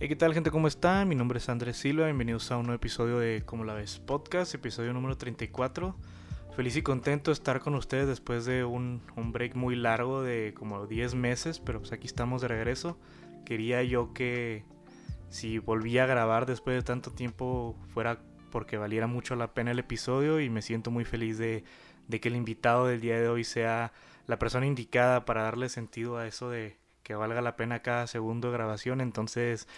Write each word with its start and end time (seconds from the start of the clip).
Hey, 0.00 0.08
¿qué 0.08 0.16
tal 0.16 0.34
gente? 0.34 0.50
¿Cómo 0.50 0.66
están? 0.66 1.08
Mi 1.08 1.14
nombre 1.14 1.38
es 1.38 1.48
Andrés 1.48 1.76
Silva, 1.76 2.06
bienvenidos 2.06 2.50
a 2.50 2.56
un 2.56 2.64
nuevo 2.64 2.74
episodio 2.74 3.20
de 3.20 3.44
Como 3.46 3.64
la 3.64 3.74
ves 3.74 4.00
podcast, 4.00 4.52
episodio 4.52 4.92
número 4.92 5.16
34. 5.16 5.96
Feliz 6.56 6.76
y 6.76 6.82
contento 6.82 7.30
de 7.30 7.34
estar 7.34 7.60
con 7.60 7.76
ustedes 7.76 8.08
después 8.08 8.44
de 8.44 8.64
un, 8.64 9.02
un 9.14 9.30
break 9.30 9.54
muy 9.54 9.76
largo 9.76 10.20
de 10.20 10.52
como 10.58 10.88
10 10.88 11.14
meses, 11.14 11.60
pero 11.60 11.78
pues 11.78 11.92
aquí 11.92 12.08
estamos 12.08 12.42
de 12.42 12.48
regreso. 12.48 12.98
Quería 13.44 13.84
yo 13.84 14.12
que 14.12 14.64
si 15.28 15.60
volvía 15.60 16.02
a 16.02 16.08
grabar 16.08 16.44
después 16.44 16.76
de 16.76 16.82
tanto 16.82 17.12
tiempo 17.12 17.76
fuera 17.94 18.18
porque 18.50 18.76
valiera 18.76 19.06
mucho 19.06 19.36
la 19.36 19.54
pena 19.54 19.70
el 19.70 19.78
episodio 19.78 20.40
y 20.40 20.50
me 20.50 20.60
siento 20.60 20.90
muy 20.90 21.04
feliz 21.04 21.38
de, 21.38 21.62
de 22.08 22.20
que 22.20 22.28
el 22.28 22.36
invitado 22.36 22.88
del 22.88 23.00
día 23.00 23.20
de 23.20 23.28
hoy 23.28 23.44
sea 23.44 23.92
la 24.26 24.40
persona 24.40 24.66
indicada 24.66 25.24
para 25.24 25.42
darle 25.42 25.68
sentido 25.68 26.18
a 26.18 26.26
eso 26.26 26.50
de 26.50 26.83
que 27.04 27.14
valga 27.14 27.40
la 27.42 27.54
pena 27.54 27.82
cada 27.82 28.08
segundo 28.08 28.48
de 28.48 28.54
grabación. 28.54 29.00
Entonces, 29.00 29.68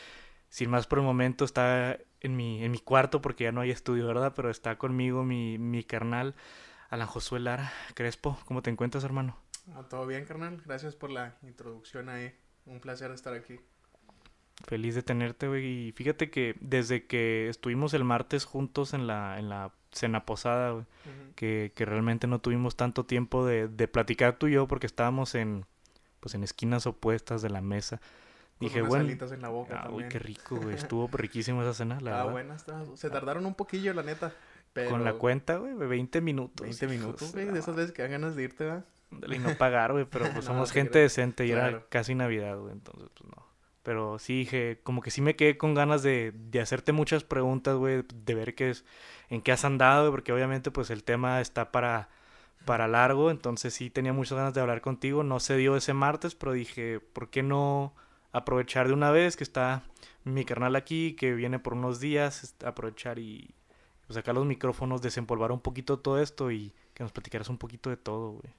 sin 0.49 0.71
más 0.71 0.87
por 0.87 1.01
el 1.01 1.05
momento, 1.05 1.45
está 1.45 1.99
en 2.21 2.37
mi, 2.37 2.65
en 2.65 2.71
mi 2.73 2.79
cuarto 2.79 3.21
porque 3.21 3.45
ya 3.45 3.53
no 3.53 3.61
hay 3.61 3.71
estudio, 3.71 4.07
¿verdad? 4.07 4.33
Pero 4.35 4.49
está 4.49 4.79
conmigo 4.79 5.25
mi, 5.25 5.59
mi 5.59 5.85
carnal, 5.85 6.35
Alan 6.89 7.07
Josué 7.07 7.41
Lara 7.41 7.71
Crespo. 7.95 8.39
¿Cómo 8.47 8.63
te 8.63 8.71
encuentras, 8.71 9.05
hermano? 9.05 9.37
Ah, 9.75 9.83
Todo 9.91 10.07
bien, 10.07 10.25
carnal. 10.25 10.63
Gracias 10.65 10.95
por 10.95 11.11
la 11.11 11.37
introducción 11.43 12.09
ahí. 12.09 12.33
Un 12.65 12.81
placer 12.81 13.11
estar 13.11 13.35
aquí. 13.35 13.61
Feliz 14.65 14.95
de 14.95 15.03
tenerte, 15.03 15.49
güey. 15.49 15.89
Y 15.89 15.93
fíjate 15.93 16.31
que 16.31 16.57
desde 16.61 17.07
que 17.07 17.49
estuvimos 17.49 17.93
el 17.93 18.05
martes 18.05 18.45
juntos 18.45 18.95
en 18.95 19.07
la, 19.07 19.39
en 19.39 19.49
la 19.51 19.73
cena 19.93 20.25
posada, 20.25 20.71
güey, 20.71 20.85
que, 21.35 21.73
que 21.75 21.85
realmente 21.85 22.27
no 22.27 22.41
tuvimos 22.41 22.77
tanto 22.77 23.05
tiempo 23.05 23.45
de, 23.45 23.69
de 23.69 23.89
platicar 23.89 24.39
tú 24.39 24.47
y 24.47 24.53
yo 24.53 24.67
porque 24.67 24.87
estábamos 24.87 25.35
en, 25.35 25.67
pues 26.21 26.35
en 26.35 26.43
esquinas 26.45 26.87
opuestas 26.87 27.43
de 27.43 27.51
la 27.51 27.61
mesa. 27.61 27.99
Con 28.59 28.69
Dije, 28.69 28.79
unas 28.81 28.89
bueno, 28.89 29.05
alitas 29.05 29.33
en 29.33 29.43
la 29.43 29.49
boca 29.49 29.83
ah, 29.85 29.91
uy, 29.91 30.05
qué 30.09 30.19
rico, 30.19 30.57
güey. 30.57 30.75
Estuvo 30.77 31.09
riquísimo 31.09 31.63
esa 31.63 31.75
cena, 31.75 32.01
la 32.01 32.13
Ah, 32.13 32.17
verdad. 32.19 32.33
buena 32.33 32.55
está. 32.57 32.85
Se 32.95 33.11
tardaron 33.11 33.45
un 33.47 33.55
poquillo, 33.55 33.93
la 33.93 34.03
neta. 34.03 34.33
Pero 34.73 34.91
Con 34.91 35.05
la 35.05 35.15
cuenta, 35.15 35.57
güey, 35.57 35.75
20 35.75 36.21
minutos. 36.21 36.67
20 36.67 36.87
minutos, 36.89 37.33
güey. 37.33 37.47
De 37.47 37.59
esas 37.59 37.77
veces 37.77 37.93
que 37.93 38.03
dan 38.03 38.11
ganas 38.13 38.37
de 38.37 38.43
irte, 38.45 38.65
¿verdad? 38.65 38.85
Y 39.35 39.39
no 39.39 39.55
pagar, 39.57 39.93
güey, 39.93 40.05
pero 40.05 40.25
pues 40.33 40.45
No, 40.53 40.53
somos 40.53 40.69
te 40.69 40.75
gente 40.75 40.91
creo. 40.93 41.03
decente 41.05 41.47
y 41.47 41.51
era 41.53 41.85
casi 41.89 42.15
Navidad, 42.15 42.59
güey, 42.59 42.73
entonces 42.73 43.09
pues 43.15 43.31
no. 43.31 43.47
Pero 43.83 44.19
sí 44.19 44.41
dije, 44.41 44.81
como 44.83 45.01
que 45.01 45.11
sí 45.13 45.21
me 45.23 45.37
quedé 45.37 45.57
con 45.57 45.75
ganas 45.75 46.03
de, 46.03 46.33
de 46.35 46.61
hacerte 46.61 46.93
muchas 46.93 47.23
preguntas, 47.25 47.77
güey, 47.77 48.03
de 48.15 48.35
ver 48.35 48.55
qué 48.57 48.71
es, 48.71 48.85
en 49.31 49.41
qué 49.43 49.53
has 49.53 49.65
andado, 49.65 50.11
porque 50.11 50.33
obviamente 50.33 50.71
pues 50.73 50.91
el 50.91 51.05
tema 51.05 51.41
está 51.41 51.71
para, 51.71 52.09
para 52.67 52.89
largo, 52.89 53.31
entonces 53.31 53.73
sí 53.73 53.89
tenía 53.89 54.13
muchas 54.13 54.37
ganas 54.37 54.53
de 54.53 54.61
hablar 54.61 54.83
contigo, 54.83 55.23
no 55.23 55.41
se 55.41 55.57
dio 55.57 55.77
ese 55.77 55.95
martes, 55.95 56.35
pero 56.35 56.53
dije, 56.53 57.01
¿por 57.01 57.31
qué 57.31 57.43
no 57.43 57.95
aprovechar 58.33 58.89
de 58.89 58.93
una 58.93 59.11
vez 59.11 59.37
que 59.37 59.45
está 59.45 59.85
mi 60.25 60.45
carnal 60.45 60.77
aquí, 60.77 61.15
que 61.15 61.33
viene 61.33 61.59
por 61.59 61.73
unos 61.73 62.01
días, 62.01 62.55
aprovechar 62.63 63.19
y 63.19 63.55
pues, 64.07 64.17
sacar 64.17 64.35
los 64.35 64.45
micrófonos, 64.45 65.01
desempolvar 65.01 65.53
un 65.53 65.61
poquito 65.61 66.01
todo 66.01 66.21
esto 66.21 66.51
y 66.51 66.75
que 66.93 67.03
nos 67.03 67.13
platicaras 67.13 67.49
un 67.49 67.57
poquito 67.57 67.89
de 67.89 67.97
todo, 67.97 68.33
güey. 68.33 68.53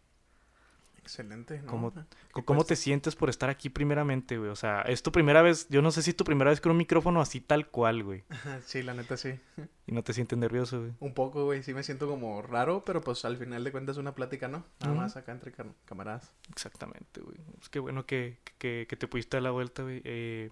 Excelente, 1.08 1.61
¿no? 1.61 1.72
¿Cómo- 1.72 1.94
¿Qué 1.94 2.02
Co- 2.33 2.44
¿Cómo 2.45 2.66
te 2.66 2.75
sientes 2.75 3.16
por 3.16 3.30
estar 3.30 3.50
aquí 3.50 3.69
primeramente, 3.69 4.38
güey? 4.38 4.50
O 4.50 4.55
sea, 4.58 4.81
es 4.81 5.02
tu 5.02 5.11
primera 5.14 5.41
vez, 5.41 5.67
yo 5.69 5.81
no 5.81 5.89
sé 5.91 6.02
si 6.03 6.09
es 6.11 6.17
tu 6.17 6.25
primera 6.25 6.49
vez 6.52 6.59
con 6.59 6.72
un 6.73 6.77
micrófono 6.77 7.22
así 7.22 7.39
tal 7.39 7.69
cual, 7.69 8.03
güey. 8.03 8.23
Sí, 8.66 8.83
la 8.83 8.94
neta 8.94 9.16
sí. 9.17 9.39
Y 9.88 9.94
no 9.94 10.03
te 10.03 10.11
sientes 10.11 10.38
nervioso, 10.38 10.81
güey. 10.81 10.91
Un 10.99 11.14
poco, 11.14 11.45
güey. 11.45 11.64
Sí 11.64 11.73
me 11.73 11.81
siento 11.81 12.08
como 12.09 12.41
raro, 12.41 12.83
pero 12.86 12.99
pues 12.99 13.23
al 13.23 13.38
final 13.38 13.64
de 13.64 13.72
cuentas 13.72 13.95
es 13.95 13.99
una 14.02 14.14
plática, 14.14 14.49
¿no? 14.49 14.66
Nada 14.81 14.94
más 14.94 15.16
acá 15.16 15.31
entre 15.31 15.53
cam- 15.55 15.75
camaradas. 15.86 16.33
Exactamente, 16.49 17.21
güey. 17.21 17.38
Es 17.61 17.69
que 17.69 17.80
bueno 17.80 18.05
que, 18.05 18.38
que, 18.58 18.86
que 18.89 18.95
te 18.97 19.08
pudiste 19.08 19.38
dar 19.38 19.44
la 19.44 19.52
vuelta, 19.52 19.83
güey. 19.83 20.02
Eh, 20.03 20.52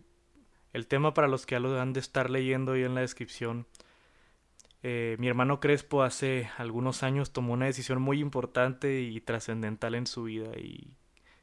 el 0.71 0.87
tema 0.87 1.13
para 1.13 1.27
los 1.27 1.45
que 1.45 1.55
ya 1.55 1.59
lo 1.59 1.77
han 1.81 1.91
de 1.91 1.99
estar 1.99 2.29
leyendo 2.29 2.71
ahí 2.71 2.83
en 2.83 2.95
la 2.95 3.01
descripción. 3.01 3.67
Eh, 4.87 5.15
mi 5.17 5.27
hermano 5.27 5.59
Crespo 5.59 6.03
hace 6.03 6.51
algunos 6.59 7.01
años 7.01 7.33
tomó 7.33 7.53
una 7.53 7.65
decisión 7.65 7.99
muy 7.99 8.19
importante 8.19 9.01
y 9.01 9.19
trascendental 9.19 9.95
en 9.95 10.05
su 10.05 10.25
vida 10.25 10.55
y 10.59 10.93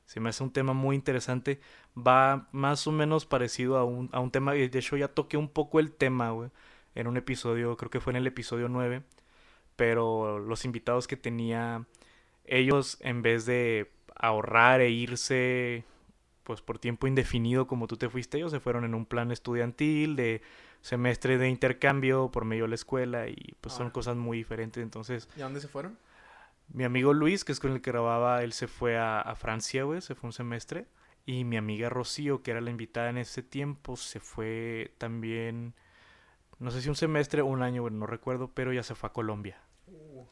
se 0.06 0.20
me 0.20 0.28
hace 0.28 0.44
un 0.44 0.52
tema 0.52 0.74
muy 0.74 0.94
interesante. 0.94 1.58
Va 1.98 2.48
más 2.52 2.86
o 2.86 2.92
menos 2.92 3.26
parecido 3.26 3.78
a 3.78 3.84
un, 3.84 4.08
a 4.12 4.20
un 4.20 4.30
tema, 4.30 4.52
de 4.52 4.66
hecho 4.66 4.96
ya 4.96 5.08
toqué 5.08 5.36
un 5.38 5.48
poco 5.48 5.80
el 5.80 5.90
tema, 5.90 6.30
güey, 6.30 6.50
en 6.94 7.08
un 7.08 7.16
episodio, 7.16 7.76
creo 7.76 7.90
que 7.90 7.98
fue 7.98 8.12
en 8.12 8.18
el 8.18 8.28
episodio 8.28 8.68
9, 8.68 9.02
pero 9.74 10.38
los 10.38 10.64
invitados 10.64 11.08
que 11.08 11.16
tenía, 11.16 11.84
ellos 12.44 12.98
en 13.00 13.22
vez 13.22 13.44
de 13.44 13.90
ahorrar 14.14 14.80
e 14.82 14.90
irse 14.90 15.84
pues 16.44 16.60
por 16.62 16.78
tiempo 16.78 17.08
indefinido 17.08 17.66
como 17.66 17.88
tú 17.88 17.96
te 17.96 18.08
fuiste, 18.08 18.38
ellos 18.38 18.52
se 18.52 18.60
fueron 18.60 18.84
en 18.84 18.94
un 18.94 19.04
plan 19.04 19.32
estudiantil 19.32 20.14
de 20.14 20.42
semestre 20.82 21.38
de 21.38 21.48
intercambio 21.48 22.30
por 22.30 22.44
medio 22.44 22.64
de 22.64 22.68
la 22.68 22.74
escuela 22.74 23.28
y 23.28 23.56
pues 23.62 23.74
son 23.74 23.86
Ah. 23.86 23.92
cosas 23.92 24.16
muy 24.16 24.36
diferentes. 24.38 24.82
Entonces, 24.82 25.28
¿Y 25.36 25.40
a 25.40 25.44
dónde 25.44 25.60
se 25.60 25.68
fueron? 25.68 25.96
mi 26.68 26.84
amigo 26.84 27.12
Luis, 27.14 27.44
que 27.44 27.52
es 27.52 27.60
con 27.60 27.72
el 27.72 27.80
que 27.80 27.90
grababa, 27.90 28.42
él 28.42 28.52
se 28.52 28.66
fue 28.68 28.98
a, 28.98 29.20
a 29.20 29.34
Francia, 29.34 29.84
güey, 29.84 30.00
se 30.02 30.14
fue 30.14 30.28
un 30.28 30.32
semestre. 30.32 30.86
Y 31.24 31.44
mi 31.44 31.56
amiga 31.56 31.88
Rocío, 31.88 32.42
que 32.42 32.50
era 32.50 32.60
la 32.60 32.70
invitada 32.70 33.08
en 33.10 33.16
ese 33.18 33.42
tiempo, 33.42 33.96
se 33.96 34.18
fue 34.20 34.92
también, 34.98 35.72
no 36.58 36.70
sé 36.72 36.82
si 36.82 36.88
un 36.88 36.96
semestre 36.96 37.42
o 37.42 37.46
un 37.46 37.62
año, 37.62 37.82
güey, 37.82 37.94
no 37.94 38.06
recuerdo, 38.06 38.48
pero 38.52 38.72
ya 38.72 38.82
se 38.82 38.94
fue 38.96 39.08
a 39.08 39.12
Colombia. 39.12 39.60
Uh, 39.86 40.24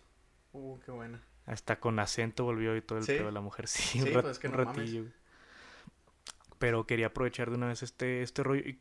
uh, 0.52 0.80
qué 0.80 0.90
buena. 0.90 1.22
Hasta 1.46 1.78
con 1.78 1.98
acento 2.00 2.42
volvió 2.44 2.76
y 2.76 2.82
todo 2.82 2.98
el 2.98 3.04
¿Sí? 3.04 3.12
pedo 3.12 3.26
de 3.26 3.32
la 3.32 3.40
mujer. 3.40 3.66
Sí, 3.68 4.00
Sí, 4.00 4.02
un, 4.02 4.14
rat- 4.14 4.22
pues, 4.22 4.38
que 4.40 4.48
un 4.48 4.52
no 4.56 4.64
mames. 4.64 4.76
ratillo. 4.78 5.00
güey. 5.02 5.12
Pero 6.58 6.86
quería 6.86 7.06
aprovechar 7.06 7.50
de 7.50 7.56
una 7.56 7.68
vez 7.68 7.82
este, 7.82 8.22
este 8.22 8.42
rollo 8.42 8.60
y 8.68 8.78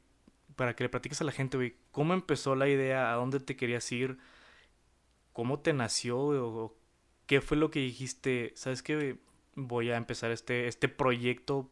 para 0.60 0.76
que 0.76 0.84
le 0.84 0.90
platiques 0.90 1.22
a 1.22 1.24
la 1.24 1.32
gente, 1.32 1.56
güey, 1.56 1.78
¿cómo 1.94 2.14
empezó 2.14 2.54
la 2.54 2.68
idea? 2.68 3.14
¿A 3.14 3.16
dónde 3.16 3.40
te 3.40 3.56
querías 3.56 3.90
ir? 3.94 4.18
¿Cómo 5.32 5.62
te 5.62 5.72
nació? 5.72 6.20
¿O 6.20 6.76
qué 7.28 7.40
fue 7.40 7.56
lo 7.56 7.72
que 7.72 7.80
dijiste? 7.80 8.52
¿Sabes 8.58 8.84
qué? 8.84 9.20
Voy 9.56 9.90
a 9.90 9.96
empezar 9.96 10.32
este, 10.32 10.68
este 10.68 10.90
proyecto, 10.90 11.72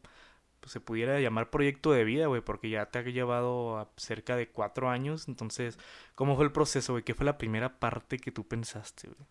pues, 0.61 0.71
se 0.71 0.79
pudiera 0.79 1.19
llamar 1.19 1.49
proyecto 1.49 1.91
de 1.91 2.05
vida, 2.05 2.27
güey, 2.27 2.39
porque 2.39 2.69
ya 2.69 2.85
te 2.85 2.99
ha 2.99 3.01
llevado 3.01 3.77
a 3.77 3.91
cerca 3.97 4.37
de 4.37 4.47
cuatro 4.47 4.89
años. 4.89 5.27
Entonces, 5.27 5.77
¿cómo 6.15 6.37
fue 6.37 6.45
el 6.45 6.53
proceso, 6.53 6.93
güey? 6.93 7.03
¿Qué 7.03 7.13
fue 7.13 7.25
la 7.25 7.37
primera 7.37 7.79
parte 7.79 8.19
que 8.19 8.31
tú 8.31 8.47
pensaste, 8.47 9.09
güey? 9.09 9.27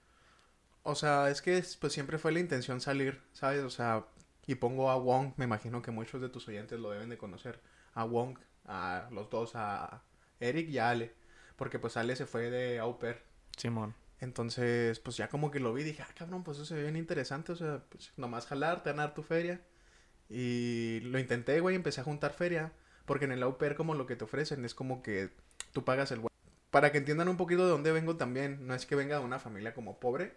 O 0.82 0.94
sea, 0.94 1.30
es 1.30 1.40
que 1.40 1.64
pues 1.80 1.94
siempre 1.94 2.18
fue 2.18 2.30
la 2.30 2.40
intención 2.40 2.82
salir, 2.82 3.22
¿sabes? 3.32 3.62
O 3.62 3.70
sea, 3.70 4.04
y 4.46 4.56
pongo 4.56 4.90
a 4.90 4.96
Wong, 4.96 5.32
me 5.38 5.46
imagino 5.46 5.80
que 5.80 5.90
muchos 5.92 6.20
de 6.20 6.28
tus 6.28 6.46
oyentes 6.46 6.78
lo 6.78 6.90
deben 6.90 7.08
de 7.08 7.16
conocer. 7.16 7.62
A 7.94 8.04
Wong, 8.04 8.38
a 8.66 9.08
los 9.10 9.30
dos, 9.30 9.52
a 9.54 10.02
Eric 10.40 10.68
y 10.68 10.78
a 10.78 10.90
Ale. 10.90 11.14
Porque 11.56 11.78
pues 11.78 11.96
Ale 11.96 12.16
se 12.16 12.26
fue 12.26 12.50
de 12.50 12.78
au 12.78 12.98
pair. 12.98 13.22
Simón. 13.56 13.94
Entonces, 14.20 14.98
pues 15.00 15.16
ya 15.16 15.28
como 15.28 15.50
que 15.50 15.60
lo 15.60 15.72
vi, 15.72 15.82
dije, 15.82 16.02
ah, 16.02 16.12
cabrón, 16.16 16.42
pues 16.42 16.58
eso 16.58 16.66
se 16.66 16.74
ve 16.74 16.82
bien 16.82 16.96
interesante. 16.96 17.52
O 17.52 17.56
sea, 17.56 17.82
pues 17.88 18.12
nomás 18.16 18.46
jalar, 18.46 18.82
te 18.82 18.90
van 18.90 19.00
a 19.00 19.04
dar 19.04 19.14
tu 19.14 19.22
feria. 19.22 19.60
Y 20.28 21.00
lo 21.04 21.18
intenté, 21.18 21.60
güey, 21.60 21.76
empecé 21.76 22.00
a 22.00 22.04
juntar 22.04 22.32
feria. 22.32 22.72
Porque 23.04 23.24
en 23.24 23.32
el 23.32 23.42
au 23.42 23.58
pair 23.58 23.76
como 23.76 23.94
lo 23.94 24.06
que 24.06 24.16
te 24.16 24.24
ofrecen 24.24 24.64
es 24.64 24.74
como 24.74 25.02
que 25.02 25.30
tú 25.72 25.84
pagas 25.84 26.10
el... 26.10 26.22
Para 26.70 26.92
que 26.92 26.98
entiendan 26.98 27.28
un 27.28 27.36
poquito 27.36 27.64
de 27.64 27.70
dónde 27.70 27.92
vengo 27.92 28.16
también, 28.16 28.66
no 28.66 28.74
es 28.74 28.86
que 28.86 28.96
venga 28.96 29.18
de 29.18 29.24
una 29.24 29.38
familia 29.38 29.72
como 29.72 30.00
pobre, 30.00 30.34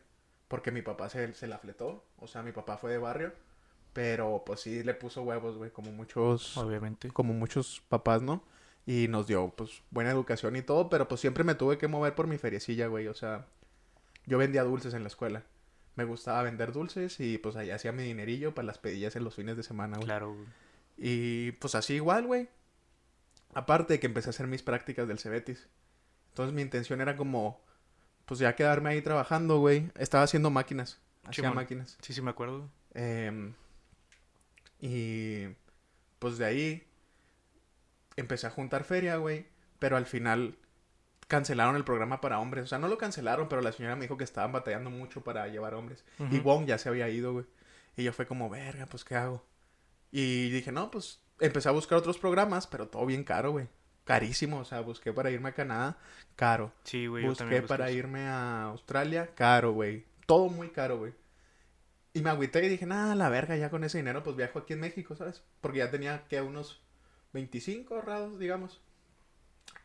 porque 0.47 0.71
mi 0.71 0.81
papá 0.81 1.09
se, 1.09 1.33
se 1.33 1.47
la 1.47 1.57
fletó, 1.57 2.05
o 2.17 2.27
sea, 2.27 2.43
mi 2.43 2.51
papá 2.51 2.77
fue 2.77 2.91
de 2.91 2.97
barrio, 2.97 3.33
pero 3.99 4.43
pues 4.45 4.61
sí 4.61 4.81
le 4.81 4.93
puso 4.93 5.23
huevos, 5.23 5.57
güey, 5.57 5.71
como 5.71 5.91
muchos, 5.91 6.55
Obviamente. 6.55 7.09
como 7.09 7.33
muchos 7.33 7.83
papás, 7.89 8.21
¿no? 8.21 8.41
Y 8.85 9.09
nos 9.09 9.27
dio, 9.27 9.49
pues, 9.49 9.83
buena 9.91 10.09
educación 10.09 10.55
y 10.55 10.61
todo, 10.61 10.89
pero 10.89 11.09
pues 11.09 11.19
siempre 11.19 11.43
me 11.43 11.53
tuve 11.53 11.77
que 11.77 11.89
mover 11.89 12.15
por 12.15 12.25
mi 12.25 12.37
feriecilla, 12.37 12.87
güey, 12.87 13.09
o 13.09 13.13
sea, 13.13 13.47
yo 14.25 14.37
vendía 14.37 14.63
dulces 14.63 14.93
en 14.93 15.01
la 15.01 15.09
escuela. 15.09 15.43
Me 15.95 16.05
gustaba 16.05 16.43
vender 16.43 16.71
dulces 16.71 17.19
y 17.19 17.39
pues 17.39 17.57
allá 17.57 17.75
hacía 17.75 17.91
mi 17.91 18.03
dinerillo 18.03 18.55
para 18.55 18.67
las 18.67 18.77
pedillas 18.77 19.17
en 19.17 19.25
los 19.25 19.35
fines 19.35 19.57
de 19.57 19.63
semana, 19.63 19.97
güey. 19.97 20.05
Claro, 20.05 20.33
güey. 20.33 20.47
Y 20.97 21.51
pues 21.53 21.75
así 21.75 21.95
igual, 21.95 22.25
güey. 22.25 22.47
Aparte 23.53 23.95
de 23.95 23.99
que 23.99 24.07
empecé 24.07 24.29
a 24.29 24.31
hacer 24.31 24.47
mis 24.47 24.63
prácticas 24.63 25.09
del 25.09 25.19
Cebetis. 25.19 25.67
Entonces 26.29 26.55
mi 26.55 26.61
intención 26.61 27.01
era 27.01 27.17
como, 27.17 27.59
pues 28.23 28.39
ya 28.39 28.55
quedarme 28.55 28.91
ahí 28.91 29.01
trabajando, 29.01 29.59
güey. 29.59 29.91
Estaba 29.97 30.23
haciendo 30.23 30.51
máquinas. 30.51 31.01
Hacía 31.25 31.51
máquinas. 31.51 31.97
Sí, 31.99 32.13
sí 32.13 32.21
me 32.21 32.29
acuerdo. 32.29 32.69
Em, 32.93 33.53
y 34.79 35.47
pues 36.19 36.37
de 36.37 36.45
ahí 36.45 36.87
empecé 38.15 38.47
a 38.47 38.51
juntar 38.51 38.83
feria, 38.83 39.17
güey. 39.17 39.45
Pero 39.79 39.95
al 39.97 40.05
final 40.05 40.57
cancelaron 41.27 41.75
el 41.75 41.85
programa 41.85 42.19
para 42.21 42.39
hombres. 42.39 42.65
O 42.65 42.67
sea, 42.67 42.79
no 42.79 42.87
lo 42.87 42.97
cancelaron, 42.97 43.47
pero 43.47 43.61
la 43.61 43.71
señora 43.71 43.95
me 43.95 44.01
dijo 44.03 44.17
que 44.17 44.23
estaban 44.23 44.51
batallando 44.51 44.89
mucho 44.89 45.23
para 45.23 45.47
llevar 45.47 45.73
hombres. 45.73 46.03
Y. 46.31 46.39
Wong 46.39 46.65
ya 46.65 46.77
se 46.77 46.89
había 46.89 47.07
ido, 47.09 47.33
güey. 47.33 47.45
Y 47.95 48.03
yo 48.03 48.13
fue 48.13 48.25
como, 48.25 48.49
verga, 48.49 48.85
pues, 48.87 49.03
¿qué 49.05 49.15
hago? 49.15 49.45
Y 50.11 50.49
dije, 50.49 50.71
no, 50.71 50.89
pues, 50.91 51.21
empecé 51.39 51.69
a 51.69 51.73
buscar 51.73 51.97
otros 51.97 52.17
programas, 52.17 52.67
pero 52.67 52.87
todo 52.87 53.05
bien 53.05 53.23
caro, 53.23 53.51
güey. 53.51 53.67
Carísimo, 54.05 54.59
o 54.59 54.65
sea, 54.65 54.81
busqué 54.81 55.13
para 55.13 55.29
irme 55.29 55.49
a 55.49 55.53
Canadá, 55.53 55.97
caro. 56.35 56.73
Sí, 56.83 57.07
güey. 57.07 57.23
yo 57.23 57.29
Busqué 57.29 57.43
también 57.43 57.61
busqué 57.61 57.67
para 57.77 57.89
eso. 57.89 57.97
irme 57.99 58.27
a 58.27 58.63
Australia, 58.63 59.29
caro, 59.35 59.71
güey. 59.73 60.05
Todo 60.25 60.47
muy 60.49 60.69
caro, 60.69 60.97
güey. 60.97 61.13
Y 62.13 62.21
me 62.21 62.29
agüité 62.29 62.65
y 62.65 62.69
dije, 62.69 62.85
nada, 62.85 63.13
la 63.15 63.29
verga, 63.29 63.55
ya 63.55 63.69
con 63.69 63.83
ese 63.83 63.99
dinero, 63.99 64.23
pues 64.23 64.35
viajo 64.35 64.59
aquí 64.59 64.73
en 64.73 64.79
México, 64.79 65.15
¿sabes? 65.15 65.43
Porque 65.61 65.79
ya 65.79 65.91
tenía 65.91 66.27
que 66.27 66.41
unos 66.41 66.81
25 67.33 67.95
ahorrados, 67.95 68.39
digamos. 68.39 68.81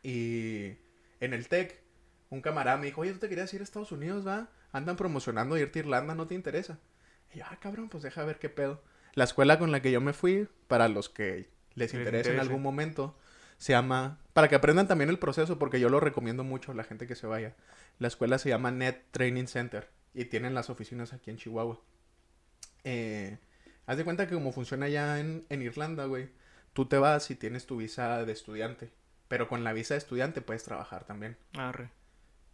Y 0.01 0.73
en 1.19 1.33
el 1.33 1.47
TEC, 1.47 1.79
un 2.29 2.41
camarada 2.41 2.77
me 2.77 2.87
dijo, 2.87 3.01
oye, 3.01 3.13
¿tú 3.13 3.19
te 3.19 3.29
querías 3.29 3.53
ir 3.53 3.61
a 3.61 3.63
Estados 3.63 3.91
Unidos, 3.91 4.25
va? 4.25 4.49
Andan 4.71 4.95
promocionando 4.95 5.57
irte 5.57 5.79
a 5.79 5.83
Irlanda, 5.83 6.15
¿no 6.15 6.27
te 6.27 6.35
interesa? 6.35 6.79
Y 7.33 7.39
yo, 7.39 7.45
ah, 7.47 7.57
cabrón, 7.59 7.89
pues 7.89 8.03
deja 8.03 8.23
ver 8.25 8.39
qué 8.39 8.49
pedo. 8.49 8.81
La 9.13 9.23
escuela 9.23 9.59
con 9.59 9.71
la 9.71 9.81
que 9.81 9.91
yo 9.91 10.01
me 10.01 10.13
fui, 10.13 10.47
para 10.67 10.89
los 10.89 11.09
que 11.09 11.49
les 11.75 11.93
interese 11.93 12.33
en 12.33 12.39
algún 12.39 12.61
momento, 12.61 13.15
se 13.57 13.73
llama, 13.73 14.19
para 14.33 14.49
que 14.49 14.55
aprendan 14.55 14.87
también 14.87 15.09
el 15.09 15.19
proceso, 15.19 15.57
porque 15.59 15.79
yo 15.79 15.89
lo 15.89 15.99
recomiendo 15.99 16.43
mucho 16.43 16.71
a 16.71 16.75
la 16.75 16.83
gente 16.83 17.07
que 17.07 17.15
se 17.15 17.27
vaya. 17.27 17.55
La 17.99 18.07
escuela 18.07 18.37
se 18.37 18.49
llama 18.49 18.71
Net 18.71 19.03
Training 19.11 19.45
Center 19.45 19.89
y 20.13 20.25
tienen 20.25 20.53
las 20.53 20.69
oficinas 20.69 21.13
aquí 21.13 21.31
en 21.31 21.37
Chihuahua. 21.37 21.79
Eh, 22.85 23.37
haz 23.85 23.97
de 23.97 24.05
cuenta 24.05 24.27
que 24.27 24.35
como 24.35 24.53
funciona 24.53 24.85
allá 24.85 25.19
en, 25.19 25.45
en 25.49 25.61
Irlanda, 25.61 26.05
güey, 26.05 26.29
tú 26.71 26.85
te 26.85 26.97
vas 26.97 27.29
y 27.31 27.35
tienes 27.35 27.65
tu 27.65 27.77
visa 27.77 28.23
de 28.23 28.31
estudiante, 28.31 28.91
pero 29.27 29.49
con 29.49 29.65
la 29.65 29.73
visa 29.73 29.95
de 29.95 29.97
estudiante 29.97 30.41
puedes 30.41 30.63
trabajar 30.63 31.03
también. 31.03 31.35
Arre. 31.57 31.89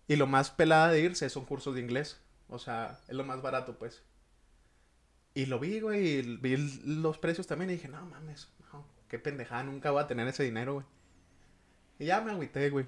Y 0.07 0.15
lo 0.15 0.25
más 0.25 0.49
pelada 0.49 0.89
de 0.89 1.01
irse 1.01 1.29
son 1.29 1.45
cursos 1.45 1.75
de 1.75 1.81
inglés. 1.81 2.19
O 2.47 2.59
sea, 2.59 2.99
es 3.07 3.15
lo 3.15 3.23
más 3.23 3.41
barato, 3.41 3.77
pues. 3.77 4.03
Y 5.33 5.45
lo 5.45 5.59
vi, 5.59 5.79
güey, 5.79 6.19
y 6.19 6.37
vi 6.37 6.57
los 6.83 7.17
precios 7.17 7.47
también 7.47 7.69
y 7.69 7.73
dije, 7.73 7.87
no 7.87 8.05
mames, 8.05 8.49
no, 8.73 8.85
qué 9.07 9.19
pendejada, 9.19 9.63
nunca 9.63 9.91
voy 9.91 10.03
a 10.03 10.07
tener 10.07 10.27
ese 10.27 10.43
dinero, 10.43 10.73
güey. 10.73 10.85
Y 11.99 12.05
ya 12.05 12.19
me 12.19 12.31
agüité, 12.31 12.69
güey. 12.69 12.87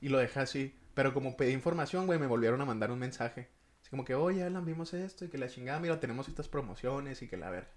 Y 0.00 0.08
lo 0.08 0.18
dejé 0.18 0.40
así. 0.40 0.74
Pero 0.94 1.14
como 1.14 1.36
pedí 1.36 1.52
información, 1.52 2.06
güey, 2.06 2.18
me 2.18 2.26
volvieron 2.26 2.60
a 2.60 2.66
mandar 2.66 2.90
un 2.90 2.98
mensaje. 2.98 3.48
Como 3.92 4.06
que, 4.06 4.14
oye, 4.14 4.42
Alan, 4.42 4.64
vimos 4.64 4.94
esto 4.94 5.26
y 5.26 5.28
que 5.28 5.36
la 5.36 5.50
chingada, 5.50 5.78
mira, 5.78 6.00
tenemos 6.00 6.26
estas 6.26 6.48
promociones 6.48 7.20
y 7.20 7.28
que 7.28 7.36
la 7.36 7.50
verga. 7.50 7.68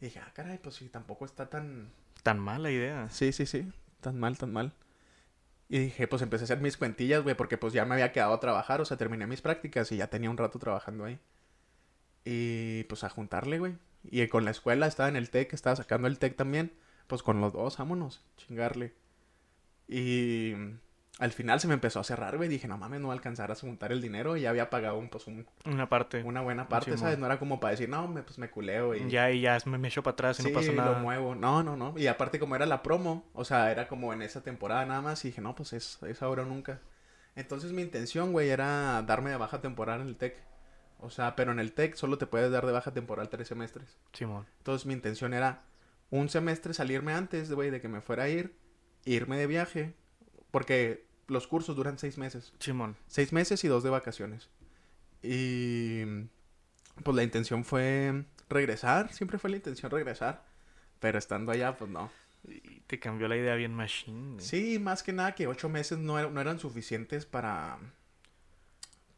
Y 0.00 0.06
dije, 0.06 0.18
ah, 0.18 0.32
caray, 0.34 0.58
pues 0.58 0.74
sí, 0.74 0.88
tampoco 0.88 1.24
está 1.24 1.48
tan, 1.48 1.92
Tan 2.24 2.40
mala 2.40 2.72
idea. 2.72 3.08
Sí, 3.10 3.30
sí, 3.30 3.46
sí. 3.46 3.72
Tan 4.00 4.18
mal, 4.18 4.36
tan 4.36 4.52
mal. 4.52 4.72
Y 5.68 5.78
dije, 5.78 6.08
pues 6.08 6.22
empecé 6.22 6.42
a 6.42 6.46
hacer 6.46 6.60
mis 6.60 6.76
cuentillas, 6.76 7.22
güey, 7.22 7.36
porque 7.36 7.56
pues 7.56 7.72
ya 7.72 7.84
me 7.84 7.94
había 7.94 8.10
quedado 8.10 8.34
a 8.34 8.40
trabajar, 8.40 8.80
o 8.80 8.84
sea, 8.84 8.96
terminé 8.96 9.28
mis 9.28 9.40
prácticas 9.40 9.92
y 9.92 9.98
ya 9.98 10.08
tenía 10.08 10.28
un 10.28 10.38
rato 10.38 10.58
trabajando 10.58 11.04
ahí. 11.04 11.20
Y 12.24 12.82
pues 12.84 13.04
a 13.04 13.08
juntarle, 13.08 13.60
güey. 13.60 13.76
Y 14.02 14.26
con 14.26 14.44
la 14.44 14.50
escuela 14.50 14.88
estaba 14.88 15.08
en 15.08 15.14
el 15.14 15.30
TEC, 15.30 15.52
estaba 15.52 15.76
sacando 15.76 16.08
el 16.08 16.18
TEC 16.18 16.34
también. 16.34 16.72
Pues 17.06 17.22
con 17.22 17.40
los 17.40 17.52
dos, 17.52 17.78
vámonos, 17.78 18.24
chingarle. 18.36 18.92
Y 19.86 20.54
al 21.18 21.32
final 21.32 21.58
se 21.60 21.66
me 21.68 21.74
empezó 21.74 21.98
a 22.00 22.04
cerrar, 22.04 22.36
güey. 22.36 22.48
Dije, 22.48 22.68
no 22.68 22.78
mames, 22.78 23.00
no 23.00 23.08
va 23.08 23.14
a 23.14 23.16
alcanzar 23.16 23.50
a 23.50 23.54
juntar 23.56 23.90
el 23.92 24.00
dinero. 24.00 24.36
Y 24.36 24.42
ya 24.42 24.50
había 24.50 24.70
pagado 24.70 24.96
un, 24.98 25.08
pues, 25.08 25.26
un- 25.26 25.46
Una 25.66 25.88
parte. 25.88 26.22
una 26.22 26.40
buena 26.42 26.68
parte. 26.68 26.96
¿sabes? 26.96 27.18
No 27.18 27.26
era 27.26 27.38
como 27.38 27.58
para 27.60 27.72
decir, 27.72 27.88
no, 27.88 28.06
me, 28.06 28.22
pues 28.22 28.38
me 28.38 28.48
culeo 28.50 28.94
y... 28.94 29.10
Ya, 29.10 29.30
y 29.30 29.40
ya 29.40 29.58
me, 29.66 29.78
me 29.78 29.88
echo 29.88 30.02
para 30.02 30.12
atrás 30.12 30.38
y 30.40 30.44
no 30.44 30.50
pasa 30.52 30.70
Sí, 30.70 30.76
nada. 30.76 30.92
lo 30.92 30.98
muevo. 31.00 31.34
No, 31.34 31.62
no, 31.62 31.76
no. 31.76 31.94
Y 31.98 32.06
aparte 32.06 32.38
como 32.38 32.54
era 32.56 32.66
la 32.66 32.82
promo, 32.82 33.28
o 33.34 33.44
sea, 33.44 33.70
era 33.72 33.88
como 33.88 34.12
en 34.12 34.22
esa 34.22 34.42
temporada 34.42 34.86
nada 34.86 35.00
más, 35.00 35.24
y 35.24 35.28
dije, 35.28 35.40
no, 35.40 35.54
pues 35.56 35.72
es, 35.72 35.98
es 36.02 36.22
ahora 36.22 36.42
o 36.42 36.46
nunca. 36.46 36.80
Entonces 37.34 37.72
mi 37.72 37.82
intención, 37.82 38.32
güey, 38.32 38.48
era 38.50 39.02
darme 39.02 39.30
de 39.30 39.36
baja 39.36 39.60
temporal 39.60 40.00
en 40.00 40.08
el 40.08 40.16
TEC. 40.16 40.36
O 41.00 41.10
sea, 41.10 41.36
pero 41.36 41.52
en 41.52 41.58
el 41.60 41.72
TEC 41.72 41.94
solo 41.94 42.18
te 42.18 42.26
puedes 42.26 42.50
dar 42.50 42.66
de 42.66 42.72
baja 42.72 42.92
temporal 42.92 43.28
tres 43.28 43.46
semestres. 43.48 43.96
Simón. 44.12 44.46
Entonces 44.58 44.86
mi 44.86 44.94
intención 44.94 45.32
era 45.34 45.62
un 46.10 46.28
semestre 46.28 46.74
salirme 46.74 47.12
antes, 47.12 47.52
güey, 47.52 47.70
de 47.70 47.80
que 47.80 47.88
me 47.88 48.00
fuera 48.00 48.24
a 48.24 48.28
ir, 48.28 48.56
irme 49.04 49.36
de 49.36 49.46
viaje, 49.46 49.94
porque 50.50 51.06
los 51.28 51.46
cursos 51.46 51.76
duran 51.76 51.98
seis 51.98 52.18
meses. 52.18 52.52
Simón. 52.58 52.96
Seis 53.06 53.32
meses 53.32 53.62
y 53.64 53.68
dos 53.68 53.82
de 53.84 53.90
vacaciones. 53.90 54.48
Y 55.22 56.04
pues 57.04 57.14
la 57.16 57.22
intención 57.22 57.64
fue 57.64 58.24
regresar, 58.48 59.12
siempre 59.12 59.38
fue 59.38 59.50
la 59.50 59.56
intención 59.56 59.90
regresar, 59.90 60.44
pero 61.00 61.18
estando 61.18 61.52
allá, 61.52 61.76
pues 61.76 61.90
no. 61.90 62.10
Y 62.48 62.80
te 62.86 62.98
cambió 62.98 63.28
la 63.28 63.36
idea 63.36 63.54
bien 63.56 63.74
machine. 63.74 64.40
Sí, 64.40 64.78
más 64.78 65.02
que 65.02 65.12
nada 65.12 65.34
que 65.34 65.46
ocho 65.46 65.68
meses 65.68 65.98
no, 65.98 66.18
era- 66.18 66.30
no 66.30 66.40
eran 66.40 66.58
suficientes 66.58 67.26
para, 67.26 67.78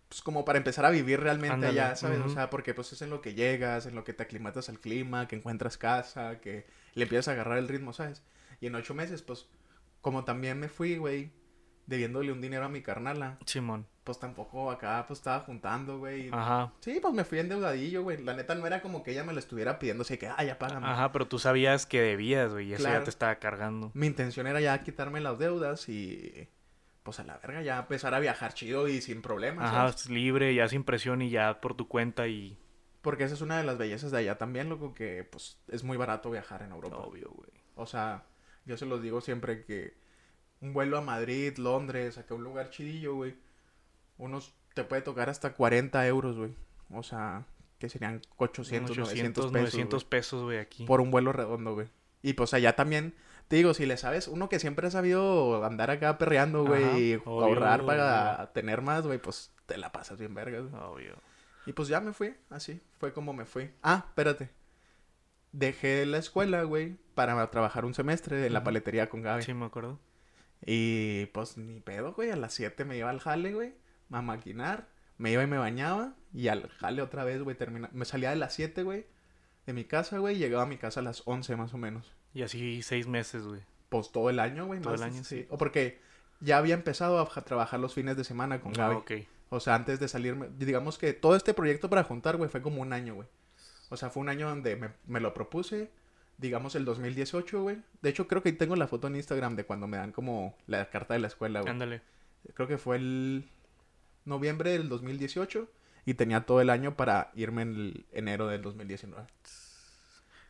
pues 0.08 0.22
como 0.22 0.44
para 0.44 0.58
empezar 0.58 0.84
a 0.84 0.90
vivir 0.90 1.20
realmente 1.20 1.54
Ándale, 1.54 1.80
allá, 1.80 1.96
¿sabes? 1.96 2.18
O 2.20 2.28
sea, 2.28 2.50
porque 2.50 2.74
pues 2.74 2.92
es 2.92 3.02
en 3.02 3.10
lo 3.10 3.20
que 3.20 3.34
llegas, 3.34 3.86
en 3.86 3.94
lo 3.94 4.02
que 4.04 4.12
te 4.14 4.22
aclimatas 4.22 4.68
al 4.68 4.80
clima, 4.80 5.28
que 5.28 5.36
encuentras 5.36 5.78
casa, 5.78 6.40
que 6.40 6.66
le 6.94 7.02
empiezas 7.04 7.28
a 7.28 7.32
agarrar 7.32 7.58
el 7.58 7.68
ritmo, 7.68 7.92
¿sabes? 7.92 8.22
Y 8.60 8.66
en 8.66 8.74
ocho 8.74 8.94
meses, 8.94 9.22
pues, 9.22 9.46
como 10.00 10.24
también 10.24 10.58
me 10.58 10.68
fui, 10.68 10.96
güey, 10.96 11.30
debiéndole 11.90 12.32
un 12.32 12.40
dinero 12.40 12.64
a 12.64 12.69
mi 12.69 12.81
carnala, 12.82 13.37
Simón. 13.44 13.84
pues 14.04 14.19
tampoco 14.19 14.70
acá 14.70 15.04
pues 15.06 15.19
estaba 15.19 15.40
juntando, 15.40 15.98
güey. 15.98 16.31
Ajá. 16.32 16.72
Sí, 16.81 16.98
pues 17.02 17.12
me 17.12 17.25
fui 17.25 17.40
endeudadillo, 17.40 18.02
güey. 18.04 18.22
La 18.22 18.34
neta 18.34 18.54
no 18.54 18.66
era 18.66 18.81
como 18.81 19.02
que 19.02 19.10
ella 19.10 19.25
me 19.25 19.32
lo 19.32 19.40
estuviera 19.40 19.78
pidiendo, 19.78 20.02
así 20.02 20.16
que, 20.16 20.28
ah, 20.28 20.42
ya 20.44 20.58
págame. 20.58 20.87
Ajá, 20.87 21.12
pero 21.12 21.26
tú 21.26 21.38
sabías 21.38 21.84
que 21.87 22.00
debías, 22.00 22.52
güey, 22.52 22.69
y 22.69 22.72
eso 22.75 22.84
ya 22.84 22.88
Claro. 22.90 23.04
te 23.04 23.10
estaba 23.10 23.34
cargando. 23.37 23.90
Mi 23.94 24.06
intención 24.06 24.46
era 24.46 24.60
ya 24.60 24.82
quitarme 24.82 25.20
las 25.20 25.38
deudas 25.38 25.88
y 25.88 26.48
pues 27.02 27.19
a 27.19 27.25
la 27.25 27.38
verga 27.38 27.62
ya 27.62 27.78
empezar 27.81 28.14
a 28.14 28.20
viajar 28.20 28.54
chido 28.54 28.86
y 28.86 29.00
sin 29.00 29.20
problemas. 29.20 29.69
Ajá, 29.72 29.94
libre, 30.12 30.54
ya 30.54 30.69
sin 30.69 30.84
presión 30.84 31.22
y 31.22 31.31
ya 31.31 31.60
por 31.60 31.75
tu 31.75 31.88
cuenta 31.88 32.28
y... 32.28 32.56
Porque 33.02 33.25
esa 33.25 33.34
es 33.34 33.40
una 33.40 33.56
de 33.58 33.64
las 33.64 33.78
bellezas 33.78 34.10
de 34.12 34.19
allá 34.19 34.36
también, 34.38 34.69
loco, 34.69 34.94
que 34.94 35.25
pues 35.25 35.58
es 35.69 35.82
muy 35.82 35.96
barato 35.96 36.31
viajar 36.31 36.62
en 36.62 36.70
Europa. 36.72 36.98
Obvio, 36.98 37.31
güey. 37.34 37.50
O 37.75 37.86
sea, 37.86 38.25
yo 38.66 38.76
se 38.76 38.84
los 38.86 39.02
digo 39.02 39.20
siempre 39.22 39.64
que 39.64 39.94
un 40.60 40.72
vuelo 40.72 40.98
a 40.98 41.00
Madrid, 41.00 41.56
Londres, 41.56 42.18
acá 42.18 42.34
un 42.34 42.44
lugar 42.44 42.70
chidillo, 42.70 43.14
güey. 43.14 43.34
Unos 44.18 44.54
te 44.74 44.84
puede 44.84 45.02
tocar 45.02 45.30
hasta 45.30 45.54
40 45.54 46.06
euros, 46.06 46.36
güey. 46.36 46.54
O 46.90 47.02
sea, 47.02 47.46
que 47.78 47.88
serían 47.88 48.20
800, 48.36 48.96
900 48.96 48.98
800, 48.98 49.44
pesos. 49.44 49.52
900 49.52 50.02
güey. 50.02 50.10
pesos, 50.10 50.42
güey, 50.44 50.58
aquí. 50.58 50.84
por 50.84 51.00
un 51.00 51.10
vuelo 51.10 51.32
redondo, 51.32 51.74
güey. 51.74 51.88
Y 52.22 52.34
pues 52.34 52.52
allá 52.52 52.76
también, 52.76 53.14
te 53.48 53.56
digo, 53.56 53.72
si 53.72 53.86
le 53.86 53.96
sabes, 53.96 54.28
uno 54.28 54.48
que 54.48 54.58
siempre 54.58 54.86
ha 54.86 54.90
sabido 54.90 55.64
andar 55.64 55.90
acá 55.90 56.18
perreando, 56.18 56.64
güey, 56.64 57.12
y 57.12 57.14
obvio, 57.24 57.44
ahorrar 57.44 57.86
para 57.86 58.34
obvio. 58.34 58.48
tener 58.48 58.82
más, 58.82 59.06
güey, 59.06 59.18
pues 59.18 59.52
te 59.66 59.78
la 59.78 59.92
pasas 59.92 60.18
bien 60.18 60.34
verga, 60.34 60.60
güey. 60.60 60.82
Obvio. 60.82 61.14
Y 61.64 61.72
pues 61.72 61.88
ya 61.88 62.00
me 62.00 62.12
fui, 62.12 62.34
así, 62.50 62.80
fue 62.98 63.12
como 63.12 63.32
me 63.32 63.46
fui. 63.46 63.70
Ah, 63.82 64.04
espérate. 64.08 64.50
Dejé 65.52 66.04
la 66.06 66.18
escuela, 66.18 66.62
güey, 66.64 66.96
para 67.14 67.50
trabajar 67.50 67.84
un 67.84 67.94
semestre 67.94 68.44
en 68.46 68.52
la 68.52 68.62
paletería 68.62 69.08
con 69.08 69.22
Gaby. 69.22 69.42
Sí, 69.42 69.54
me 69.54 69.66
acuerdo. 69.66 69.98
Y 70.64 71.26
pues 71.26 71.56
ni 71.56 71.80
pedo, 71.80 72.12
güey, 72.12 72.30
a 72.30 72.36
las 72.36 72.52
7 72.54 72.84
me 72.84 72.96
iba 72.96 73.08
al 73.10 73.20
jale, 73.20 73.54
güey, 73.54 73.74
a 74.10 74.22
maquinar, 74.22 74.88
me 75.18 75.32
iba 75.32 75.42
y 75.42 75.46
me 75.46 75.58
bañaba, 75.58 76.14
y 76.34 76.48
al 76.48 76.68
jale 76.68 77.02
otra 77.02 77.24
vez, 77.24 77.42
güey, 77.42 77.56
termina... 77.56 77.88
me 77.92 78.04
salía 78.04 78.30
de 78.30 78.36
las 78.36 78.54
7, 78.54 78.82
güey, 78.82 79.06
de 79.66 79.72
mi 79.72 79.84
casa, 79.84 80.18
güey, 80.18 80.36
y 80.36 80.38
llegaba 80.38 80.64
a 80.64 80.66
mi 80.66 80.76
casa 80.76 81.00
a 81.00 81.02
las 81.02 81.22
11 81.24 81.56
más 81.56 81.72
o 81.74 81.79
menos. 81.79 82.12
Y 82.34 82.43
así 82.43 82.82
seis 82.82 83.06
meses, 83.06 83.43
güey. 83.44 83.60
Pues 83.88 84.12
todo 84.12 84.31
el 84.31 84.38
año, 84.38 84.67
güey. 84.67 84.81
Todo 84.81 84.93
más- 84.93 85.00
el 85.00 85.06
año, 85.12 85.24
sí. 85.24 85.46
O 85.50 85.58
porque 85.58 85.98
ya 86.40 86.58
había 86.58 86.74
empezado 86.74 87.19
a 87.19 87.26
ja- 87.26 87.40
trabajar 87.43 87.81
los 87.81 87.93
fines 87.94 88.17
de 88.17 88.22
semana 88.24 88.60
con 88.60 88.72
Ah, 88.81 88.88
Gaby. 88.88 88.94
ok. 88.96 89.12
O 89.48 89.58
sea, 89.58 89.74
antes 89.74 89.98
de 89.98 90.06
salirme. 90.06 90.48
Digamos 90.56 90.96
que 90.96 91.12
todo 91.12 91.34
este 91.34 91.55
proyecto 91.55 91.90
para 91.90 92.05
juntar, 92.05 92.36
güey, 92.36 92.48
fue 92.48 92.62
como 92.62 92.82
un 92.82 92.93
año, 92.93 93.14
güey. 93.17 93.26
O 93.88 93.96
sea, 93.96 94.08
fue 94.10 94.20
un 94.20 94.29
año 94.29 94.48
donde 94.48 94.76
me, 94.76 94.90
me 95.08 95.19
lo 95.19 95.34
propuse. 95.34 95.90
Digamos 96.41 96.75
el 96.75 96.85
2018, 96.85 97.63
güey. 97.63 97.79
De 98.01 98.11
hecho, 98.11 98.27
creo 98.27 98.43
que 98.43 98.49
ahí 98.49 98.55
tengo 98.56 98.75
la 98.77 98.89
foto 98.89 99.09
en 99.09 99.17
Instagram 99.17 99.56
de 99.56 99.65
cuando 99.65 99.87
me 99.87 99.99
dan 99.99 100.13
como 100.13 100.56
la 100.67 100.89
carta 100.89 101.15
de 101.15 101.20
la 101.20 101.27
escuela, 101.27 101.61
güey. 101.61 101.70
Ándale. 101.70 102.01
Creo 102.55 102.67
que 102.67 102.79
fue 102.79 102.97
el 102.97 103.51
noviembre 104.25 104.70
del 104.70 104.89
2018. 104.89 105.69
Y 106.06 106.15
tenía 106.15 106.47
todo 106.47 106.63
el 106.63 106.70
año 106.70 106.97
para 106.97 107.31
irme 107.35 107.63
en 107.63 107.75
el 107.77 108.06
enero 108.13 108.47
del 108.47 108.63
2019. 108.63 109.23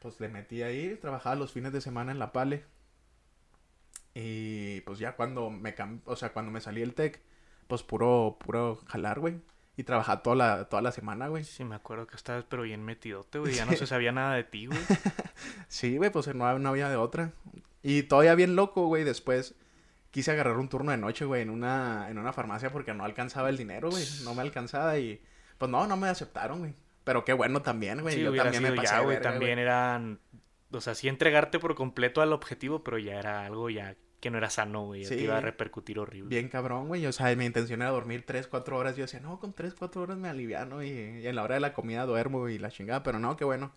Pues 0.01 0.21
le 0.21 0.29
metí 0.29 0.63
ahí, 0.63 0.97
trabajaba 0.97 1.35
los 1.35 1.53
fines 1.53 1.73
de 1.73 1.81
semana 1.81 2.13
en 2.13 2.21
la 2.21 2.33
Pale. 2.33 2.65
Y 4.15 4.81
pues 4.83 4.99
ya 4.99 5.17
cuando 5.17 5.51
me 5.51 5.75
o 6.05 6.17
sea, 6.17 6.33
cuando 6.33 6.53
me 6.53 6.61
salí 6.61 6.83
el 6.83 6.95
TEC, 6.95 7.21
pues 7.67 7.83
puro, 7.83 8.39
puro 8.45 8.77
jalar, 8.87 9.19
güey. 9.19 9.41
Y 9.81 9.85
trabajaba 9.85 10.23
toda 10.23 10.37
la, 10.37 10.65
toda 10.67 10.83
la 10.83 10.93
semana, 10.93 11.29
güey. 11.29 11.43
Sí, 11.43 11.65
me 11.65 11.75
acuerdo 11.75 12.07
que 12.07 12.15
estabas 12.15 12.45
pero 12.47 12.65
bien 12.65 12.85
metidote, 12.85 13.39
güey. 13.39 13.55
Ya 13.55 13.65
no 13.65 13.73
se 13.73 13.87
sabía 13.87 14.13
nada 14.13 14.35
de 14.35 14.45
ti, 14.45 14.67
güey. 14.67 14.79
Sí, 15.69 15.97
güey, 15.97 16.11
pues 16.11 16.35
no, 16.35 16.59
no 16.59 16.69
había 16.69 16.91
de 16.91 16.97
otra. 16.97 17.33
Y 17.83 18.03
todavía 18.03 18.35
bien 18.35 18.57
loco, 18.57 18.89
güey, 18.89 19.05
después 19.05 19.55
quise 20.11 20.33
agarrar 20.33 20.59
un 20.59 20.69
turno 20.69 20.91
de 20.91 20.99
noche, 20.99 21.25
güey, 21.25 21.41
en 21.41 21.49
una, 21.49 22.11
en 22.11 22.19
una 22.19 22.35
farmacia 22.35 22.71
porque 22.71 22.93
no 22.93 23.07
alcanzaba 23.07 23.49
el 23.49 23.57
dinero, 23.57 23.89
güey. 23.89 24.05
No 24.23 24.35
me 24.35 24.43
alcanzaba 24.43 24.99
y 24.99 25.23
pues 25.57 25.71
no, 25.71 25.87
no 25.87 25.97
me 25.97 26.09
aceptaron, 26.09 26.59
güey. 26.59 26.75
Pero 27.05 27.25
qué 27.25 27.33
bueno 27.33 27.63
también, 27.63 28.03
güey. 28.03 28.17
Sí, 28.17 28.21
Yo 28.21 28.37
también 28.37 28.63
me 28.63 28.73
pasé 28.73 28.97
ya, 28.97 29.01
güey. 29.01 29.19
También 29.23 29.59
eran... 29.59 30.21
O 30.73 30.83
sea, 30.83 30.95
sí 30.95 31.09
entregarte 31.09 31.59
por 31.59 31.75
completo 31.75 32.21
al 32.21 32.35
objetivo, 32.35 32.85
pero 32.85 32.99
ya 32.99 33.19
era 33.19 33.47
algo 33.47 33.71
ya 33.71 33.97
que 34.21 34.31
no 34.31 34.39
era 34.39 34.51
sano, 34.51 34.85
güey. 34.85 35.05
Sí. 35.05 35.15
iba 35.15 35.39
a 35.39 35.41
repercutir 35.41 35.99
horrible. 35.99 36.29
Bien 36.29 36.49
cabrón, 36.49 36.89
güey. 36.89 37.07
O 37.07 37.13
sea, 37.13 37.35
mi 37.35 37.47
intención 37.47 37.81
era 37.81 37.91
dormir 37.91 38.25
3, 38.27 38.47
4 38.47 38.77
horas. 38.77 38.97
Yo 38.97 39.03
decía, 39.03 39.21
no, 39.21 39.41
con 39.41 39.55
3, 39.55 39.75
4 39.75 40.03
horas 40.03 40.19
me 40.19 40.29
aliviano 40.29 40.83
y, 40.83 40.89
y 40.89 41.27
en 41.27 41.35
la 41.35 41.43
hora 41.43 41.55
de 41.55 41.61
la 41.61 41.73
comida 41.73 42.05
duermo 42.05 42.49
y 42.49 42.59
la 42.59 42.71
chingada. 42.71 43.03
Pero 43.03 43.19
no, 43.19 43.37
qué 43.37 43.45
bueno. 43.45 43.73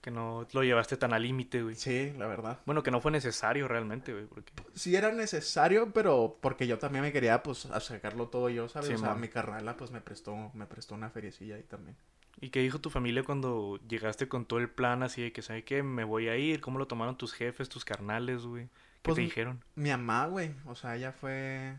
Que 0.00 0.12
no 0.12 0.46
lo 0.52 0.62
llevaste 0.62 0.96
tan 0.96 1.12
al 1.12 1.24
límite, 1.24 1.64
güey. 1.64 1.74
Sí, 1.74 2.12
la 2.16 2.28
verdad. 2.28 2.60
Bueno, 2.66 2.84
que 2.84 2.92
no 2.92 3.00
fue 3.00 3.10
necesario 3.10 3.66
realmente, 3.66 4.12
güey. 4.12 4.26
Porque... 4.26 4.52
Sí 4.74 4.94
era 4.94 5.10
necesario, 5.10 5.92
pero 5.92 6.38
porque 6.40 6.68
yo 6.68 6.78
también 6.78 7.02
me 7.02 7.12
quería, 7.12 7.42
pues, 7.42 7.68
sacarlo 7.80 8.28
todo 8.28 8.48
yo, 8.48 8.68
¿sabes? 8.68 8.88
Sí, 8.88 8.94
o 8.94 8.98
sea, 8.98 9.10
man. 9.10 9.20
mi 9.20 9.28
carnala, 9.28 9.76
pues, 9.76 9.90
me 9.90 10.00
prestó, 10.00 10.52
me 10.54 10.66
prestó 10.66 10.94
una 10.94 11.10
feriecilla 11.10 11.56
ahí 11.56 11.64
también. 11.64 11.96
¿Y 12.40 12.50
qué 12.50 12.60
dijo 12.60 12.80
tu 12.80 12.90
familia 12.90 13.24
cuando 13.24 13.80
llegaste 13.88 14.28
con 14.28 14.46
todo 14.46 14.60
el 14.60 14.70
plan 14.70 15.02
así 15.02 15.22
de 15.22 15.32
que, 15.32 15.42
¿sabe 15.42 15.64
qué? 15.64 15.82
Me 15.82 16.04
voy 16.04 16.28
a 16.28 16.36
ir. 16.36 16.60
¿Cómo 16.60 16.78
lo 16.78 16.86
tomaron 16.86 17.18
tus 17.18 17.32
jefes, 17.32 17.68
tus 17.68 17.84
carnales, 17.84 18.46
güey? 18.46 18.68
¿Qué 19.02 19.12
Pues, 19.12 19.16
te 19.16 19.22
dijeron? 19.22 19.64
Mi 19.74 19.90
mamá, 19.90 20.26
güey. 20.26 20.52
O 20.66 20.74
sea, 20.74 20.96
ella 20.96 21.12
fue. 21.12 21.76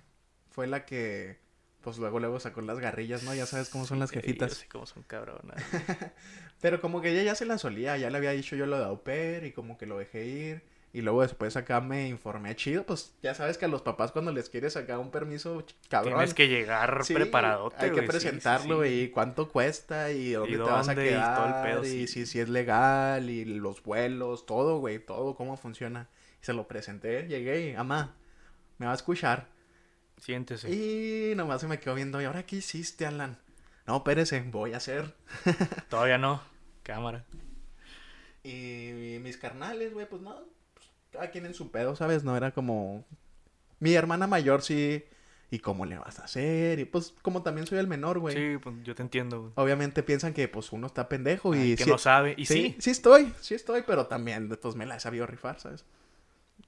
Fue 0.50 0.68
la 0.68 0.86
que. 0.86 1.38
Pues 1.82 1.98
luego, 1.98 2.20
luego 2.20 2.40
sacó 2.40 2.62
las 2.62 2.80
garrillas, 2.80 3.24
¿no? 3.24 3.34
Ya 3.34 3.46
sabes 3.46 3.70
cómo 3.70 3.86
son 3.86 4.00
las 4.00 4.12
jefitas. 4.12 4.54
sé 4.54 4.68
cómo 4.68 4.86
son 4.86 5.04
cabronas. 5.04 5.64
Pero 6.62 6.82
como 6.82 7.02
que 7.02 7.12
ella 7.12 7.24
ya 7.24 7.36
se 7.36 7.46
la 7.46 7.58
solía, 7.58 7.96
ya 7.98 8.10
le 8.10 8.18
había 8.18 8.32
dicho 8.32 8.56
yo 8.58 8.66
lo 8.66 8.78
de 8.78 8.86
au 8.86 9.02
pair 9.04 9.46
y 9.46 9.54
como 9.54 9.78
que 9.78 9.86
lo 9.86 9.98
dejé 9.98 10.26
ir. 10.26 10.64
Y 10.92 11.02
luego 11.02 11.22
después 11.22 11.56
acá 11.56 11.82
me 11.82 12.08
informé 12.08 12.56
chido, 12.56 12.84
pues 12.84 13.14
ya 13.22 13.36
sabes 13.36 13.60
que 13.60 13.66
a 13.66 13.68
los 13.68 13.84
papás 13.84 14.12
cuando 14.12 14.32
les 14.32 14.50
quieres 14.50 14.74
sacar 14.74 14.98
un 14.98 15.12
permiso, 15.12 15.64
cabrón. 15.88 16.16
Tienes 16.16 16.34
que 16.34 16.48
llegar 16.48 17.06
Sí, 17.06 17.14
preparadote, 17.14 17.86
Hay 17.86 17.92
que 17.92 18.02
sí, 18.02 18.02
sí, 18.02 18.08
presentarlo, 18.08 18.84
sí. 18.84 18.90
y 18.90 19.10
cuánto 19.10 19.50
cuesta 19.50 20.12
y 20.12 20.32
dónde 20.32 20.58
te 20.58 20.64
vas 20.64 20.90
a 20.90 20.96
dónde, 20.96 21.12
y 21.12 21.14
todo 21.14 21.46
el 21.46 21.54
quedar 21.54 21.64
pedo, 21.64 21.86
y 21.86 22.08
sí. 22.08 22.08
si, 22.08 22.26
si 22.26 22.40
es 22.40 22.50
legal 22.50 23.30
y 23.30 23.46
los 23.46 23.84
vuelos, 23.84 24.48
todo, 24.48 24.80
güey, 24.80 24.98
todo 25.00 25.36
cómo 25.36 25.58
funciona. 25.58 26.10
Y 26.42 26.46
se 26.46 26.54
lo 26.54 26.68
presenté, 26.68 27.28
llegué 27.28 27.70
y, 27.70 27.74
mamá, 27.74 28.16
me 28.78 28.86
va 28.86 28.94
a 28.94 28.96
escuchar. 28.96 29.48
Siéntese. 30.18 30.70
Y 30.70 31.36
nomás 31.36 31.62
se 31.62 31.68
me 31.68 31.80
quedó 31.80 31.96
viendo, 31.96 32.22
¿y 32.22 32.26
ahora 32.26 32.46
qué 32.46 32.58
hiciste, 32.58 33.06
Alan? 33.06 33.38
No, 33.88 33.98
espérese, 33.98 34.42
voy 34.42 34.74
a 34.74 34.78
hacer. 34.78 35.16
Todavía 35.90 36.18
no. 36.18 36.42
Cámara. 36.84 37.26
Y 38.44 39.18
mis 39.22 39.38
carnales, 39.38 39.94
güey, 39.94 40.08
pues 40.08 40.22
no, 40.22 40.36
pues, 40.74 40.88
cada 41.12 41.32
quien 41.32 41.46
en 41.46 41.54
su 41.54 41.72
pedo, 41.72 41.96
¿sabes? 41.96 42.24
No 42.24 42.36
era 42.38 42.52
como... 42.52 43.06
Mi 43.80 43.94
hermana 43.94 44.28
mayor 44.28 44.62
sí, 44.62 45.04
¿y 45.52 45.60
cómo 45.60 45.86
le 45.86 45.98
vas 45.98 46.20
a 46.20 46.26
hacer? 46.26 46.80
Y 46.80 46.86
pues 46.86 47.14
como 47.22 47.44
también 47.44 47.66
soy 47.66 47.80
el 47.80 47.88
menor, 47.88 48.20
güey. 48.20 48.36
Sí, 48.36 48.58
pues 48.62 48.76
yo 48.84 48.94
te 48.94 49.04
entiendo, 49.04 49.42
güey. 49.42 49.54
Obviamente 49.56 50.04
piensan 50.04 50.34
que 50.34 50.48
pues 50.48 50.72
uno 50.74 50.88
está 50.88 51.08
pendejo 51.08 51.56
y 51.56 51.60
Ay, 51.60 51.76
que 51.76 51.86
sí, 51.86 51.90
no 51.90 51.98
sabe. 51.98 52.36
Y 52.38 52.46
sí, 52.46 52.54
sí. 52.54 52.76
sí 52.80 52.90
estoy, 52.92 53.34
sí 53.40 53.56
estoy, 53.56 53.84
pero 53.88 54.08
también 54.08 54.50
pues 54.50 54.76
me 54.76 54.86
la 54.86 54.98
he 54.98 55.00
sabido 55.00 55.26
rifar, 55.26 55.60
¿sabes? 55.60 55.86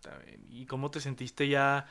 Está 0.04 0.18
bien. 0.26 0.44
¿Y 0.50 0.66
cómo 0.66 0.90
te 0.90 1.00
sentiste 1.00 1.48
ya 1.48 1.86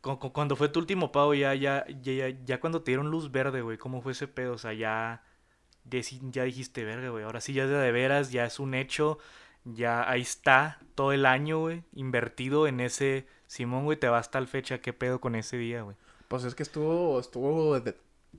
cu- 0.00 0.18
cu- 0.18 0.32
cuando 0.32 0.56
fue 0.56 0.68
tu 0.68 0.80
último 0.80 1.12
pago 1.12 1.32
ya 1.34 1.54
ya 1.54 1.86
ya 2.02 2.28
ya, 2.44 2.60
cuando 2.60 2.82
te 2.82 2.90
dieron 2.90 3.10
luz 3.10 3.30
verde, 3.30 3.62
güey? 3.62 3.78
¿Cómo 3.78 4.02
fue 4.02 4.12
ese 4.12 4.26
pedo? 4.26 4.54
O 4.54 4.58
sea, 4.58 4.72
ya 4.72 5.22
ya 5.84 6.42
dijiste, 6.42 6.84
"Verga, 6.84 7.10
güey, 7.10 7.22
ahora 7.24 7.40
sí 7.40 7.52
ya 7.52 7.64
es 7.64 7.70
de, 7.70 7.92
veras, 7.92 8.32
ya 8.32 8.44
es 8.44 8.58
un 8.58 8.74
hecho, 8.74 9.18
ya 9.64 10.08
ahí 10.10 10.22
está 10.22 10.80
todo 10.96 11.12
el 11.12 11.24
año, 11.24 11.60
güey, 11.60 11.84
invertido 11.92 12.66
en 12.66 12.80
ese 12.80 13.26
Simón, 13.46 13.84
güey, 13.84 13.96
te 13.96 14.08
va 14.08 14.18
hasta 14.18 14.38
el 14.40 14.48
fecha, 14.48 14.80
¿qué 14.80 14.92
pedo 14.92 15.20
con 15.20 15.36
ese 15.36 15.56
día, 15.56 15.82
güey?" 15.82 15.96
Pues 16.26 16.42
es 16.42 16.56
que 16.56 16.64
estuvo, 16.64 17.20
estuvo 17.20 17.80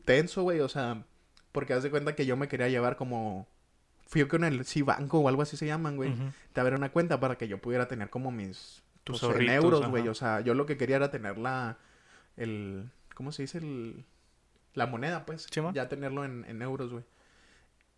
tenso, 0.04 0.42
güey, 0.44 0.60
o 0.60 0.68
sea, 0.68 1.06
porque 1.54 1.74
haz 1.74 1.84
de 1.84 1.90
cuenta 1.90 2.14
que 2.16 2.26
yo 2.26 2.36
me 2.36 2.50
quería 2.50 2.68
llevar 2.68 2.98
como... 2.98 3.48
Fui 4.10 4.26
con 4.28 4.44
el 4.44 4.66
banco 4.86 5.20
o 5.20 5.28
algo 5.30 5.42
así 5.42 5.56
se 5.58 5.66
llaman, 5.66 5.96
güey. 5.98 6.12
Ujú. 6.12 6.32
Te 6.54 6.60
abrir 6.62 6.78
una 6.78 6.92
cuenta 6.92 7.20
para 7.20 7.38
que 7.38 7.48
yo 7.48 7.58
pudiera 7.60 7.88
tener 7.88 8.10
como 8.10 8.32
mis... 8.32 8.84
Tus 9.08 9.22
pues, 9.22 9.40
en 9.40 9.50
euros, 9.50 9.88
güey. 9.88 10.08
O 10.08 10.14
sea, 10.14 10.42
yo 10.42 10.54
lo 10.54 10.66
que 10.66 10.78
quería 10.78 10.98
era 10.98 11.10
tener 11.10 11.38
la... 11.38 11.78
El... 12.36 12.92
¿Cómo 13.16 13.32
se 13.32 13.44
dice? 13.44 13.60
El... 13.60 14.06
La 14.74 14.86
moneda, 14.86 15.26
pues. 15.26 15.48
Ya 15.74 15.90
tenerlo 15.90 16.24
en, 16.24 16.46
en 16.48 16.62
euros, 16.62 16.92
güey. 16.92 17.04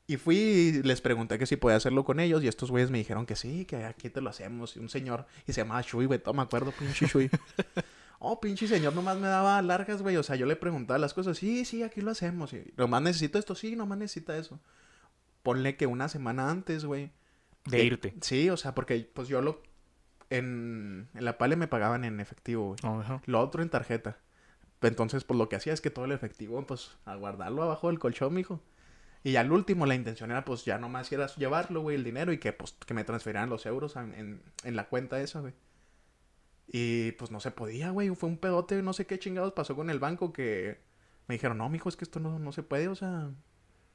Y 0.10 0.18
fui 0.18 0.38
y 0.38 0.82
les 0.82 1.02
pregunté 1.02 1.38
que 1.38 1.46
si 1.46 1.56
podía 1.56 1.78
hacerlo 1.78 2.04
con 2.04 2.20
ellos. 2.20 2.44
Y 2.44 2.48
estos 2.48 2.72
güeyes 2.72 2.90
me 2.90 2.98
dijeron 2.98 3.28
que 3.28 3.36
sí, 3.36 3.66
que 3.66 3.86
aquí 3.86 4.10
te 4.10 4.22
lo 4.22 4.32
hacemos. 4.32 4.76
Y 4.76 4.80
un 4.80 4.90
señor, 4.90 5.28
y 5.46 5.54
se 5.54 5.62
llamaba 5.62 5.82
Shui, 5.82 6.06
güey. 6.06 6.18
Todo 6.18 6.34
me 6.34 6.42
acuerdo, 6.42 6.72
pinche 6.72 7.06
Shui. 7.06 7.30
oh, 8.20 8.40
pinche 8.40 8.68
señor, 8.68 8.96
nomás 8.96 9.18
me 9.18 9.28
daba 9.28 9.62
largas, 9.62 10.02
güey. 10.02 10.18
O 10.18 10.24
sea, 10.24 10.36
yo 10.36 10.48
le 10.48 10.56
preguntaba 10.56 10.98
las 10.98 11.14
cosas. 11.14 11.38
Sí, 11.38 11.64
sí, 11.64 11.84
aquí 11.84 12.02
lo 12.02 12.10
hacemos. 12.10 12.54
Y, 12.54 12.74
nomás 12.76 13.04
necesito 13.04 13.38
esto, 13.38 13.54
sí, 13.54 13.76
nomás 13.76 14.00
necesita 14.00 14.36
eso. 14.36 14.60
Ponle 15.44 15.76
que 15.76 15.86
una 15.86 16.08
semana 16.08 16.50
antes, 16.50 16.86
güey. 16.86 17.12
De 17.66 17.84
irte. 17.84 18.16
Sí, 18.22 18.50
o 18.50 18.58
sea, 18.58 18.74
porque 18.74 19.08
pues 19.14 19.28
yo 19.28 19.42
lo... 19.42 19.62
En, 20.30 21.10
en 21.14 21.26
la 21.26 21.38
pale 21.38 21.56
me 21.56 21.68
pagaban 21.68 22.04
en 22.04 22.20
efectivo, 22.20 22.76
güey. 22.82 23.00
Ajá. 23.02 23.22
Lo 23.26 23.40
otro 23.40 23.64
en 23.64 23.70
tarjeta. 23.70 24.18
Entonces, 24.82 25.24
pues 25.24 25.38
lo 25.38 25.50
que 25.50 25.56
hacía 25.56 25.74
es 25.74 25.82
que 25.82 25.90
todo 25.90 26.06
el 26.06 26.12
efectivo, 26.12 26.66
pues, 26.66 26.98
a 27.06 27.16
guardarlo 27.16 27.64
abajo 27.64 27.88
del 27.88 28.00
colchón, 28.00 28.34
mijo. 28.34 28.62
Y 29.24 29.36
al 29.36 29.52
último, 29.52 29.86
la 29.86 29.96
intención 29.96 30.32
era, 30.32 30.46
pues, 30.46 30.64
ya 30.64 30.78
nomás 30.78 31.12
era 31.12 31.28
llevarlo, 31.36 31.82
güey, 31.82 31.98
el 31.98 32.04
dinero 32.04 32.32
y 32.32 32.38
que, 32.38 32.54
pues, 32.54 32.74
que 32.86 32.94
me 32.94 33.04
transferieran 33.04 33.50
los 33.50 33.66
euros 33.66 33.96
en, 33.98 34.14
en, 34.14 34.42
en 34.64 34.76
la 34.76 34.88
cuenta 34.88 35.20
esa, 35.20 35.42
güey. 35.42 35.54
Y, 36.68 37.12
pues, 37.14 37.32
no 37.32 37.40
se 37.42 37.52
podía, 37.52 37.90
güey. 37.90 38.10
Fue 38.16 38.30
un 38.30 38.38
pedote, 38.38 38.82
no 38.82 38.94
sé 38.94 39.06
qué 39.06 39.20
chingados 39.20 39.52
pasó 39.54 39.76
con 39.76 39.90
el 39.90 40.00
banco 40.00 40.32
que 40.32 40.80
me 41.28 41.36
dijeron, 41.36 41.58
no, 41.58 41.68
mijo, 41.68 41.90
es 41.90 41.98
que 41.98 42.06
esto 42.06 42.20
no, 42.20 42.40
no 42.40 42.52
se 42.54 42.64
puede, 42.64 42.88
o 42.88 42.96
sea, 42.96 43.30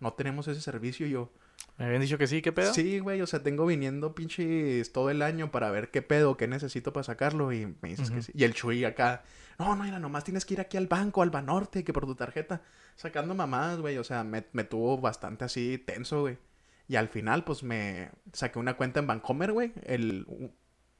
no 0.00 0.12
tenemos 0.12 0.47
ese 0.49 0.61
servicio. 0.61 1.07
Y 1.07 1.11
yo, 1.11 1.33
Me 1.76 1.87
habían 1.87 2.02
dicho 2.02 2.18
que 2.18 2.26
sí, 2.26 2.40
¿qué 2.40 2.52
pedo? 2.52 2.73
Sí, 2.73 3.00
güey, 3.00 3.21
o 3.21 3.26
sea, 3.26 3.42
tengo 3.42 3.66
viniendo 3.66 4.14
pinches 4.14 4.92
todo 4.92 5.11
el 5.11 5.23
año 5.23 5.50
para 5.50 5.71
ver 5.71 5.90
qué 5.90 6.02
pedo, 6.02 6.37
qué 6.37 6.47
necesito 6.47 6.92
para 6.92 7.04
sacarlo 7.04 7.52
y 7.52 7.66
me 7.83 7.88
dices 7.88 8.11
que 8.11 8.23
sí. 8.23 8.33
Y 8.35 8.44
el 8.44 8.54
Chuy 8.54 8.85
acá, 8.85 9.25
no, 9.59 9.75
no, 9.75 9.83
mira, 9.83 9.99
nomás 9.99 10.23
tienes 10.23 10.44
que 10.44 10.54
ir 10.54 10.61
aquí 10.61 10.76
al 10.76 10.87
banco, 10.87 11.23
al 11.23 11.30
Banorte, 11.30 11.83
que 11.83 11.92
por 11.92 12.06
tu 12.06 12.14
tarjeta, 12.14 12.62
sacando 12.94 13.35
mamadas, 13.35 13.80
güey, 13.80 13.99
o 13.99 14.04
sea, 14.04 14.23
me, 14.23 14.44
me 14.52 14.64
tuvo 14.64 14.99
bastante 14.99 15.44
así 15.44 15.78
tenso, 15.78 16.23
güey. 16.23 16.38
Y 16.87 16.97
al 16.97 17.09
final, 17.09 17.44
pues, 17.44 17.62
me 17.62 18.11
saqué 18.33 18.59
una 18.59 18.76
cuenta 18.76 19.00
en 19.00 19.06
Bancomer, 19.06 19.52
güey, 19.52 19.73
el, 19.85 20.26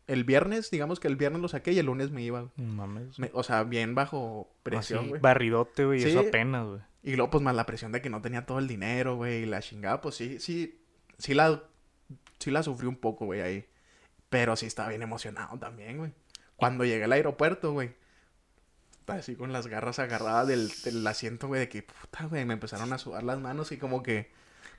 el 0.06 0.25
viernes, 0.25 0.70
digamos 0.70 1.00
que 1.00 1.08
el 1.08 1.16
viernes 1.16 1.40
lo 1.40 1.49
saqué 1.49 1.73
y 1.73 1.78
el 1.78 1.87
lunes 1.87 2.11
me 2.11 2.23
iba, 2.23 2.50
Mames. 2.56 3.18
Me- 3.18 3.30
o 3.32 3.42
sea, 3.42 3.62
bien 3.64 3.94
bajo 3.94 4.50
presión, 4.62 5.08
güey. 5.08 5.20
barridote, 5.20 5.84
güey, 5.84 6.00
Sí. 6.00 6.11
eso 6.11 6.20
apenas, 6.20 6.66
güey. 6.66 6.80
Y 7.02 7.16
luego, 7.16 7.30
pues, 7.30 7.42
más 7.42 7.54
la 7.54 7.66
presión 7.66 7.92
de 7.92 8.00
que 8.02 8.11
no 8.11 8.23
tenía 8.23 8.46
todo 8.46 8.58
el 8.58 8.66
dinero, 8.68 9.16
güey, 9.16 9.42
y 9.42 9.46
la 9.46 9.61
chingada, 9.61 10.00
pues 10.00 10.14
sí, 10.14 10.38
sí, 10.40 10.80
sí 11.18 11.34
la, 11.34 11.62
sí 12.38 12.50
la 12.50 12.62
sufrí 12.62 12.87
un 12.87 12.96
poco, 12.96 13.26
güey, 13.26 13.40
ahí. 13.42 13.66
Pero 14.30 14.56
sí 14.56 14.66
estaba 14.66 14.88
bien 14.88 15.02
emocionado 15.02 15.58
también, 15.58 15.99
güey. 15.99 16.12
Cuando 16.56 16.84
llegué 16.84 17.04
al 17.04 17.12
aeropuerto, 17.12 17.73
güey, 17.73 17.94
así 19.06 19.37
con 19.37 19.52
las 19.52 19.66
garras 19.66 19.99
agarradas 19.99 20.49
del, 20.49 20.70
del 20.84 21.06
asiento, 21.06 21.46
güey, 21.49 21.61
de 21.61 21.68
que, 21.68 21.82
puta, 21.82 22.25
güey, 22.26 22.44
me 22.44 22.54
empezaron 22.54 22.92
a 22.92 22.99
sudar 22.99 23.23
las 23.23 23.38
manos 23.38 23.70
y 23.73 23.76
como 23.76 24.02
que, 24.02 24.30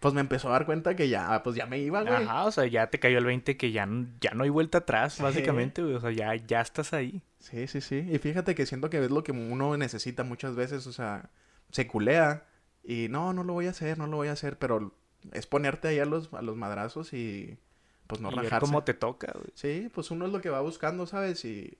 pues 0.06 0.14
me 0.14 0.22
empezó 0.22 0.50
a 0.50 0.52
dar 0.52 0.68
cuenta 0.68 0.96
que 0.96 1.10
ya, 1.10 1.42
pues 1.42 1.56
ya 1.56 1.66
me 1.66 1.80
iba, 1.80 2.04
güey. 2.04 2.14
Ajá, 2.14 2.46
o 2.46 2.52
sea, 2.52 2.68
ya 2.68 2.92
te 2.92 3.00
cayó 3.00 3.18
el 3.18 3.26
20 3.26 3.58
que 3.58 3.72
ya, 3.72 3.90
ya 4.22 4.36
no 4.36 4.44
hay 4.44 4.52
vuelta 4.52 4.78
atrás, 4.78 5.20
básicamente, 5.20 5.82
güey. 5.82 5.96
O 5.96 6.00
sea, 6.00 6.12
ya, 6.12 6.36
ya 6.36 6.62
estás 6.62 6.94
ahí. 6.94 7.24
Sí, 7.40 7.66
sí, 7.66 7.82
sí. 7.82 8.08
Y 8.12 8.20
fíjate 8.20 8.54
que 8.54 8.68
siento 8.68 8.92
que 8.92 9.04
es 9.04 9.10
lo 9.10 9.24
que 9.24 9.32
uno 9.32 9.76
necesita 9.78 10.24
muchas 10.24 10.56
veces, 10.56 10.86
o 10.86 10.94
sea, 10.94 11.32
se 11.72 11.88
culea 11.88 12.46
y 12.84 13.08
no, 13.10 13.34
no 13.34 13.44
lo 13.44 13.54
voy 13.54 13.66
a 13.66 13.72
hacer, 13.72 13.98
no 13.98 14.06
lo 14.06 14.18
voy 14.18 14.28
a 14.28 14.34
hacer, 14.34 14.60
pero 14.60 14.96
es 15.32 15.48
ponerte 15.48 15.88
ahí 15.88 15.98
a 15.98 16.06
los, 16.06 16.32
a 16.36 16.44
los 16.44 16.56
madrazos 16.56 17.12
y 17.12 17.58
pues 18.06 18.22
no 18.22 18.30
y 18.30 18.36
rajarse. 18.36 18.60
cómo 18.60 18.84
te 18.84 18.94
toca, 18.94 19.32
güey. 19.34 19.50
Sí, 19.56 19.90
pues 19.92 20.12
uno 20.12 20.28
es 20.28 20.32
lo 20.32 20.40
que 20.40 20.52
va 20.52 20.62
buscando, 20.62 21.08
¿sabes? 21.08 21.44
Y 21.46 21.80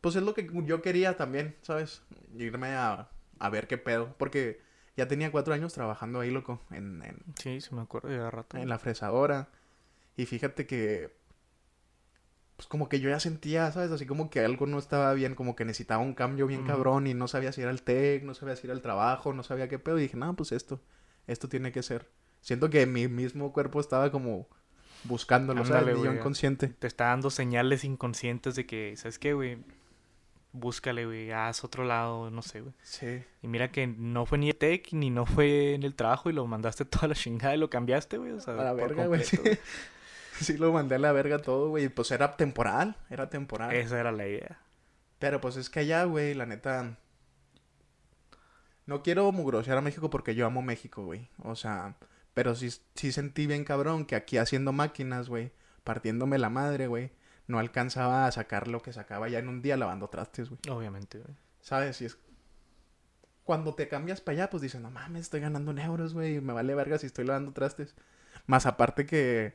pues 0.00 0.16
es 0.16 0.22
lo 0.22 0.32
que 0.32 0.48
yo 0.64 0.80
quería 0.80 1.18
también, 1.18 1.54
¿sabes? 1.60 2.00
Irme 2.34 2.68
a, 2.68 3.10
a 3.38 3.50
ver 3.50 3.66
qué 3.66 3.76
pedo, 3.76 4.14
porque 4.16 4.69
ya 5.00 5.08
tenía 5.08 5.32
cuatro 5.32 5.54
años 5.54 5.72
trabajando 5.72 6.20
ahí, 6.20 6.30
loco, 6.30 6.60
en, 6.70 7.02
en, 7.02 7.16
Sí, 7.36 7.62
sí 7.62 7.74
me 7.74 7.80
acuerdo 7.80 8.08
hace 8.08 8.30
rato. 8.30 8.58
en 8.58 8.68
la 8.68 8.78
fresadora. 8.78 9.48
Y 10.14 10.26
fíjate 10.26 10.66
que, 10.66 11.16
pues 12.56 12.68
como 12.68 12.90
que 12.90 13.00
yo 13.00 13.08
ya 13.08 13.18
sentía, 13.18 13.72
¿sabes? 13.72 13.90
Así 13.90 14.04
como 14.04 14.28
que 14.28 14.40
algo 14.40 14.66
no 14.66 14.78
estaba 14.78 15.14
bien, 15.14 15.34
como 15.34 15.56
que 15.56 15.64
necesitaba 15.64 16.02
un 16.02 16.12
cambio 16.12 16.46
bien 16.46 16.66
cabrón 16.66 17.06
y 17.06 17.14
no 17.14 17.28
sabía 17.28 17.52
si 17.52 17.62
era 17.62 17.70
el 17.70 17.80
tech, 17.80 18.22
no 18.24 18.34
sabía 18.34 18.56
si 18.56 18.66
era 18.66 18.74
el 18.74 18.82
trabajo, 18.82 19.32
no 19.32 19.42
sabía 19.42 19.68
qué 19.68 19.78
pedo. 19.78 19.98
Y 19.98 20.02
dije, 20.02 20.18
no, 20.18 20.36
pues 20.36 20.52
esto, 20.52 20.82
esto 21.26 21.48
tiene 21.48 21.72
que 21.72 21.82
ser. 21.82 22.10
Siento 22.42 22.68
que 22.68 22.84
mi 22.84 23.08
mismo 23.08 23.54
cuerpo 23.54 23.80
estaba 23.80 24.10
como 24.12 24.46
buscándolo, 25.04 25.64
¿sabes? 25.64 25.82
Ándale, 25.84 25.98
Ni 25.98 26.04
yo 26.04 26.12
inconsciente. 26.12 26.68
Te 26.68 26.86
está 26.86 27.06
dando 27.06 27.30
señales 27.30 27.84
inconscientes 27.84 28.54
de 28.54 28.66
que, 28.66 28.94
¿sabes 28.98 29.18
qué, 29.18 29.32
güey? 29.32 29.64
Búscale, 30.52 31.06
güey, 31.06 31.30
haz 31.30 31.62
otro 31.62 31.84
lado, 31.84 32.30
no 32.30 32.42
sé, 32.42 32.60
güey. 32.60 32.74
Sí. 32.82 33.22
Y 33.42 33.46
mira 33.48 33.70
que 33.70 33.86
no 33.86 34.26
fue 34.26 34.38
ni 34.38 34.52
tech, 34.52 34.92
ni 34.92 35.10
no 35.10 35.24
fue 35.24 35.74
en 35.74 35.84
el 35.84 35.94
trabajo 35.94 36.28
y 36.28 36.32
lo 36.32 36.46
mandaste 36.46 36.84
toda 36.86 37.08
la 37.08 37.14
chingada 37.14 37.54
y 37.54 37.58
lo 37.58 37.70
cambiaste, 37.70 38.18
güey. 38.18 38.32
O 38.32 38.40
sea, 38.40 38.54
A 38.54 38.64
la 38.64 38.72
verga, 38.72 39.06
güey. 39.06 39.22
Sí, 40.40 40.56
lo 40.56 40.72
mandé 40.72 40.94
a 40.94 40.98
la 40.98 41.12
verga 41.12 41.38
todo, 41.38 41.68
güey. 41.68 41.84
y 41.84 41.88
Pues 41.90 42.10
era 42.12 42.36
temporal, 42.38 42.96
era 43.10 43.28
temporal. 43.28 43.74
Esa 43.74 44.00
era 44.00 44.10
la 44.10 44.26
idea. 44.26 44.58
Pero 45.18 45.38
pues 45.38 45.56
es 45.56 45.68
que 45.68 45.80
allá, 45.80 46.04
güey, 46.04 46.32
la 46.32 46.46
neta. 46.46 46.96
No 48.86 49.02
quiero 49.02 49.30
mugrosear 49.32 49.76
a 49.76 49.82
México 49.82 50.08
porque 50.08 50.34
yo 50.34 50.46
amo 50.46 50.62
México, 50.62 51.04
güey. 51.04 51.28
O 51.42 51.54
sea, 51.56 51.96
pero 52.32 52.54
sí, 52.54 52.70
sí 52.94 53.12
sentí 53.12 53.46
bien 53.46 53.64
cabrón 53.64 54.06
que 54.06 54.16
aquí 54.16 54.38
haciendo 54.38 54.72
máquinas, 54.72 55.28
güey, 55.28 55.52
partiéndome 55.84 56.38
la 56.38 56.48
madre, 56.48 56.86
güey, 56.86 57.10
no 57.50 57.58
alcanzaba 57.58 58.26
a 58.26 58.32
sacar 58.32 58.68
lo 58.68 58.80
que 58.80 58.92
sacaba 58.92 59.28
ya 59.28 59.38
en 59.38 59.48
un 59.48 59.60
día 59.62 59.76
lavando 59.76 60.08
trastes, 60.08 60.48
güey. 60.48 60.60
Obviamente, 60.70 61.18
güey. 61.18 61.34
¿Sabes? 61.60 62.00
Y 62.00 62.06
es. 62.06 62.16
Cuando 63.44 63.74
te 63.74 63.88
cambias 63.88 64.20
para 64.20 64.36
allá, 64.36 64.50
pues 64.50 64.62
dices, 64.62 64.80
no 64.80 64.90
mames, 64.90 65.22
estoy 65.22 65.40
ganando 65.40 65.72
en 65.72 65.80
euros, 65.80 66.14
güey. 66.14 66.40
Me 66.40 66.52
vale 66.52 66.74
verga 66.74 66.98
si 66.98 67.06
estoy 67.06 67.24
lavando 67.24 67.52
trastes. 67.52 67.94
Más 68.46 68.64
aparte 68.66 69.06
que, 69.06 69.54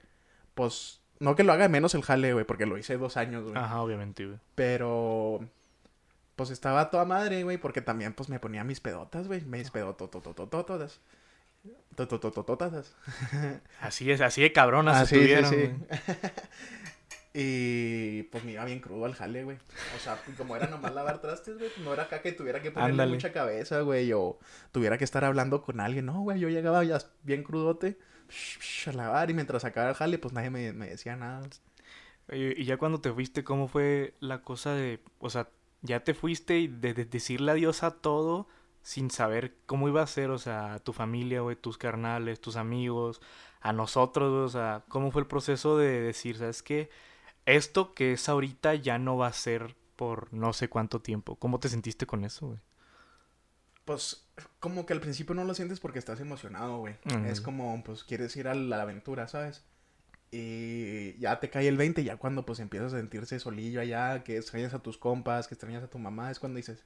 pues, 0.53 1.01
no 1.19 1.35
que 1.35 1.43
lo 1.43 1.53
haga 1.53 1.69
menos 1.69 1.95
el 1.95 2.03
jale, 2.03 2.33
güey, 2.33 2.45
porque 2.45 2.65
lo 2.65 2.77
hice 2.77 2.97
dos 2.97 3.15
años, 3.15 3.43
güey. 3.43 3.55
Ajá, 3.55 3.81
obviamente, 3.81 4.25
güey. 4.25 4.39
Pero, 4.55 5.47
pues 6.35 6.49
estaba 6.49 6.89
toda 6.91 7.05
madre, 7.05 7.43
güey, 7.43 7.57
porque 7.57 7.81
también, 7.81 8.13
pues 8.13 8.27
me 8.27 8.39
ponía 8.39 8.63
mis 8.65 8.81
pedotas, 8.81 9.27
güey. 9.27 9.41
Mis 9.41 9.71
pedototototototas. 9.71 10.99
Totototototas. 11.95 12.93
Así 13.79 14.11
es, 14.11 14.21
así 14.21 14.41
de 14.41 14.51
cabronas 14.51 14.97
Ah, 14.97 15.05
sí, 15.05 15.27
sí. 15.49 15.73
Y 17.37 18.23
pues 18.23 18.45
me 18.45 18.53
iba 18.53 18.63
bien 18.63 18.79
crudo 18.79 19.03
al 19.03 19.13
jale, 19.13 19.43
güey. 19.43 19.57
O 19.93 19.99
sea, 19.99 20.17
como 20.37 20.55
era 20.55 20.67
nomás 20.67 20.95
lavar 20.95 21.19
trastes, 21.19 21.57
güey, 21.57 21.69
no 21.83 21.91
era 21.93 22.03
acá 22.03 22.21
que 22.21 22.31
tuviera 22.31 22.61
que 22.61 22.71
ponerle 22.71 23.07
mucha 23.07 23.33
cabeza, 23.33 23.81
güey, 23.81 24.13
o 24.13 24.39
tuviera 24.71 24.97
que 24.97 25.03
estar 25.03 25.25
hablando 25.25 25.61
con 25.61 25.81
alguien. 25.81 26.05
No, 26.05 26.21
güey, 26.21 26.39
yo 26.39 26.47
llegaba 26.47 26.81
ya 26.85 26.97
bien 27.23 27.43
crudote 27.43 27.97
a 28.87 28.91
lavar 28.93 29.29
y 29.29 29.33
mientras 29.33 29.63
sacaba 29.63 29.89
el 29.89 29.95
jale, 29.95 30.17
pues 30.17 30.33
nadie 30.33 30.49
me, 30.49 30.71
decía 30.87 31.17
nada. 31.17 31.41
Y 32.31 32.63
ya 32.63 32.77
cuando 32.77 33.01
te 33.01 33.11
fuiste, 33.11 33.43
¿cómo 33.43 33.67
fue 33.67 34.13
la 34.21 34.41
cosa 34.41 34.73
de, 34.73 35.01
o 35.19 35.29
sea, 35.29 35.49
ya 35.81 36.05
te 36.05 36.13
fuiste 36.13 36.59
y 36.59 36.67
de, 36.69 36.93
decirle 36.93 37.51
adiós 37.51 37.83
a 37.83 37.91
todo 37.91 38.47
sin 38.81 39.11
saber 39.11 39.57
cómo 39.65 39.89
iba 39.89 40.01
a 40.01 40.07
ser, 40.07 40.29
o 40.29 40.37
sea, 40.37 40.75
a 40.75 40.79
tu 40.79 40.93
familia, 40.93 41.41
güey, 41.41 41.57
tus 41.57 41.77
carnales, 41.77 42.39
tus 42.39 42.55
amigos, 42.55 43.19
a 43.59 43.73
nosotros, 43.73 44.31
o 44.31 44.49
sea, 44.49 44.85
cómo 44.87 45.11
fue 45.11 45.21
el 45.21 45.27
proceso 45.27 45.77
de 45.77 45.99
decir, 45.99 46.37
¿sabes 46.37 46.63
qué? 46.63 46.89
Esto 47.45 47.93
que 47.93 48.13
es 48.13 48.27
ahorita 48.29 48.75
ya 48.75 48.97
no 48.97 49.17
va 49.17 49.27
a 49.27 49.33
ser 49.33 49.75
por 49.95 50.33
no 50.33 50.53
sé 50.53 50.67
cuánto 50.67 51.01
tiempo. 51.01 51.35
¿Cómo 51.35 51.59
te 51.59 51.69
sentiste 51.69 52.05
con 52.05 52.25
eso, 52.25 52.47
güey? 52.47 52.59
Pues 53.85 54.27
como 54.59 54.85
que 54.85 54.93
al 54.93 54.99
principio 54.99 55.35
no 55.35 55.43
lo 55.43 55.53
sientes 55.53 55.79
porque 55.79 55.99
estás 55.99 56.19
emocionado, 56.19 56.79
güey. 56.79 56.95
Es 57.27 57.39
como, 57.39 57.83
pues 57.83 58.03
quieres 58.03 58.35
ir 58.35 58.47
a 58.47 58.55
la 58.55 58.81
aventura, 58.81 59.27
¿sabes? 59.27 59.63
Y 60.31 61.17
ya 61.19 61.39
te 61.39 61.49
cae 61.49 61.67
el 61.67 61.77
20, 61.77 62.03
ya 62.03 62.17
cuando 62.17 62.45
pues 62.45 62.59
empiezas 62.59 62.93
a 62.93 62.97
sentirse 62.97 63.39
solillo 63.39 63.79
allá, 63.79 64.23
que 64.23 64.37
extrañas 64.37 64.73
a 64.73 64.79
tus 64.79 64.97
compas, 64.97 65.47
que 65.47 65.53
extrañas 65.53 65.83
a 65.83 65.87
tu 65.87 65.99
mamá, 65.99 66.31
es 66.31 66.39
cuando 66.39 66.57
dices, 66.57 66.83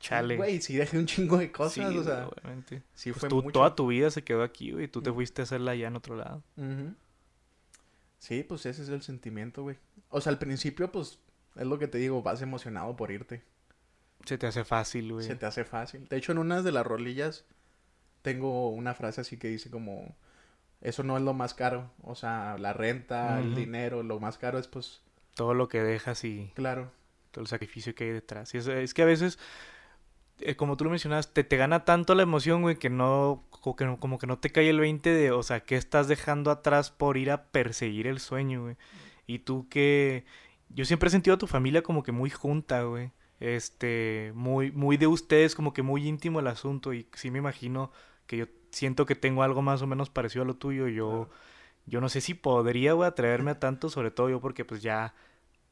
chale. 0.00 0.36
Güey, 0.36 0.60
sí 0.60 0.76
dejé 0.76 0.98
un 0.98 1.06
chingo 1.06 1.38
de 1.38 1.52
cosas, 1.52 1.94
o 1.94 2.02
sea. 2.02 2.26
Obviamente. 2.26 2.82
Sí, 2.94 3.12
pues 3.12 3.32
fue 3.32 3.52
Toda 3.52 3.76
tu 3.76 3.86
vida 3.86 4.10
se 4.10 4.24
quedó 4.24 4.42
aquí, 4.42 4.72
güey, 4.72 4.88
tú 4.88 5.00
te 5.02 5.12
fuiste 5.12 5.42
a 5.42 5.44
hacerla 5.44 5.70
allá 5.70 5.86
en 5.86 5.96
otro 5.96 6.16
lado. 6.16 6.42
Sí, 8.20 8.44
pues 8.44 8.66
ese 8.66 8.82
es 8.82 8.90
el 8.90 9.02
sentimiento, 9.02 9.62
güey. 9.62 9.76
O 10.10 10.20
sea, 10.20 10.30
al 10.30 10.38
principio, 10.38 10.92
pues, 10.92 11.18
es 11.56 11.66
lo 11.66 11.78
que 11.78 11.88
te 11.88 11.98
digo, 11.98 12.22
vas 12.22 12.42
emocionado 12.42 12.94
por 12.94 13.10
irte. 13.10 13.42
Se 14.26 14.36
te 14.36 14.46
hace 14.46 14.62
fácil, 14.62 15.12
güey. 15.14 15.26
Se 15.26 15.36
te 15.36 15.46
hace 15.46 15.64
fácil. 15.64 16.06
De 16.06 16.18
hecho, 16.18 16.32
en 16.32 16.38
unas 16.38 16.62
de 16.62 16.70
las 16.70 16.86
rolillas 16.86 17.46
tengo 18.20 18.68
una 18.68 18.92
frase 18.92 19.22
así 19.22 19.38
que 19.38 19.48
dice 19.48 19.70
como, 19.70 20.14
eso 20.82 21.02
no 21.02 21.16
es 21.16 21.22
lo 21.22 21.32
más 21.32 21.54
caro. 21.54 21.90
O 22.02 22.14
sea, 22.14 22.58
la 22.58 22.74
renta, 22.74 23.40
el 23.40 23.54
dinero, 23.54 24.02
lo 24.02 24.20
más 24.20 24.36
caro 24.36 24.58
es 24.58 24.68
pues... 24.68 25.00
Todo 25.34 25.54
lo 25.54 25.68
que 25.68 25.82
dejas 25.82 26.22
y... 26.24 26.52
Claro. 26.54 26.92
Todo 27.30 27.40
el 27.42 27.48
sacrificio 27.48 27.94
que 27.94 28.04
hay 28.04 28.10
detrás. 28.10 28.54
Y 28.54 28.58
es, 28.58 28.66
es 28.66 28.92
que 28.92 29.00
a 29.00 29.06
veces, 29.06 29.38
eh, 30.42 30.56
como 30.56 30.76
tú 30.76 30.84
lo 30.84 30.90
mencionabas, 30.90 31.32
te, 31.32 31.44
te 31.44 31.56
gana 31.56 31.84
tanto 31.84 32.14
la 32.14 32.22
emoción, 32.22 32.62
güey, 32.62 32.76
que 32.76 32.90
no, 32.90 33.44
como 33.50 33.76
que, 33.76 33.96
como 33.98 34.18
que 34.18 34.26
no 34.26 34.38
te 34.38 34.50
cae 34.50 34.70
el 34.70 34.80
20 34.80 35.10
de, 35.10 35.30
o 35.32 35.42
sea, 35.42 35.60
¿qué 35.60 35.76
estás 35.76 36.08
dejando 36.08 36.50
atrás 36.50 36.90
por 36.90 37.16
ir 37.16 37.30
a 37.30 37.44
perseguir 37.50 38.06
el 38.06 38.20
sueño, 38.20 38.62
güey? 38.62 38.76
Y 39.26 39.40
tú 39.40 39.68
que... 39.68 40.24
Yo 40.70 40.84
siempre 40.84 41.08
he 41.08 41.10
sentido 41.10 41.34
a 41.34 41.38
tu 41.38 41.48
familia 41.48 41.82
como 41.82 42.02
que 42.04 42.12
muy 42.12 42.30
junta, 42.30 42.82
güey 42.84 43.10
este, 43.40 44.32
muy, 44.34 44.70
muy 44.70 44.98
de 44.98 45.06
ustedes, 45.06 45.54
como 45.54 45.72
que 45.72 45.82
muy 45.82 46.06
íntimo 46.06 46.40
el 46.40 46.46
asunto 46.46 46.92
y 46.92 47.08
sí 47.14 47.30
me 47.30 47.38
imagino 47.38 47.90
que 48.26 48.36
yo 48.36 48.46
siento 48.70 49.06
que 49.06 49.16
tengo 49.16 49.42
algo 49.42 49.62
más 49.62 49.82
o 49.82 49.86
menos 49.86 50.10
parecido 50.10 50.42
a 50.42 50.46
lo 50.46 50.56
tuyo, 50.56 50.88
yo, 50.88 51.30
yo 51.86 52.00
no 52.00 52.08
sé 52.08 52.20
si 52.20 52.34
podría, 52.34 52.92
güey, 52.92 53.08
atreverme 53.08 53.52
a 53.52 53.58
tanto, 53.58 53.88
sobre 53.88 54.10
todo 54.10 54.30
yo 54.30 54.40
porque 54.40 54.64
pues 54.64 54.82
ya, 54.82 55.14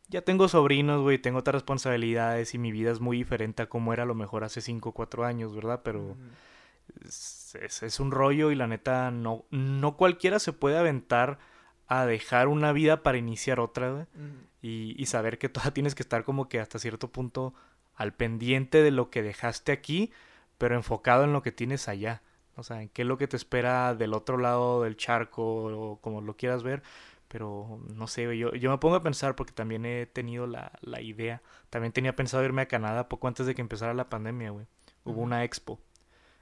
ya 0.08 0.22
tengo 0.22 0.48
sobrinos, 0.48 1.02
güey, 1.02 1.18
tengo 1.18 1.38
otras 1.38 1.54
responsabilidades 1.54 2.54
y 2.54 2.58
mi 2.58 2.72
vida 2.72 2.90
es 2.90 3.00
muy 3.00 3.18
diferente 3.18 3.62
a 3.62 3.68
como 3.68 3.92
era 3.92 4.04
a 4.04 4.06
lo 4.06 4.14
mejor 4.14 4.44
hace 4.44 4.60
5 4.60 4.88
o 4.88 4.92
4 4.92 5.24
años, 5.24 5.54
¿verdad? 5.54 5.82
Pero 5.84 6.16
es, 7.04 7.56
es, 7.82 8.00
un 8.00 8.10
rollo 8.10 8.50
y 8.50 8.54
la 8.54 8.66
neta 8.66 9.10
no, 9.10 9.44
no 9.50 9.96
cualquiera 9.96 10.38
se 10.38 10.52
puede 10.52 10.78
aventar 10.78 11.38
a 11.86 12.06
dejar 12.06 12.48
una 12.48 12.72
vida 12.72 13.02
para 13.02 13.18
iniciar 13.18 13.60
otra, 13.60 13.90
güey 13.92 14.06
y, 14.62 15.06
saber 15.06 15.38
que 15.38 15.48
todavía 15.48 15.72
tienes 15.74 15.94
que 15.94 16.02
estar 16.02 16.24
como 16.24 16.48
que 16.48 16.60
hasta 16.60 16.78
cierto 16.78 17.08
punto 17.08 17.54
al 17.94 18.14
pendiente 18.14 18.82
de 18.82 18.90
lo 18.90 19.10
que 19.10 19.22
dejaste 19.22 19.72
aquí, 19.72 20.12
pero 20.56 20.74
enfocado 20.74 21.24
en 21.24 21.32
lo 21.32 21.42
que 21.42 21.52
tienes 21.52 21.88
allá. 21.88 22.22
O 22.56 22.62
sea, 22.62 22.82
en 22.82 22.88
qué 22.88 23.02
es 23.02 23.08
lo 23.08 23.18
que 23.18 23.28
te 23.28 23.36
espera 23.36 23.94
del 23.94 24.14
otro 24.14 24.36
lado 24.36 24.82
del 24.82 24.96
charco 24.96 25.42
o 25.44 26.00
como 26.00 26.20
lo 26.20 26.36
quieras 26.36 26.62
ver. 26.62 26.82
Pero 27.28 27.80
no 27.94 28.06
sé, 28.06 28.36
yo, 28.38 28.54
yo 28.54 28.70
me 28.70 28.78
pongo 28.78 28.96
a 28.96 29.02
pensar 29.02 29.36
porque 29.36 29.52
también 29.52 29.84
he 29.84 30.06
tenido 30.06 30.46
la, 30.46 30.72
la 30.80 31.00
idea. 31.00 31.42
También 31.70 31.92
tenía 31.92 32.16
pensado 32.16 32.44
irme 32.44 32.62
a 32.62 32.68
Canadá 32.68 33.08
poco 33.08 33.28
antes 33.28 33.46
de 33.46 33.54
que 33.54 33.60
empezara 33.60 33.94
la 33.94 34.08
pandemia, 34.08 34.50
güey. 34.50 34.66
Hubo 35.04 35.22
una 35.22 35.44
expo 35.44 35.80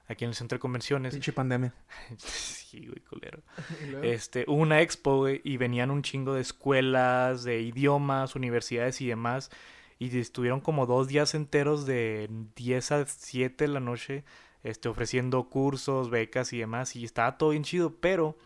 aquí 0.09 0.25
en 0.25 0.31
el 0.31 0.35
centro 0.35 0.57
de 0.57 0.61
convenciones. 0.61 1.15
Pinche 1.15 1.33
pandemia. 1.33 1.75
sí, 2.17 2.87
güey, 2.87 3.01
culero. 3.01 3.43
Este, 4.03 4.45
hubo 4.47 4.61
una 4.61 4.81
expo, 4.81 5.19
güey, 5.19 5.41
y 5.45 5.57
venían 5.57 5.91
un 5.91 6.03
chingo 6.03 6.35
de 6.35 6.41
escuelas, 6.41 7.45
de 7.45 7.61
idiomas, 7.61 8.37
universidades 8.37 9.01
y 9.01 9.07
demás. 9.07 9.51
Y 9.99 10.17
estuvieron 10.19 10.61
como 10.61 10.87
dos 10.87 11.09
días 11.09 11.35
enteros 11.35 11.87
de 11.87 12.29
10 12.55 12.93
a 12.93 13.07
7 13.07 13.65
de 13.65 13.69
la 13.69 13.81
noche, 13.81 14.25
este, 14.63 14.89
ofreciendo 14.89 15.49
cursos, 15.49 16.11
becas 16.11 16.53
y 16.53 16.59
demás. 16.59 16.95
Y 16.97 17.05
estaba 17.05 17.39
todo 17.39 17.51
bien 17.51 17.65
chido, 17.65 17.95
pero 17.99 18.37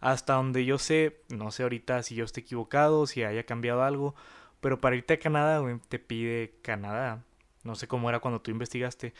hasta 0.00 0.34
donde 0.34 0.64
yo 0.64 0.78
sé, 0.78 1.22
no 1.28 1.50
sé 1.50 1.62
ahorita 1.64 2.02
si 2.02 2.14
yo 2.14 2.24
esté 2.24 2.40
equivocado, 2.40 3.06
si 3.06 3.24
haya 3.24 3.44
cambiado 3.44 3.82
algo, 3.82 4.14
pero 4.60 4.80
para 4.80 4.96
irte 4.96 5.14
a 5.14 5.18
Canadá, 5.18 5.58
güey, 5.58 5.78
te 5.88 5.98
pide 5.98 6.54
Canadá. 6.62 7.22
No 7.64 7.74
sé 7.74 7.88
cómo 7.88 8.08
era 8.08 8.20
cuando 8.20 8.40
tú 8.40 8.50
investigaste 8.50 9.12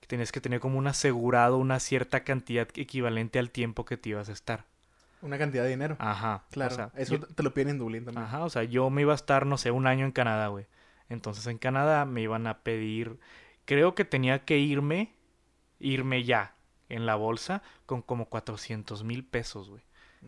que 0.00 0.06
tenías 0.06 0.32
que 0.32 0.40
tener 0.40 0.60
como 0.60 0.78
un 0.78 0.86
asegurado 0.86 1.56
una 1.56 1.80
cierta 1.80 2.24
cantidad 2.24 2.68
equivalente 2.74 3.38
al 3.38 3.50
tiempo 3.50 3.86
que 3.86 3.96
te 3.96 4.10
ibas 4.10 4.28
a 4.28 4.32
estar. 4.32 4.66
Una 5.22 5.38
cantidad 5.38 5.62
de 5.62 5.70
dinero. 5.70 5.96
Ajá. 5.98 6.44
Claro. 6.50 6.90
eso 6.94 7.18
te 7.18 7.42
lo 7.42 7.54
piden 7.54 7.70
en 7.70 7.78
Dublín 7.78 8.04
también. 8.04 8.26
Ajá, 8.26 8.44
o 8.44 8.50
sea, 8.50 8.64
yo 8.64 8.90
me 8.90 9.00
iba 9.00 9.12
a 9.12 9.16
estar, 9.16 9.46
no 9.46 9.56
sé, 9.56 9.70
un 9.70 9.86
año 9.86 10.04
en 10.04 10.12
Canadá, 10.12 10.48
güey. 10.48 10.66
Entonces 11.08 11.46
en 11.46 11.56
Canadá 11.56 12.04
me 12.04 12.20
iban 12.20 12.46
a 12.46 12.58
pedir, 12.58 13.18
creo 13.64 13.94
que 13.94 14.04
tenía 14.04 14.44
que 14.44 14.58
irme, 14.58 15.14
irme 15.78 16.24
ya 16.24 16.54
en 16.90 17.06
la 17.06 17.14
bolsa 17.14 17.62
con 17.86 18.02
como 18.02 18.26
400 18.28 19.04
mil 19.04 19.24
pesos, 19.24 19.70
güey. 19.70 19.82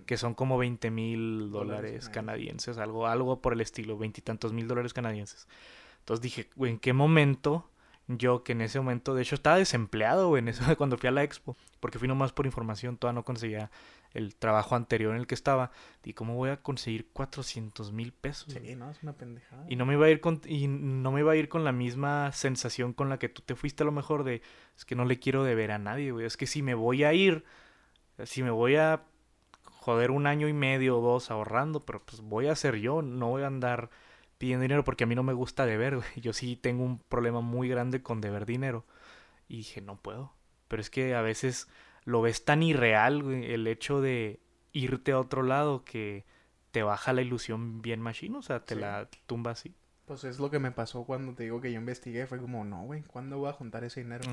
Que 0.05 0.17
son 0.17 0.35
como 0.35 0.59
20 0.59 0.91
mil 0.91 1.51
dólares 1.51 2.09
canadienses, 2.09 2.79
algo, 2.79 3.07
algo 3.07 3.41
por 3.41 3.53
el 3.53 3.61
estilo, 3.61 3.97
veintitantos 3.97 4.53
mil 4.53 4.69
dólares 4.69 4.93
canadienses. 4.93 5.49
Entonces 6.01 6.23
dije, 6.23 6.51
güey, 6.55 6.73
¿en 6.73 6.79
qué 6.79 6.93
momento 6.93 7.69
yo 8.09 8.45
que 8.45 8.53
en 8.53 8.61
ese 8.61 8.79
momento, 8.79 9.15
de 9.15 9.23
hecho 9.23 9.35
estaba 9.35 9.57
desempleado, 9.57 10.29
güey, 10.29 10.41
en 10.41 10.49
eso, 10.49 10.63
cuando 10.79 10.97
fui 10.97 11.09
a 11.09 11.13
la 11.13 11.25
expo, 11.25 11.57
porque 11.81 11.99
fui 11.99 12.09
nomás 12.09 12.33
por 12.33 12.47
información, 12.47 12.97
todavía 12.97 13.21
no 13.21 13.25
conseguía 13.25 13.71
el 14.15 14.35
trabajo 14.35 14.77
anterior 14.77 15.13
en 15.13 15.21
el 15.21 15.27
que 15.27 15.35
estaba. 15.35 15.71
Y 16.05 16.15
cómo 16.15 16.35
voy 16.37 16.51
a 16.51 16.57
conseguir 16.57 17.09
400 17.13 17.93
mil 17.93 18.13
pesos. 18.13 18.53
Sí, 18.53 18.75
no, 18.77 18.91
es 18.91 19.03
una 19.03 19.13
pendejada. 19.13 19.67
Y 19.69 19.77
no 19.77 19.85
me 19.85 19.95
iba 19.95 20.07
a 20.07 20.11
ir 20.11 20.21
con, 20.21 20.41
y 20.47 20.69
no 20.69 21.13
me 21.13 21.21
iba 21.21 21.33
a 21.33 21.37
ir 21.37 21.49
con 21.49 21.65
la 21.65 21.73
misma 21.73 22.33
sensación 22.33 22.93
con 22.93 23.09
la 23.09 23.19
que 23.19 23.29
tú 23.29 23.43
te 23.43 23.57
fuiste 23.57 23.83
a 23.83 23.87
lo 23.87 23.93
mejor 23.93 24.25
de, 24.25 24.41
es 24.77 24.85
que 24.85 24.95
no 24.95 25.05
le 25.05 25.19
quiero 25.19 25.45
deber 25.45 25.73
a 25.73 25.79
nadie, 25.79 26.13
güey. 26.13 26.25
Es 26.25 26.37
que 26.37 26.47
si 26.47 26.63
me 26.63 26.75
voy 26.75 27.05
a 27.05 27.13
ir, 27.13 27.45
si 28.25 28.43
me 28.43 28.51
voy 28.51 28.77
a 28.77 29.03
joder 29.87 30.11
un 30.11 30.27
año 30.27 30.49
y 30.49 30.53
medio 30.53 30.99
o 30.99 31.01
dos 31.01 31.31
ahorrando, 31.31 31.87
pero 31.87 32.05
pues 32.05 32.21
voy 32.21 32.49
a 32.49 32.57
ser 32.57 32.75
yo, 32.75 33.03
no 33.03 33.29
voy 33.29 33.45
a 33.45 33.47
andar 33.47 33.89
pidiendo 34.37 34.63
dinero 34.63 34.83
porque 34.83 35.05
a 35.05 35.07
mí 35.07 35.15
no 35.15 35.23
me 35.23 35.33
gusta 35.33 35.65
deber, 35.65 35.95
güey. 35.95 36.09
Yo 36.17 36.33
sí 36.33 36.57
tengo 36.57 36.83
un 36.83 36.99
problema 36.99 37.41
muy 37.41 37.69
grande 37.69 38.03
con 38.03 38.21
deber 38.21 38.47
dinero. 38.47 38.85
Y 39.47 39.59
dije, 39.59 39.81
no 39.81 39.95
puedo. 39.95 40.33
Pero 40.67 40.81
es 40.83 40.91
que 40.91 41.15
a 41.15 41.23
veces 41.23 41.69
lo 42.03 42.21
ves 42.21 42.45
tan 42.45 42.65
irreal, 42.65 43.23
güey, 43.23 43.53
el 43.53 43.69
hecho 43.69 44.01
de 44.01 44.41
irte 44.73 45.13
a 45.13 45.21
otro 45.21 45.45
lado 45.45 45.85
que 45.85 46.25
te 46.73 46.83
baja 46.83 47.13
la 47.13 47.23
ilusión 47.23 47.81
bien 47.81 48.01
machine, 48.01 48.37
o 48.37 48.43
sea, 48.43 48.65
te 48.65 48.75
la 48.75 49.09
tumba 49.27 49.53
así. 49.53 49.77
Pues 50.05 50.25
es 50.25 50.41
lo 50.41 50.51
que 50.51 50.59
me 50.59 50.73
pasó 50.73 51.05
cuando 51.05 51.33
te 51.35 51.45
digo 51.45 51.61
que 51.61 51.71
yo 51.71 51.79
investigué. 51.79 52.27
Fue 52.27 52.41
como, 52.41 52.65
no, 52.65 52.83
güey, 52.83 53.05
¿cuándo 53.05 53.39
voy 53.39 53.51
a 53.51 53.53
juntar 53.53 53.85
ese 53.85 54.03
dinero? 54.03 54.25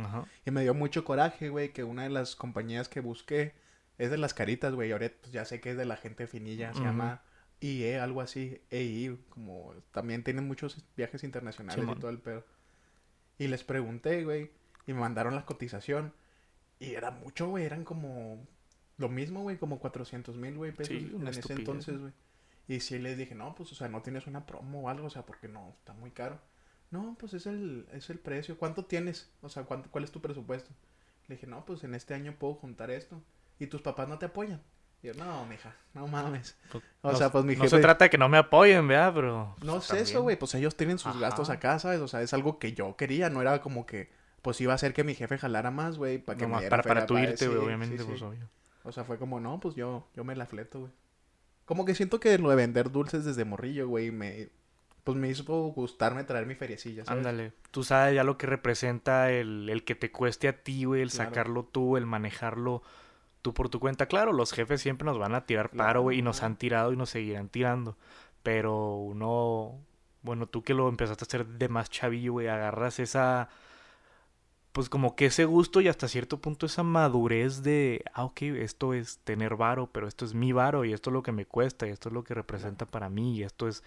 Y 0.45 0.49
me 0.49 0.63
dio 0.63 0.73
mucho 0.73 1.05
coraje, 1.05 1.49
güey, 1.49 1.73
que 1.73 1.83
una 1.83 2.03
de 2.03 2.09
las 2.09 2.35
compañías 2.35 2.89
que 2.89 3.01
busqué 3.01 3.53
es 3.97 4.09
de 4.09 4.17
las 4.17 4.33
caritas, 4.33 4.73
güey. 4.73 4.91
Ahora 4.91 5.11
pues 5.19 5.31
ya 5.31 5.45
sé 5.45 5.61
que 5.61 5.71
es 5.71 5.77
de 5.77 5.85
la 5.85 5.97
gente 5.97 6.27
finilla. 6.27 6.73
Se 6.73 6.81
llama 6.81 7.21
IE, 7.59 7.99
algo 7.99 8.21
así, 8.21 8.61
EI, 8.69 9.17
como 9.29 9.73
también 9.91 10.23
tienen 10.23 10.47
muchos 10.47 10.83
viajes 10.97 11.23
internacionales 11.23 11.85
y 11.89 11.99
todo 11.99 12.09
el 12.09 12.19
pedo. 12.19 12.45
Y 13.37 13.47
les 13.47 13.63
pregunté, 13.63 14.23
güey, 14.23 14.51
y 14.85 14.93
me 14.93 14.99
mandaron 14.99 15.35
la 15.35 15.45
cotización. 15.45 16.13
Y 16.79 16.95
era 16.95 17.11
mucho, 17.11 17.47
güey, 17.47 17.65
eran 17.65 17.83
como 17.83 18.45
lo 18.97 19.09
mismo, 19.09 19.41
güey, 19.41 19.57
como 19.57 19.79
400 19.79 20.35
mil, 20.35 20.55
güey, 20.55 20.71
pesos 20.71 20.95
en 20.95 21.27
ese 21.27 21.53
entonces, 21.53 21.99
güey. 21.99 22.13
Y 22.67 22.79
sí 22.79 22.99
les 22.99 23.17
dije, 23.17 23.35
no, 23.35 23.55
pues, 23.55 23.71
o 23.71 23.75
sea, 23.75 23.89
no 23.89 24.01
tienes 24.01 24.27
una 24.27 24.45
promo 24.45 24.83
o 24.83 24.89
algo, 24.89 25.07
o 25.07 25.09
sea, 25.09 25.25
porque 25.25 25.47
no, 25.47 25.75
está 25.79 25.93
muy 25.93 26.11
caro. 26.11 26.39
No, 26.91 27.15
pues 27.19 27.33
es 27.33 27.45
el, 27.47 27.87
es 27.91 28.09
el 28.09 28.19
precio. 28.19 28.57
¿Cuánto 28.57 28.85
tienes? 28.85 29.31
O 29.41 29.49
sea, 29.49 29.63
¿cuánto, 29.63 29.89
¿cuál 29.89 30.03
es 30.03 30.11
tu 30.11 30.21
presupuesto? 30.21 30.69
Le 31.27 31.35
dije, 31.35 31.47
no, 31.47 31.65
pues 31.65 31.83
en 31.83 31.95
este 31.95 32.13
año 32.13 32.35
puedo 32.37 32.53
juntar 32.55 32.91
esto. 32.91 33.21
¿Y 33.63 33.67
tus 33.67 33.81
papás 33.81 34.07
no 34.07 34.17
te 34.19 34.25
apoyan? 34.25 34.61
yo, 35.03 35.13
no, 35.15 35.45
mija, 35.47 35.75
no 35.93 36.07
mames. 36.07 36.55
Pues, 36.71 36.83
o 37.01 37.15
sea, 37.15 37.29
pues 37.29 37.43
mi 37.43 37.55
jefe... 37.55 37.65
No 37.65 37.69
se 37.69 37.79
trata 37.79 38.05
de 38.05 38.09
que 38.09 38.17
no 38.17 38.29
me 38.29 38.37
apoyen, 38.37 38.87
¿verdad? 38.87 39.11
Pero... 39.13 39.55
No 39.61 39.73
pues, 39.73 39.91
es 39.91 40.09
eso, 40.09 40.21
güey. 40.21 40.37
Pues 40.37 40.55
ellos 40.55 40.77
tienen 40.77 40.97
sus 40.97 41.19
gastos 41.19 41.49
acá, 41.49 41.77
¿sabes? 41.77 41.99
O 41.99 42.07
sea, 42.07 42.21
es 42.21 42.33
algo 42.33 42.57
que 42.57 42.71
yo 42.71 42.95
quería. 42.95 43.29
No 43.29 43.41
era 43.41 43.61
como 43.61 43.85
que... 43.85 44.09
Pues 44.41 44.61
iba 44.61 44.71
a 44.71 44.75
hacer 44.75 44.93
que 44.93 45.03
mi 45.03 45.13
jefe 45.13 45.37
jalara 45.37 45.71
más, 45.71 45.97
güey. 45.97 46.19
Para 46.19 46.37
que 46.37 46.47
para, 46.47 46.83
para 46.83 47.05
tu 47.05 47.17
irte, 47.17 47.47
güey, 47.47 47.59
obviamente, 47.59 48.03
pues 48.03 48.21
obvio. 48.21 48.49
O 48.83 48.91
sea, 48.93 49.03
fue 49.03 49.17
como, 49.17 49.41
no, 49.41 49.59
pues 49.59 49.75
yo, 49.75 50.07
yo 50.15 50.23
me 50.23 50.35
la 50.35 50.45
fleto, 50.45 50.79
güey. 50.79 50.91
Como 51.65 51.85
que 51.85 51.95
siento 51.95 52.19
que 52.19 52.37
lo 52.37 52.49
de 52.49 52.55
vender 52.55 52.91
dulces 52.91 53.25
desde 53.25 53.45
morrillo, 53.45 53.87
güey, 53.87 54.11
me... 54.11 54.49
Pues 55.03 55.17
me 55.17 55.27
hizo 55.27 55.43
gustarme 55.43 56.23
traer 56.23 56.45
mi 56.45 56.55
feriecilla, 56.55 57.03
¿sabes? 57.03 57.25
Ándale. 57.25 57.51
Tú 57.71 57.83
sabes 57.83 58.15
ya 58.15 58.23
lo 58.23 58.37
que 58.37 58.47
representa 58.47 59.31
el, 59.31 59.67
el 59.69 59.83
que 59.83 59.95
te 59.95 60.11
cueste 60.11 60.47
a 60.47 60.63
ti, 60.63 60.85
güey, 60.85 61.01
el 61.01 61.11
Claro. 61.11 61.29
sacarlo 61.29 61.63
tú, 61.65 61.97
el 61.97 62.05
manejarlo 62.05 62.83
tú 63.43 63.53
por 63.53 63.69
tu 63.69 63.79
cuenta. 63.79 64.07
Claro, 64.07 64.33
los 64.33 64.53
jefes 64.53 64.81
siempre 64.81 65.05
nos 65.05 65.19
van 65.19 65.35
a 65.35 65.45
tirar 65.45 65.69
paro, 65.69 66.01
güey, 66.01 66.19
y 66.19 66.21
nos 66.23 66.41
han 66.41 66.55
tirado 66.55 66.91
y 66.93 66.97
nos 66.97 67.11
seguirán 67.11 67.49
tirando. 67.49 67.97
Pero 68.41 68.95
uno, 68.95 69.79
bueno, 70.23 70.47
tú 70.47 70.63
que 70.63 70.73
lo 70.73 70.89
empezaste 70.89 71.25
a 71.25 71.27
hacer 71.27 71.45
de 71.45 71.69
más 71.69 71.91
chavillo, 71.91 72.33
güey, 72.33 72.47
agarras 72.47 72.99
esa, 72.99 73.49
pues 74.71 74.89
como 74.89 75.15
que 75.15 75.27
ese 75.27 75.45
gusto 75.45 75.81
y 75.81 75.87
hasta 75.89 76.07
cierto 76.07 76.39
punto 76.41 76.65
esa 76.65 76.83
madurez 76.83 77.61
de, 77.63 78.03
ah, 78.13 78.23
ok, 78.23 78.41
esto 78.41 78.93
es 78.93 79.19
tener 79.19 79.55
varo, 79.55 79.87
pero 79.91 80.07
esto 80.07 80.25
es 80.25 80.33
mi 80.33 80.51
varo 80.53 80.85
y 80.85 80.93
esto 80.93 81.09
es 81.09 81.13
lo 81.13 81.21
que 81.23 81.31
me 81.33 81.45
cuesta 81.45 81.85
y 81.85 81.91
esto 81.91 82.09
es 82.09 82.13
lo 82.13 82.23
que 82.23 82.33
representa 82.33 82.85
para 82.85 83.09
mí 83.09 83.37
y 83.37 83.43
esto 83.43 83.67
es, 83.67 83.83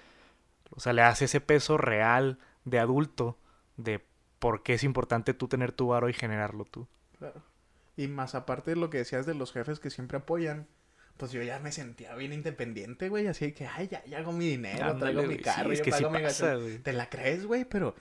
o 0.70 0.80
sea, 0.80 0.92
le 0.92 1.02
hace 1.02 1.24
ese 1.24 1.40
peso 1.40 1.78
real 1.78 2.38
de 2.64 2.78
adulto 2.78 3.38
de 3.78 4.04
por 4.38 4.62
qué 4.62 4.74
es 4.74 4.84
importante 4.84 5.34
tú 5.34 5.48
tener 5.48 5.72
tu 5.72 5.88
varo 5.88 6.08
y 6.08 6.12
generarlo 6.12 6.66
tú. 6.66 6.86
Claro. 7.18 7.42
Y 7.96 8.08
más 8.08 8.34
aparte 8.34 8.72
de 8.72 8.76
lo 8.76 8.90
que 8.90 8.98
decías 8.98 9.24
de 9.26 9.34
los 9.34 9.52
jefes 9.52 9.80
que 9.80 9.90
siempre 9.90 10.18
apoyan, 10.18 10.66
pues 11.16 11.32
yo 11.32 11.42
ya 11.42 11.58
me 11.60 11.72
sentía 11.72 12.14
bien 12.14 12.32
independiente, 12.34 13.08
güey. 13.08 13.26
Así 13.26 13.52
que, 13.52 13.66
ay, 13.66 13.88
ya, 13.88 14.04
ya 14.04 14.18
hago 14.18 14.32
mi 14.32 14.46
dinero, 14.48 14.84
Ándale, 14.84 14.98
traigo 15.00 15.20
mi 15.22 15.26
güey. 15.28 15.38
Sí, 15.38 15.42
carro, 15.44 15.72
es 15.72 15.78
yo 15.78 15.84
que 15.84 15.92
sí 15.92 16.02
pago 16.02 16.14
mi 16.14 16.22
pasa. 16.22 16.56
¿Te 16.82 16.92
la 16.92 17.08
crees, 17.08 17.46
güey? 17.46 17.64
Pero 17.64 17.94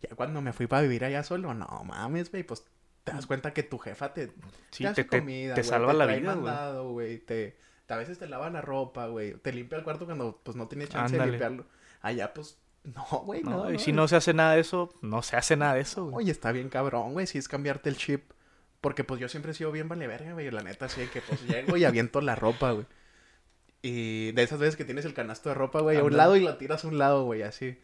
ya 0.00 0.14
cuando 0.16 0.40
me 0.40 0.52
fui 0.54 0.66
para 0.66 0.82
vivir 0.82 1.04
allá 1.04 1.22
solo, 1.22 1.52
no 1.52 1.66
mames, 1.84 2.30
güey, 2.30 2.42
pues 2.44 2.64
te 3.04 3.12
das 3.12 3.26
cuenta 3.26 3.52
que 3.52 3.62
tu 3.62 3.78
jefa 3.78 4.14
te, 4.14 4.32
Sí, 4.70 4.84
te 4.84 4.94
te, 4.94 5.04
te- 5.04 5.18
comida, 5.18 5.54
te 5.54 5.64
salva 5.64 5.92
te 5.92 5.98
la 5.98 6.06
vida, 6.06 6.34
güey. 6.82 7.18
Te, 7.18 7.56
te- 7.86 7.92
a 7.94 7.96
veces 7.98 8.18
te 8.18 8.26
lava 8.26 8.48
la 8.48 8.62
ropa, 8.62 9.06
güey. 9.08 9.34
Te 9.34 9.52
limpia 9.52 9.76
el 9.76 9.84
cuarto 9.84 10.06
cuando 10.06 10.40
pues 10.42 10.56
no 10.56 10.66
tienes 10.68 10.88
chance 10.88 11.14
Ándale. 11.14 11.24
de 11.24 11.30
limpiarlo. 11.32 11.66
Allá, 12.00 12.32
pues, 12.32 12.56
no, 12.84 13.04
güey, 13.26 13.42
No, 13.42 13.64
no. 13.64 13.72
y 13.72 13.78
si 13.78 13.92
no 13.92 14.08
se 14.08 14.16
hace 14.16 14.32
nada 14.32 14.54
de 14.54 14.60
eso, 14.60 14.94
no 15.02 15.20
se 15.22 15.36
hace 15.36 15.56
nada 15.56 15.74
de 15.74 15.80
eso, 15.82 16.04
güey. 16.06 16.24
Oye, 16.24 16.32
está 16.32 16.52
bien 16.52 16.70
cabrón, 16.70 17.12
güey, 17.12 17.26
si 17.26 17.36
es 17.36 17.48
cambiarte 17.48 17.90
el 17.90 17.96
chip. 17.98 18.30
Porque 18.82 19.04
pues 19.04 19.20
yo 19.20 19.28
siempre 19.28 19.52
he 19.52 19.54
sido 19.54 19.70
bien 19.70 19.88
vale 19.88 20.08
verga, 20.08 20.32
güey. 20.32 20.50
La 20.50 20.62
neta, 20.62 20.88
sí, 20.88 21.06
que 21.12 21.22
pues 21.22 21.40
llego 21.46 21.76
y 21.76 21.84
aviento 21.84 22.20
la 22.20 22.34
ropa, 22.34 22.72
güey. 22.72 22.84
Y 23.80 24.32
de 24.32 24.42
esas 24.42 24.58
veces 24.58 24.76
que 24.76 24.84
tienes 24.84 25.04
el 25.04 25.14
canasto 25.14 25.48
de 25.48 25.54
ropa, 25.54 25.80
güey, 25.80 25.98
a 25.98 26.04
un 26.04 26.16
lado 26.16 26.36
y 26.36 26.40
lo 26.40 26.56
tiras 26.56 26.84
a 26.84 26.88
un 26.88 26.98
lado, 26.98 27.24
güey, 27.24 27.42
así. 27.42 27.80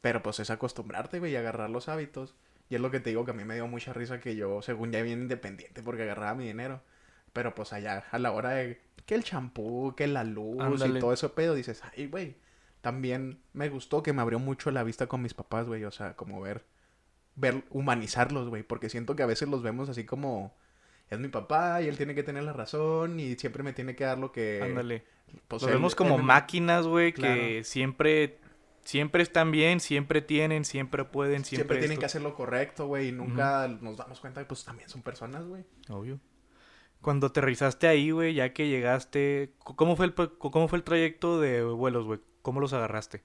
Pero 0.00 0.24
pues 0.24 0.40
es 0.40 0.50
acostumbrarte, 0.50 1.20
güey, 1.20 1.32
y 1.32 1.36
agarrar 1.36 1.70
los 1.70 1.88
hábitos. 1.88 2.34
Y 2.68 2.74
es 2.74 2.80
lo 2.80 2.90
que 2.90 2.98
te 2.98 3.10
digo 3.10 3.24
que 3.24 3.30
a 3.30 3.34
mí 3.34 3.44
me 3.44 3.54
dio 3.54 3.68
mucha 3.68 3.92
risa 3.92 4.18
que 4.18 4.34
yo, 4.34 4.60
según 4.60 4.90
ya 4.90 5.02
bien 5.02 5.22
independiente, 5.22 5.84
porque 5.84 6.02
agarraba 6.02 6.34
mi 6.34 6.46
dinero. 6.46 6.82
Pero 7.32 7.54
pues 7.54 7.72
allá, 7.72 8.04
a 8.10 8.18
la 8.18 8.32
hora 8.32 8.50
de 8.50 8.80
que 9.06 9.14
el 9.14 9.22
champú, 9.22 9.94
que 9.96 10.08
la 10.08 10.24
luz 10.24 10.60
Ándale. 10.60 10.98
y 10.98 11.00
todo 11.00 11.12
eso 11.12 11.32
pedo, 11.32 11.54
dices, 11.54 11.80
ay, 11.96 12.08
güey. 12.08 12.36
También 12.80 13.38
me 13.52 13.68
gustó 13.68 14.02
que 14.02 14.12
me 14.12 14.22
abrió 14.22 14.40
mucho 14.40 14.72
la 14.72 14.82
vista 14.82 15.06
con 15.06 15.22
mis 15.22 15.34
papás, 15.34 15.68
güey. 15.68 15.84
O 15.84 15.92
sea, 15.92 16.16
como 16.16 16.40
ver 16.40 16.64
ver, 17.40 17.64
humanizarlos, 17.70 18.48
güey, 18.48 18.62
porque 18.62 18.88
siento 18.88 19.16
que 19.16 19.22
a 19.22 19.26
veces 19.26 19.48
los 19.48 19.62
vemos 19.62 19.88
así 19.88 20.04
como, 20.04 20.54
es 21.08 21.18
mi 21.18 21.28
papá 21.28 21.82
y 21.82 21.88
él 21.88 21.96
tiene 21.96 22.14
que 22.14 22.22
tener 22.22 22.42
la 22.44 22.52
razón 22.52 23.18
y 23.18 23.34
siempre 23.36 23.62
me 23.62 23.72
tiene 23.72 23.96
que 23.96 24.04
dar 24.04 24.18
lo 24.18 24.30
que... 24.32 24.60
Ándale. 24.62 25.04
pues, 25.48 25.62
Lo 25.62 25.68
él- 25.68 25.74
vemos 25.74 25.94
como 25.94 26.16
él 26.16 26.22
máquinas, 26.22 26.86
güey, 26.86 27.12
que 27.12 27.62
siempre, 27.64 28.38
siempre 28.84 29.22
están 29.22 29.50
bien, 29.50 29.80
siempre 29.80 30.22
tienen, 30.22 30.64
siempre 30.64 31.04
pueden, 31.04 31.44
Siempre, 31.44 31.56
siempre, 31.56 31.76
tienen 31.78 31.92
esto. 31.92 32.00
que 32.00 32.06
hacer 32.06 32.22
lo 32.22 32.34
correcto, 32.34 32.86
güey, 32.86 33.08
y 33.08 33.12
nunca 33.12 33.66
nos 33.80 33.96
damos 33.96 34.20
cuenta 34.20 34.40
que 34.40 34.46
pues 34.46 34.64
también 34.64 34.88
son 34.88 35.02
personas, 35.02 35.44
güey. 35.46 35.64
Obvio. 35.88 36.20
Cuando 37.00 37.28
aterrizaste 37.28 37.88
ahí, 37.88 38.10
güey, 38.10 38.34
ya 38.34 38.52
que 38.52 38.68
llegaste, 38.68 39.54
¿cómo 39.64 39.96
fue 39.96 40.04
el, 40.06 40.14
cómo 40.14 40.68
fue 40.68 40.76
el 40.78 40.84
trayecto 40.84 41.40
de 41.40 41.62
vuelos, 41.64 42.04
güey? 42.04 42.20
¿Cómo 42.42 42.60
los 42.60 42.74
agarraste? 42.74 43.22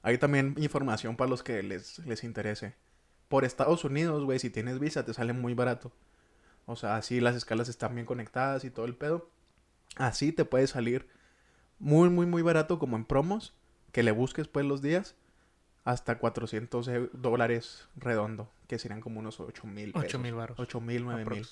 Hay 0.00 0.16
también 0.16 0.54
información 0.58 1.16
para 1.16 1.28
los 1.28 1.42
que 1.42 1.62
les, 1.62 1.98
les 2.06 2.24
interese. 2.24 2.74
Por 3.28 3.44
Estados 3.44 3.84
Unidos, 3.84 4.24
güey, 4.24 4.38
si 4.38 4.50
tienes 4.50 4.78
visa 4.78 5.04
te 5.04 5.12
sale 5.14 5.32
muy 5.32 5.54
barato. 5.54 5.92
O 6.66 6.76
sea, 6.76 6.96
así 6.96 7.20
las 7.20 7.36
escalas 7.36 7.68
están 7.68 7.94
bien 7.94 8.06
conectadas 8.06 8.64
y 8.64 8.70
todo 8.70 8.86
el 8.86 8.94
pedo. 8.94 9.28
Así 9.96 10.32
te 10.32 10.44
puede 10.44 10.66
salir 10.66 11.08
muy, 11.78 12.10
muy, 12.10 12.26
muy 12.26 12.42
barato 12.42 12.78
como 12.78 12.96
en 12.96 13.04
promos. 13.04 13.54
Que 13.92 14.02
le 14.02 14.10
busques 14.12 14.48
pues 14.48 14.66
los 14.66 14.82
días. 14.82 15.14
Hasta 15.84 16.18
400 16.18 16.88
eu- 16.88 17.10
dólares 17.12 17.88
redondo. 17.96 18.50
Que 18.66 18.78
serían 18.78 19.00
como 19.00 19.20
unos 19.20 19.40
8 19.40 19.66
mil 19.66 19.92
pesos. 19.92 20.08
8 20.08 20.18
mil 20.18 20.34
baros. 20.34 20.58
8 20.58 20.80
mil, 20.80 21.04
9 21.04 21.24
mil. 21.24 21.46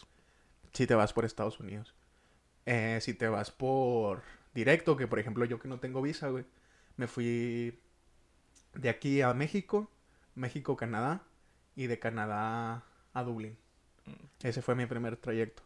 Si 0.74 0.86
te 0.86 0.94
vas 0.94 1.12
por 1.14 1.24
Estados 1.24 1.58
Unidos. 1.60 1.94
Eh, 2.66 2.98
si 3.00 3.14
te 3.14 3.28
vas 3.28 3.50
por 3.50 4.22
directo, 4.54 4.96
que 4.96 5.06
por 5.06 5.18
ejemplo 5.18 5.44
yo 5.46 5.58
que 5.58 5.68
no 5.68 5.78
tengo 5.80 6.02
visa, 6.02 6.28
güey. 6.28 6.44
Me 6.98 7.06
fui 7.06 7.78
de 8.74 8.88
aquí 8.90 9.22
a 9.22 9.32
México, 9.32 9.90
México, 10.34 10.76
Canadá. 10.76 11.22
Y 11.76 11.86
de 11.86 11.98
Canadá 12.00 12.82
a 13.12 13.22
Dublín. 13.22 13.56
Ese 14.42 14.62
fue 14.62 14.74
mi 14.74 14.86
primer 14.86 15.16
trayecto. 15.16 15.62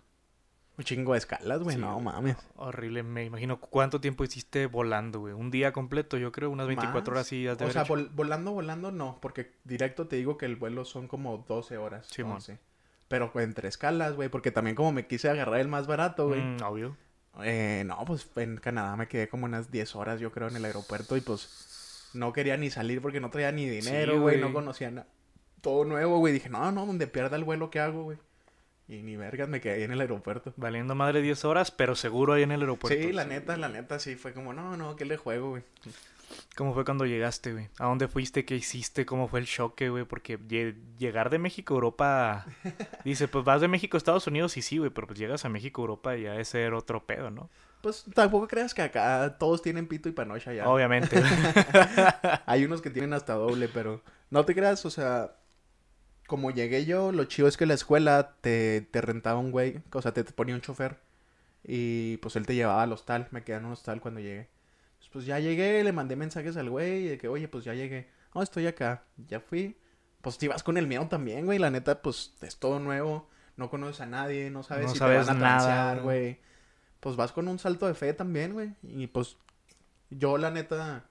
Un 0.76 0.84
chingo 0.84 1.12
de 1.12 1.18
escalas, 1.18 1.62
güey. 1.62 1.76
Sí, 1.76 1.80
no 1.82 2.00
mames. 2.00 2.36
Horrible, 2.56 3.02
me 3.02 3.24
imagino. 3.24 3.60
¿Cuánto 3.60 4.00
tiempo 4.00 4.24
hiciste 4.24 4.66
volando, 4.66 5.20
güey? 5.20 5.34
Un 5.34 5.50
día 5.50 5.72
completo, 5.72 6.16
yo 6.16 6.32
creo, 6.32 6.50
unas 6.50 6.66
24 6.66 7.00
Más. 7.00 7.08
horas 7.08 7.26
sí 7.26 7.46
has 7.46 7.58
de 7.58 7.64
O 7.64 7.66
haber 7.66 7.72
sea, 7.74 7.82
hecho. 7.82 7.94
vol- 7.94 8.10
volando, 8.14 8.52
volando 8.52 8.90
no. 8.90 9.18
Porque 9.20 9.52
directo 9.64 10.06
te 10.06 10.16
digo 10.16 10.38
que 10.38 10.46
el 10.46 10.56
vuelo 10.56 10.84
son 10.84 11.06
como 11.06 11.38
12 11.48 11.76
horas. 11.76 12.08
11. 12.18 12.58
Pero 13.08 13.30
entre 13.40 13.68
escalas, 13.68 14.14
güey. 14.14 14.28
Porque 14.30 14.50
también 14.52 14.74
como 14.74 14.90
me 14.92 15.06
quise 15.06 15.28
agarrar 15.28 15.60
el 15.60 15.68
más 15.68 15.86
barato, 15.86 16.28
güey. 16.28 16.40
Mm, 16.40 16.62
obvio. 16.62 16.96
Eh, 17.42 17.82
no, 17.86 18.02
pues 18.06 18.28
en 18.36 18.56
Canadá 18.56 18.96
me 18.96 19.06
quedé 19.06 19.28
como 19.28 19.44
unas 19.44 19.70
10 19.70 19.94
horas, 19.96 20.18
yo 20.18 20.32
creo, 20.32 20.48
en 20.48 20.56
el 20.56 20.64
aeropuerto 20.64 21.16
y 21.16 21.20
pues 21.20 22.08
no 22.14 22.32
quería 22.32 22.56
ni 22.56 22.70
salir 22.70 23.00
porque 23.02 23.20
no 23.20 23.30
traía 23.30 23.52
ni 23.52 23.68
dinero, 23.68 24.14
Sí, 24.14 24.18
güey, 24.18 24.38
güey. 24.38 24.40
no 24.48 24.52
conocía 24.54 24.90
nada. 24.90 25.06
Todo 25.60 25.84
nuevo, 25.84 26.18
güey. 26.18 26.32
Dije, 26.32 26.48
no, 26.48 26.70
no, 26.72 26.86
donde 26.86 27.06
pierda 27.06 27.36
el 27.36 27.44
vuelo, 27.44 27.70
¿qué 27.70 27.80
hago, 27.80 28.04
güey? 28.04 28.18
Y 28.88 29.02
ni 29.02 29.16
vergas, 29.16 29.48
me 29.48 29.60
quedé 29.60 29.74
ahí 29.74 29.82
en 29.84 29.92
el 29.92 30.00
aeropuerto. 30.00 30.52
Valiendo 30.56 30.94
madre 30.96 31.22
10 31.22 31.44
horas, 31.44 31.70
pero 31.70 31.94
seguro 31.94 32.32
ahí 32.32 32.42
en 32.42 32.50
el 32.50 32.60
aeropuerto. 32.62 33.00
sí, 33.00 33.12
la 33.12 33.24
neta, 33.24 33.56
la 33.56 33.68
neta, 33.68 33.98
sí, 34.00 34.16
fue 34.16 34.32
como, 34.32 34.52
no, 34.52 34.76
no, 34.76 34.96
¿qué 34.96 35.04
le 35.04 35.16
juego, 35.16 35.50
güey? 35.50 35.62
¿Cómo 36.56 36.74
fue 36.74 36.84
cuando 36.84 37.06
llegaste, 37.06 37.52
güey? 37.52 37.68
¿A 37.78 37.86
dónde 37.86 38.08
fuiste? 38.08 38.44
¿Qué 38.44 38.56
hiciste? 38.56 39.06
¿Cómo 39.06 39.28
fue 39.28 39.40
el 39.40 39.46
choque, 39.46 39.90
güey? 39.90 40.04
Porque 40.04 40.38
lle- 40.40 40.74
llegar 40.98 41.30
de 41.30 41.38
México 41.38 41.74
a 41.74 41.76
Europa... 41.76 42.46
Dice, 43.04 43.28
pues 43.28 43.44
vas 43.44 43.60
de 43.60 43.68
México 43.68 43.96
a 43.96 43.98
Estados 43.98 44.26
Unidos 44.26 44.56
y 44.56 44.62
sí, 44.62 44.78
güey, 44.78 44.90
pero 44.90 45.06
pues 45.06 45.18
llegas 45.18 45.44
a 45.44 45.48
México 45.48 45.82
a 45.82 45.84
Europa 45.84 46.16
y 46.16 46.22
ya 46.22 46.36
es 46.36 46.48
ser 46.48 46.74
otro 46.74 47.04
pedo, 47.06 47.30
¿no? 47.30 47.48
Pues 47.82 48.04
tampoco 48.14 48.46
creas 48.48 48.74
que 48.74 48.82
acá 48.82 49.36
todos 49.38 49.62
tienen 49.62 49.86
pito 49.86 50.08
y 50.08 50.12
panocha 50.12 50.52
ya. 50.52 50.68
Obviamente. 50.68 51.20
Hay 52.46 52.64
unos 52.64 52.82
que 52.82 52.90
tienen 52.90 53.12
hasta 53.12 53.34
doble, 53.34 53.68
pero 53.68 54.02
no 54.30 54.44
te 54.44 54.54
creas, 54.54 54.84
o 54.84 54.90
sea, 54.90 55.32
como 56.30 56.50
llegué 56.52 56.86
yo, 56.86 57.12
lo 57.12 57.24
chido 57.26 57.48
es 57.48 57.58
que 57.58 57.66
la 57.66 57.74
escuela 57.74 58.36
te, 58.40 58.82
te 58.92 59.02
rentaba 59.02 59.38
un 59.40 59.50
güey, 59.52 59.82
o 59.92 60.02
sea, 60.02 60.12
te, 60.14 60.24
te 60.24 60.32
ponía 60.32 60.54
un 60.54 60.62
chofer 60.62 60.98
y 61.64 62.16
pues 62.18 62.36
él 62.36 62.46
te 62.46 62.54
llevaba 62.54 62.82
al 62.84 62.92
hostal, 62.92 63.28
me 63.32 63.44
quedé 63.44 63.56
en 63.58 63.66
un 63.66 63.72
hostal 63.72 64.00
cuando 64.00 64.20
llegué. 64.20 64.48
Pues, 64.98 65.10
pues, 65.12 65.26
ya 65.26 65.38
llegué, 65.40 65.82
le 65.84 65.92
mandé 65.92 66.16
mensajes 66.16 66.56
al 66.56 66.70
güey 66.70 67.04
de 67.08 67.18
que, 67.18 67.28
oye, 67.28 67.48
pues 67.48 67.64
ya 67.64 67.74
llegué, 67.74 68.08
no, 68.34 68.42
estoy 68.42 68.66
acá, 68.68 69.04
ya 69.28 69.40
fui. 69.40 69.76
Pues 70.22 70.38
te 70.38 70.46
ibas 70.46 70.62
con 70.62 70.76
el 70.78 70.86
miedo 70.86 71.08
también, 71.08 71.46
güey, 71.46 71.58
la 71.58 71.70
neta, 71.70 72.02
pues 72.02 72.34
es 72.42 72.58
todo 72.58 72.78
nuevo, 72.80 73.28
no 73.56 73.70
conoces 73.70 74.00
a 74.02 74.06
nadie, 74.06 74.50
no 74.50 74.62
sabes 74.62 74.86
No 74.86 74.92
si 74.92 74.98
sabes 74.98 75.26
te 75.26 75.32
van 75.32 75.36
a 75.36 75.40
transear, 75.40 76.00
güey. 76.02 76.20
güey. 76.22 76.38
Pues 77.00 77.16
vas 77.16 77.32
con 77.32 77.48
un 77.48 77.58
salto 77.58 77.86
de 77.86 77.94
fe 77.94 78.12
también, 78.14 78.52
güey, 78.54 78.74
y 78.82 79.06
pues 79.08 79.36
yo 80.10 80.38
la 80.38 80.50
neta 80.50 81.06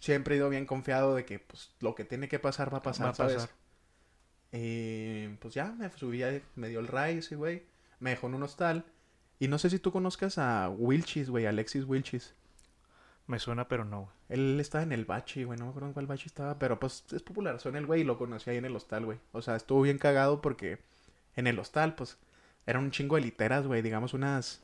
siempre 0.00 0.34
he 0.34 0.38
ido 0.38 0.50
bien 0.50 0.66
confiado 0.66 1.14
de 1.14 1.24
que 1.24 1.38
pues 1.38 1.72
lo 1.80 1.94
que 1.94 2.04
tiene 2.04 2.28
que 2.28 2.38
pasar 2.38 2.72
va 2.72 2.78
a 2.78 2.82
pasar, 2.82 3.06
Va 3.06 3.10
a 3.10 3.14
¿sabes? 3.14 3.34
pasar. 3.36 3.50
Y 4.56 5.26
pues 5.40 5.52
ya 5.52 5.72
me 5.72 5.90
subí, 5.90 6.22
me 6.54 6.68
dio 6.68 6.78
el 6.78 6.86
ride 6.86 7.18
ese 7.18 7.34
güey, 7.34 7.64
me 7.98 8.10
dejó 8.10 8.28
en 8.28 8.36
un 8.36 8.44
hostal. 8.44 8.84
Y 9.40 9.48
no 9.48 9.58
sé 9.58 9.68
si 9.68 9.80
tú 9.80 9.90
conozcas 9.90 10.38
a 10.38 10.70
Wilchis, 10.70 11.28
güey, 11.28 11.46
Alexis 11.46 11.84
Wilchis. 11.84 12.34
Me 13.26 13.40
suena, 13.40 13.66
pero 13.66 13.84
no, 13.84 14.02
güey. 14.02 14.14
Él 14.28 14.60
estaba 14.60 14.84
en 14.84 14.92
el 14.92 15.06
bachi, 15.06 15.42
güey, 15.42 15.58
no 15.58 15.64
me 15.64 15.70
acuerdo 15.70 15.88
en 15.88 15.94
cuál 15.94 16.06
bachi 16.06 16.26
estaba, 16.26 16.58
pero 16.58 16.78
pues 16.78 17.04
es 17.12 17.22
popular, 17.22 17.58
son 17.58 17.74
el 17.74 17.84
güey 17.84 18.02
y 18.02 18.04
lo 18.04 18.16
conocí 18.16 18.48
ahí 18.48 18.58
en 18.58 18.64
el 18.64 18.76
hostal, 18.76 19.04
güey. 19.04 19.18
O 19.32 19.42
sea, 19.42 19.56
estuvo 19.56 19.82
bien 19.82 19.98
cagado 19.98 20.40
porque 20.40 20.78
en 21.34 21.48
el 21.48 21.58
hostal, 21.58 21.96
pues, 21.96 22.16
eran 22.64 22.84
un 22.84 22.90
chingo 22.92 23.16
de 23.16 23.22
literas, 23.22 23.66
güey, 23.66 23.82
digamos 23.82 24.14
unas 24.14 24.62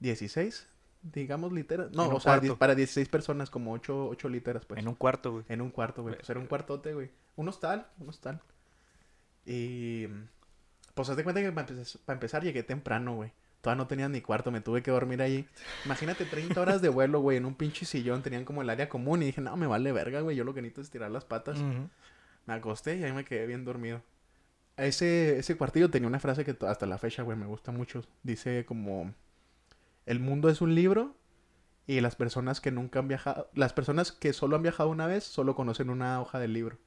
16, 0.00 0.68
digamos 1.02 1.52
literas. 1.52 1.92
No, 1.92 2.08
o 2.08 2.20
sea, 2.20 2.38
cuarto. 2.38 2.56
para 2.56 2.74
16 2.74 3.08
personas, 3.10 3.50
como 3.50 3.72
8, 3.72 4.08
8 4.08 4.28
literas, 4.30 4.64
pues. 4.64 4.80
En 4.80 4.88
un 4.88 4.94
cuarto, 4.94 5.32
güey. 5.32 5.44
En 5.48 5.60
un 5.60 5.70
cuarto, 5.70 6.02
güey. 6.02 6.14
Pues 6.16 6.30
era 6.30 6.40
un 6.40 6.46
cuartote, 6.46 6.94
güey. 6.94 7.10
Un 7.36 7.48
hostal, 7.48 7.88
un 7.98 8.08
hostal. 8.08 8.40
Y. 9.46 10.08
Pues 10.94 11.08
haz 11.08 11.16
de 11.16 11.24
cuenta 11.24 11.40
que 11.40 11.52
para 11.52 11.68
empezar, 11.68 12.00
para 12.04 12.16
empezar 12.16 12.42
llegué 12.42 12.62
temprano, 12.62 13.14
güey. 13.14 13.32
Todavía 13.60 13.82
no 13.82 13.86
tenía 13.86 14.08
ni 14.08 14.20
cuarto, 14.20 14.50
me 14.50 14.60
tuve 14.60 14.82
que 14.82 14.90
dormir 14.90 15.20
allí. 15.22 15.46
Imagínate 15.84 16.24
30 16.24 16.60
horas 16.60 16.82
de 16.82 16.88
vuelo, 16.88 17.20
güey, 17.20 17.36
en 17.36 17.46
un 17.46 17.54
pinche 17.54 17.84
sillón. 17.84 18.22
Tenían 18.22 18.44
como 18.44 18.62
el 18.62 18.70
área 18.70 18.88
común 18.88 19.22
y 19.22 19.26
dije, 19.26 19.40
no, 19.40 19.56
me 19.56 19.66
vale 19.66 19.92
verga, 19.92 20.20
güey. 20.20 20.36
Yo 20.36 20.44
lo 20.44 20.54
que 20.54 20.62
necesito 20.62 20.82
es 20.82 20.90
tirar 20.90 21.10
las 21.10 21.24
patas. 21.24 21.58
Me 22.46 22.54
acosté 22.54 22.96
y 22.96 23.04
ahí 23.04 23.12
me 23.12 23.24
quedé 23.24 23.46
bien 23.46 23.64
dormido. 23.64 24.02
Ese, 24.76 25.38
ese 25.38 25.56
cuartillo 25.56 25.90
tenía 25.90 26.06
una 26.06 26.20
frase 26.20 26.44
que 26.44 26.56
hasta 26.66 26.86
la 26.86 26.98
fecha, 26.98 27.22
güey, 27.22 27.36
me 27.36 27.46
gusta 27.46 27.72
mucho. 27.72 28.04
Dice 28.22 28.64
como, 28.66 29.12
el 30.04 30.20
mundo 30.20 30.48
es 30.48 30.60
un 30.60 30.74
libro 30.74 31.16
Y 31.86 32.00
las 32.00 32.14
personas 32.16 32.60
que 32.60 32.70
nunca 32.70 33.00
han 33.00 33.08
viajado, 33.08 33.50
las 33.54 33.72
personas 33.72 34.12
que 34.12 34.32
solo 34.32 34.56
han 34.56 34.62
viajado 34.62 34.90
una 34.90 35.06
vez, 35.06 35.24
solo 35.24 35.54
conocen 35.54 35.90
una 35.90 36.20
hoja 36.20 36.38
del 36.38 36.52
libro. 36.52 36.78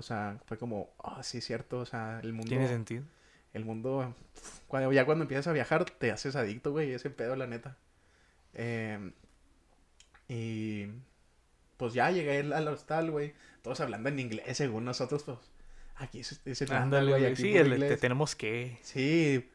O 0.00 0.02
sea, 0.02 0.38
fue 0.46 0.58
como, 0.58 0.90
ah, 1.02 1.22
sí, 1.22 1.40
cierto, 1.40 1.78
o 1.78 1.86
sea, 1.86 2.20
el 2.22 2.32
mundo... 2.32 2.48
Tiene 2.48 2.66
sentido. 2.68 3.04
El 3.52 3.64
mundo, 3.64 4.14
cuando, 4.68 4.92
ya 4.92 5.04
cuando 5.04 5.22
empiezas 5.24 5.46
a 5.48 5.52
viajar, 5.52 5.84
te 5.84 6.10
haces 6.12 6.36
adicto, 6.36 6.72
güey, 6.72 6.92
ese 6.92 7.10
pedo, 7.10 7.36
la 7.36 7.46
neta. 7.46 7.76
Em, 8.54 9.12
y 10.28 10.86
pues 11.76 11.94
ya 11.94 12.10
llegué 12.10 12.38
al 12.40 12.68
hostal, 12.68 13.10
güey, 13.10 13.34
todos 13.62 13.80
hablando 13.80 14.08
en 14.08 14.18
inglés, 14.18 14.56
según 14.56 14.84
nosotros, 14.84 15.22
pues, 15.24 15.38
aquí 15.96 16.20
es, 16.20 16.40
es 16.44 16.62
el 16.62 16.72
Ándale, 16.72 17.10
güey, 17.18 17.36
Sí, 17.36 17.56
el- 17.56 17.78
te- 17.78 17.96
tenemos 17.96 18.34
que. 18.36 18.78
Sí. 18.82 19.48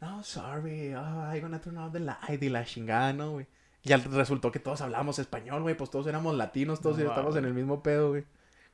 No, 0.00 0.22
sorry. 0.22 0.94
Oh, 0.94 1.30
I'm 1.32 1.40
gonna 1.42 1.60
turn 1.60 1.76
off 1.76 1.92
the 1.92 2.00
light 2.00 2.42
y 2.42 2.48
la 2.48 2.64
chingada, 2.64 3.12
¿no, 3.12 3.32
güey? 3.32 3.46
Y 3.82 3.92
resultó 3.94 4.50
que 4.52 4.58
todos 4.58 4.80
hablábamos 4.80 5.18
español, 5.18 5.62
güey. 5.62 5.74
Pues 5.76 5.90
todos 5.90 6.06
éramos 6.06 6.36
latinos, 6.36 6.80
todos 6.80 6.98
No 6.98 7.04
estábamos 7.04 7.36
en 7.36 7.44
el 7.44 7.54
mismo 7.54 7.82
pedo, 7.82 8.10
güey. 8.10 8.24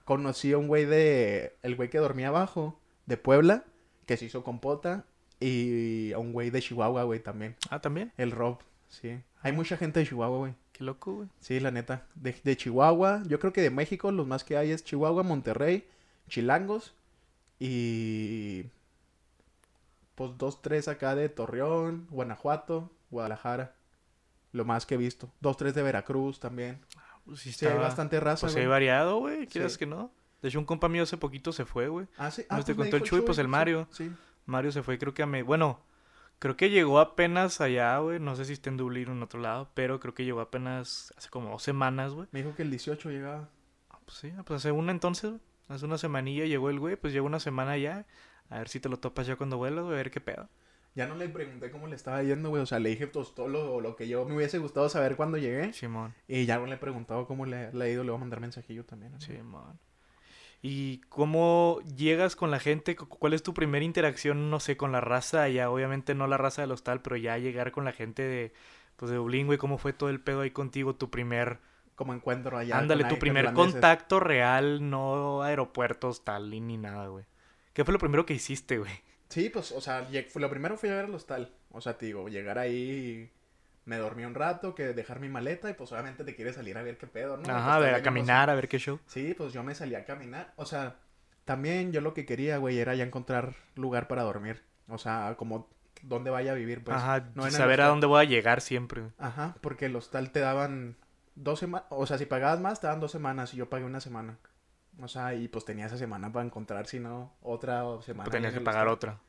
Conocí 0.07 0.53
a 0.53 0.59
un 0.59 0.69
güey 0.69 0.87
de... 0.87 1.57
El 1.63 1.77
güey 1.77 1.91
que 1.91 1.99
dormía 1.99 2.29
abajo, 2.29 2.81
de 3.07 3.19
Puebla, 3.19 3.65
que 4.07 4.17
se 4.17 4.25
hizo 4.25 4.43
compota. 4.43 5.05
Y 5.41 6.13
a 6.13 6.19
un 6.19 6.33
güey 6.33 6.49
de 6.49 6.63
Chihuahua, 6.63 7.03
güey, 7.03 7.21
también. 7.21 7.57
Ah, 7.69 7.81
también. 7.81 8.13
El 8.17 8.31
Rob, 8.31 8.61
sí. 8.89 9.21
Hay 9.43 9.53
mucha 9.53 9.77
gente 9.77 10.01
de 10.01 10.07
Chihuahua, 10.07 10.39
güey. 10.39 10.55
Qué 10.73 10.85
loco, 10.85 11.13
güey. 11.13 11.29
Sí, 11.41 11.61
la 11.61 11.71
neta. 11.71 12.07
De, 12.15 12.35
de 12.43 12.57
Chihuahua, 12.57 13.23
yo 13.27 13.41
creo 13.41 13.53
que 13.53 13.63
de 13.63 13.71
México 13.71 14.13
los 14.13 14.27
más 14.27 14.45
que 14.45 14.57
hay 14.57 14.71
es 14.71 14.85
Chihuahua, 14.85 15.25
Monterrey, 15.25 15.87
Chilangos 16.29 16.95
y 17.59 18.67
pues 20.15 20.31
dos, 20.39 20.63
tres 20.63 20.89
acá 20.89 21.15
de 21.15 21.29
Torreón, 21.29 22.07
Guanajuato, 22.11 22.91
Guadalajara. 23.11 23.75
Lo 24.53 24.65
más 24.65 24.87
que 24.87 24.95
he 24.95 24.99
visto. 24.99 25.31
Dos, 25.41 25.57
tres 25.57 25.75
de 25.75 25.83
Veracruz 25.83 26.41
también. 26.41 26.81
Pues 27.27 27.41
sí, 27.41 27.53
Sí, 27.53 27.67
hay 27.67 27.77
bastante 27.79 28.19
raza, 28.21 28.43
Pues 28.43 28.53
güey. 28.55 28.65
hay 28.65 28.71
variado, 28.71 29.19
güey. 29.19 29.47
¿Quieres 29.47 29.73
Sí. 29.75 29.79
que 29.81 29.87
no? 29.87 30.11
De 30.43 30.49
hecho, 30.49 30.59
un 30.59 30.65
compa 30.65 30.89
mío 30.89 31.03
hace 31.03 31.17
poquito 31.17 31.53
se 31.53 31.65
fue, 31.65 31.89
güey. 31.89 32.07
Ah, 32.17 32.31
sí. 32.31 32.43
¿No 32.51 32.57
Ah, 32.57 32.59
te 32.63 32.67
pues 32.75 32.77
me 32.79 32.85
contó 32.85 32.97
el 32.97 33.03
Chuy? 33.03 33.21
Pues 33.23 33.39
el 33.39 33.49
Mario. 33.49 33.89
Sí. 33.91 34.11
Mario 34.45 34.71
se 34.73 34.83
fue, 34.83 34.97
creo 34.99 35.13
que 35.13 35.23
a 35.23 35.27
me... 35.27 35.43
Bueno, 35.43 35.81
creo 36.39 36.57
que 36.57 36.71
llegó 36.71 37.01
apenas 37.01 37.61
allá, 37.61 37.99
güey. 37.99 38.21
No 38.21 38.37
sé 38.37 38.45
si 38.45 38.53
está 38.53 38.71
en 38.71 38.77
Dublín 38.77 39.09
o 39.09 39.13
en 39.13 39.23
otro 39.23 39.41
lado, 39.41 39.71
pero 39.75 39.99
creo 39.99 40.15
que 40.15 40.25
llegó 40.25 40.41
apenas 40.41 41.13
hace 41.17 41.29
como 41.31 41.51
dos 41.51 41.63
semanas, 41.63 42.13
güey. 42.13 42.29
Me 42.31 42.43
dijo 42.43 42.55
que 42.55 42.63
el 42.63 42.71
18 42.71 43.11
llegaba. 43.11 43.49
Ah, 43.91 43.99
Pues 44.05 44.19
sí, 44.19 44.33
pues 44.45 44.59
hace 44.59 44.71
una 44.73 44.93
entonces, 44.93 45.31
güey. 45.31 45.43
Hace 45.69 45.85
una 45.85 45.99
semanilla 45.99 46.45
llegó 46.45 46.71
el 46.71 46.79
güey, 46.79 46.95
pues 46.95 47.13
llegó 47.13 47.27
una 47.27 47.41
semana 47.41 47.77
ya. 47.77 48.07
A 48.51 48.59
ver 48.59 48.69
si 48.69 48.79
te 48.79 48.89
lo 48.89 48.99
topas 49.01 49.27
ya 49.27 49.35
cuando 49.35 49.57
vuelas, 49.57 49.83
güey, 49.85 49.95
a 49.95 49.97
ver 49.97 50.13
qué 50.13 50.21
pedo. 50.21 50.49
Ya 50.97 51.07
no 51.07 51.15
le 51.15 51.29
pregunté 51.29 51.71
cómo 51.71 51.87
le 51.87 51.95
estaba 51.95 52.23
yendo, 52.23 52.49
güey. 52.49 52.63
O 52.63 52.67
sea, 52.67 52.79
le 52.81 52.89
dije 52.89 53.07
pues, 53.07 53.35
todo 53.35 53.49
lo, 53.49 53.81
lo 53.81 53.95
que 53.95 54.09
yo 54.09 54.25
me 54.25 54.35
hubiese 54.35 54.59
gustado 54.59 54.89
saber 54.89 55.15
cuando 55.15 55.37
llegué. 55.39 55.73
Simón, 55.75 56.15
Y 56.27 56.47
ya 56.47 56.59
no 56.59 56.67
le 56.67 56.75
he 56.75 56.79
preguntado 56.79 57.27
cómo 57.27 57.45
le, 57.47 57.73
le 57.73 57.85
ha 57.85 57.89
ido. 57.89 58.03
Le 58.03 58.11
voy 58.11 58.17
a 58.17 58.21
mandar 58.21 58.41
mensajillo 58.41 58.85
también. 58.85 59.13
¿no? 59.13 59.21
Simón. 59.21 59.79
¿Y 60.63 60.99
cómo 61.11 61.79
llegas 61.97 62.35
con 62.35 62.51
la 62.51 62.59
gente? 62.59 62.97
Cu- 62.97 63.07
¿Cuál 63.09 63.35
es 63.35 63.43
tu 63.43 63.53
primera 63.55 63.85
interacción, 63.85 64.51
no 64.51 64.59
sé, 64.59 64.77
con 64.77 64.91
la 64.91 65.01
raza 65.01 65.43
allá? 65.43 65.71
Obviamente 65.71 66.15
no 66.15 66.27
la 66.27 66.39
raza 66.39 66.63
del 66.63 66.73
hostal, 66.73 67.03
pero 67.03 67.17
ya 67.17 67.37
llegar 67.39 67.73
con 67.73 67.85
la 67.85 67.93
gente 67.93 68.23
de, 68.23 68.53
pues, 68.97 69.11
de 69.11 69.19
Dublín, 69.19 69.47
güey. 69.47 69.59
¿Cómo 69.59 69.79
fue 69.79 69.93
todo 69.93 70.09
el 70.09 70.21
pedo 70.21 70.41
ahí 70.41 70.51
contigo? 70.51 70.95
Tu 70.95 71.11
primer... 71.11 71.59
Como 71.95 72.15
encuentro 72.15 72.59
allá. 72.59 72.79
Ándale, 72.79 73.05
tu 73.05 73.19
primer 73.19 73.53
contacto 73.53 74.19
real, 74.21 74.89
no 74.91 75.43
aeropuertos, 75.43 76.25
tal, 76.25 76.51
ni 76.51 76.77
nada, 76.79 77.07
güey. 77.09 77.25
¿Qué 77.73 77.85
fue 77.85 77.93
lo 77.93 77.99
primero 77.99 78.27
que 78.27 78.35
hiciste, 78.35 78.79
güey? 78.79 78.93
Sí, 79.29 79.49
pues, 79.51 79.73
o 79.73 79.81
sea, 79.81 80.09
lo 80.35 80.51
primero 80.51 80.77
fue 80.77 80.89
llegar 80.89 81.07
al 81.07 81.15
hostal. 81.15 81.53
O 81.71 81.81
sea, 81.81 81.99
te 81.99 82.07
digo, 82.07 82.29
llegar 82.29 82.59
ahí, 82.59 83.31
me 83.85 83.97
dormí 83.97 84.25
un 84.25 84.35
rato, 84.35 84.75
que 84.75 84.93
dejar 84.93 85.21
mi 85.21 85.29
maleta 85.29 85.71
y 85.71 85.75
pues 85.75 85.93
obviamente 85.93 86.25
te 86.25 86.35
quieres 86.35 86.57
salir 86.57 86.77
a 86.79 86.83
ver 86.83 86.99
qué 86.99 87.07
pedo, 87.07 87.37
¿no? 87.37 87.49
Ajá, 87.49 87.77
a 87.77 87.79
ver, 87.79 88.03
caminar, 88.03 88.51
a 88.51 88.55
ver 88.55 88.69
qué 88.69 88.79
show. 88.79 88.99
Sí, 89.07 89.35
pues 89.37 89.53
yo 89.53 89.63
me 89.63 89.75
salí 89.75 89.95
a 89.95 90.05
caminar. 90.05 90.53
O 90.57 90.67
sea, 90.67 90.97
también 91.45 91.93
yo 91.93 92.01
lo 92.01 92.15
que 92.15 92.27
quería, 92.27 92.59
güey, 92.59 92.79
era 92.79 92.95
ya 92.95 93.05
encontrar 93.05 93.55
lugar 93.75 94.09
para 94.09 94.23
dormir. 94.23 94.63
O 94.89 94.99
sea, 94.99 95.35
como 95.37 95.69
dónde 96.03 96.31
vaya 96.31 96.53
a 96.53 96.55
vivir, 96.55 96.83
pues. 96.83 96.97
Ajá, 96.97 97.29
no 97.35 97.51
saber 97.51 97.81
a 97.81 97.89
dónde 97.89 98.07
voy 98.07 98.21
a 98.21 98.29
llegar 98.29 98.61
siempre. 98.61 99.03
Ajá, 99.19 99.57
porque 99.61 99.87
el 99.87 99.97
hostal 99.97 100.31
te 100.31 100.41
daban 100.41 100.97
dos 101.35 101.61
semanas. 101.61 101.87
O 101.91 102.07
sea, 102.07 102.19
si 102.19 102.27
pagabas 102.27 102.61
más, 102.61 102.81
te 102.81 102.87
daban 102.87 103.01
dos 103.01 103.13
semanas 103.13 103.55
y 103.55 103.59
yo 103.59 103.69
pagué 103.69 103.85
una 103.85 104.01
semana. 104.01 104.39
O 105.01 105.09
sea, 105.09 105.35
y 105.35 105.49
pues 105.49 105.65
tenía 105.65 105.87
esa 105.87 105.99
semana 105.99 106.33
para 106.33 106.47
encontrar, 106.47 106.87
si 106.87 106.99
no, 106.99 107.35
otra 107.43 107.83
semana. 108.03 108.25
Pues 108.25 108.33
tenías 108.33 108.55
que 108.55 108.61
pagar 108.61 108.89
otra. 108.89 109.21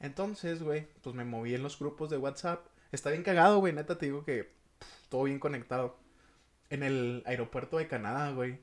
Entonces, 0.00 0.62
güey, 0.62 0.88
pues 1.02 1.14
me 1.14 1.24
moví 1.24 1.54
en 1.54 1.62
los 1.62 1.78
grupos 1.78 2.10
de 2.10 2.18
WhatsApp. 2.18 2.66
Está 2.92 3.10
bien 3.10 3.22
cagado, 3.22 3.58
güey, 3.58 3.72
neta, 3.72 3.98
te 3.98 4.06
digo 4.06 4.24
que 4.24 4.44
pff, 4.78 5.08
todo 5.08 5.24
bien 5.24 5.38
conectado. 5.38 5.96
En 6.70 6.82
el 6.82 7.22
aeropuerto 7.26 7.78
de 7.78 7.86
Canadá, 7.86 8.30
güey, 8.32 8.58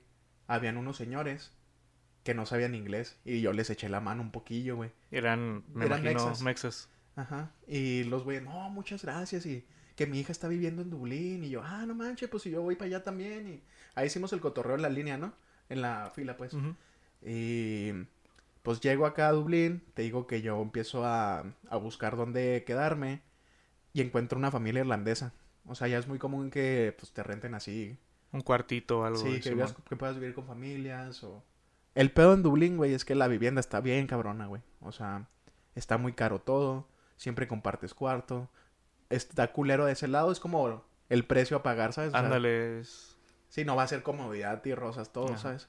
habían 0.48 0.78
unos 0.78 0.98
señores 0.98 1.52
que 2.24 2.34
no 2.34 2.46
sabían 2.46 2.76
inglés 2.76 3.18
y 3.26 3.42
yo 3.42 3.52
les 3.54 3.70
eché 3.70 3.90
la 3.90 4.00
mano 4.00 4.22
un 4.22 4.32
poquillo, 4.32 4.76
güey. 4.76 4.92
Eran, 5.12 5.64
me 5.74 5.86
Eran 5.86 6.00
imagino, 6.02 6.26
mexas. 6.26 6.42
mexas. 6.42 6.90
Ajá. 7.16 7.52
Y 7.68 8.04
los 8.06 8.24
güeyes, 8.24 8.44
no, 8.44 8.70
muchas 8.70 9.04
gracias 9.04 9.46
y 9.46 9.66
que 9.96 10.08
mi 10.08 10.20
hija 10.20 10.32
está 10.32 10.48
viviendo 10.48 10.82
en 10.82 10.90
Dublín 10.90 11.44
y 11.44 11.50
yo, 11.50 11.62
ah, 11.64 11.86
no 11.86 11.96
manches, 11.96 12.30
pues 12.30 12.44
si 12.44 12.50
yo 12.50 12.62
voy 12.62 12.76
para 12.76 12.88
allá 12.88 13.04
también 13.04 13.48
y 13.48 13.64
ahí 13.96 14.08
hicimos 14.08 14.34
el 14.34 14.40
cotorreo 14.42 14.76
en 14.76 14.82
la 14.82 14.90
línea, 14.90 15.18
¿no? 15.18 15.34
En 15.74 15.82
la 15.82 16.12
fila, 16.14 16.38
pues. 16.38 16.56
Y 17.22 17.92
pues 18.62 18.80
llego 18.82 19.06
acá 19.06 19.28
a 19.28 19.32
Dublín, 19.34 19.84
te 19.94 20.02
digo 20.04 20.28
que 20.28 20.42
yo 20.42 20.62
empiezo 20.62 21.06
a, 21.06 21.44
a 21.70 21.78
buscar 21.78 22.16
dónde 22.16 22.64
quedarme 22.66 23.22
y 23.94 24.02
encuentro 24.02 24.38
una 24.38 24.52
familia 24.52 24.82
irlandesa. 24.82 25.34
O 25.66 25.76
sea, 25.76 25.88
ya 25.88 25.98
es 25.98 26.08
muy 26.08 26.20
común 26.20 26.50
que 26.50 26.96
pues 26.98 27.12
te 27.12 27.24
renten 27.24 27.54
así. 27.56 27.98
Un 28.32 28.42
cuartito 28.42 29.00
o 29.02 29.04
algo. 29.06 29.20
sí, 29.20 29.40
que, 29.40 29.54
vivas- 29.54 29.76
que 29.88 29.96
puedas 29.96 30.16
vivir 30.16 30.34
con 30.34 30.46
familias 30.46 31.24
o... 31.24 31.44
El 31.96 32.12
pedo 32.12 32.34
en 32.34 32.42
Dublín, 32.42 32.76
güey, 32.78 32.94
es 32.94 33.06
que 33.06 33.14
la 33.14 33.28
vivienda 33.28 33.60
está 33.60 33.80
bien 33.80 34.08
cabrona, 34.08 34.48
güey. 34.48 34.62
O 34.82 34.92
sea, 34.92 35.28
está 35.76 35.98
muy 36.00 36.14
caro 36.14 36.40
todo, 36.40 36.88
siempre 37.18 37.48
compartes 37.48 37.94
cuarto. 37.94 38.50
Está 39.12 39.52
culero 39.54 39.86
de 39.86 39.92
ese 39.94 40.08
lado, 40.08 40.32
es 40.32 40.40
como 40.40 40.84
el 41.10 41.26
precio 41.26 41.56
a 41.58 41.62
pagar, 41.64 41.94
¿sabes? 41.94 42.10
O 42.10 42.12
sea, 42.14 42.22
Ándale. 42.22 42.82
Sí, 43.54 43.66
no 43.66 43.76
va 43.76 43.84
a 43.84 43.88
ser 43.88 44.02
comodidad 44.02 44.66
y 44.66 44.74
rosas 44.74 45.14
todo, 45.14 45.28
Ajá. 45.28 45.38
¿sabes? 45.38 45.68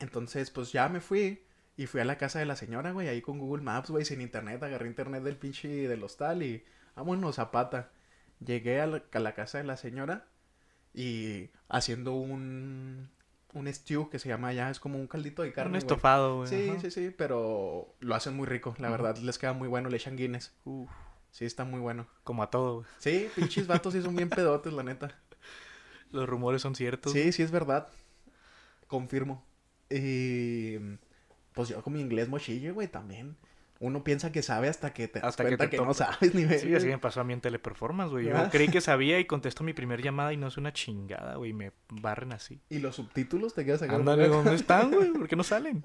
Entonces, 0.00 0.50
pues 0.50 0.72
ya 0.72 0.88
me 0.88 1.00
fui 1.00 1.44
y 1.76 1.86
fui 1.86 2.00
a 2.00 2.04
la 2.04 2.18
casa 2.18 2.40
de 2.40 2.46
la 2.46 2.56
señora, 2.56 2.90
güey, 2.90 3.06
ahí 3.06 3.22
con 3.22 3.38
Google 3.38 3.62
Maps, 3.62 3.90
güey, 3.90 4.04
sin 4.04 4.20
internet, 4.20 4.60
agarré 4.60 4.88
internet 4.88 5.22
del 5.22 5.36
pinche 5.36 5.68
del 5.86 6.02
hostal 6.02 6.42
y 6.42 6.64
vámonos 6.96 7.38
a 7.38 7.52
pata. 7.52 7.92
Llegué 8.44 8.80
a 8.80 8.88
la, 8.88 9.04
a 9.12 9.18
la 9.20 9.34
casa 9.36 9.58
de 9.58 9.64
la 9.64 9.76
señora 9.76 10.26
y 10.92 11.50
haciendo 11.68 12.14
un 12.14 13.08
un 13.52 13.72
stew 13.72 14.10
que 14.10 14.18
se 14.18 14.28
llama 14.28 14.48
allá, 14.48 14.68
es 14.68 14.80
como 14.80 14.98
un 14.98 15.06
caldito 15.06 15.42
de 15.42 15.52
carne, 15.52 15.70
Un 15.70 15.76
estofado, 15.76 16.38
güey. 16.38 16.48
Sí, 16.48 16.70
ajá. 16.70 16.80
sí, 16.80 16.90
sí, 16.90 17.14
pero 17.16 17.94
lo 18.00 18.16
hacen 18.16 18.34
muy 18.34 18.46
rico, 18.48 18.74
la 18.78 18.90
verdad, 18.90 19.16
les 19.18 19.38
queda 19.38 19.52
muy 19.52 19.68
bueno, 19.68 19.88
le 19.90 19.96
echan 19.96 20.16
Guinness. 20.16 20.52
Sí, 21.30 21.44
está 21.44 21.64
muy 21.64 21.78
bueno. 21.78 22.08
como 22.24 22.42
a 22.42 22.50
todo, 22.50 22.74
güey. 22.78 22.86
Sí, 22.98 23.28
pinches 23.36 23.68
vatos 23.68 23.92
sí 23.92 24.02
son 24.02 24.16
bien 24.16 24.28
pedotes, 24.28 24.72
la 24.72 24.82
neta. 24.82 25.16
Los 26.12 26.28
rumores 26.28 26.62
son 26.62 26.74
ciertos. 26.74 27.12
Sí, 27.12 27.32
sí 27.32 27.42
es 27.42 27.50
verdad. 27.50 27.88
Confirmo. 28.86 29.44
Y 29.88 30.76
pues 31.52 31.68
yo 31.68 31.82
con 31.82 31.92
mi 31.92 32.00
inglés 32.00 32.28
mochillo, 32.28 32.74
güey, 32.74 32.88
también. 32.88 33.36
Uno 33.78 34.04
piensa 34.04 34.30
que 34.30 34.42
sabe 34.42 34.68
hasta 34.68 34.92
que 34.92 35.08
te 35.08 35.20
das 35.20 35.28
Hasta 35.30 35.42
que 35.44 35.48
cuenta 35.56 35.64
te 35.70 35.76
que, 35.78 35.82
no 35.82 35.94
sabes 35.94 36.34
ni 36.34 36.44
ver. 36.44 36.60
Sí, 36.60 36.74
así 36.74 36.86
me 36.86 36.98
pasó 36.98 37.22
a 37.22 37.24
mí 37.24 37.32
en 37.32 37.40
Teleperformance, 37.40 38.10
güey. 38.12 38.26
Yo 38.26 38.36
Ah. 38.36 38.50
creí 38.50 38.68
que 38.68 38.80
sabía 38.82 39.18
y 39.18 39.24
contesto 39.24 39.64
mi 39.64 39.72
primer 39.72 40.02
llamada 40.02 40.32
y 40.34 40.36
no 40.36 40.48
es 40.48 40.58
una 40.58 40.72
chingada, 40.72 41.36
güey. 41.36 41.54
Me 41.54 41.72
barren 41.88 42.32
así. 42.32 42.60
Y 42.68 42.78
los 42.80 42.96
subtítulos 42.96 43.54
te 43.54 43.64
quedas 43.64 43.80
acá. 43.82 43.96
Ándale, 43.96 44.28
¿dónde 44.28 44.54
están, 44.54 44.90
güey? 44.90 45.10
¿Por 45.12 45.28
qué 45.28 45.34
no 45.36 45.44
salen? 45.44 45.82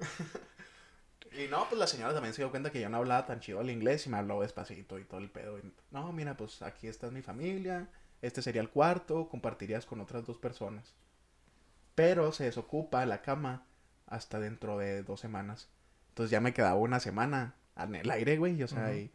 Y 1.32 1.48
no, 1.48 1.66
pues 1.68 1.78
la 1.78 1.86
señora 1.86 2.12
también 2.12 2.34
se 2.34 2.42
dio 2.42 2.50
cuenta 2.50 2.70
que 2.70 2.80
yo 2.80 2.88
no 2.90 2.98
hablaba 2.98 3.24
tan 3.26 3.40
chido 3.40 3.60
el 3.62 3.70
inglés 3.70 4.06
y 4.06 4.10
me 4.10 4.18
habló 4.18 4.40
despacito 4.42 4.98
y 4.98 5.04
todo 5.04 5.20
el 5.20 5.30
pedo. 5.30 5.58
Y, 5.58 5.62
no, 5.90 6.12
mira, 6.12 6.36
pues 6.36 6.60
aquí 6.62 6.88
está 6.88 7.10
mi 7.10 7.22
familia, 7.22 7.88
este 8.26 8.42
sería 8.42 8.60
el 8.62 8.70
cuarto, 8.70 9.28
compartirías 9.28 9.86
con 9.86 10.00
otras 10.00 10.24
dos 10.26 10.38
personas. 10.38 10.94
Pero 11.94 12.32
se 12.32 12.44
desocupa 12.44 13.04
la 13.06 13.22
cama 13.22 13.64
hasta 14.06 14.38
dentro 14.38 14.78
de 14.78 15.02
dos 15.02 15.20
semanas. 15.20 15.68
Entonces 16.10 16.30
ya 16.30 16.40
me 16.40 16.52
quedaba 16.52 16.76
una 16.76 17.00
semana 17.00 17.54
en 17.76 17.94
el 17.94 18.10
aire, 18.10 18.36
güey. 18.36 18.62
O 18.62 18.68
sea, 18.68 18.94
y 18.94 19.10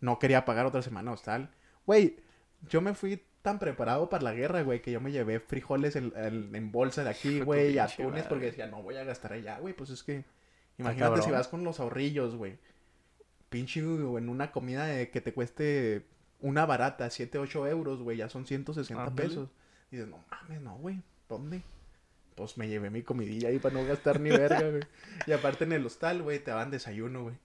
no 0.00 0.18
quería 0.18 0.44
pagar 0.44 0.66
otra 0.66 0.82
semana 0.82 1.12
hostal. 1.12 1.50
Güey, 1.86 2.16
yo 2.68 2.80
me 2.80 2.94
fui 2.94 3.22
tan 3.42 3.58
preparado 3.58 4.08
para 4.08 4.24
la 4.24 4.32
guerra, 4.32 4.62
güey, 4.62 4.80
que 4.82 4.90
yo 4.90 5.00
me 5.00 5.12
llevé 5.12 5.38
frijoles 5.38 5.96
en, 5.96 6.12
en- 6.16 6.54
en 6.54 6.72
bolsa 6.72 7.04
de 7.04 7.10
aquí, 7.10 7.40
güey, 7.44 7.72
y 7.74 7.78
atunes, 7.78 8.24
porque 8.28 8.46
decía, 8.46 8.66
no 8.66 8.82
voy 8.82 8.96
a 8.96 9.04
gastar 9.04 9.32
allá, 9.34 9.58
güey. 9.58 9.74
Pues 9.74 9.90
es 9.90 10.02
que, 10.02 10.24
imagínate 10.78 11.10
si 11.22 11.30
vas 11.30 11.48
con 11.48 11.62
los 11.64 11.78
ahorrillos, 11.78 12.36
güey. 12.36 12.58
Pinche, 13.50 13.80
en 13.80 14.28
una 14.28 14.50
comida 14.50 14.86
de- 14.86 15.10
que 15.10 15.20
te 15.20 15.32
cueste 15.34 16.06
una 16.44 16.66
barata, 16.66 17.08
7, 17.08 17.38
8 17.38 17.66
euros, 17.68 18.02
güey, 18.02 18.18
ya 18.18 18.28
son 18.28 18.44
160 18.46 19.02
Ándale. 19.02 19.28
pesos. 19.28 19.48
Y 19.90 19.96
dices, 19.96 20.10
no 20.10 20.22
mames, 20.30 20.60
no, 20.60 20.76
güey, 20.76 21.02
¿dónde? 21.26 21.62
Pues 22.34 22.58
me 22.58 22.68
llevé 22.68 22.90
mi 22.90 23.02
comidilla 23.02 23.48
ahí 23.48 23.58
para 23.58 23.74
no 23.74 23.86
gastar 23.86 24.20
ni 24.20 24.28
verga, 24.30 24.68
güey. 24.68 24.82
Y 25.26 25.32
aparte 25.32 25.64
en 25.64 25.72
el 25.72 25.86
hostal, 25.86 26.22
güey, 26.22 26.38
te 26.40 26.50
daban 26.50 26.70
desayuno, 26.70 27.22
güey. 27.22 27.36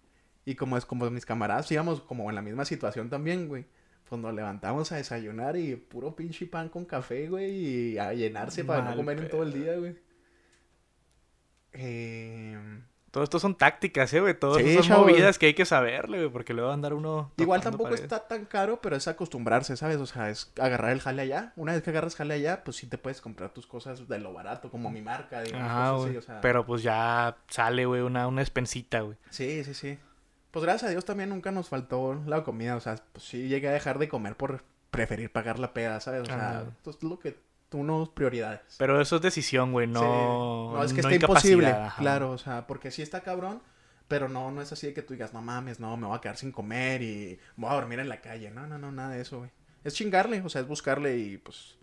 Y 0.43 0.55
como 0.55 0.77
es 0.77 0.85
como 0.85 1.09
mis 1.09 1.25
camaradas 1.25 1.71
íbamos 1.71 2.01
como 2.01 2.27
en 2.29 2.35
la 2.35 2.41
misma 2.41 2.65
situación 2.65 3.09
también, 3.09 3.47
güey. 3.47 3.65
pues 4.09 4.19
nos 4.19 4.33
levantamos 4.33 4.91
a 4.91 4.97
desayunar 4.97 5.55
y 5.55 5.75
puro 5.75 6.15
pinche 6.15 6.47
pan 6.47 6.67
con 6.69 6.83
café, 6.85 7.29
güey, 7.29 7.51
y 7.93 7.97
a 7.99 8.13
llenarse 8.13 8.65
para 8.65 8.83
no 8.83 8.95
comer 8.97 9.19
en 9.19 9.29
todo 9.29 9.43
el 9.43 9.53
día, 9.53 9.77
güey. 9.77 9.95
Eh, 11.73 12.57
Todo 13.11 13.23
esto 13.23 13.39
son 13.39 13.55
tácticas, 13.55 14.13
eh, 14.13 14.19
güey. 14.19 14.33
Todo 14.37 14.59
Sí, 14.59 14.75
son 14.75 14.83
chavo. 14.83 15.01
movidas 15.07 15.39
que 15.39 15.47
hay 15.47 15.53
que 15.53 15.65
saberle, 15.65 16.17
güey. 16.19 16.29
Porque 16.29 16.53
luego 16.53 16.67
va 16.67 16.73
a 16.73 16.75
andar 16.75 16.93
uno. 16.93 17.31
igual 17.37 17.61
tampoco 17.61 17.85
paredes. 17.85 18.01
está 18.03 18.27
tan 18.27 18.45
caro, 18.45 18.79
pero 18.81 18.95
es 18.95 19.07
acostumbrarse, 19.07 19.75
¿sabes? 19.77 19.97
O 19.97 20.05
sea, 20.05 20.29
es 20.29 20.51
agarrar 20.59 20.91
el 20.91 21.01
jale 21.01 21.21
allá. 21.23 21.53
Una 21.55 21.73
vez 21.73 21.81
que 21.81 21.89
agarras 21.89 22.15
jale 22.15 22.35
allá, 22.35 22.63
pues 22.63 22.77
sí 22.77 22.87
te 22.87 22.97
puedes 22.97 23.21
comprar 23.21 23.49
tus 23.49 23.65
cosas 23.67 24.07
de 24.07 24.19
lo 24.19 24.33
barato, 24.33 24.69
como 24.69 24.89
mi 24.91 25.01
marca, 25.01 25.41
digamos. 25.41 25.67
Ajá, 25.69 25.91
cosas 25.91 25.95
así, 26.01 26.07
güey. 26.09 26.17
o 26.17 26.21
sea, 26.21 26.41
Pero 26.41 26.65
pues 26.65 26.83
ya 26.83 27.37
sale, 27.47 27.85
güey, 27.85 28.01
una, 28.01 28.27
una 28.27 28.41
expensita, 28.41 29.01
güey. 29.01 29.17
Sí, 29.29 29.63
sí, 29.63 29.73
sí. 29.73 29.97
Pues 30.51 30.65
gracias 30.65 30.89
a 30.89 30.91
Dios 30.91 31.05
también 31.05 31.29
nunca 31.29 31.51
nos 31.51 31.69
faltó 31.69 32.21
la 32.25 32.43
comida. 32.43 32.75
O 32.75 32.79
sea, 32.79 32.95
pues 33.13 33.23
sí 33.25 33.47
llegué 33.47 33.67
a 33.69 33.71
dejar 33.71 33.99
de 33.99 34.09
comer 34.09 34.35
por 34.35 34.63
preferir 34.91 35.31
pagar 35.31 35.59
la 35.59 35.73
peda, 35.73 35.99
¿sabes? 35.99 36.21
O 36.21 36.25
sea, 36.25 36.65
pues 36.83 37.01
lo 37.03 37.19
que 37.19 37.37
unos 37.71 38.09
prioridades. 38.09 38.75
Pero 38.77 38.99
eso 39.01 39.17
es 39.17 39.21
decisión, 39.21 39.71
güey. 39.71 39.87
No. 39.87 39.99
Sí. 39.99 40.05
No, 40.05 40.83
es 40.83 40.93
que 40.93 41.01
no 41.01 41.09
está 41.09 41.25
imposible. 41.25 41.67
ajá. 41.67 42.01
Claro, 42.01 42.31
o 42.31 42.37
sea, 42.37 42.67
porque 42.67 42.91
sí 42.91 43.01
está 43.01 43.21
cabrón. 43.21 43.61
Pero 44.07 44.27
no, 44.27 44.49
no 44.49 44.61
es 44.61 44.71
así 44.71 44.87
de 44.87 44.93
que 44.95 45.03
tú 45.03 45.13
digas, 45.13 45.33
no 45.33 45.41
mames, 45.43 45.79
no, 45.79 45.95
me 45.95 46.07
voy 46.07 46.17
a 46.17 46.21
quedar 46.21 46.35
sin 46.35 46.51
comer 46.51 47.03
y 47.03 47.39
voy 47.55 47.69
a 47.69 47.75
dormir 47.75 47.99
en 47.99 48.09
la 48.09 48.21
calle. 48.21 48.49
No, 48.49 48.65
no, 48.65 48.79
no, 48.79 48.91
nada 48.91 49.11
de 49.11 49.21
eso, 49.21 49.37
güey. 49.37 49.51
Es 49.83 49.93
chingarle, 49.93 50.41
o 50.41 50.49
sea, 50.49 50.61
es 50.61 50.67
buscarle 50.67 51.17
y 51.17 51.37
pues. 51.37 51.77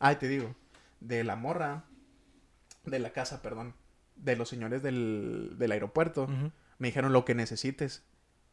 Ay, 0.00 0.16
te 0.16 0.26
digo, 0.26 0.52
de 0.98 1.22
la 1.22 1.36
morra, 1.36 1.84
de 2.84 2.98
la 2.98 3.10
casa, 3.10 3.40
perdón, 3.40 3.74
de 4.16 4.34
los 4.34 4.48
señores 4.48 4.82
del, 4.82 5.54
del 5.56 5.72
aeropuerto. 5.72 6.26
Me 6.78 6.88
dijeron 6.88 7.12
lo 7.12 7.24
que 7.24 7.36
necesites. 7.36 8.02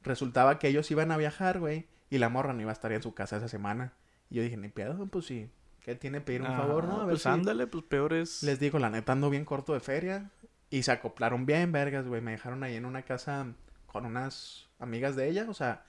Resultaba 0.03 0.59
que 0.59 0.67
ellos 0.67 0.89
iban 0.91 1.11
a 1.11 1.17
viajar, 1.17 1.59
güey, 1.59 1.87
y 2.11 2.19
la 2.19 2.29
morra 2.29 2.53
no 2.53 2.61
iba 2.61 2.69
a 2.69 2.73
estar 2.73 2.91
en 2.91 3.01
su 3.01 3.15
casa 3.15 3.37
esa 3.37 3.47
semana. 3.47 3.93
Y 4.29 4.35
yo 4.35 4.43
dije, 4.43 4.57
ni 4.57 4.69
pedo, 4.69 5.07
pues 5.07 5.25
sí. 5.25 5.49
¿Qué 5.83 5.95
tiene 5.95 6.21
pedir 6.21 6.41
un 6.41 6.47
favor, 6.55 6.83
Ah, 6.85 6.87
no? 6.87 6.95
A 7.01 7.05
ver 7.05 7.09
pues 7.13 7.23
si- 7.23 7.29
ándale, 7.29 7.65
pues 7.67 7.83
peor 7.83 8.13
es. 8.13 8.43
Les 8.43 8.59
digo, 8.59 8.77
la 8.79 8.89
neta 8.89 9.11
ando 9.13 9.29
bien 9.29 9.45
corto 9.45 9.73
de 9.73 9.79
feria. 9.79 10.29
Y 10.69 10.83
se 10.83 10.91
acoplaron 10.91 11.45
bien, 11.45 11.71
vergas, 11.71 12.07
güey. 12.07 12.21
Me 12.21 12.31
dejaron 12.31 12.63
ahí 12.63 12.75
en 12.75 12.85
una 12.85 13.01
casa 13.01 13.47
con 13.87 14.05
unas 14.05 14.67
amigas 14.79 15.15
de 15.15 15.27
ella. 15.27 15.45
O 15.49 15.53
sea, 15.53 15.83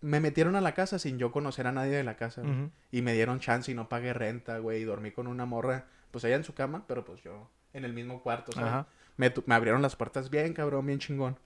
me 0.00 0.18
metieron 0.20 0.56
a 0.56 0.60
la 0.60 0.74
casa 0.74 0.98
sin 0.98 1.18
yo 1.18 1.30
conocer 1.32 1.66
a 1.66 1.72
nadie 1.72 1.92
de 1.92 2.04
la 2.04 2.16
casa. 2.16 2.42
güey. 2.42 2.52
Ujú. 2.52 2.70
Y 2.90 3.02
me 3.02 3.14
dieron 3.14 3.38
chance 3.40 3.70
y 3.70 3.74
no 3.74 3.88
pagué 3.88 4.12
renta, 4.12 4.58
güey. 4.58 4.82
Y 4.82 4.84
dormí 4.84 5.10
con 5.12 5.26
una 5.26 5.46
morra, 5.46 5.86
pues 6.10 6.24
ella 6.24 6.36
en 6.36 6.44
su 6.44 6.54
cama, 6.54 6.84
pero 6.88 7.04
pues 7.04 7.22
yo 7.22 7.50
en 7.72 7.84
el 7.84 7.92
mismo 7.92 8.22
cuarto, 8.22 8.52
¿sabes? 8.52 8.68
Ajá. 8.68 8.86
Me, 9.16 9.32
me 9.46 9.54
abrieron 9.54 9.80
las 9.80 9.94
puertas 9.96 10.28
bien, 10.28 10.52
cabrón, 10.54 10.84
bien 10.86 10.98
chingón. 10.98 11.38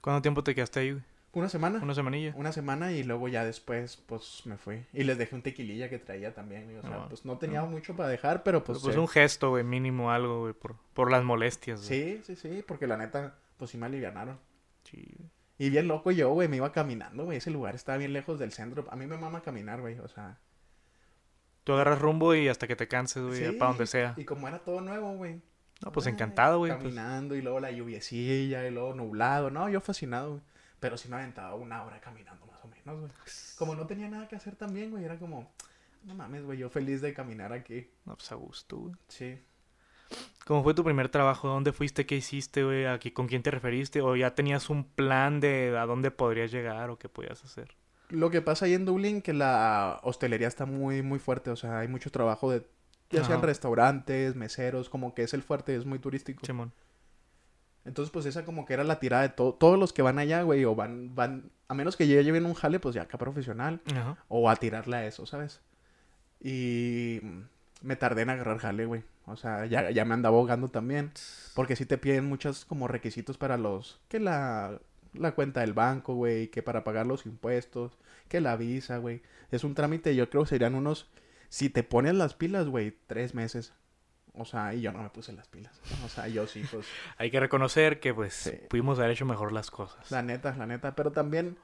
¿Cuánto 0.00 0.22
tiempo 0.22 0.42
te 0.42 0.54
quedaste 0.54 0.80
ahí, 0.80 0.90
güey? 0.92 1.04
Una 1.34 1.48
semana. 1.48 1.78
Una 1.82 1.94
semanilla. 1.94 2.34
Una 2.36 2.52
semana 2.52 2.92
y 2.92 3.02
luego 3.04 3.26
ya 3.28 3.44
después, 3.44 3.96
pues 3.96 4.42
me 4.44 4.58
fui. 4.58 4.84
Y 4.92 5.04
les 5.04 5.16
dejé 5.16 5.34
un 5.34 5.42
tequililla 5.42 5.88
que 5.88 5.98
traía 5.98 6.34
también, 6.34 6.64
güey. 6.64 6.76
O 6.76 6.82
sea, 6.82 6.90
Ah, 7.04 7.06
pues 7.08 7.24
no 7.24 7.38
tenía 7.38 7.62
mucho 7.64 7.96
para 7.96 8.10
dejar, 8.10 8.42
pero 8.42 8.62
Pues, 8.62 8.78
pues. 8.78 8.84
pues 8.84 8.96
eh, 8.96 9.00
un 9.00 9.08
gesto, 9.08 9.48
güey, 9.50 9.64
mínimo 9.64 10.10
algo, 10.10 10.40
güey, 10.42 10.52
por, 10.52 10.76
por 10.92 11.10
las 11.10 11.24
molestias, 11.24 11.86
güey. 11.88 12.18
Sí, 12.18 12.22
sí, 12.24 12.36
sí, 12.36 12.62
porque 12.66 12.86
la 12.86 12.98
neta, 12.98 13.34
pues 13.56 13.70
sí 13.70 13.78
me 13.78 13.86
alivianaron. 13.86 14.38
Sí. 14.84 15.06
Y 15.58 15.70
bien 15.70 15.88
loco 15.88 16.10
yo, 16.10 16.30
güey, 16.34 16.48
me 16.48 16.56
iba 16.56 16.70
caminando, 16.72 17.24
güey. 17.24 17.38
Ese 17.38 17.50
lugar 17.50 17.74
estaba 17.76 17.96
bien 17.96 18.12
lejos 18.12 18.38
del 18.38 18.52
centro. 18.52 18.84
A 18.90 18.96
mí 18.96 19.06
me 19.06 19.16
mama 19.16 19.40
caminar, 19.42 19.80
güey, 19.80 19.98
o 20.00 20.08
sea. 20.08 20.38
Tú 21.64 21.72
agarras 21.72 22.00
rumbo 22.00 22.34
y 22.34 22.48
hasta 22.48 22.66
que 22.66 22.76
te 22.76 22.88
canses, 22.88 23.22
güey, 23.22 23.46
sí, 23.46 23.52
para 23.52 23.70
donde 23.70 23.86
sea. 23.86 24.14
Y 24.18 24.24
como 24.24 24.48
era 24.48 24.58
todo 24.58 24.80
nuevo, 24.80 25.14
güey. 25.14 25.40
No, 25.84 25.92
pues 25.92 26.06
ay, 26.06 26.12
encantado, 26.12 26.58
güey. 26.58 26.72
pues. 26.72 26.82
Caminando 26.82 27.36
y 27.36 27.42
luego 27.42 27.58
la 27.60 27.70
lluviecilla 27.70 28.66
y 28.66 28.70
luego 28.70 28.94
nublado. 28.94 29.50
No, 29.50 29.68
yo 29.68 29.80
fascinado, 29.80 30.30
güey. 30.32 30.42
Pero 30.82 30.98
sí 30.98 31.08
me 31.08 31.14
aventaba 31.14 31.54
una 31.54 31.84
hora 31.84 32.00
caminando 32.00 32.44
más 32.44 32.58
o 32.64 32.66
menos, 32.66 32.98
güey. 32.98 33.12
Como 33.56 33.76
no 33.76 33.86
tenía 33.86 34.08
nada 34.08 34.26
que 34.26 34.34
hacer 34.34 34.56
también, 34.56 34.90
güey. 34.90 35.04
Era 35.04 35.16
como, 35.16 35.48
no 36.02 36.16
mames, 36.16 36.42
güey, 36.42 36.58
yo 36.58 36.68
feliz 36.70 37.00
de 37.00 37.14
caminar 37.14 37.52
aquí. 37.52 37.88
No, 38.04 38.16
pues 38.16 38.32
a 38.32 38.34
gusto, 38.34 38.78
güey. 38.78 38.94
Sí. 39.06 39.38
¿Cómo 40.44 40.64
fue 40.64 40.74
tu 40.74 40.82
primer 40.82 41.08
trabajo? 41.08 41.46
¿Dónde 41.46 41.72
fuiste? 41.72 42.04
¿Qué 42.04 42.16
hiciste, 42.16 42.64
güey? 42.64 42.86
¿Aquí 42.86 43.12
con 43.12 43.28
quién 43.28 43.44
te 43.44 43.52
referiste? 43.52 44.02
¿O 44.02 44.16
ya 44.16 44.34
tenías 44.34 44.70
un 44.70 44.82
plan 44.82 45.38
de 45.38 45.78
a 45.78 45.86
dónde 45.86 46.10
podrías 46.10 46.50
llegar 46.50 46.90
o 46.90 46.98
qué 46.98 47.08
podías 47.08 47.44
hacer? 47.44 47.76
Lo 48.08 48.30
que 48.30 48.42
pasa 48.42 48.64
ahí 48.64 48.74
en 48.74 48.84
Dublín, 48.84 49.22
que 49.22 49.34
la 49.34 50.00
hostelería 50.02 50.48
está 50.48 50.66
muy, 50.66 51.00
muy 51.02 51.20
fuerte. 51.20 51.50
O 51.50 51.56
sea, 51.56 51.78
hay 51.78 51.86
mucho 51.86 52.10
trabajo 52.10 52.50
de, 52.50 52.66
ya 53.08 53.22
sean 53.22 53.40
restaurantes, 53.40 54.34
meseros, 54.34 54.90
como 54.90 55.14
que 55.14 55.22
es 55.22 55.32
el 55.32 55.44
fuerte, 55.44 55.76
es 55.76 55.86
muy 55.86 56.00
turístico. 56.00 56.44
Simón. 56.44 56.72
Entonces, 57.84 58.12
pues 58.12 58.26
esa 58.26 58.44
como 58.44 58.64
que 58.64 58.74
era 58.74 58.84
la 58.84 59.00
tirada 59.00 59.22
de 59.22 59.28
todo. 59.30 59.54
Todos 59.54 59.78
los 59.78 59.92
que 59.92 60.02
van 60.02 60.18
allá, 60.18 60.42
güey, 60.42 60.64
o 60.64 60.74
van, 60.74 61.14
van, 61.14 61.50
a 61.68 61.74
menos 61.74 61.96
que 61.96 62.06
ya 62.06 62.20
lleven 62.22 62.46
un 62.46 62.54
jale, 62.54 62.78
pues 62.80 62.94
ya 62.94 63.02
acá 63.02 63.18
profesional, 63.18 63.80
Ajá. 63.92 64.16
o 64.28 64.48
a 64.48 64.56
tirarle 64.56 64.96
a 64.96 65.06
eso, 65.06 65.26
¿sabes? 65.26 65.60
Y 66.40 67.20
me 67.82 67.96
tardé 67.96 68.22
en 68.22 68.30
agarrar 68.30 68.58
jale, 68.58 68.86
güey. 68.86 69.02
O 69.26 69.36
sea, 69.36 69.66
ya, 69.66 69.90
ya 69.90 70.04
me 70.04 70.14
andaba 70.14 70.36
ahogando 70.36 70.70
también. 70.70 71.12
Porque 71.54 71.76
sí 71.76 71.86
te 71.86 71.98
piden 71.98 72.24
muchos 72.24 72.64
como 72.64 72.88
requisitos 72.88 73.38
para 73.38 73.56
los, 73.56 74.00
que 74.08 74.20
la, 74.20 74.80
la 75.12 75.34
cuenta 75.34 75.60
del 75.60 75.72
banco, 75.72 76.14
güey, 76.14 76.48
que 76.48 76.62
para 76.62 76.84
pagar 76.84 77.06
los 77.06 77.26
impuestos, 77.26 77.98
que 78.28 78.40
la 78.40 78.56
visa, 78.56 78.98
güey. 78.98 79.22
Es 79.50 79.64
un 79.64 79.74
trámite, 79.74 80.16
yo 80.16 80.30
creo 80.30 80.44
que 80.44 80.50
serían 80.50 80.74
unos, 80.74 81.10
si 81.48 81.68
te 81.68 81.82
pones 81.82 82.14
las 82.14 82.34
pilas, 82.34 82.66
güey, 82.68 82.96
tres 83.06 83.34
meses. 83.34 83.72
O 84.34 84.44
sea, 84.46 84.72
y 84.74 84.80
yo 84.80 84.92
no 84.92 85.02
me 85.02 85.10
puse 85.10 85.32
las 85.32 85.46
pilas. 85.48 85.78
O 86.04 86.08
sea, 86.08 86.26
yo 86.28 86.46
sí, 86.46 86.64
pues... 86.70 86.86
Hay 87.18 87.30
que 87.30 87.38
reconocer 87.38 88.00
que, 88.00 88.14
pues, 88.14 88.32
Sí. 88.34 88.52
pudimos 88.70 88.98
haber 88.98 89.10
hecho 89.10 89.26
mejor 89.26 89.52
las 89.52 89.70
cosas. 89.70 90.10
La 90.10 90.22
neta, 90.22 90.56
la 90.56 90.66
neta. 90.66 90.94
Pero 90.94 91.12
también, 91.12 91.58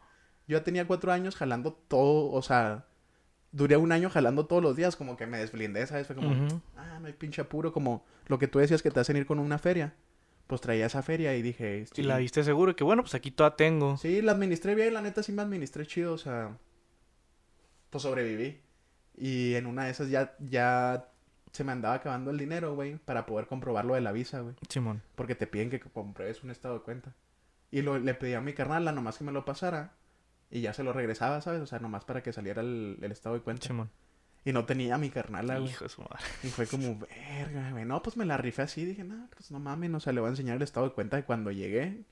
yo 0.46 0.58
ya 0.58 0.64
tenía 0.64 0.86
cuatro 0.86 1.10
años 1.12 1.34
jalando 1.36 1.72
todo, 1.72 2.30
o 2.30 2.42
sea, 2.42 2.84
duré 3.52 3.78
un 3.78 3.90
año 3.92 4.10
jalando 4.10 4.44
todos 4.46 4.62
los 4.62 4.76
días, 4.76 4.96
como 4.96 5.16
que 5.16 5.26
me 5.26 5.38
desblindé, 5.38 5.86
¿sabes? 5.86 6.06
Fue 6.06 6.14
como, 6.16 6.30
ah, 6.76 6.98
no 7.00 7.06
hay 7.06 7.14
pinche 7.14 7.40
apuro, 7.40 7.72
como 7.72 8.04
lo 8.26 8.38
que 8.38 8.48
tú 8.48 8.58
decías 8.58 8.82
que 8.82 8.90
te 8.90 9.00
hacen 9.00 9.16
ir 9.16 9.24
con 9.24 9.38
una 9.38 9.58
feria. 9.58 9.94
Pues 10.46 10.60
traía 10.60 10.86
esa 10.86 11.02
feria 11.02 11.34
y 11.36 11.42
dije, 11.42 11.80
Y 11.80 11.86
sí, 11.94 12.02
la 12.02 12.18
viste 12.18 12.42
seguro 12.44 12.74
que, 12.76 12.84
bueno, 12.84 13.02
pues 13.02 13.14
aquí 13.14 13.30
toda 13.30 13.56
tengo. 13.56 13.96
sí, 13.96 14.20
la 14.22 14.32
administré 14.32 14.74
bien, 14.74 14.92
la 14.94 15.00
neta 15.02 15.22
sí 15.22 15.32
me 15.32 15.40
administré 15.42 15.86
chido, 15.86 16.12
o 16.14 16.18
sea, 16.18 16.56
pues 17.90 18.02
sobreviví. 18.02 18.60
Y 19.16 19.54
en 19.54 19.66
una 19.66 19.84
de 19.86 19.90
esas 19.90 20.08
ya, 20.10 20.34
ya 20.38 21.08
se 21.52 21.64
me 21.64 21.72
andaba 21.72 21.94
acabando 21.94 22.30
el 22.30 22.38
dinero, 22.38 22.74
güey, 22.74 22.96
para 22.96 23.26
poder 23.26 23.46
comprobar 23.46 23.84
lo 23.84 23.94
de 23.94 24.00
la 24.00 24.12
visa, 24.12 24.40
güey. 24.40 24.54
Simón. 24.68 25.02
Porque 25.14 25.34
te 25.34 25.46
piden 25.46 25.70
que 25.70 25.80
compruebes 25.80 26.42
un 26.42 26.50
estado 26.50 26.74
de 26.74 26.80
cuenta. 26.80 27.14
Y 27.70 27.82
lo, 27.82 27.98
le 27.98 28.14
pedí 28.14 28.34
a 28.34 28.40
mi 28.40 28.52
carnal, 28.52 28.84
nomás 28.94 29.18
que 29.18 29.24
me 29.24 29.32
lo 29.32 29.44
pasara. 29.44 29.92
Y 30.50 30.62
ya 30.62 30.72
se 30.72 30.82
lo 30.82 30.92
regresaba, 30.92 31.40
¿sabes? 31.40 31.60
O 31.60 31.66
sea, 31.66 31.78
nomás 31.78 32.04
para 32.04 32.22
que 32.22 32.32
saliera 32.32 32.62
el, 32.62 32.98
el 33.02 33.12
estado 33.12 33.34
de 33.34 33.42
cuenta. 33.42 33.66
Simón. 33.66 33.90
Y 34.44 34.52
no 34.52 34.64
tenía 34.64 34.94
a 34.94 34.98
mi 34.98 35.10
carnal, 35.10 35.46
güey. 35.46 35.70
Hijo 35.70 35.84
de 35.84 35.90
su 35.90 36.00
madre. 36.00 36.24
Y 36.42 36.48
fue 36.48 36.66
como, 36.66 36.98
verga, 36.98 37.70
güey. 37.72 37.84
No, 37.84 38.02
pues 38.02 38.16
me 38.16 38.24
la 38.24 38.36
rifé 38.36 38.62
así. 38.62 38.84
Dije, 38.84 39.04
no, 39.04 39.28
pues 39.34 39.50
no 39.50 39.58
mames, 39.58 39.92
o 39.92 40.00
sea, 40.00 40.12
le 40.12 40.20
voy 40.20 40.28
a 40.28 40.30
enseñar 40.30 40.56
el 40.56 40.62
estado 40.62 40.88
de 40.88 40.94
cuenta 40.94 41.16
de 41.16 41.24
cuando 41.24 41.50
llegué. 41.50 42.04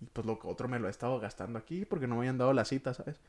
Y 0.00 0.06
pues 0.06 0.26
lo 0.26 0.38
que 0.38 0.48
otro 0.48 0.66
me 0.66 0.78
lo 0.78 0.88
he 0.88 0.90
estado 0.90 1.20
gastando 1.20 1.58
aquí 1.58 1.84
porque 1.84 2.08
no 2.08 2.16
me 2.16 2.22
habían 2.22 2.38
dado 2.38 2.52
la 2.52 2.64
cita, 2.64 2.94
¿sabes? 2.94 3.20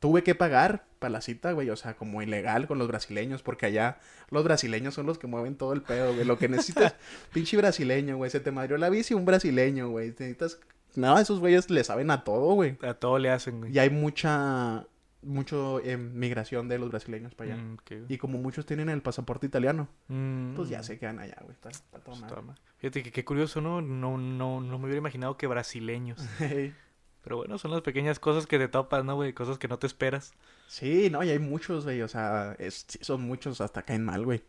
Tuve 0.00 0.22
que 0.22 0.34
pagar 0.34 0.86
para 0.98 1.12
la 1.12 1.20
cita, 1.20 1.52
güey, 1.52 1.70
o 1.70 1.76
sea, 1.76 1.94
como 1.94 2.22
ilegal 2.22 2.66
con 2.66 2.78
los 2.78 2.88
brasileños, 2.88 3.42
porque 3.42 3.66
allá 3.66 3.98
los 4.30 4.44
brasileños 4.44 4.94
son 4.94 5.06
los 5.06 5.18
que 5.18 5.26
mueven 5.26 5.56
todo 5.56 5.72
el 5.72 5.82
pedo, 5.82 6.14
güey. 6.14 6.24
Lo 6.24 6.38
que 6.38 6.48
necesitas, 6.48 6.94
pinche 7.32 7.56
brasileño, 7.56 8.16
güey. 8.16 8.30
Se 8.30 8.40
te 8.40 8.50
madrió 8.50 8.78
la 8.78 8.88
bici, 8.90 9.14
un 9.14 9.24
brasileño, 9.24 9.88
güey. 9.88 10.08
Necesitas. 10.08 10.58
No, 10.96 11.18
esos 11.18 11.38
güeyes 11.40 11.70
le 11.70 11.84
saben 11.84 12.10
a 12.10 12.24
todo, 12.24 12.54
güey. 12.54 12.76
A 12.82 12.94
todo 12.94 13.18
le 13.18 13.30
hacen, 13.30 13.60
güey. 13.60 13.72
Y 13.72 13.78
hay 13.78 13.90
mucha. 13.90 14.86
Mucho 15.22 15.80
eh, 15.84 15.98
migración 15.98 16.66
de 16.68 16.78
los 16.78 16.88
brasileños 16.88 17.34
para 17.34 17.52
allá. 17.52 17.62
Mm. 17.62 17.76
Y 18.08 18.16
como 18.16 18.38
muchos 18.38 18.64
tienen 18.64 18.88
el 18.88 19.02
pasaporte 19.02 19.46
italiano, 19.46 19.86
Mm, 20.08 20.54
pues 20.54 20.70
ya 20.70 20.82
se 20.82 20.98
quedan 20.98 21.18
allá, 21.18 21.36
güey. 21.42 21.52
Está, 21.52 21.68
está 21.68 21.98
todo 21.98 22.16
pues, 22.18 22.42
mal. 22.42 22.58
Fíjate 22.78 23.02
que 23.02 23.12
qué 23.12 23.22
curioso, 23.22 23.60
¿no? 23.60 23.82
No, 23.82 24.16
no, 24.16 24.62
no 24.62 24.78
me 24.78 24.84
hubiera 24.84 24.98
imaginado 24.98 25.36
que 25.36 25.46
brasileños. 25.46 26.26
Pero 27.22 27.36
bueno, 27.36 27.58
son 27.58 27.70
las 27.70 27.82
pequeñas 27.82 28.18
cosas 28.18 28.46
que 28.46 28.58
te 28.58 28.68
topas, 28.68 29.04
¿no, 29.04 29.14
güey? 29.14 29.32
Cosas 29.34 29.58
que 29.58 29.68
no 29.68 29.78
te 29.78 29.86
esperas. 29.86 30.32
sí, 30.68 31.10
no, 31.10 31.22
y 31.22 31.30
hay 31.30 31.38
muchos, 31.38 31.84
güey. 31.84 32.00
O 32.02 32.08
sea, 32.08 32.54
es- 32.58 32.84
sí, 32.88 32.98
son 33.02 33.22
muchos, 33.22 33.60
hasta 33.60 33.82
caen 33.82 34.04
mal, 34.04 34.24
güey. 34.24 34.42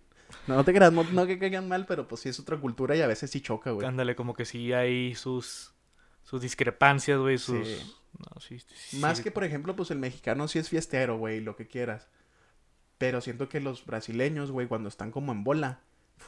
No, 0.47 0.55
no 0.55 0.63
te 0.63 0.73
creas, 0.73 0.93
no, 0.93 1.03
no 1.03 1.27
que 1.27 1.37
caigan 1.37 1.67
mal, 1.67 1.85
pero 1.85 2.07
pues 2.07 2.21
sí 2.21 2.29
es 2.29 2.39
otra 2.39 2.57
cultura 2.57 2.95
y 2.95 3.01
a 3.01 3.07
veces 3.07 3.29
sí 3.31 3.41
choca, 3.41 3.71
güey. 3.71 3.85
Ándale, 3.85 4.15
como 4.15 4.33
que 4.33 4.45
sí 4.45 4.71
hay 4.71 5.13
sus, 5.15 5.73
sus 6.23 6.41
discrepancias, 6.41 7.19
güey, 7.19 7.37
sus... 7.37 7.67
Sí. 7.67 7.93
No, 8.17 8.39
sí, 8.41 8.59
sí, 8.59 8.97
Más 8.97 9.19
que, 9.21 9.31
por 9.31 9.43
ejemplo, 9.43 9.75
pues 9.75 9.89
el 9.91 9.97
mexicano 9.99 10.47
sí 10.47 10.59
es 10.59 10.69
fiestero, 10.69 11.17
güey, 11.17 11.39
lo 11.41 11.55
que 11.55 11.67
quieras. 11.67 12.07
Pero 12.97 13.19
siento 13.21 13.49
que 13.49 13.59
los 13.59 13.85
brasileños, 13.85 14.51
güey, 14.51 14.67
cuando 14.67 14.87
están 14.89 15.11
como 15.11 15.31
en 15.31 15.43
bola, 15.43 15.79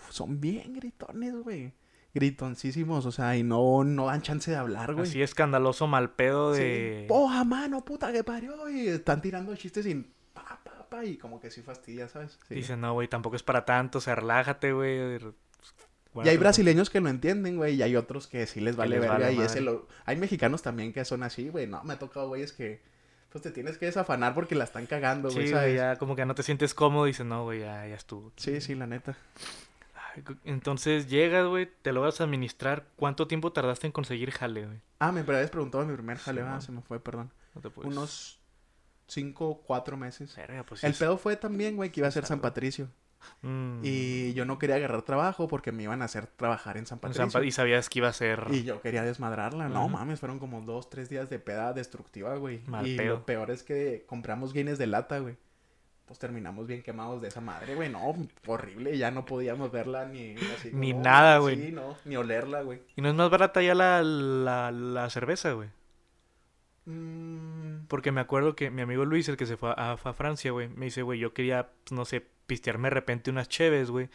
son 0.09 0.39
bien 0.41 0.73
gritones, 0.73 1.35
güey. 1.35 1.71
Gritoncísimos, 2.13 3.05
o 3.05 3.11
sea, 3.11 3.35
y 3.35 3.43
no, 3.43 3.83
no 3.83 4.05
dan 4.07 4.21
chance 4.21 4.51
de 4.51 4.57
hablar, 4.57 4.93
güey. 4.93 5.07
Así 5.07 5.21
escandaloso 5.21 5.87
mal 5.87 6.11
pedo 6.11 6.53
Sí. 6.55 6.61
de... 6.61 7.05
Poja, 7.07 7.43
mano, 7.43 7.83
puta 7.83 8.11
que 8.11 8.23
parió. 8.23 8.69
Y 8.69 8.87
están 8.87 9.21
tirando 9.21 9.55
chistes 9.55 9.85
sin 9.85 10.11
pa, 10.33 10.59
pa, 10.63 10.87
pa, 10.89 11.03
y 11.05 11.17
como 11.17 11.39
que 11.39 11.49
sí 11.49 11.61
fastidia, 11.61 12.07
¿sabes? 12.07 12.37
Sí. 12.47 12.55
Dicen, 12.55 12.81
no, 12.81 12.93
güey, 12.93 13.07
tampoco 13.07 13.35
es 13.35 13.43
para 13.43 13.65
tanto, 13.65 13.97
o 13.97 14.01
sea, 14.01 14.15
relájate, 14.15 14.73
güey. 14.73 14.95
y 14.95 15.01
hay 15.01 15.19
Guárdate, 16.13 16.37
brasileños 16.37 16.89
que 16.91 16.99
lo 17.01 17.09
entienden, 17.09 17.57
güey, 17.57 17.75
y 17.75 17.81
hay 17.81 17.95
otros 17.95 18.27
que 18.27 18.45
sí 18.45 18.61
les 18.61 18.75
vale 18.75 18.91
les 18.91 19.01
verga. 19.01 19.17
vale 19.17 19.33
y 19.33 19.39
ese 19.41 19.61
lo... 19.61 19.87
Hay 20.05 20.15
mexicanos 20.17 20.61
también 20.61 20.93
que 20.93 21.03
son 21.05 21.23
así, 21.23 21.49
güey. 21.49 21.65
No, 21.65 21.83
me 21.83 21.93
ha 21.93 21.99
tocado 21.99 22.27
güeyes 22.27 22.53
que 22.53 22.81
pues 23.31 23.41
te 23.41 23.49
tienes 23.49 23.79
que 23.79 23.87
desafanar 23.87 24.35
porque 24.35 24.53
la 24.53 24.65
están 24.65 24.85
cagando, 24.85 25.31
güey, 25.31 25.47
Sí, 25.47 25.51
¿sabes? 25.51 25.69
güey, 25.69 25.75
ya 25.77 25.95
como 25.95 26.15
que 26.15 26.23
no 26.23 26.35
te 26.35 26.43
sientes 26.43 26.75
cómodo 26.75 27.07
y 27.07 27.09
dices, 27.09 27.25
no, 27.25 27.45
güey, 27.45 27.61
ya, 27.61 27.87
ya 27.87 27.95
estuvo. 27.95 28.31
Sí, 28.37 28.61
sí, 28.61 28.75
la 28.75 28.85
neta. 28.85 29.17
Entonces 30.43 31.07
llegas, 31.09 31.47
güey, 31.47 31.69
te 31.81 31.91
logras 31.93 32.21
administrar. 32.21 32.87
¿Cuánto 32.95 33.27
tiempo 33.27 33.51
tardaste 33.51 33.87
en 33.87 33.93
conseguir 33.93 34.31
jale, 34.31 34.65
güey? 34.65 34.79
Ah, 34.99 35.11
me 35.11 35.21
habías 35.21 35.49
preguntado 35.49 35.85
mi 35.85 35.93
primer 35.93 36.17
jale, 36.17 36.41
Sí, 36.41 36.47
ah, 36.49 36.61
se 36.61 36.71
me 36.71 36.81
fue, 36.81 36.99
perdón. 36.99 37.31
No 37.55 37.61
te 37.61 37.69
puedes... 37.69 37.91
Unos 37.91 38.39
cinco, 39.07 39.61
cuatro 39.65 39.97
meses. 39.97 40.35
Verga, 40.35 40.63
pues 40.63 40.83
El 40.83 40.91
es- 40.91 40.97
pedo 40.99 41.17
fue 41.17 41.35
también, 41.35 41.75
güey, 41.75 41.91
que 41.91 41.99
iba 41.99 42.07
a 42.07 42.11
ser 42.11 42.25
San. 42.25 42.39
Patricio. 42.39 42.89
Mm. 43.41 43.79
Y 43.83 44.33
yo 44.33 44.43
no 44.43 44.59
quería 44.59 44.75
agarrar 44.75 45.01
trabajo 45.03 45.47
porque 45.47 45.71
me 45.71 45.83
iban 45.83 46.01
a 46.01 46.05
hacer 46.05 46.27
trabajar 46.27 46.75
en 46.77 46.85
San 46.85 46.97
En 46.97 47.01
Patricio. 47.01 47.29
San 47.29 47.41
Pa- 47.41 47.45
Y 47.45 47.51
sabías 47.51 47.89
que 47.89 47.99
iba 47.99 48.09
a 48.09 48.13
ser... 48.13 48.45
Y 48.51 48.63
yo 48.63 48.81
quería 48.81 49.03
desmadrarla. 49.03 49.69
No 49.69 49.87
mames, 49.87 50.19
fueron 50.19 50.39
como 50.39 50.61
dos, 50.61 50.89
tres 50.89 51.09
días 51.09 51.29
de 51.29 51.39
peda 51.39 51.71
destructiva, 51.73 52.35
güey. 52.35 52.61
Mal 52.67 52.85
y 52.87 52.97
pedo. 52.97 53.15
lo 53.15 53.25
peor 53.25 53.49
es 53.51 53.63
que 53.63 54.03
compramos 54.07 54.51
Guinness 54.53 54.77
de 54.77 54.87
lata, 54.87 55.19
güey. 55.19 55.37
Pues 56.05 56.19
terminamos 56.19 56.67
bien 56.67 56.83
quemados 56.83 57.21
de 57.21 57.29
esa 57.29 57.39
madre, 57.41 57.75
güey. 57.75 57.89
No, 57.89 58.13
horrible. 58.45 58.97
Ya 58.97 59.09
no 59.11 59.25
podíamos 59.25 59.71
verla 59.71 60.05
ni 60.05 60.35
así 60.55 60.69
Ni 60.73 60.93
nada, 60.93 61.37
güey. 61.39 61.55
Sí, 61.67 61.71
no, 61.71 61.95
ni 62.05 62.17
olerla, 62.17 62.61
güey. 62.61 62.81
Y 62.95 63.01
no 63.01 63.09
es 63.09 63.15
más 63.15 63.29
barata 63.29 63.61
ya 63.61 63.73
la, 63.73 64.03
la, 64.03 64.71
la 64.71 65.09
cerveza, 65.09 65.53
güey. 65.53 65.69
Mm, 66.85 67.85
Porque 67.87 68.11
me 68.11 68.21
acuerdo 68.21 68.55
que 68.55 68.69
mi 68.69 68.81
amigo 68.81 69.05
Luis, 69.05 69.29
el 69.29 69.37
que 69.37 69.45
se 69.45 69.57
fue 69.57 69.71
a, 69.77 69.93
a 69.93 70.13
Francia, 70.13 70.51
güey, 70.51 70.67
me 70.69 70.85
dice, 70.85 71.01
güey, 71.01 71.19
yo 71.19 71.33
quería, 71.33 71.69
pues, 71.83 71.91
no 71.93 72.05
sé, 72.05 72.25
pistearme 72.47 72.87
de 72.87 72.93
repente 72.95 73.31
unas 73.31 73.47
cheves, 73.49 73.89
güey. 73.89 74.09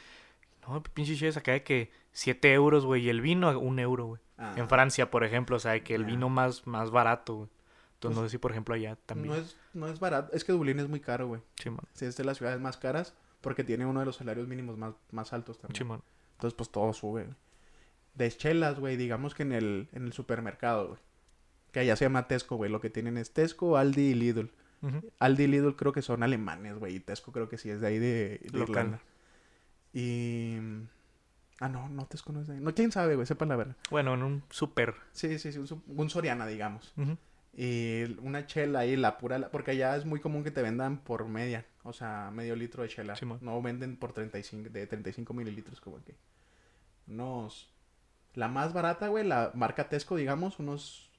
No, 0.66 0.82
pinche 0.82 1.16
cheves 1.16 1.36
acá 1.39 1.53
de 1.53 1.62
que 1.62 1.91
7 2.12 2.53
euros, 2.53 2.84
güey, 2.84 3.07
y 3.07 3.09
el 3.09 3.22
vino, 3.22 3.59
un 3.59 3.78
euro, 3.78 4.05
güey. 4.07 4.20
ah, 4.36 4.53
En 4.57 4.68
Francia, 4.68 5.11
por 5.11 5.24
ejemplo, 5.24 5.57
o 5.57 5.61
sea, 5.61 5.82
que 5.82 5.95
el 5.95 6.05
vino 6.05 6.28
más, 6.28 6.66
más 6.66 6.91
barato, 6.91 7.34
güey. 7.36 7.49
Entonces, 7.99 8.14
Pues, 8.14 8.16
no 8.16 8.22
sé 8.22 8.30
si, 8.30 8.38
por 8.38 8.53
ejemplo, 8.53 8.74
allá 8.74 8.96
también. 9.07 9.34
No 9.34 9.40
es, 9.40 9.57
no 9.74 9.88
es 9.88 9.99
barato. 9.99 10.32
Es 10.32 10.44
que 10.44 10.53
Dublín 10.53 10.78
es 10.78 10.88
muy 10.88 11.01
caro, 11.01 11.26
güey. 11.26 11.40
Chimón, 11.57 11.84
Sí, 11.94 12.05
es 12.05 12.16
de 12.16 12.24
las 12.24 12.38
ciudades 12.38 12.61
más 12.61 12.76
caras 12.76 13.12
porque 13.40 13.64
tiene 13.64 13.86
uno 13.86 13.99
de 14.01 14.07
los 14.07 14.16
salarios 14.16 14.46
mínimos 14.46 14.78
más, 14.78 14.94
más 15.11 15.32
altos 15.32 15.59
también. 15.59 15.74
chimón. 15.76 16.03
Entonces, 16.34 16.55
pues 16.57 16.70
todo 16.70 16.92
sube, 16.92 17.24
güey. 17.24 17.36
De 18.14 18.30
chelas, 18.30 18.78
güey, 18.78 18.96
digamos 18.96 19.34
que 19.34 19.42
en 19.42 19.53
el, 19.53 19.88
en 19.92 20.05
el 20.05 20.12
supermercado, 20.12 20.88
güey. 20.88 21.01
Que 21.72 21.80
allá 21.80 21.96
se 21.96 22.05
llama 22.05 22.28
Tesco, 22.28 22.57
güey. 22.57 22.70
Lo 22.70 22.80
que 22.80 22.88
tienen 22.90 23.18
es 23.18 23.32
Tesco, 23.32 23.76
Aldi 23.76 24.03
y 24.11 24.14
Lidl. 24.14 24.51
Aldi 25.18 25.42
y 25.42 25.46
Lidl 25.49 25.74
creo 25.74 25.92
que 25.92 26.03
son 26.03 26.22
alemanes, 26.22 26.78
güey. 26.78 26.94
Y 26.96 27.01
Tesco 27.01 27.32
creo 27.32 27.49
que 27.49 27.59
sí 27.59 27.68
es 27.70 27.80
de 27.80 27.86
ahí 27.88 27.99
de, 27.99 28.40
de. 28.53 28.59
Irlanda. 28.61 29.01
Y... 29.92 30.57
Ah, 31.61 31.68
no, 31.68 31.88
no, 31.88 32.07
Tesco 32.07 32.32
no 32.32 32.40
es 32.40 32.46
de 32.46 32.55
ahí. 32.55 32.61
No, 32.61 32.72
quién 32.74 32.92
sabe, 32.92 33.16
güey, 33.16 33.26
sepan 33.26 33.49
la 33.49 33.57
verdad. 33.57 33.76
Bueno, 33.90 34.14
en 34.14 34.22
un 34.22 34.42
super. 34.51 34.94
Sí, 35.12 35.38
sí, 35.40 35.53
sí, 35.53 35.59
un, 35.59 35.82
un 35.88 36.09
Soriana, 36.11 36.46
digamos. 36.46 36.92
Ujú. 36.96 37.16
Y 37.61 38.04
una 38.20 38.46
chela 38.46 38.78
ahí, 38.78 38.94
la 38.94 39.18
pura... 39.18 39.50
Porque 39.50 39.72
allá 39.72 39.96
es 39.96 40.04
muy 40.04 40.20
común 40.20 40.44
que 40.44 40.52
te 40.52 40.62
vendan 40.62 40.98
por 40.98 41.26
media. 41.26 41.66
O 41.82 41.92
sea, 41.92 42.30
medio 42.32 42.54
litro 42.54 42.84
de 42.84 42.88
chela. 42.88 43.14
No 43.40 43.61
venden 43.61 43.96
por 43.96 44.12
35, 44.12 44.70
de 44.70 44.86
35 44.86 45.34
mililitros 45.34 45.80
como 45.80 46.00
que. 46.04 46.14
Unos... 47.09 47.74
La 48.34 48.46
más 48.46 48.72
barata, 48.72 49.09
güey, 49.09 49.26
la 49.26 49.50
marca 49.54 49.88
Tesco, 49.88 50.14
digamos, 50.14 50.61
unos... 50.61 51.11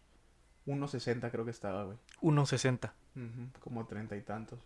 Unos 0.66 0.92
60 0.92 1.30
creo 1.30 1.44
que 1.44 1.52
estaba, 1.52 1.84
güey. 1.84 1.98
1.60. 2.22 2.90
Ujú, 3.18 3.60
Como 3.60 3.86
treinta 3.86 4.16
y 4.16 4.22
tantos. 4.22 4.60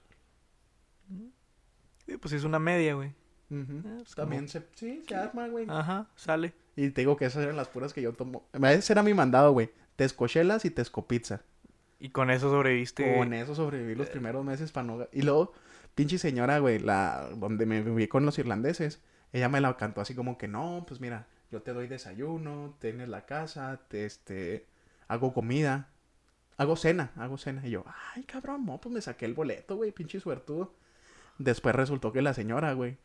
Sí, 2.06 2.18
pues 2.18 2.34
es 2.34 2.44
una 2.44 2.60
media, 2.60 2.94
güey. 2.94 3.16
Ah, 3.50 3.96
pues, 3.98 4.14
También 4.14 4.48
se... 4.48 4.64
Sí, 4.76 5.04
se 5.08 5.16
arma, 5.16 5.48
güey. 5.48 5.66
Ajá, 5.68 6.08
sale. 6.16 6.54
Y 6.76 6.92
te 6.92 7.02
digo 7.02 7.18
que 7.18 7.26
esas 7.26 7.42
eran 7.42 7.58
las 7.58 7.70
puras 7.70 7.94
que 7.94 8.04
yo 8.04 8.14
tomo. 8.14 8.46
Ese 8.62 8.94
era 8.94 9.02
mi 9.02 9.16
mandado, 9.16 9.54
güey. 9.54 9.72
Tesco 9.96 10.28
chelas 10.28 10.66
y 10.66 10.70
Tesco 10.70 11.08
pizza. 11.08 11.42
Y 12.04 12.10
con 12.10 12.30
eso 12.30 12.50
sobreviviste. 12.50 13.16
Con 13.16 13.34
eso 13.34 13.56
sobreviví 13.56 13.96
los 13.96 14.10
primeros 14.10 14.44
meses 14.44 14.74
para 14.74 14.86
no... 14.86 15.08
Y 15.14 15.22
luego, 15.22 15.54
pinche 15.96 16.18
señora, 16.18 16.60
güey, 16.60 16.80
la... 16.80 17.30
Donde 17.38 17.66
me 17.66 17.82
viví 17.82 18.10
con 18.10 18.26
los 18.26 18.38
irlandeses, 18.38 19.00
ella 19.32 19.48
me 19.48 19.62
la 19.62 19.78
cantó 19.78 20.02
así 20.02 20.14
como 20.14 20.38
que, 20.38 20.50
no, 20.50 20.84
pues 20.86 21.00
mira, 21.00 21.28
yo 21.50 21.62
te 21.62 21.72
doy 21.72 21.88
desayuno, 21.88 22.76
tienes 22.82 23.08
la 23.08 23.26
casa, 23.26 23.80
te, 23.88 24.06
este... 24.06 24.68
Hago 25.08 25.34
comida. 25.34 25.92
Hago 26.58 26.76
cena, 26.76 27.14
hago 27.16 27.38
cena. 27.38 27.66
Y 27.66 27.70
yo, 27.70 27.86
ay, 28.14 28.24
cabrón, 28.26 28.66
no, 28.66 28.82
pues 28.82 28.94
me 28.94 29.00
saqué 29.00 29.24
el 29.24 29.34
boleto, 29.34 29.78
güey, 29.78 29.94
pinche 29.94 30.20
suertudo. 30.20 30.74
Después 31.38 31.74
resultó 31.74 32.12
que 32.12 32.22
la 32.22 32.34
señora, 32.34 32.74
güey, 32.74 32.98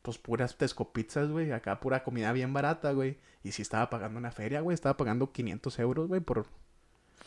pues 0.00 0.16
puras 0.16 0.56
tescopizzas, 0.56 1.28
güey, 1.28 1.52
acá 1.52 1.80
pura 1.80 2.02
comida 2.02 2.32
bien 2.32 2.54
barata, 2.54 2.92
güey. 2.92 3.18
Y 3.42 3.52
sí 3.52 3.60
estaba 3.60 3.90
pagando 3.90 4.18
una 4.18 4.32
feria, 4.32 4.62
güey, 4.62 4.74
estaba 4.74 4.96
pagando 4.96 5.32
500 5.32 5.78
euros, 5.80 6.08
güey, 6.08 6.22
por, 6.22 6.46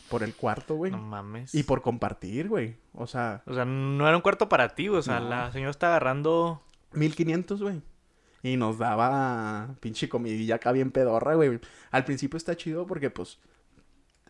por 0.09 0.23
el 0.23 0.35
cuarto, 0.35 0.75
güey. 0.75 0.91
No 0.91 0.99
mames. 0.99 1.53
Y 1.55 1.63
por 1.63 1.81
compartir, 1.81 2.47
güey. 2.47 2.75
O 2.93 3.07
sea, 3.07 3.41
O 3.45 3.53
sea, 3.53 3.65
no 3.65 4.07
era 4.07 4.15
un 4.15 4.21
cuarto 4.21 4.47
para 4.49 4.69
ti, 4.75 4.87
o 4.89 5.01
sea, 5.01 5.19
No. 5.19 5.29
la 5.29 5.51
señora 5.51 5.71
está 5.71 5.87
agarrando... 5.87 6.61
1500, 6.93 7.61
güey. 7.61 7.81
Y 8.41 8.55
nos 8.57 8.77
daba 8.77 9.75
pinche 9.79 10.07
comidilla 10.07 10.55
acá 10.55 10.71
bien 10.71 10.91
pedorra, 10.91 11.33
güey. 11.35 11.59
Al 11.91 12.05
principio 12.05 12.37
está 12.37 12.55
chido 12.55 12.85
porque, 12.87 13.09
pues, 13.09 13.39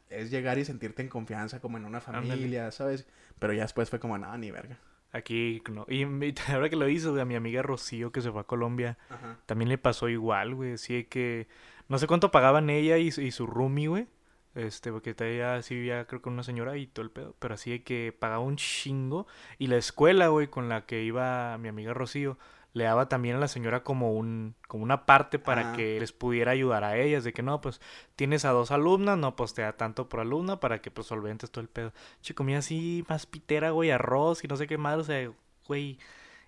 es 0.09 0.31
llegar 0.31 0.57
y 0.57 0.65
sentirte 0.65 1.01
en 1.01 1.09
confianza 1.09 1.59
como 1.59 1.77
en 1.77 1.85
una 1.85 1.99
familia, 2.01 2.71
¿sabes? 2.71 3.05
Pero 3.39 3.53
ya 3.53 3.63
después 3.63 3.89
fue 3.89 3.99
como, 3.99 4.17
nada, 4.17 4.37
ni 4.37 4.49
verga. 4.51 4.79
Aquí, 5.11 5.61
no. 5.71 5.85
Y, 5.89 6.03
y 6.03 6.35
ahora 6.51 6.69
que 6.69 6.75
lo 6.75 6.87
hizo, 6.89 7.11
güey, 7.11 7.21
a 7.21 7.25
mi 7.25 7.35
amiga 7.35 7.61
Rocío, 7.61 8.11
que 8.11 8.21
se 8.21 8.31
fue 8.31 8.41
a 8.41 8.45
Colombia, 8.45 8.97
Ajá. 9.09 9.37
también 9.45 9.69
le 9.69 9.77
pasó 9.77 10.09
igual, 10.09 10.55
güey. 10.55 10.73
Así 10.73 11.03
que... 11.05 11.47
No 11.87 11.99
sé 11.99 12.07
cuánto 12.07 12.31
pagaban 12.31 12.69
ella 12.71 12.97
y, 12.97 13.11
su- 13.11 13.21
y 13.21 13.31
su 13.31 13.45
roomie, 13.45 13.87
güey. 13.89 14.07
Este, 14.55 14.91
porque 14.91 15.13
ella 15.19 15.61
sí 15.61 15.75
vivía, 15.75 16.05
creo 16.07 16.21
que 16.21 16.29
una 16.29 16.41
señora 16.43 16.77
y 16.77 16.87
todo 16.87 17.03
el 17.03 17.11
pedo. 17.11 17.35
Pero 17.39 17.53
así 17.53 17.71
de 17.71 17.83
que 17.83 18.15
pagaba 18.17 18.39
un 18.43 18.55
chingo. 18.55 19.27
Y 19.57 19.67
la 19.67 19.75
escuela, 19.77 20.29
güey, 20.29 20.47
con 20.47 20.69
la 20.69 20.85
que 20.85 21.03
iba 21.03 21.57
mi 21.57 21.67
amiga 21.67 21.93
Rocío, 21.93 22.37
le 22.71 22.85
daba 22.85 23.07
también 23.07 23.35
a 23.35 23.39
la 23.39 23.47
señora 23.49 23.83
como 23.83 24.13
un, 24.13 24.55
como 24.67 24.83
una 24.83 25.05
parte 25.05 25.39
para 25.39 25.71
Ah. 25.71 25.75
que 25.75 25.99
les 25.99 26.11
pudiera 26.13 26.51
ayudar 26.51 26.83
a 26.85 26.97
ellas. 26.97 27.23
De 27.25 27.33
que 27.33 27.43
no, 27.43 27.59
pues, 27.61 27.79
tienes 28.15 28.45
a 28.45 28.51
dos 28.51 28.71
alumnas, 28.71 29.17
no, 29.17 29.35
pues 29.35 29.53
te 29.53 29.61
da 29.61 29.73
tanto 29.73 30.07
por 30.09 30.21
alumna 30.21 30.59
para 30.59 30.81
que 30.81 30.89
pues 30.91 31.07
solventes 31.07 31.51
todo 31.51 31.61
el 31.61 31.69
pedo. 31.69 31.91
Che, 32.21 32.33
comía 32.33 32.57
así 32.59 33.03
más 33.09 33.25
pitera, 33.25 33.71
güey, 33.71 33.91
arroz 33.91 34.43
y 34.43 34.47
no 34.47 34.55
sé 34.57 34.67
qué 34.67 34.77
más, 34.77 34.97
o 34.99 35.03
sea, 35.03 35.31
güey. 35.67 35.99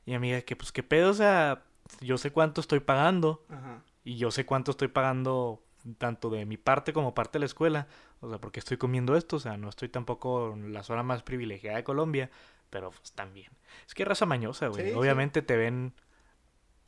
Y 0.06 0.12
mi 0.12 0.16
amiga, 0.16 0.42
que 0.42 0.56
pues 0.56 0.72
qué 0.72 0.84
pedo, 0.84 1.12
o 1.12 1.14
sea, 1.14 1.64
yo 2.02 2.18
sé 2.18 2.32
cuánto 2.32 2.62
estoy 2.62 2.80
pagando 2.80 3.44
Ajá. 3.50 3.82
y 4.06 4.16
yo 4.18 4.32
sé 4.32 4.46
cuánto 4.46 4.72
estoy 4.72 4.88
pagando 4.90 5.62
tanto 5.96 6.30
de 6.30 6.46
mi 6.46 6.58
parte 6.58 6.94
como 6.94 7.14
parte 7.14 7.34
de 7.34 7.42
la 7.42 7.46
escuela. 7.46 7.88
O 8.20 8.30
sea, 8.30 8.40
porque 8.40 8.60
estoy 8.60 8.78
comiendo 8.78 9.16
esto, 9.16 9.38
o 9.38 9.40
sea, 9.40 9.58
no 9.58 9.70
estoy 9.70 9.90
tampoco 9.90 10.54
en 10.54 10.74
la 10.74 10.84
zona 10.84 11.04
más 11.04 11.24
privilegiada 11.24 11.78
de 11.78 11.84
Colombia, 11.84 12.30
pero 12.70 12.92
pues 12.92 13.12
también. 13.14 13.52
Es 13.88 13.94
que 13.94 14.06
raza 14.06 14.26
mañosa, 14.26 14.68
güey. 14.68 14.84
Sí, 14.84 14.90
sí. 14.92 14.96
Obviamente 14.96 15.42
te 15.42 15.56
ven 15.56 15.94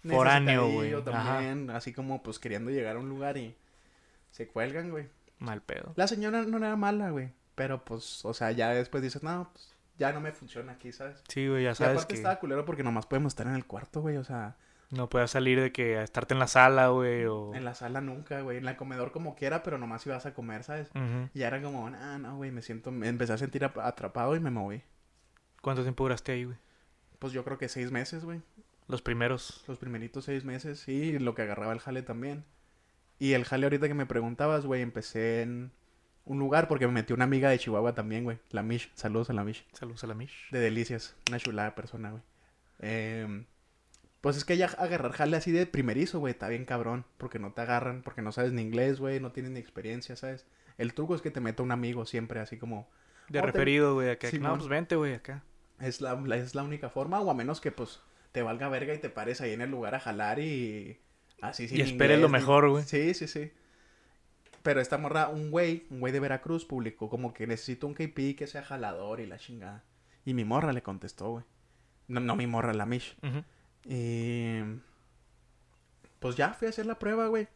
foráneo, 0.04 0.70
güey. 0.70 0.94
Ajá. 0.94 1.04
también, 1.04 1.70
así 1.70 1.94
como, 1.94 2.24
pues, 2.24 2.40
queriendo 2.40 2.72
llegar 2.72 2.96
a 2.96 3.00
un 3.00 3.10
lugar 3.10 3.38
y 3.38 3.56
se 4.32 4.48
cuelgan, 4.48 4.92
güey. 4.92 5.08
mal 5.40 5.62
pedo. 5.62 5.94
La 5.96 6.08
señora 6.08 6.44
no 6.44 6.58
era 6.58 6.76
mala, 6.76 7.12
güey. 7.12 7.32
Pero, 7.56 7.84
pues, 7.84 8.24
o 8.26 8.34
sea, 8.34 8.52
ya 8.52 8.70
después 8.70 9.04
dices, 9.04 9.24
no, 9.24 9.50
pues, 9.52 9.74
ya 9.98 10.14
no 10.14 10.22
me 10.22 10.32
funciona 10.32 10.74
aquí, 10.74 10.92
¿sabes? 10.92 11.22
Sí, 11.28 11.48
güey, 11.48 11.66
ya 11.66 11.72
Y 11.72 11.76
sabes 11.76 11.94
aparte 11.98 12.14
que 12.14 12.18
estaba 12.18 12.40
culero 12.40 12.66
porque 12.66 12.84
nomás 12.84 13.06
podemos 13.06 13.32
estar 13.32 13.48
en 13.48 13.56
el 13.56 13.66
cuarto, 13.66 14.02
güey. 14.02 14.18
O 14.18 14.24
sea, 14.24 14.56
no 14.92 15.10
puedes 15.10 15.32
salir 15.32 15.60
de 15.62 15.72
que 15.72 15.98
a 15.98 16.04
estarte 16.04 16.34
en 16.34 16.40
la 16.40 16.48
sala, 16.48 16.88
güey, 16.90 17.26
o... 17.26 17.54
en 17.54 17.64
la 17.66 17.76
sala 17.76 18.02
nunca, 18.02 18.42
güey. 18.42 18.58
En 18.58 18.68
el 18.68 18.76
comedor 18.76 19.12
como 19.12 19.36
quiera, 19.36 19.62
pero 19.64 19.78
nomás 19.78 20.06
ibas 20.06 20.26
a 20.26 20.34
comer, 20.34 20.64
¿sabes? 20.64 20.90
Y 21.34 21.40
ya 21.40 21.48
era 21.48 21.62
como, 21.62 21.88
ah, 21.88 22.18
no, 22.20 22.38
güey, 22.38 22.52
me 22.52 22.62
siento, 22.62 22.92
me 22.92 23.08
empecé 23.08 23.34
a 23.34 23.38
sentir 23.38 23.64
ap- 23.66 23.78
atrapado 23.80 24.36
y 24.36 24.40
me 24.40 24.50
moví. 24.52 24.82
¿Cuánto 25.62 25.84
tiempo 25.84 26.04
duraste 26.04 26.32
ahí, 26.32 26.46
güey? 26.46 26.58
Pues 27.20 27.34
yo 27.34 27.44
creo 27.44 27.58
que 27.58 27.70
seis 27.70 27.92
meses, 27.92 28.24
güey. 28.24 28.42
Los 28.88 29.02
primeros. 29.02 29.64
Los 29.68 29.78
primeritos 29.78 30.26
seis 30.26 30.44
meses, 30.46 30.80
sí, 30.80 30.94
y 30.94 31.20
lo 31.20 31.36
que 31.36 31.44
agarraba 31.44 31.74
el 31.74 31.80
jale 31.80 32.02
también. 32.02 32.44
Y 33.20 33.34
el 33.34 33.46
jale 33.46 33.66
ahorita 33.66 33.88
que 33.88 33.94
me 33.94 34.06
preguntabas, 34.06 34.66
güey, 34.66 34.82
empecé 34.82 35.42
en 35.44 35.72
un 36.26 36.40
lugar 36.40 36.68
porque 36.68 36.88
me 36.88 36.94
metí 36.94 37.12
una 37.14 37.26
amiga 37.26 37.50
de 37.50 37.60
Chihuahua 37.60 37.94
también, 37.94 38.24
güey. 38.24 38.40
La 38.50 38.64
Mish, 38.64 38.90
saludos 38.96 39.30
a 39.30 39.34
la 39.34 39.44
Mish. 39.44 39.66
Saludos 39.74 40.04
a 40.04 40.08
la 40.08 40.14
Mish. 40.16 40.50
De 40.52 40.60
delicias, 40.60 41.16
una 41.28 41.38
chulada 41.40 41.76
persona, 41.76 42.12
güey. 42.12 42.24
Em, 42.80 43.46
pues 44.22 44.38
es 44.38 44.46
que 44.46 44.58
ya 44.58 44.66
agarrar 44.68 45.12
jale 45.14 45.38
así 45.38 45.52
de 45.52 45.66
primerizo, 45.66 46.20
güey, 46.20 46.32
está 46.34 46.48
bien 46.50 46.66
cabrón. 46.66 47.06
Porque 47.18 47.40
no 47.40 47.52
te 47.54 47.62
agarran, 47.62 48.02
porque 48.04 48.22
no 48.22 48.32
sabes 48.32 48.52
ni 48.52 48.62
inglés, 48.62 49.00
güey, 49.00 49.20
no 49.20 49.32
tienes 49.32 49.52
ni 49.52 49.60
experiencia, 49.60 50.16
¿sabes? 50.16 50.46
El 50.78 50.94
truco 50.94 51.16
es 51.16 51.22
que 51.22 51.32
te 51.32 51.40
meta 51.42 51.64
un 51.64 51.72
amigo 51.72 52.06
siempre, 52.06 52.40
así 52.40 52.58
como... 52.58 52.90
De 53.30 53.40
Oh, 53.40 53.42
te- 53.44 53.48
referido, 53.52 53.94
güey, 53.96 54.10
acá. 54.10 54.28
No, 54.28 54.32
Simón. 54.32 54.58
pues 54.58 54.70
vente, 54.70 54.96
güey, 54.96 55.14
acá. 55.14 55.44
Es 55.80 56.02
la, 56.02 56.16
la- 56.16 56.38
es 56.38 56.56
la 56.56 56.64
única 56.64 56.90
forma, 56.90 57.20
o 57.22 57.30
a 57.30 57.34
menos 57.34 57.62
que, 57.62 57.72
pues, 57.72 58.02
te 58.32 58.42
valga 58.42 58.70
verga 58.70 58.94
y 58.94 58.98
te 59.00 59.10
pares 59.10 59.40
ahí 59.42 59.54
en 59.54 59.62
el 59.62 59.70
lugar 59.72 59.96
a 59.96 60.00
jalar 60.00 60.40
y... 60.40 61.00
Así 61.42 61.68
sin 61.70 61.78
Y 61.78 61.82
esperes 61.82 62.20
lo 62.20 62.26
inglés, 62.28 62.42
ni- 62.42 62.48
mejor, 62.48 62.70
güey. 62.70 62.84
Sí, 62.84 63.14
sí, 63.14 63.28
sí. 63.28 63.52
Pero 64.64 64.82
esta 64.82 64.98
morra, 64.98 65.30
un 65.30 65.52
güey, 65.52 65.86
un 65.90 66.00
güey 66.02 66.12
de 66.12 66.20
Veracruz 66.20 66.66
publicó 66.66 67.10
como 67.10 67.34
que 67.34 67.48
necesito 67.48 67.88
un 67.88 67.94
KP 67.94 68.36
que 68.36 68.46
sea 68.48 68.62
jalador 68.64 69.22
y 69.22 69.26
la 69.26 69.38
chingada. 69.38 69.84
Y 70.26 70.34
mi 70.34 70.44
morra 70.44 70.74
le 70.74 70.82
contestó, 70.84 71.30
güey. 71.32 71.46
No, 72.10 72.20
no 72.20 72.36
mi 72.36 72.46
morra, 72.48 72.74
la 72.74 72.86
Mish. 72.86 73.16
Y... 73.86 74.60
Pues 76.20 76.36
ya 76.36 76.54
fui 76.54 76.68
a 76.68 76.70
hacer 76.70 76.86
la 76.86 77.00
prueba, 77.00 77.28
güey. 77.28 77.48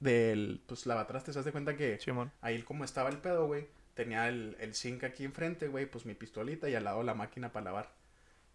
Del, 0.00 0.62
pues 0.66 0.84
lavatrastes, 0.86 1.36
haz 1.36 1.44
de 1.44 1.52
cuenta 1.52 1.76
que 1.76 1.98
Simón. 2.00 2.32
ahí 2.40 2.62
como 2.62 2.82
estaba 2.84 3.08
el 3.08 3.18
pedo, 3.18 3.46
güey. 3.46 3.68
tenía 3.94 4.28
el, 4.28 4.56
el 4.58 4.74
zinc 4.74 5.04
aquí 5.04 5.24
enfrente, 5.24 5.68
güey, 5.68 5.86
pues 5.86 6.06
mi 6.06 6.14
pistolita 6.14 6.68
y 6.68 6.74
al 6.74 6.84
lado 6.84 7.02
la 7.02 7.14
máquina 7.14 7.52
para 7.52 7.64
lavar. 7.64 7.94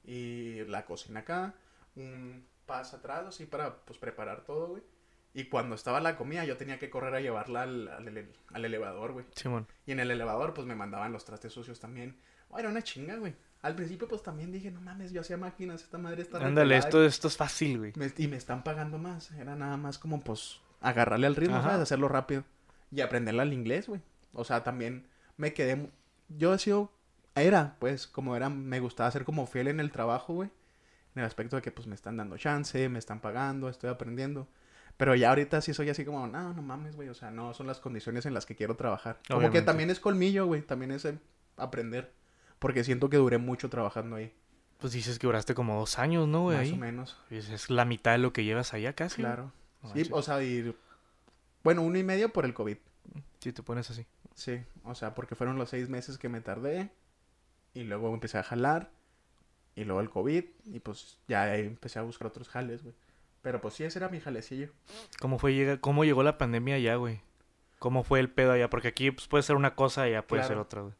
Y 0.03 0.63
la 0.65 0.85
cocina 0.85 1.21
acá, 1.21 1.53
un 1.95 2.45
pas 2.65 2.93
atrás, 2.93 3.25
así 3.25 3.45
para, 3.45 3.77
pues, 3.85 3.99
preparar 3.99 4.43
todo, 4.45 4.67
güey. 4.67 4.83
Y 5.33 5.45
cuando 5.45 5.75
estaba 5.75 5.99
la 6.01 6.15
comida, 6.17 6.45
yo 6.45 6.57
tenía 6.57 6.79
que 6.79 6.89
correr 6.89 7.13
a 7.15 7.21
llevarla 7.21 7.63
al, 7.63 7.87
al, 7.87 8.29
al 8.53 8.65
elevador, 8.65 9.13
güey. 9.13 9.25
Simón. 9.35 9.67
Y 9.85 9.91
en 9.91 9.99
el 9.99 10.11
elevador, 10.11 10.53
pues, 10.53 10.67
me 10.67 10.75
mandaban 10.75 11.11
los 11.11 11.25
trastes 11.25 11.53
sucios 11.53 11.79
también. 11.79 12.17
Oh, 12.49 12.59
era 12.59 12.69
una 12.69 12.81
chinga, 12.81 13.15
güey. 13.17 13.35
Al 13.61 13.75
principio, 13.75 14.07
pues, 14.07 14.21
también 14.23 14.51
dije, 14.51 14.71
no 14.71 14.79
mames, 14.81 15.11
yo 15.11 15.21
hacía 15.21 15.35
máquinas, 15.37 15.81
esta 15.81 15.97
madre 15.97 16.21
está 16.21 16.37
Ándale, 16.37 16.77
esto, 16.77 17.03
esto 17.03 17.27
es 17.27 17.35
fácil, 17.37 17.79
güey. 17.79 17.93
me- 17.95 18.11
y 18.17 18.27
me 18.27 18.37
están 18.37 18.63
pagando 18.63 18.97
más. 18.97 19.31
Era 19.31 19.55
nada 19.55 19.77
más 19.77 19.97
como, 19.97 20.21
pues, 20.21 20.59
agarrarle 20.79 21.27
al 21.27 21.35
ritmo, 21.35 21.55
Ajá. 21.57 21.69
¿sabes? 21.71 21.83
Hacerlo 21.83 22.07
rápido. 22.07 22.43
Y 22.91 23.01
aprenderle 23.01 23.41
al 23.41 23.53
inglés, 23.53 23.87
güey. 23.87 24.01
O 24.33 24.43
sea, 24.43 24.63
también 24.63 25.07
me 25.37 25.53
quedé... 25.53 25.89
Yo 26.29 26.53
he 26.53 26.59
sido... 26.59 26.91
Era, 27.35 27.75
pues, 27.79 28.07
como 28.07 28.35
era... 28.35 28.49
Me 28.49 28.79
gustaba 28.79 29.09
ser 29.11 29.25
como 29.25 29.47
fiel 29.47 29.67
en 29.67 29.79
el 29.79 29.91
trabajo, 29.91 30.33
güey. 30.35 30.49
En 31.15 31.21
el 31.21 31.25
aspecto 31.25 31.55
de 31.55 31.61
que, 31.63 31.71
pues, 31.71 31.87
me 31.87 31.95
están 31.95 32.15
dando 32.15 32.37
chance, 32.37 32.87
me 32.89 32.99
están 32.99 33.19
pagando, 33.19 33.69
estoy 33.69 33.89
aprendiendo. 33.89 34.47
Pero 34.97 35.13
ya 35.15 35.29
ahorita 35.29 35.61
sí 35.61 35.73
soy 35.73 35.89
así 35.89 36.05
como, 36.05 36.25
no, 36.27 36.53
no 36.53 36.61
mames, 36.61 36.95
güey. 36.95 37.09
O 37.09 37.13
sea, 37.15 37.31
no 37.31 37.53
son 37.53 37.67
las 37.67 37.79
condiciones 37.79 38.25
en 38.27 38.33
las 38.33 38.45
que 38.45 38.55
quiero 38.55 38.75
trabajar. 38.75 39.19
Como 39.27 39.49
que 39.51 39.61
también 39.61 39.89
es 39.89 39.99
colmillo, 39.99 40.45
güey. 40.45 40.61
También 40.61 40.91
es 40.91 41.05
el 41.05 41.19
aprender. 41.57 42.11
Porque 42.59 42.83
siento 42.83 43.09
que 43.09 43.17
duré 43.17 43.37
mucho 43.37 43.69
trabajando 43.69 44.15
ahí. 44.15 44.33
Pues 44.79 44.93
dices 44.93 45.17
que 45.19 45.27
duraste 45.27 45.53
como 45.55 45.79
dos 45.79 45.97
años, 45.99 46.27
¿no, 46.27 46.43
güey? 46.43 46.57
más 46.57 46.67
ahí? 46.67 46.73
o 46.73 46.77
menos. 46.77 47.17
Pues 47.29 47.49
es 47.49 47.69
la 47.69 47.85
mitad 47.85 48.11
de 48.11 48.17
lo 48.19 48.33
que 48.33 48.43
llevas 48.43 48.73
allá 48.73 48.93
casi. 48.93 49.21
Claro. 49.21 49.51
No 49.83 49.93
Sí, 49.93 50.07
o 50.11 50.21
sea, 50.21 50.43
y... 50.43 50.75
Bueno, 51.63 51.81
uno 51.81 51.97
y 51.97 52.03
medio 52.03 52.29
por 52.29 52.45
el 52.45 52.53
COVID. 52.53 52.77
Si 53.39 53.51
te 53.53 53.63
pones 53.63 53.89
así. 53.89 54.05
Sí, 54.35 54.61
o 54.83 54.93
sea, 54.95 55.15
porque 55.15 55.35
fueron 55.35 55.57
los 55.57 55.69
seis 55.69 55.89
meses 55.89 56.17
que 56.17 56.29
me 56.29 56.41
tardé. 56.41 56.91
Y 57.73 57.83
luego 57.83 58.13
empecé 58.13 58.37
a 58.37 58.43
jalar. 58.43 58.91
Y 59.75 59.83
luego 59.83 60.01
el 60.01 60.09
COVID. 60.09 60.43
Y 60.65 60.79
pues 60.79 61.17
ya 61.27 61.43
ahí 61.43 61.61
empecé 61.61 61.99
a 61.99 62.03
buscar 62.03 62.27
otros 62.27 62.47
jales, 62.49 62.83
güey. 62.83 62.95
Pero 63.41 63.61
pues 63.61 63.75
sí, 63.75 63.83
ese 63.83 63.99
era 63.99 64.09
mi 64.09 64.19
jalecillo. 64.19 64.69
¿Cómo 65.19 65.39
fue 65.39 65.77
cómo 65.81 66.03
llegó 66.03 66.21
la 66.23 66.37
pandemia 66.37 66.75
allá, 66.75 66.95
güey? 66.95 67.21
¿Cómo 67.79 68.03
fue 68.03 68.19
el 68.19 68.29
pedo 68.29 68.51
allá? 68.51 68.69
Porque 68.69 68.89
aquí 68.89 69.11
pues, 69.11 69.27
puede 69.27 69.43
ser 69.43 69.55
una 69.55 69.75
cosa, 69.75 70.03
allá 70.03 70.25
puede 70.25 70.41
Claro. 70.41 70.47
ser 70.53 70.57
otra, 70.57 70.81
güey. 70.81 70.93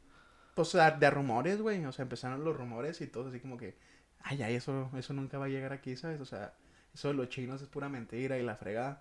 Pues 0.64 0.72
de 0.72 1.10
rumores, 1.10 1.60
güey. 1.62 1.84
O 1.84 1.92
sea, 1.92 2.02
empezaron 2.02 2.42
los 2.44 2.56
rumores 2.56 3.00
y 3.00 3.06
todo 3.06 3.28
así 3.28 3.38
como 3.38 3.56
que. 3.56 3.76
Ay, 4.20 4.42
ay, 4.42 4.56
eso, 4.56 4.90
eso 4.96 5.12
nunca 5.12 5.38
va 5.38 5.44
a 5.44 5.48
llegar 5.48 5.72
aquí, 5.72 5.96
¿sabes? 5.96 6.20
O 6.20 6.24
sea, 6.26 6.54
eso 6.92 7.08
de 7.08 7.14
los 7.14 7.28
chinos 7.28 7.62
es 7.62 7.68
pura 7.68 7.88
mentira 7.88 8.38
y 8.38 8.42
la 8.42 8.56
fregada. 8.56 9.00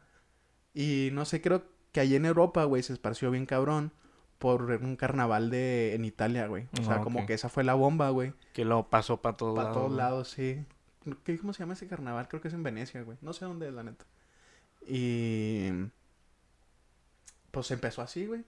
Y 0.76 1.10
no 1.14 1.26
sé, 1.26 1.42
creo 1.42 1.64
que 1.92 2.00
allí 2.00 2.16
en 2.16 2.26
Europa, 2.26 2.64
güey, 2.66 2.84
se 2.84 2.94
esparció 2.94 3.32
bien 3.32 3.48
cabrón 3.48 3.92
por 4.38 4.62
un 4.70 4.96
carnaval 4.96 5.50
de 5.50 5.96
en 5.96 6.06
Italia, 6.06 6.46
güey. 6.46 6.68
O 6.80 6.84
sea, 6.84 6.98
Ah, 6.98 7.02
como 7.02 7.26
que 7.26 7.34
esa 7.34 7.50
fue 7.50 7.64
la 7.64 7.74
bomba, 7.74 8.12
güey. 8.12 8.34
Que 8.54 8.64
lo 8.64 8.88
pasó 8.90 9.20
para 9.24 9.36
todos 9.36 9.56
Para 9.56 9.70
lados. 9.70 9.76
todos 9.78 9.88
güey. 9.90 9.98
lados, 9.98 10.30
sí. 10.30 10.64
¿Qué, 11.24 11.40
¿Cómo 11.40 11.54
se 11.54 11.60
llama 11.64 11.74
ese 11.74 11.88
carnaval? 11.88 12.28
Creo 12.28 12.40
que 12.42 12.50
es 12.50 12.54
en 12.54 12.62
Venecia, 12.62 13.02
güey. 13.02 13.18
No 13.22 13.34
sé 13.34 13.46
dónde 13.46 13.68
es, 13.70 13.74
la 13.74 13.82
neta. 13.82 14.06
Y... 14.88 15.70
Pues 17.50 17.72
empezó 17.72 18.04
así, 18.04 18.28
güey. 18.28 18.44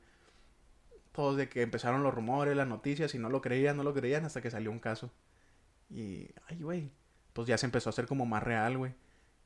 Todos 1.12 1.38
de 1.38 1.49
que 1.49 1.62
empezaron 1.62 2.03
los 2.03 2.14
rumores, 2.14 2.55
las 2.55 2.68
noticias, 2.68 3.16
y 3.16 3.20
no 3.20 3.30
lo 3.30 3.41
creían, 3.41 3.78
no 3.78 3.84
lo 3.84 3.93
creían, 3.93 4.26
hasta 4.26 4.41
que 4.41 4.51
salió 4.51 4.72
un 4.72 4.80
caso. 4.80 5.12
Y... 5.89 6.30
Ay, 6.47 6.62
güey. 6.62 6.91
Pues 7.34 7.47
ya 7.47 7.57
se 7.57 7.66
empezó 7.66 7.89
a 7.89 7.91
hacer 7.91 8.05
como 8.05 8.26
más 8.26 8.43
real, 8.43 8.78
güey. 8.78 8.93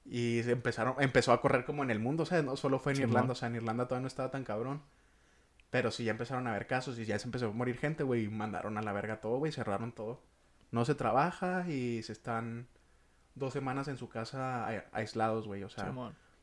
Y 0.05 0.41
se 0.43 0.51
empezaron, 0.51 0.95
empezó 0.99 1.31
a 1.31 1.41
correr 1.41 1.65
como 1.65 1.83
en 1.83 1.91
el 1.91 1.99
mundo, 1.99 2.23
o 2.23 2.25
sea, 2.25 2.41
no 2.41 2.57
solo 2.57 2.79
fue 2.79 2.93
en. 2.93 3.01
Irlanda, 3.01 3.31
o 3.33 3.35
sea, 3.35 3.47
en 3.47 3.55
Irlanda 3.55 3.85
todavía 3.85 4.01
no 4.01 4.07
estaba 4.07 4.31
tan 4.31 4.43
cabrón. 4.43 4.81
Pero 5.69 5.91
sí 5.91 6.03
ya 6.03 6.11
empezaron 6.11 6.45
a 6.47 6.51
haber 6.51 6.67
casos 6.67 6.99
y 6.99 7.05
ya 7.05 7.17
se 7.17 7.27
empezó 7.27 7.47
a 7.47 7.51
morir 7.51 7.77
gente, 7.77 8.03
güey, 8.03 8.25
y 8.25 8.29
mandaron 8.29 8.77
a 8.77 8.81
la 8.81 8.91
verga 8.91 9.21
todo, 9.21 9.37
güey, 9.37 9.51
cerraron 9.51 9.91
todo. 9.91 10.21
No 10.71 10.85
se 10.85 10.93
trabaja 10.93 11.67
y 11.69 12.03
se 12.03 12.11
están 12.11 12.67
dos 13.35 13.53
semanas 13.53 13.87
en 13.87 13.97
su 13.97 14.09
casa 14.09 14.67
aislados, 14.91 15.47
güey, 15.47 15.63
o 15.63 15.69
sea, 15.69 15.93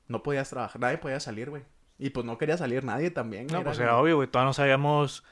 no 0.08 0.22
podías 0.22 0.50
trabajar, 0.50 0.80
nadie 0.80 0.98
podía 0.98 1.20
salir, 1.20 1.50
güey. 1.50 1.62
Y 2.00 2.10
pues 2.10 2.24
no 2.24 2.38
quería 2.38 2.56
salir 2.56 2.82
nadie 2.82 3.10
también, 3.10 3.46
No, 3.46 3.62
pues 3.62 3.78
era 3.78 3.96
obvio, 3.98 4.16
güey. 4.16 4.26
Todavía 4.28 4.48
no 4.48 4.52
sabíamos 4.54 5.22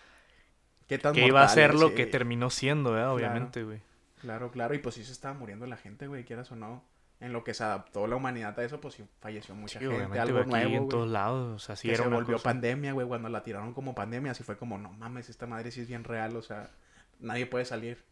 ¿qué 0.87 0.99
tan 0.99 1.14
que 1.14 1.27
iba 1.27 1.43
a 1.43 1.49
ser 1.49 1.75
lo 1.75 1.89
Sí, 1.89 1.95
que 1.95 2.07
terminó 2.07 2.51
siendo, 2.51 2.93
¿verdad? 2.93 3.14
Obviamente, 3.14 3.64
güey. 3.64 3.81
Claro, 4.21 4.51
claro, 4.51 4.75
y 4.75 4.79
pues 4.79 4.97
sí 4.97 5.05
se 5.05 5.12
estaba 5.12 5.35
muriendo 5.35 5.66
la 5.66 5.77
gente, 5.77 6.07
güey, 6.09 6.25
quieras 6.25 6.51
o 6.53 6.57
no. 6.57 6.85
En 7.21 7.33
lo 7.33 7.43
que 7.43 7.53
se 7.55 7.64
adaptó 7.64 8.07
la 8.07 8.16
humanidad 8.16 8.59
a 8.61 8.64
eso, 8.64 8.81
pues 8.81 8.95
sí 8.95 9.05
falleció 9.21 9.55
mucha 9.55 9.81
Sí, 9.81 9.87
gente, 9.87 10.21
algo 10.21 10.39
aquí 10.39 10.51
nuevo, 10.51 10.75
en 10.77 10.89
todos 10.89 11.09
lados. 11.09 11.57
O 11.57 11.59
sea, 11.59 11.75
sí 11.77 11.89
que 11.89 11.95
era 11.95 12.05
se 12.05 12.09
una 12.09 12.19
volvió 12.19 12.37
cosa. 12.37 12.45
pandemia, 12.45 12.93
güey, 12.93 13.09
cuando 13.09 13.29
la 13.29 13.43
tiraron 13.43 13.75
como 13.75 13.95
pandemia, 13.95 14.33
así 14.33 14.45
fue 14.45 14.57
como, 14.57 14.79
no 14.79 14.93
mames, 14.93 15.29
esta 15.29 15.47
madre 15.47 15.71
sí 15.73 15.81
es 15.81 15.89
bien 15.89 16.05
real, 16.05 16.37
o 16.37 16.43
sea, 16.43 16.71
nadie 17.19 17.47
puede 17.47 17.64
salir. 17.64 18.05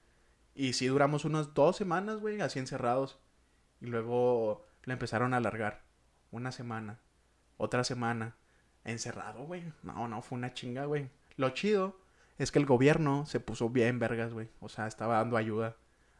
Y 0.54 0.72
sí 0.72 0.86
duramos 0.86 1.24
unas 1.24 1.54
dos 1.54 1.76
semanas, 1.76 2.18
güey, 2.20 2.40
así 2.40 2.58
encerrados. 2.58 3.18
Y 3.80 3.86
luego 3.86 4.64
la 4.84 4.94
empezaron 4.94 5.34
a 5.34 5.36
alargar. 5.36 5.82
Una 6.32 6.50
semana, 6.50 6.98
otra 7.58 7.84
semana, 7.84 8.34
encerrado, 8.90 9.44
güey. 9.44 9.62
No, 9.82 10.08
no, 10.08 10.22
fue 10.22 10.38
una 10.38 10.54
chinga, 10.54 10.84
güey. 10.86 11.08
Lo 11.36 11.50
chido 11.50 11.96
es 12.38 12.50
que 12.52 12.58
el 12.58 12.66
gobierno 12.66 13.26
se 13.26 13.40
puso 13.40 13.68
bien 13.70 13.98
vergas, 13.98 14.32
güey. 14.32 14.48
O 14.60 14.68
sea, 14.68 14.86
estaba 14.86 15.16
dando 15.16 15.36
ayuda. 15.36 15.76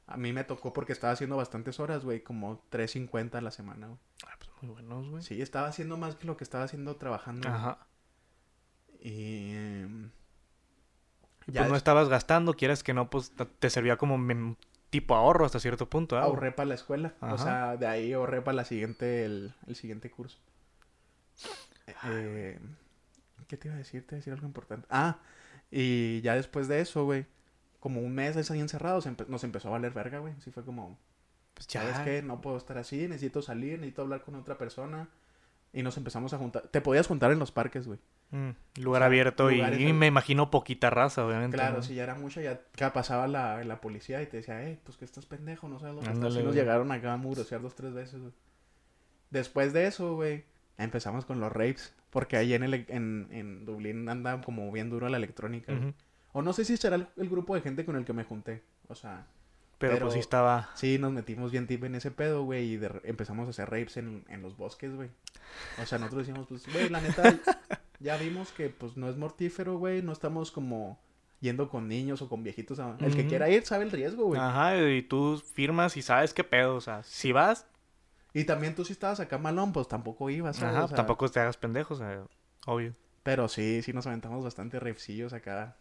A 0.07 0.17
mí 0.17 0.33
me 0.33 0.45
tocó 0.45 0.73
porque 0.73 0.93
estaba 0.93 1.13
haciendo 1.13 1.37
bastantes 1.37 1.81
horas, 1.81 2.05
güey, 2.05 2.23
como 2.23 2.63
3.50 2.71 3.35
a 3.35 3.41
la 3.41 3.51
semana, 3.51 3.89
güey. 3.89 3.99
Ah, 4.27 4.35
pues 4.39 4.51
muy 4.63 4.71
buenos, 4.73 5.09
güey. 5.09 5.23
Sí, 5.23 5.43
estaba 5.43 5.67
haciendo 5.69 5.97
más 5.97 6.15
que 6.15 6.27
lo 6.27 6.37
que 6.37 6.45
estaba 6.45 6.65
haciendo 6.65 6.97
trabajando. 6.97 7.49
Ajá. 7.49 7.79
Y... 9.01 9.53
em, 9.55 10.11
Y 11.47 11.53
Ya 11.53 11.61
pues 11.63 11.71
no 11.71 11.75
es- 11.77 11.81
estabas 11.81 12.09
gastando, 12.09 12.55
quieras 12.55 12.83
que 12.83 12.95
no, 12.95 13.11
pues 13.11 13.33
te 13.59 13.71
servía 13.71 13.97
como 13.97 14.57
tipo 14.91 15.15
ahorro 15.17 15.45
hasta 15.45 15.59
cierto 15.61 15.89
punto, 15.91 16.17
güey? 16.17 16.27
ahorré 16.27 16.53
para 16.53 16.69
la 16.69 16.75
escuela. 16.75 17.15
O 17.21 17.37
sea, 17.39 17.77
de 17.77 17.87
ahí 17.87 18.13
ahorré 18.13 18.41
para 18.43 18.55
la 18.57 18.65
siguiente, 18.65 19.25
el, 19.25 19.55
el 19.67 19.75
siguiente 19.77 20.11
curso. 20.11 20.39
Eh, 22.05 22.59
¿Qué 23.49 23.57
te 23.57 23.69
iba 23.69 23.75
a 23.75 23.79
decir? 23.79 24.03
Te 24.07 24.15
iba 24.15 24.17
a 24.17 24.21
decir 24.21 24.33
algo 24.33 24.47
importante. 24.47 24.87
Ah, 24.91 25.19
y 25.71 26.21
ya 26.23 26.35
después 26.35 26.69
de 26.69 26.81
eso, 26.81 27.05
güey, 27.05 27.27
como 27.81 28.01
un 28.01 28.15
mes 28.15 28.51
ahí 28.51 28.61
encerrados, 28.61 29.07
empe- 29.07 29.27
nos 29.29 29.45
empezó 29.45 29.69
a 29.69 29.73
valer 29.73 29.93
verga, 29.93 30.19
güey. 30.19 30.35
Así 30.39 30.51
fue 30.51 30.65
como, 30.65 30.99
Pues 31.55 31.67
¿sabes 31.69 31.97
ya. 31.97 32.05
qué? 32.05 32.23
No 32.23 32.41
puedo 32.41 32.57
estar 32.57 32.79
así, 32.79 33.09
necesito 33.09 33.43
salir, 33.43 33.79
necesito 33.79 34.03
hablar 34.03 34.23
con 34.23 34.35
otra 34.35 34.59
persona. 34.59 35.09
Y 35.73 35.83
nos 35.83 35.97
empezamos 35.99 36.33
a 36.33 36.39
juntar. 36.39 36.63
Te 36.69 36.81
podías 36.81 37.07
juntar 37.07 37.33
en 37.33 37.39
los 37.39 37.53
parques, 37.53 37.87
güey. 37.87 37.99
Mm, 38.31 38.51
lugar 38.81 39.03
O 39.03 39.05
sea, 39.05 39.07
abierto 39.07 39.51
y, 39.51 39.61
y 39.61 39.93
me 39.93 40.07
imagino 40.07 40.51
poquita 40.51 40.91
raza, 40.91 41.25
obviamente. 41.27 41.57
Claro, 41.57 41.77
¿no? 41.77 41.83
si 41.83 41.95
ya 41.95 42.05
era 42.05 42.15
mucho, 42.15 42.41
ya 42.41 42.93
pasaba 42.93 43.29
la, 43.29 43.63
la 43.63 43.81
policía 43.81 44.23
y 44.23 44.27
te 44.27 44.39
decía, 44.39 44.63
eh, 44.69 44.81
pues 44.85 44.97
que 44.97 45.05
estás 45.05 45.27
pendejo, 45.27 45.69
no 45.69 45.79
sabes 45.79 45.95
lo 45.97 46.01
que 46.01 46.11
estás. 46.11 46.35
Nos 46.43 46.55
llegaron 46.55 46.91
acá 46.93 47.13
a 47.13 47.17
mugrosear 47.19 47.61
dos, 47.61 47.75
tres 47.75 47.93
veces, 47.93 48.21
güey. 48.21 48.33
Después 49.31 49.73
de 49.73 49.87
eso, 49.87 50.15
güey, 50.15 50.45
empezamos 50.79 51.25
con 51.25 51.41
los 51.41 51.53
rapes. 51.53 51.95
Porque 52.11 52.37
ahí 52.37 52.55
en, 52.55 52.63
el, 52.63 52.87
en, 52.89 53.29
en 53.31 53.65
Dublín 53.67 54.09
anda 54.09 54.41
como 54.41 54.71
bien 54.73 54.89
duro 54.91 55.09
la 55.09 55.17
electrónica. 55.19 55.73
O 56.33 56.43
no 56.43 56.53
sé 56.53 56.65
si 56.65 56.77
será 56.77 56.97
el, 56.97 57.07
el 57.17 57.29
grupo 57.29 57.55
de 57.55 57.61
gente 57.61 57.85
con 57.85 57.97
el 57.97 58.05
que 58.05 58.13
me 58.13 58.25
junté. 58.25 58.63
O 58.89 58.95
sea, 58.95 59.27
Pero, 59.79 59.95
Pero- 59.95 60.07
pues 60.07 60.15
sí 60.15 60.21
estaba. 60.21 60.71
sí, 60.75 60.99
nos 60.99 61.13
metimos 61.13 61.51
bien 61.53 61.67
tip 61.67 61.85
en 61.85 61.95
ese 61.95 62.11
pedo, 62.11 62.45
güey, 62.45 62.73
y 62.73 62.77
de 62.77 62.91
empezamos 63.05 63.47
a 63.47 63.51
hacer 63.51 63.69
rapes 63.71 63.97
en, 63.99 64.25
en 64.29 64.43
los 64.43 64.57
bosques, 64.57 64.95
güey. 64.95 65.11
O 65.83 65.87
sea, 65.87 65.99
nosotros 65.99 66.27
decíamos, 66.27 66.47
pues, 66.49 66.71
güey, 66.73 66.89
la 66.89 67.01
neta, 67.01 67.23
ya 68.01 68.17
vimos 68.17 68.51
que, 68.53 68.69
pues, 68.71 68.97
no 68.97 69.09
es 69.09 69.17
mortífero, 69.17 69.77
güey, 69.79 70.03
no 70.03 70.13
estamos 70.13 70.51
como 70.51 70.99
yendo 71.41 71.69
con 71.69 71.87
niños 71.89 72.23
o 72.23 72.29
con 72.31 72.43
viejitos. 72.43 72.79
El 73.01 73.15
que 73.15 73.27
quiera 73.27 73.49
ir 73.51 73.65
sabe 73.67 73.85
el 73.85 73.91
riesgo, 73.91 74.25
güey. 74.27 74.41
Ajá, 74.41 74.77
y 74.89 75.03
tú 75.03 75.43
firmas 75.55 75.97
y 75.99 76.03
sabes 76.03 76.33
qué 76.33 76.45
pedo. 76.45 76.77
O 76.77 76.81
sea, 76.81 77.03
si 77.03 77.33
vas, 77.33 77.67
Y 78.37 78.45
también 78.45 78.75
tú 78.75 78.85
si 78.85 78.93
estabas 78.93 79.19
acá 79.19 79.39
malón, 79.39 79.73
pues 79.73 79.89
tampoco 79.89 80.29
ibas, 80.29 80.57
¿sabes? 80.57 80.75
ajá, 80.75 80.85
O 80.85 80.89
sea, 80.89 80.97
tampoco 80.99 81.27
te 81.31 81.41
hagas 81.41 81.57
pendejo, 81.57 81.95
o 81.95 81.97
sea, 81.97 82.23
obvio. 82.67 82.95
Pero 83.23 83.49
sí, 83.49 83.81
sí 83.81 83.95
nos 83.95 84.07
aventamos 84.07 84.45
bastante 84.45 84.79
rapecillos 84.79 85.33
acá 85.33 85.79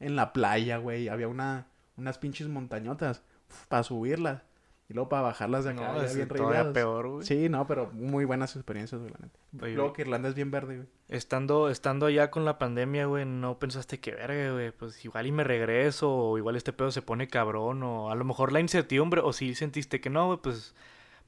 en 0.00 0.16
la 0.16 0.32
playa, 0.32 0.78
güey. 0.78 1.10
Había 1.10 1.28
una, 1.28 1.66
unas 1.98 2.16
pinches 2.16 2.48
montañotas 2.48 3.22
para 3.68 3.82
subirlas 3.82 4.40
y 4.88 4.94
luego 4.94 5.10
para 5.10 5.20
bajarlas 5.20 5.64
de 5.64 5.72
acá, 5.72 5.92
No, 5.92 6.02
es 6.02 6.16
bien 6.16 6.28
todavía 6.28 6.72
peor, 6.72 7.08
güey. 7.08 7.26
Sí, 7.26 7.50
no, 7.50 7.66
pero 7.66 7.90
muy 7.92 8.24
buenas 8.24 8.56
experiencias, 8.56 8.98
güey, 8.98 9.12
la 9.12 9.26
neta. 9.26 9.38
Oye, 9.62 9.74
Luego 9.74 9.92
que 9.92 10.00
Irlanda 10.00 10.30
es 10.30 10.34
bien 10.34 10.50
verde, 10.50 10.76
güey. 10.76 10.88
Estando, 11.08 11.68
estando 11.68 12.06
allá 12.06 12.30
con 12.30 12.46
la 12.46 12.58
pandemia, 12.58 13.04
güey, 13.04 13.26
no 13.26 13.58
pensaste 13.58 14.00
que 14.00 14.12
verga, 14.12 14.50
güey, 14.52 14.70
pues 14.70 15.04
igual 15.04 15.26
y 15.26 15.32
me 15.32 15.44
regreso, 15.44 16.10
o 16.10 16.38
igual 16.38 16.56
este 16.56 16.72
pedo 16.72 16.90
se 16.90 17.02
pone 17.02 17.28
cabrón, 17.28 17.82
o 17.82 18.10
a 18.10 18.14
lo 18.14 18.24
mejor 18.24 18.50
la 18.50 18.60
incertidumbre, 18.60 19.20
o 19.20 19.34
si 19.34 19.54
sentiste 19.54 20.00
que 20.00 20.08
no, 20.08 20.28
güey, 20.28 20.38
pues, 20.42 20.74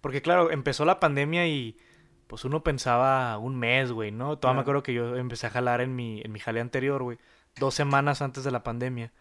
porque 0.04 0.20
claro, 0.20 0.50
empezó 0.50 0.84
la 0.84 1.00
pandemia 1.00 1.46
y 1.46 1.78
pues 2.26 2.44
uno 2.44 2.62
pensaba 2.62 3.38
un 3.38 3.56
mes, 3.56 3.90
güey, 3.90 4.12
¿no? 4.12 4.38
Todavía 4.38 4.56
me 4.56 4.60
acuerdo 4.60 4.82
que 4.82 4.92
yo 4.92 5.16
empecé 5.16 5.46
a 5.46 5.50
jalar 5.50 5.80
en 5.80 5.96
mi, 5.96 6.20
en 6.20 6.30
mi 6.30 6.40
jale 6.40 6.60
anterior, 6.60 7.02
güey, 7.02 7.16
dos 7.56 7.72
semanas 7.72 8.20
antes 8.20 8.44
de 8.44 8.50
la 8.50 8.62
pandemia, 8.62 9.14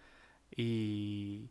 y 0.54 1.50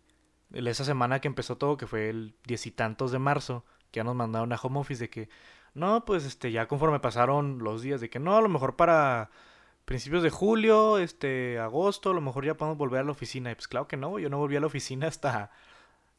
esa 0.52 0.84
semana 0.84 1.20
que 1.22 1.28
empezó 1.28 1.56
todo, 1.56 1.78
que 1.78 1.86
fue 1.86 2.10
el 2.10 2.34
diez 2.44 2.66
y 2.66 2.72
tantos 2.72 3.10
de 3.10 3.18
marzo, 3.20 3.64
que 3.90 4.00
ya 4.00 4.04
nos 4.04 4.14
mandaron 4.14 4.52
a 4.52 4.56
home 4.56 4.80
office 4.80 5.02
de 5.04 5.08
que, 5.08 5.30
no, 5.72 6.04
pues 6.04 6.26
este, 6.26 6.52
ya 6.52 6.68
conforme 6.68 7.00
pasaron 7.00 7.60
los 7.60 7.80
días, 7.80 8.02
de 8.02 8.10
que 8.10 8.18
no, 8.18 8.36
a 8.36 8.42
lo 8.42 8.50
mejor 8.50 8.76
para 8.76 9.30
principios 9.86 10.22
de 10.22 10.28
julio, 10.28 10.98
este, 10.98 11.58
agosto, 11.58 12.10
a 12.10 12.14
lo 12.14 12.20
mejor 12.20 12.44
ya 12.44 12.58
podemos 12.58 12.76
volver 12.76 13.00
a 13.00 13.04
la 13.04 13.12
oficina. 13.12 13.50
Y 13.50 13.54
pues 13.54 13.66
claro 13.66 13.88
que 13.88 13.96
no, 13.96 14.18
yo 14.18 14.28
no 14.28 14.36
volví 14.36 14.56
a 14.56 14.60
la 14.60 14.66
oficina 14.66 15.08
hasta, 15.08 15.50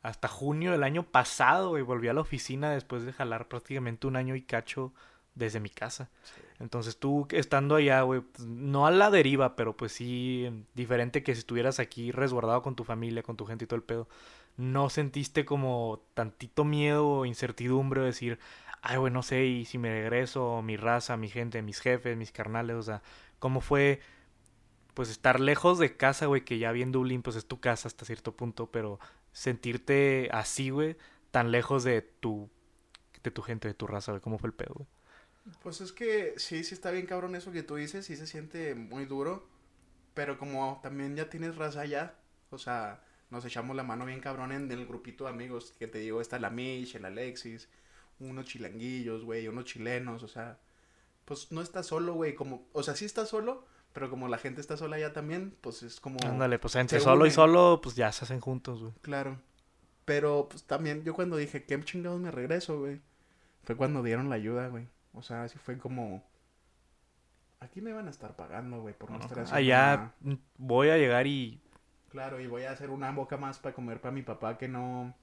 hasta 0.03 0.27
junio 0.27 0.71
del 0.71 0.83
año 0.83 1.03
pasado, 1.03 1.69
güey. 1.69 1.81
Volví 1.81 2.09
a 2.09 2.13
la 2.13 2.21
oficina 2.21 2.69
después 2.71 3.03
de 3.05 3.13
jalar 3.13 3.47
prácticamente 3.47 4.05
un 4.05 4.17
año 4.17 4.35
y 4.35 4.43
cacho 4.43 4.93
desde 5.33 5.59
mi 5.59 5.69
casa. 5.69 6.09
Entonces 6.59 6.97
tú 6.97 7.27
estando 7.31 7.75
allá, 7.75 8.01
güey, 8.01 8.21
pues, 8.21 8.45
no 8.45 8.85
a 8.85 8.91
la 8.91 9.09
deriva, 9.09 9.55
pero 9.55 9.75
pues 9.75 9.93
sí, 9.93 10.65
diferente 10.75 11.23
que 11.23 11.33
si 11.33 11.39
estuvieras 11.39 11.79
aquí 11.79 12.11
resguardado 12.11 12.61
con 12.61 12.75
tu 12.75 12.83
familia, 12.83 13.23
con 13.23 13.37
tu 13.37 13.45
gente 13.45 13.65
y 13.65 13.67
todo 13.67 13.77
el 13.77 13.83
pedo, 13.83 14.07
no 14.57 14.89
sentiste 14.89 15.45
como 15.45 16.03
tantito 16.13 16.63
miedo 16.63 17.07
o 17.07 17.25
incertidumbre 17.25 18.01
de 18.01 18.07
decir, 18.07 18.39
ay, 18.81 18.97
güey, 18.97 19.11
no 19.11 19.23
sé, 19.23 19.45
y 19.45 19.65
si 19.65 19.77
me 19.77 19.89
regreso, 19.89 20.61
mi 20.61 20.77
raza, 20.77 21.17
mi 21.17 21.29
gente, 21.29 21.61
mis 21.61 21.79
jefes, 21.79 22.17
mis 22.17 22.31
carnales, 22.31 22.75
o 22.75 22.83
sea, 22.83 23.01
cómo 23.39 23.61
fue, 23.61 24.01
pues 24.93 25.09
estar 25.09 25.39
lejos 25.39 25.79
de 25.79 25.97
casa, 25.97 26.27
güey, 26.27 26.45
que 26.45 26.59
ya 26.59 26.71
vi 26.71 26.81
en 26.83 26.91
Dublín, 26.91 27.23
pues 27.23 27.35
es 27.35 27.47
tu 27.47 27.59
casa 27.59 27.87
hasta 27.87 28.05
cierto 28.05 28.35
punto, 28.35 28.67
pero 28.67 28.99
sentirte 29.33 30.29
así, 30.31 30.69
güey, 30.69 30.95
tan 31.31 31.51
lejos 31.51 31.83
de 31.83 32.01
tu, 32.01 32.49
de 33.23 33.31
tu 33.31 33.41
gente, 33.41 33.67
de 33.67 33.73
tu 33.73 33.87
raza, 33.87 34.13
güey, 34.13 34.21
cómo 34.21 34.37
fue 34.37 34.47
el 34.47 34.53
pedo, 34.53 34.73
güey. 34.75 34.87
Pues 35.61 35.81
es 35.81 35.91
que 35.91 36.35
sí, 36.37 36.63
sí 36.63 36.73
está 36.73 36.91
bien 36.91 37.05
cabrón 37.05 37.35
eso 37.35 37.51
que 37.51 37.63
tú 37.63 37.75
dices, 37.75 38.05
sí 38.05 38.15
se 38.15 38.27
siente 38.27 38.75
muy 38.75 39.05
duro, 39.05 39.45
pero 40.13 40.37
como 40.37 40.79
también 40.81 41.15
ya 41.15 41.29
tienes 41.29 41.57
raza 41.57 41.81
allá, 41.81 42.15
o 42.49 42.57
sea, 42.57 43.03
nos 43.29 43.43
echamos 43.43 43.75
la 43.75 43.83
mano 43.83 44.05
bien 44.05 44.21
cabrón 44.21 44.53
en 44.53 44.71
el 44.71 44.85
grupito 44.85 45.25
de 45.25 45.31
amigos 45.31 45.73
que 45.77 45.87
te 45.87 45.97
digo, 45.97 46.21
está 46.21 46.39
la 46.39 46.49
Mish, 46.49 46.95
el 46.95 47.03
Alexis, 47.03 47.67
unos 48.19 48.45
chilanguillos, 48.45 49.25
güey, 49.25 49.47
unos 49.47 49.65
chilenos, 49.65 50.23
o 50.23 50.27
sea, 50.29 50.59
pues 51.25 51.51
no 51.51 51.61
estás 51.61 51.87
solo, 51.87 52.13
güey, 52.13 52.35
como, 52.35 52.67
o 52.73 52.83
sea, 52.83 52.95
sí 52.95 53.05
estás 53.05 53.29
solo, 53.29 53.65
pero 53.93 54.09
como 54.09 54.27
la 54.27 54.39
gente 54.39 54.59
está 54.59 54.75
sola 54.75 54.95
allá 54.95 55.13
también, 55.13 55.55
pues 55.61 55.83
es 55.83 55.99
como... 55.99 56.17
Ándale, 56.25 56.57
pues 56.57 56.75
entre 56.75 56.99
solo 56.99 57.27
y 57.27 57.31
solo, 57.31 57.79
pues 57.81 57.95
ya 57.95 58.11
se 58.11 58.25
hacen 58.25 58.41
juntos, 58.41 58.81
güey. 58.81 58.93
Claro. 59.01 59.39
Pero 60.03 60.47
pues 60.49 60.63
también 60.63 61.03
yo 61.03 61.13
cuando 61.13 61.37
dije, 61.37 61.63
¿qué 61.63 61.79
chingados 61.83 62.19
me 62.19 62.31
regreso, 62.31 62.79
güey? 62.79 63.01
Fue 63.63 63.77
cuando 63.77 64.01
dieron 64.01 64.29
la 64.29 64.35
ayuda, 64.35 64.67
güey. 64.67 64.87
O 65.13 65.21
sea, 65.21 65.43
así 65.43 65.59
fue 65.59 65.77
como... 65.77 66.23
Aquí 67.59 67.81
me 67.81 67.93
van 67.93 68.07
a 68.07 68.09
estar 68.09 68.35
pagando, 68.35 68.81
güey, 68.81 68.93
por 68.97 69.11
no, 69.11 69.19
estar 69.19 69.39
haciendo 69.39 69.55
Allá 69.55 70.13
voy 70.57 70.89
a 70.89 70.97
llegar 70.97 71.27
y... 71.27 71.61
Claro, 72.09 72.41
y 72.41 72.47
voy 72.47 72.63
a 72.63 72.71
hacer 72.71 72.89
una 72.89 73.11
boca 73.11 73.37
más 73.37 73.59
para 73.59 73.75
comer 73.75 74.01
para 74.01 74.11
mi 74.11 74.23
papá 74.23 74.57
que 74.57 74.67
no... 74.67 75.15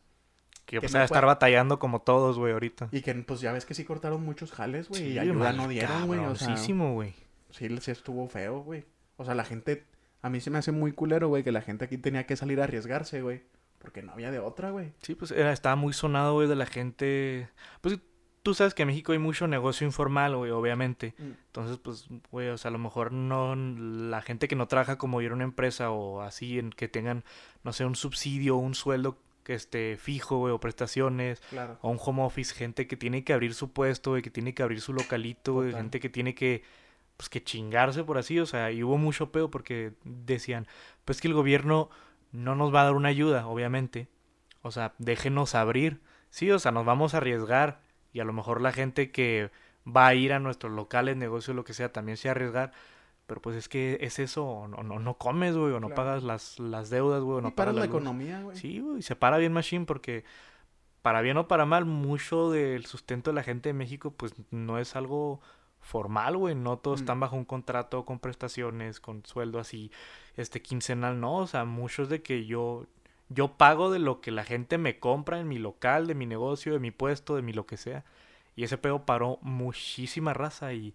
Que, 0.64 0.80
pues 0.80 0.94
a 0.94 1.02
estar 1.02 1.26
batallando 1.26 1.80
como 1.80 2.02
todos, 2.02 2.38
güey, 2.38 2.52
ahorita. 2.52 2.88
Y 2.92 3.02
que, 3.02 3.12
pues, 3.14 3.40
ya 3.40 3.52
ves 3.52 3.66
que 3.66 3.74
sí 3.74 3.84
cortaron 3.84 4.24
muchos 4.24 4.52
jales, 4.52 4.88
güey, 4.88 5.12
y 5.12 5.18
ayuda 5.18 5.52
no 5.52 5.66
dieron, 5.66 6.06
güey, 6.06 6.20
o 6.20 6.36
sea... 6.36 6.56
güey. 6.92 7.12
Sí, 7.51 7.68
sí 7.78 7.90
estuvo 7.90 8.26
feo, 8.28 8.61
güey. 8.61 8.84
O 9.16 9.24
sea, 9.24 9.34
la 9.34 9.44
gente... 9.44 9.84
A 10.22 10.28
mí 10.28 10.40
se 10.40 10.51
me 10.51 10.59
hace 10.59 10.70
muy 10.70 10.92
culero, 10.92 11.28
güey, 11.28 11.42
que 11.42 11.53
la 11.53 11.62
gente 11.62 11.86
aquí 11.86 11.96
tenía 11.96 12.26
que 12.26 12.36
salir 12.36 12.61
a 12.61 12.64
arriesgarse, 12.64 13.22
güey. 13.22 13.42
Porque 13.78 14.03
no 14.03 14.12
había 14.12 14.30
de 14.30 14.38
otra, 14.38 14.70
güey. 14.70 14.92
Sí, 15.01 15.14
pues 15.14 15.30
era, 15.30 15.53
estaba 15.53 15.76
muy 15.76 15.94
sonado, 15.94 16.34
güey, 16.34 16.46
de 16.46 16.57
la 16.57 16.66
gente. 16.66 17.48
Pues 17.80 17.98
tú 18.42 18.55
sabes 18.55 18.74
que 18.74 18.82
en 18.82 18.88
México 18.88 19.12
hay 19.12 19.18
mucho 19.18 19.46
negocio 19.46 19.86
informal, 19.86 20.36
güey, 20.36 20.51
obviamente. 20.51 21.14
Mm. 21.18 21.30
Entonces, 21.46 21.78
pues, 21.78 22.07
güey, 22.30 22.48
o 22.48 22.59
sea, 22.59 22.68
a 22.68 22.72
lo 22.72 22.78
mejor 22.78 23.12
no, 23.12 23.55
la 23.57 24.22
gente 24.22 24.48
que 24.48 24.57
no 24.57 24.68
trabaja 24.68 24.98
como 24.98 25.20
ir 25.22 25.30
a 25.30 25.34
una 25.34 25.44
empresa 25.44 25.90
o 25.90 26.20
así, 26.20 26.59
en 26.59 26.70
que 26.70 26.88
tengan, 26.88 27.24
no 27.64 27.72
sé, 27.72 27.84
un 27.84 27.96
subsidio, 27.96 28.57
un 28.57 28.74
sueldo 28.74 29.18
que 29.44 29.55
esté 29.55 29.96
fijo, 29.96 30.38
güey, 30.38 30.53
o 30.53 30.61
prestaciones, 30.61 31.40
claro. 31.51 31.78
o 31.80 31.90
un 31.90 31.98
home 32.01 32.22
office, 32.22 32.55
gente 32.55 32.86
que 32.86 32.96
tiene 32.96 33.24
que 33.24 33.32
abrir 33.32 33.55
su 33.55 33.72
puesto, 33.72 34.11
güey, 34.11 34.22
que 34.22 34.30
tiene 34.30 34.55
que 34.55 34.62
abrir 34.62 34.80
su 34.80 34.92
localito, 34.92 35.55
güey, 35.55 35.72
gente 35.72 35.98
que 35.98 36.09
tiene 36.09 36.34
que, 36.34 36.62
pues, 37.20 37.28
que 37.28 37.44
chingarse 37.44 38.02
por 38.02 38.16
así, 38.16 38.40
o 38.40 38.46
sea, 38.46 38.72
y 38.72 38.82
hubo 38.82 38.96
mucho 38.96 39.30
pedo 39.30 39.50
porque 39.50 39.92
decían, 40.04 40.66
pues 41.04 41.20
que 41.20 41.28
el 41.28 41.34
gobierno 41.34 41.90
no 42.32 42.54
nos 42.54 42.74
va 42.74 42.80
a 42.80 42.84
dar 42.84 42.94
una 42.94 43.10
ayuda, 43.10 43.46
obviamente, 43.46 44.08
o 44.62 44.70
sea, 44.70 44.94
déjenos 44.96 45.54
abrir, 45.54 46.00
sí, 46.30 46.50
o 46.50 46.58
sea, 46.58 46.72
nos 46.72 46.86
vamos 46.86 47.12
a 47.12 47.18
arriesgar, 47.18 47.82
y 48.14 48.20
a 48.20 48.24
lo 48.24 48.32
mejor 48.32 48.62
la 48.62 48.72
gente 48.72 49.10
que 49.10 49.50
va 49.86 50.06
a 50.06 50.14
ir 50.14 50.32
a 50.32 50.38
nuestros 50.38 50.72
locales, 50.72 51.18
negocios, 51.18 51.54
lo 51.54 51.62
que 51.62 51.74
sea, 51.74 51.92
también 51.92 52.16
se 52.16 52.30
arriesgar. 52.30 52.72
Pero 53.26 53.42
pues 53.42 53.54
es 53.54 53.68
que 53.68 53.98
es 54.00 54.18
eso, 54.18 54.46
o 54.46 54.66
no, 54.66 54.82
no, 54.82 54.98
no 54.98 55.18
comes, 55.18 55.54
güey, 55.54 55.74
o 55.74 55.78
no 55.78 55.90
pagas 55.90 56.22
las, 56.22 56.58
las 56.58 56.88
deudas, 56.88 57.22
güey, 57.22 57.36
o 57.36 57.40
no 57.42 57.54
pagas 57.54 57.74
la, 57.74 57.84
economía, 57.84 58.40
güey. 58.40 58.56
Sí, 58.56 58.80
güey, 58.80 59.02
se 59.02 59.14
para 59.14 59.36
bien 59.36 59.52
Machine 59.52 59.84
porque 59.84 60.24
para 61.02 61.20
bien 61.20 61.36
o 61.36 61.48
para 61.48 61.66
mal, 61.66 61.84
mucho 61.84 62.50
del 62.50 62.86
sustento 62.86 63.30
de 63.30 63.34
la 63.34 63.42
gente 63.42 63.68
de 63.68 63.74
México, 63.74 64.10
pues 64.10 64.32
no 64.50 64.78
es 64.78 64.96
algo 64.96 65.42
formal, 65.81 66.37
güey. 66.37 66.55
No 66.55 66.78
todos 66.78 67.01
mm. 67.01 67.03
están 67.03 67.20
bajo 67.20 67.37
un 67.37 67.45
contrato 67.45 68.05
con 68.05 68.18
prestaciones, 68.18 69.01
con 69.01 69.24
sueldo 69.24 69.59
así, 69.59 69.91
este 70.37 70.62
quincenal, 70.62 71.20
no. 71.20 71.37
O 71.37 71.47
sea, 71.47 71.64
muchos 71.64 72.09
de 72.09 72.22
que 72.22 72.47
yo, 72.47 72.87
yo 73.28 73.57
pago 73.57 73.91
de 73.91 73.99
lo 73.99 74.20
que 74.20 74.31
la 74.31 74.45
gente 74.45 74.78
me 74.78 74.99
compra 74.99 75.41
en 75.41 75.49
mi 75.49 75.59
local, 75.59 76.07
de 76.07 76.14
mi 76.14 76.26
negocio, 76.26 76.72
de 76.72 76.78
mi 76.78 76.91
puesto, 76.91 77.37
de 77.37 77.43
mi 77.43 77.53
lo 77.53 77.66
que 77.66 77.76
sea. 77.76 78.05
Y 78.57 78.64
ese 78.64 78.78
pedo 78.78 79.07
paró 79.07 79.39
muchísima 79.43 80.35
raza 80.35 80.72
y 80.74 80.95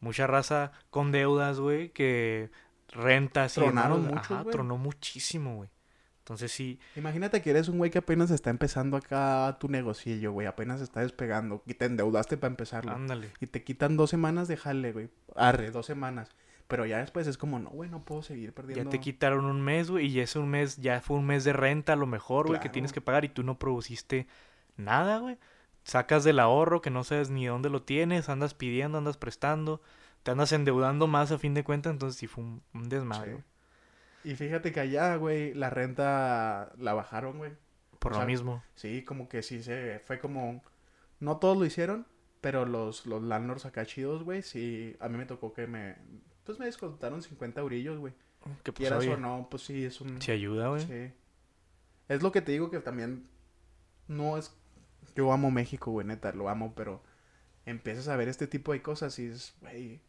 mucha 0.00 0.26
raza 0.26 0.72
con 0.90 1.12
deudas, 1.12 1.58
güey, 1.58 1.90
que 1.90 2.50
rentas 2.88 3.54
Tronaron 3.54 4.06
mucho, 4.06 4.34
Ajá, 4.34 4.44
tronó 4.50 4.76
muchísimo, 4.76 5.56
güey. 5.56 5.70
Entonces 6.22 6.52
sí. 6.52 6.78
Imagínate 6.94 7.42
que 7.42 7.50
eres 7.50 7.68
un 7.68 7.78
güey 7.78 7.90
que 7.90 7.98
apenas 7.98 8.30
está 8.30 8.50
empezando 8.50 8.96
acá 8.96 9.56
tu 9.58 9.68
negocillo, 9.68 10.30
güey. 10.30 10.46
Apenas 10.46 10.80
está 10.80 11.00
despegando. 11.00 11.64
Y 11.66 11.74
te 11.74 11.86
endeudaste 11.86 12.36
para 12.36 12.50
empezarlo. 12.50 12.92
Ándale. 12.92 13.32
Y 13.40 13.48
te 13.48 13.64
quitan 13.64 13.96
dos 13.96 14.10
semanas 14.10 14.46
de 14.46 14.56
jale, 14.56 14.92
güey. 14.92 15.10
Arre, 15.34 15.72
dos 15.72 15.86
semanas. 15.86 16.28
Pero 16.68 16.86
ya 16.86 16.98
después 16.98 17.26
es 17.26 17.36
como, 17.36 17.58
no, 17.58 17.70
güey, 17.70 17.90
no 17.90 18.04
puedo 18.04 18.22
seguir 18.22 18.54
perdiendo. 18.54 18.84
Ya 18.84 18.88
te 18.88 19.00
quitaron 19.00 19.46
un 19.46 19.60
mes, 19.60 19.90
güey, 19.90 20.06
y 20.06 20.20
ese 20.20 20.38
un 20.38 20.48
mes 20.48 20.76
ya 20.76 21.00
fue 21.00 21.18
un 21.18 21.26
mes 21.26 21.42
de 21.42 21.52
renta 21.52 21.94
a 21.94 21.96
lo 21.96 22.06
mejor, 22.06 22.46
güey, 22.46 22.60
que 22.60 22.68
tienes 22.68 22.92
que 22.92 23.00
pagar 23.00 23.24
y 23.24 23.28
tú 23.28 23.42
no 23.42 23.58
produciste 23.58 24.28
nada, 24.76 25.18
güey. 25.18 25.38
Sacas 25.82 26.22
del 26.22 26.38
ahorro 26.38 26.80
que 26.80 26.90
no 26.90 27.02
sabes 27.02 27.30
ni 27.30 27.46
dónde 27.46 27.68
lo 27.68 27.82
tienes, 27.82 28.28
andas 28.28 28.54
pidiendo, 28.54 28.98
andas 28.98 29.16
prestando, 29.16 29.82
te 30.22 30.30
andas 30.30 30.52
endeudando 30.52 31.08
más 31.08 31.32
a 31.32 31.38
fin 31.38 31.52
de 31.52 31.64
cuentas, 31.64 31.92
entonces 31.92 32.18
sí 32.18 32.28
fue 32.28 32.44
un, 32.44 32.88
desmadre. 32.88 33.42
Y 34.24 34.34
fíjate 34.36 34.72
que 34.72 34.80
allá, 34.80 35.16
güey, 35.16 35.54
la 35.54 35.70
renta 35.70 36.72
la 36.78 36.94
bajaron, 36.94 37.38
güey. 37.38 37.52
Por 37.98 38.16
lo 38.16 38.26
mismo. 38.26 38.62
Sí, 38.74 39.04
como 39.04 39.28
que 39.28 39.42
sí 39.42 39.62
se 39.62 40.00
fue 40.04 40.18
como 40.18 40.62
no 41.20 41.36
todos 41.38 41.56
lo 41.56 41.64
hicieron, 41.64 42.06
pero 42.40 42.66
los 42.66 43.06
los 43.06 43.22
landlords 43.22 43.64
acá 43.64 43.86
chidos, 43.86 44.24
güey, 44.24 44.42
sí 44.42 44.96
a 44.98 45.08
mí 45.08 45.16
me 45.16 45.26
tocó 45.26 45.52
que 45.52 45.66
me 45.68 45.96
pues 46.44 46.58
me 46.58 46.66
descontaron 46.66 47.22
50 47.22 47.60
eurillos, 47.60 47.98
güey. 47.98 48.14
Que 48.62 48.72
pues, 48.72 48.88
Quieras 48.88 49.06
o 49.06 49.16
no, 49.16 49.46
pues 49.50 49.62
sí, 49.62 49.84
es 49.84 50.00
un... 50.00 50.20
Se 50.20 50.32
ayuda, 50.32 50.68
güey. 50.68 50.84
Sí. 50.84 51.12
Es 52.08 52.22
lo 52.22 52.32
que 52.32 52.42
te 52.42 52.52
digo 52.52 52.70
que 52.70 52.80
también 52.80 53.28
no 54.08 54.36
es... 54.36 54.54
Yo 55.14 55.32
amo 55.32 55.50
México, 55.50 55.90
güey, 55.90 56.06
neta, 56.06 56.32
lo 56.32 56.48
amo, 56.48 56.74
pero 56.74 57.02
empiezas 57.66 58.08
a 58.08 58.16
ver 58.16 58.28
este 58.28 58.46
tipo 58.46 58.72
de 58.72 58.82
cosas 58.82 59.18
y 59.18 59.26
es, 59.26 59.54
güey, 59.60 60.00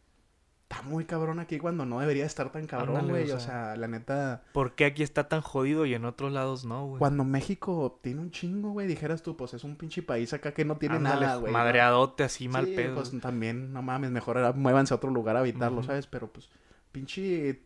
está 0.74 0.88
muy 0.88 1.04
cabrón 1.04 1.38
aquí 1.38 1.58
cuando 1.58 1.86
no 1.86 2.00
debería 2.00 2.26
estar 2.26 2.50
tan 2.50 2.66
cabrón, 2.66 3.08
güey. 3.08 3.30
O, 3.30 3.40
sea, 3.40 3.76
la 3.76 3.88
neta. 3.88 4.42
¿Por 4.52 4.74
qué 4.74 4.84
aquí 4.84 5.02
está 5.02 5.28
tan 5.28 5.40
jodido 5.40 5.86
y 5.86 5.94
en 5.94 6.04
otros 6.04 6.32
lados 6.32 6.64
no, 6.64 6.86
güey? 6.86 6.98
Cuando 6.98 7.24
México 7.24 7.98
tiene 8.02 8.20
un 8.20 8.30
chingo, 8.30 8.70
güey, 8.70 8.86
dijeras 8.86 9.22
tú, 9.22 9.36
pues 9.36 9.54
es 9.54 9.64
un 9.64 9.76
pinche 9.76 10.02
país 10.02 10.32
acá 10.32 10.52
que 10.52 10.64
no 10.64 10.76
tiene 10.76 10.98
nada, 10.98 11.36
güey. 11.36 11.52
Madreadote 11.52 12.24
así 12.24 12.48
mal 12.48 12.66
sí, 12.66 12.74
pedo. 12.74 12.96
Pues 12.96 13.12
también, 13.20 13.72
no 13.72 13.82
mames, 13.82 14.10
mejor 14.10 14.54
muévanse 14.56 14.94
a 14.94 14.96
otro 14.96 15.10
lugar 15.10 15.36
a 15.36 15.40
habitarlo, 15.40 15.82
¿sabes? 15.82 16.06
Pero 16.06 16.32
pues, 16.32 16.48
pinche. 16.92 17.62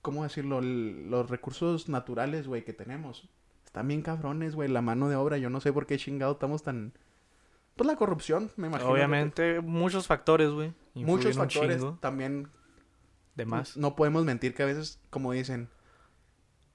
¿Cómo 0.00 0.24
decirlo? 0.24 0.60
los 0.60 1.30
recursos 1.30 1.88
naturales, 1.88 2.48
güey, 2.48 2.64
que 2.64 2.72
tenemos. 2.72 3.28
Están 3.64 3.88
bien 3.88 4.02
cabrones, 4.02 4.54
güey. 4.54 4.68
La 4.68 4.82
mano 4.82 5.08
de 5.08 5.16
obra, 5.16 5.38
yo 5.38 5.48
no 5.48 5.60
sé 5.60 5.72
por 5.72 5.86
qué 5.86 5.96
chingado 5.96 6.32
estamos 6.32 6.62
tan 6.62 6.92
pues 7.76 7.86
la 7.86 7.96
corrupción, 7.96 8.50
me 8.56 8.68
imagino. 8.68 8.90
Obviamente, 8.90 9.60
muchos 9.60 10.06
factores, 10.06 10.50
güey. 10.50 10.72
Muchos 10.94 11.36
factores 11.36 11.82
también. 12.00 12.48
De 13.34 13.46
más. 13.46 13.76
No 13.76 13.96
podemos 13.96 14.24
mentir 14.24 14.54
que 14.54 14.62
a 14.62 14.66
veces, 14.66 15.00
como 15.08 15.32
dicen, 15.32 15.70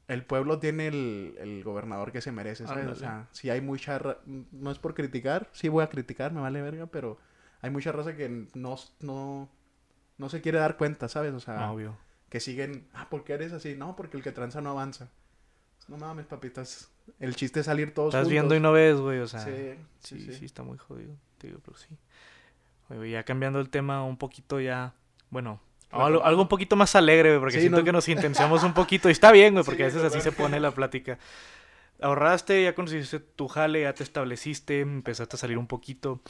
el 0.07 0.25
pueblo 0.25 0.59
tiene 0.59 0.87
el, 0.87 1.61
gobernador 1.63 2.11
que 2.11 2.21
se 2.21 2.31
merece, 2.31 2.65
¿sabes? 2.65 2.87
O 2.87 2.95
sea, 2.95 3.27
si 3.31 3.49
hay 3.49 3.61
mucha... 3.61 3.99
No 4.25 4.71
es 4.71 4.79
por 4.79 4.93
criticar, 4.93 5.49
sí 5.51 5.69
voy 5.69 5.83
a 5.83 5.89
criticar, 5.89 6.31
me 6.31 6.41
vale 6.41 6.61
verga, 6.61 6.87
pero 6.87 7.19
hay 7.61 7.69
mucha 7.69 7.91
raza 7.91 8.15
que 8.15 8.47
no, 8.53 8.75
no, 9.01 9.49
no 10.17 10.29
se 10.29 10.41
quiere 10.41 10.59
dar 10.59 10.77
cuenta, 10.77 11.07
¿sabes? 11.09 11.33
O 11.33 11.39
sea, 11.39 11.71
Obvio. 11.71 11.97
que 12.29 12.39
siguen, 12.39 12.87
ah, 12.93 13.07
¿por 13.09 13.23
qué 13.23 13.33
eres 13.33 13.53
así? 13.53 13.75
No, 13.75 13.95
porque 13.95 14.17
el 14.17 14.23
que 14.23 14.31
tranza 14.31 14.61
no 14.61 14.71
avanza. 14.71 15.09
No 15.88 15.97
mames, 15.97 16.25
papitas. 16.25 16.89
El 17.19 17.35
chiste 17.35 17.61
es 17.61 17.65
salir 17.65 17.93
todos 17.93 18.13
Estás 18.13 18.29
viendo 18.29 18.55
y 18.55 18.59
no 18.59 18.71
ves, 18.73 18.97
güey, 18.97 19.19
o 19.19 19.27
sea. 19.27 19.39
Sí 19.41 19.75
sí, 19.99 20.33
sí, 20.33 20.45
está 20.45 20.63
muy 20.63 20.77
jodido, 20.77 21.15
te 21.38 21.47
digo, 21.47 21.59
pero 21.63 21.77
sí. 21.77 21.88
Oye, 22.89 23.11
ya 23.11 23.23
cambiando 23.23 23.59
el 23.59 23.69
tema 23.69 24.03
un 24.03 24.17
poquito 24.17 24.59
ya, 24.59 24.93
bueno, 25.29 25.59
algo, 25.89 26.41
un 26.41 26.47
poquito 26.47 26.75
más 26.75 26.95
alegre, 26.95 27.29
güey, 27.29 27.39
porque 27.39 27.59
siento 27.59 27.83
que 27.83 27.91
nos 27.91 28.07
intenciamos 28.07 28.63
un 28.63 28.73
poquito. 28.73 29.09
Y 29.09 29.13
está 29.13 29.31
bien, 29.31 29.53
güey, 29.53 29.65
porque 29.65 29.83
a 29.83 29.85
veces 29.88 30.03
así 30.03 30.21
se 30.21 30.31
pone 30.31 30.59
la 30.59 30.71
plática. 30.71 31.17
Ahorraste, 31.99 32.63
ya 32.63 32.75
conociste 32.75 33.19
tu 33.19 33.47
jale, 33.47 33.81
ya 33.81 33.93
te 33.93 34.03
estableciste, 34.03 34.81
empezaste 34.81 35.35
a 35.35 35.39
salir 35.39 35.57
un 35.57 35.67
poquito. 35.67 36.21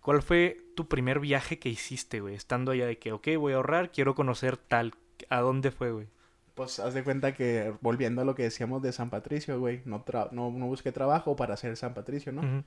¿Cuál 0.00 0.22
fue 0.22 0.58
tu 0.74 0.88
primer 0.88 1.20
viaje 1.20 1.58
que 1.58 1.68
hiciste, 1.68 2.20
güey? 2.20 2.34
Estando 2.34 2.72
allá 2.72 2.86
de 2.86 2.98
que, 2.98 3.12
ok, 3.12 3.28
voy 3.38 3.52
a 3.52 3.56
ahorrar, 3.56 3.92
quiero 3.92 4.14
conocer 4.14 4.56
tal. 4.56 4.94
¿A 5.28 5.40
dónde 5.40 5.70
fue, 5.70 5.92
güey? 5.92 6.08
Pues 6.54 6.78
haz 6.80 6.92
de 6.94 7.02
cuenta 7.02 7.32
que, 7.34 7.72
volviendo 7.80 8.20
a 8.22 8.24
lo 8.24 8.34
que 8.34 8.42
decíamos 8.42 8.82
de 8.82 8.92
San 8.92 9.08
Patricio, 9.10 9.58
güey, 9.58 9.80
no, 9.86 10.04
tra- 10.04 10.30
no, 10.32 10.50
no 10.50 10.66
busqué 10.66 10.92
trabajo 10.92 11.34
para 11.36 11.54
hacer 11.54 11.76
San 11.76 11.94
Patricio, 11.94 12.30
¿no? 12.32 12.62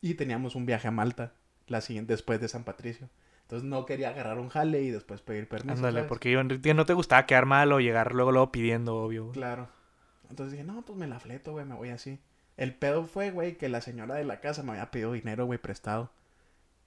Y 0.00 0.14
teníamos 0.14 0.54
un 0.56 0.66
viaje 0.66 0.88
a 0.88 0.90
Malta, 0.90 1.32
la 1.68 1.80
siguiente, 1.80 2.12
después 2.12 2.40
de 2.40 2.48
San 2.48 2.64
Patricio. 2.64 3.08
Entonces 3.42 3.68
no 3.68 3.86
quería 3.86 4.10
agarrar 4.10 4.38
un 4.38 4.48
jale 4.48 4.82
y 4.82 4.90
después 4.90 5.20
pedir 5.20 5.48
permiso. 5.48 5.76
Ándale, 5.76 6.00
¿sabes? 6.00 6.08
porque 6.08 6.30
yo, 6.30 6.40
en 6.40 6.48
realidad 6.48 6.74
no 6.74 6.86
te 6.86 6.94
gustaba 6.94 7.26
quedar 7.26 7.46
mal 7.46 7.72
o 7.72 7.80
llegar 7.80 8.12
luego, 8.14 8.32
luego 8.32 8.50
pidiendo, 8.52 8.96
obvio. 8.96 9.24
güey. 9.24 9.34
Claro. 9.34 9.68
Entonces 10.30 10.52
dije, 10.52 10.64
no, 10.64 10.82
pues 10.82 10.98
me 10.98 11.06
la 11.06 11.20
fleto, 11.20 11.52
güey, 11.52 11.64
me 11.66 11.74
voy 11.74 11.90
así. 11.90 12.18
El 12.56 12.74
pedo 12.74 13.04
fue, 13.04 13.30
güey, 13.30 13.56
que 13.56 13.68
la 13.68 13.80
señora 13.80 14.14
de 14.16 14.24
la 14.24 14.40
casa 14.40 14.62
me 14.62 14.72
había 14.72 14.90
pedido 14.90 15.12
dinero, 15.12 15.46
güey, 15.46 15.58
prestado. 15.58 16.10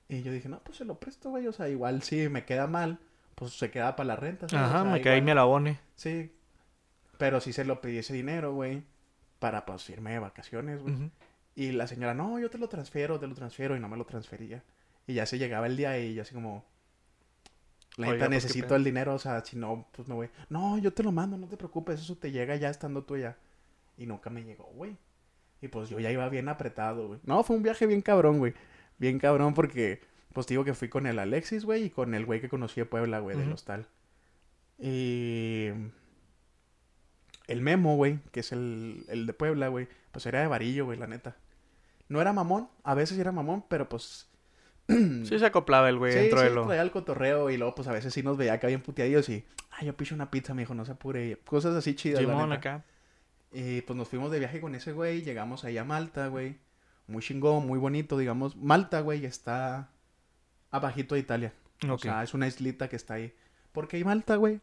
Y 0.10 0.22
yo 0.22 0.32
dije, 0.32 0.49
no, 0.49 0.60
pues 0.60 0.78
se 0.78 0.86
lo 0.86 0.99
presto, 0.99 1.30
güey. 1.30 1.47
O 1.47 1.51
sea, 1.53 1.70
igual 1.70 2.01
si 2.03 2.30
me 2.30 2.45
queda 2.45 2.68
mal, 2.68 2.99
pues 3.36 3.54
se 3.54 3.70
queda 3.72 3.96
para 3.96 4.08
la 4.08 4.16
renta. 4.16 4.48
¿sabes? 4.50 4.66
O 4.66 4.70
Ajá, 4.70 4.82
sea, 4.84 4.92
me 4.92 5.02
caí 5.02 5.14
igual- 5.18 5.24
me 5.26 5.32
alabone. 5.32 5.80
Sí. 5.96 6.32
Pero 7.18 7.40
sí 7.40 7.54
se 7.54 7.64
lo 7.66 7.80
pedí 7.82 7.98
ese 8.00 8.14
dinero, 8.14 8.54
güey, 8.54 8.84
para 9.40 9.66
pues 9.66 9.90
irme 9.90 10.12
de 10.12 10.20
vacaciones, 10.20 10.82
güey. 10.82 11.12
Y 11.56 11.72
la 11.72 11.88
señora, 11.88 12.14
no, 12.14 12.40
yo 12.40 12.50
te 12.50 12.58
lo 12.58 12.68
transfiero, 12.68 13.20
te 13.20 13.28
lo 13.28 13.36
transfiero, 13.36 13.76
y 13.78 13.80
no 13.80 13.88
me 13.88 13.96
lo 13.96 14.06
transfería. 14.06 14.64
Y 15.08 15.14
ya 15.14 15.26
se 15.26 15.38
llegaba 15.38 15.68
el 15.68 15.78
día 15.78 15.98
y 16.00 16.14
yo 16.14 16.24
así 16.24 16.34
como, 16.34 16.66
la 17.98 18.08
neta 18.08 18.18
pues, 18.18 18.24
¿qué 18.28 18.36
necesito 18.36 18.76
el 18.76 18.84
dinero, 18.84 19.14
o 19.14 19.20
sea, 19.20 19.44
si 19.46 19.56
no, 19.56 19.88
pues 19.94 20.08
me 20.10 20.16
voy. 20.16 20.30
No, 20.50 20.78
yo 20.80 20.92
te 20.94 21.04
lo 21.04 21.14
mando, 21.14 21.38
no 21.38 21.48
te 21.48 21.56
preocupes, 21.56 22.02
eso 22.02 22.18
te 22.18 22.32
llega 22.32 22.56
ya 22.58 22.70
estando 22.70 23.04
tú 23.04 23.16
allá. 23.16 23.38
Y 23.98 24.06
nunca 24.06 24.30
me 24.30 24.44
llegó, 24.44 24.66
güey. 24.74 24.98
Y 25.62 25.70
pues 25.70 25.88
yo 25.90 26.00
ya 26.02 26.12
iba 26.12 26.28
bien 26.28 26.50
apretado, 26.50 27.08
güey. 27.08 27.20
No, 27.24 27.42
fue 27.44 27.56
un 27.56 27.64
viaje 27.64 27.86
bien 27.88 28.02
cabrón, 28.02 28.40
güey. 28.40 28.54
Bien 28.98 29.18
cabrón 29.20 29.54
porque, 29.54 30.02
pues 30.36 30.48
digo 30.48 30.66
que 30.66 30.74
fui 30.74 30.90
con 30.90 31.08
el 31.08 31.18
Alexis, 31.18 31.64
güey, 31.64 31.86
y 31.86 31.90
con 31.90 32.14
el 32.14 32.26
güey 32.26 32.42
que 32.42 32.50
conocí 32.50 32.82
de 32.82 32.86
Puebla, 32.86 33.20
güey, 33.20 33.38
del 33.38 33.54
hostal. 33.54 33.88
Y 34.78 35.70
el 37.48 37.62
Memo, 37.62 37.96
güey, 37.96 38.20
que 38.34 38.42
es 38.42 38.52
el, 38.52 39.06
el 39.08 39.28
de 39.28 39.34
Puebla, 39.34 39.70
güey, 39.70 39.88
pues 40.12 40.26
era 40.26 40.42
de 40.42 40.48
varillo, 40.48 40.84
güey, 40.84 41.00
la 41.00 41.08
neta. 41.08 41.38
No 42.10 42.20
era 42.20 42.34
mamón, 42.34 42.70
a 42.84 42.96
veces 42.96 43.16
sí 43.16 43.22
era 43.22 43.32
mamón, 43.32 43.64
pero 43.70 43.88
pues... 43.88 44.30
Sí 44.88 45.40
se 45.40 45.46
acoplaba 45.46 45.88
el 45.88 45.98
güey 45.98 46.12
sí, 46.12 46.20
dentro 46.20 46.40
sí, 46.40 46.46
de 46.46 46.52
lo... 46.52 46.66
traía 46.66 46.82
el 46.82 46.92
cotorreo 46.92 47.50
y 47.50 47.56
luego 47.56 47.74
pues 47.74 47.88
a 47.88 47.94
veces 47.94 48.14
sí 48.14 48.22
nos 48.22 48.36
veía 48.36 48.54
acá 48.54 48.68
bien 48.68 48.82
puteadillos 48.82 49.30
y... 49.30 49.46
Ay, 49.72 49.88
yo 49.88 49.96
picho 49.96 50.16
una 50.16 50.30
pizza, 50.30 50.54
me 50.54 50.64
dijo, 50.64 50.76
no 50.76 50.84
se 50.84 50.92
apure. 50.92 51.40
Cosas 51.46 51.76
así 51.76 51.96
chidas, 51.96 52.22
la 52.22 52.46
neta. 52.46 52.54
acá. 52.56 52.86
Y 53.54 53.82
pues 53.84 53.96
nos 53.96 54.10
fuimos 54.10 54.32
de 54.32 54.40
viaje 54.40 54.60
con 54.60 54.76
ese 54.76 54.92
güey, 54.92 55.22
llegamos 55.22 55.64
ahí 55.64 55.78
a 55.78 55.86
Malta, 55.86 56.28
güey. 56.28 56.58
Muy 57.08 57.22
chingón, 57.22 57.66
muy 57.66 57.80
bonito, 57.80 58.18
digamos. 58.18 58.58
Malta, 58.58 59.00
güey, 59.00 59.26
está 59.26 59.95
abajito 60.76 61.15
de 61.15 61.21
Italia. 61.21 61.53
O 61.88 61.93
Ok. 61.93 62.01
sea, 62.01 62.23
es 62.23 62.34
una 62.34 62.47
islita 62.47 62.88
que 62.88 62.95
está 62.95 63.15
ahí. 63.15 63.34
¿Por 63.71 63.88
qué 63.88 63.97
hay 63.97 64.03
Malta, 64.03 64.36
güey? 64.38 64.61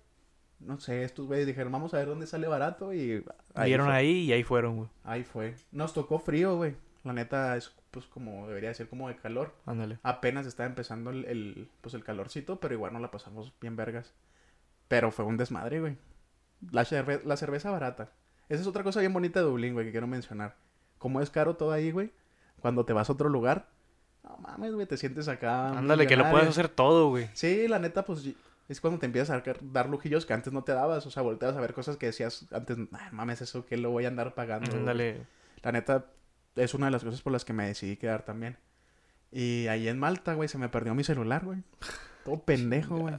No 0.61 0.79
sé, 0.79 1.03
estos 1.05 1.27
güeyes 1.27 1.47
dijeron, 1.47 1.73
vamos 1.73 1.93
a 1.93 1.99
ver 1.99 2.07
dónde 2.07 2.27
sale 2.27 2.47
barato 2.47 2.93
y... 2.95 3.25
Vieron 3.65 3.87
fue. 3.89 3.95
ahí 3.97 4.11
y 4.23 4.33
ahí 4.33 4.45
fueron, 4.45 4.77
güey. 4.77 4.89
Ahí 5.05 5.25
fue. 5.25 5.55
Nos 5.73 5.93
tocó 5.93 6.19
frío, 6.21 6.57
güey. 6.57 6.77
La 7.05 7.13
neta 7.13 7.57
es 7.57 7.73
pues 7.91 8.07
como 8.07 8.47
debería 8.49 8.73
ser 8.73 8.89
como 8.89 9.09
de 9.09 9.17
calor. 9.17 9.55
Ándale. 9.67 9.99
Apenas 10.03 10.47
estaba 10.47 10.67
empezando 10.69 11.11
el, 11.11 11.25
el, 11.27 11.69
pues 11.83 11.95
el 11.95 12.05
calorcito, 12.05 12.59
pero 12.61 12.73
igual 12.75 12.93
no 12.95 13.01
la 13.01 13.11
pasamos 13.11 13.53
bien 13.61 13.77
vergas. 13.77 14.15
Pero 14.89 15.11
fue 15.11 15.25
un 15.27 15.37
desmadre, 15.37 15.81
güey. 15.81 15.99
La, 16.71 16.85
cerve- 16.85 17.23
la 17.25 17.37
cerveza 17.37 17.71
barata. 17.71 18.11
Esa 18.49 18.63
es 18.63 18.67
otra 18.67 18.83
cosa 18.85 19.01
bien 19.01 19.13
bonita 19.13 19.41
de 19.41 19.47
Dublín, 19.47 19.75
güey, 19.75 19.85
que 19.87 19.93
quiero 19.93 20.07
mencionar. 20.07 20.57
Como 20.99 21.21
es 21.21 21.29
caro 21.29 21.57
todo 21.57 21.73
ahí, 21.73 21.91
güey. 21.91 22.13
Cuando 22.61 22.85
te 22.87 22.93
vas 22.93 23.11
a 23.11 23.13
otro 23.13 23.29
lugar, 23.29 23.69
no 24.25 24.37
mames, 24.39 24.73
güey, 24.75 24.87
te 24.87 24.97
sientes 24.97 25.29
acá. 25.29 25.71
Ándale, 25.77 26.07
que 26.07 26.17
lo 26.17 26.31
puedes 26.31 26.49
hacer 26.49 26.69
todo, 26.69 27.09
güey. 27.11 27.29
Sí, 27.35 27.67
la 27.69 27.79
neta, 27.79 28.05
pues 28.05 28.29
es 28.69 28.81
cuando 28.81 28.99
te 29.01 29.07
empiezas 29.07 29.31
a 29.31 29.43
dar- 29.73 29.89
lujillos 29.89 30.25
que 30.27 30.33
antes 30.33 30.53
no 30.53 30.63
te 30.65 30.73
dabas. 30.73 31.05
O 31.07 31.11
sea, 31.11 31.23
volteas 31.23 31.57
a 31.57 31.61
ver 31.61 31.75
cosas 31.75 31.97
que 31.97 32.07
decías 32.07 32.47
antes, 32.53 32.77
"Ay, 32.93 33.09
mames, 33.13 33.41
eso 33.43 33.67
que 33.67 33.77
lo 33.77 33.91
voy 33.91 34.05
a 34.05 34.09
andar 34.09 34.35
pagando. 34.35 34.67
güey?". 34.71 34.81
Ándale. 34.81 35.27
La 35.63 35.73
neta, 35.73 36.07
es 36.57 36.75
una 36.75 36.87
de 36.87 36.93
las 36.93 37.05
cosas 37.05 37.21
por 37.23 37.33
las 37.33 37.45
que 37.45 37.53
me 37.53 37.67
decidí 37.67 37.97
quedar 37.97 38.25
también. 38.25 38.57
Y 39.31 39.67
ahí 39.69 39.89
en 39.89 39.99
Malta, 39.99 40.35
güey, 40.35 40.49
se 40.49 40.59
me 40.59 40.69
perdió 40.69 40.95
mi 40.95 41.05
celular, 41.05 41.45
güey. 41.45 41.63
Todo 42.25 42.41
pendejo, 42.45 42.99
güey. 42.99 43.15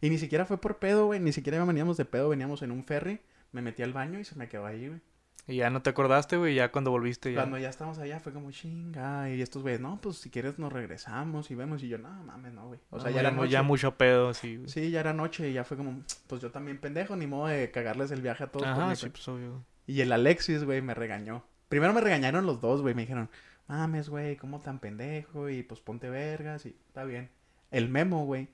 Y 0.00 0.10
ni 0.10 0.18
siquiera 0.18 0.44
fue 0.44 0.60
por 0.60 0.78
pedo, 0.78 1.06
güey. 1.06 1.18
Ni 1.20 1.32
siquiera 1.32 1.64
veníamos 1.64 1.96
de 1.96 2.04
pedo, 2.04 2.28
veníamos 2.28 2.62
en 2.62 2.70
un 2.70 2.84
ferry. 2.84 3.20
Me 3.52 3.62
metí 3.62 3.82
al 3.82 3.92
baño 3.92 4.18
y 4.20 4.24
se 4.24 4.34
me 4.36 4.48
quedó 4.48 4.66
ahí, 4.66 4.88
güey. 4.88 5.00
Y 5.48 5.56
ya 5.56 5.70
no 5.70 5.80
te 5.80 5.90
acordaste, 5.90 6.36
güey, 6.36 6.56
ya 6.56 6.72
cuando 6.72 6.90
volviste 6.90 7.32
ya. 7.32 7.40
Cuando 7.40 7.58
ya 7.58 7.68
estamos 7.68 7.98
allá 7.98 8.18
fue 8.18 8.32
como 8.32 8.50
chinga. 8.50 9.30
Y 9.30 9.40
estos 9.40 9.62
güeyes, 9.62 9.80
no, 9.80 10.00
pues 10.00 10.18
si 10.18 10.28
quieres 10.28 10.58
nos 10.58 10.72
regresamos 10.72 11.50
y 11.52 11.54
vemos. 11.54 11.82
Y 11.84 11.88
yo, 11.88 11.98
no, 11.98 12.08
mames, 12.24 12.52
no, 12.52 12.66
güey. 12.66 12.80
O 12.90 12.98
sea, 12.98 13.12
ya 13.12 13.20
era 13.20 13.30
noche. 13.30 13.50
ya 13.50 13.62
mucho 13.62 13.96
pedo, 13.96 14.34
sí. 14.34 14.56
güey. 14.56 14.68
Sí, 14.68 14.90
ya 14.90 15.00
era 15.00 15.12
noche 15.12 15.48
y 15.48 15.52
ya 15.52 15.62
fue 15.62 15.76
como, 15.76 16.02
pues 16.26 16.42
yo 16.42 16.50
también 16.50 16.78
pendejo, 16.78 17.14
ni 17.14 17.28
modo 17.28 17.46
de 17.46 17.70
cagarles 17.70 18.10
el 18.10 18.22
viaje 18.22 18.44
a 18.44 18.46
todos. 18.48 18.66
Ajá, 18.66 18.94
sí, 18.96 19.08
pues 19.08 19.26
obvio. 19.28 19.64
Y 19.86 20.00
el 20.00 20.10
Alexis, 20.10 20.64
güey, 20.64 20.82
me 20.82 20.94
regañó. 20.94 21.44
Primero 21.68 21.92
me 21.92 22.00
regañaron 22.00 22.44
los 22.44 22.60
dos, 22.60 22.82
güey. 22.82 22.94
Me 22.96 23.02
dijeron, 23.02 23.30
mames, 23.68 24.08
güey, 24.08 24.36
¿cómo 24.36 24.58
tan 24.60 24.80
pendejo? 24.80 25.48
Y 25.48 25.62
pues 25.62 25.80
ponte 25.80 26.10
vergas 26.10 26.66
y 26.66 26.76
está 26.88 27.04
bien. 27.04 27.30
El 27.70 27.88
Memo, 27.88 28.24
güey, 28.24 28.48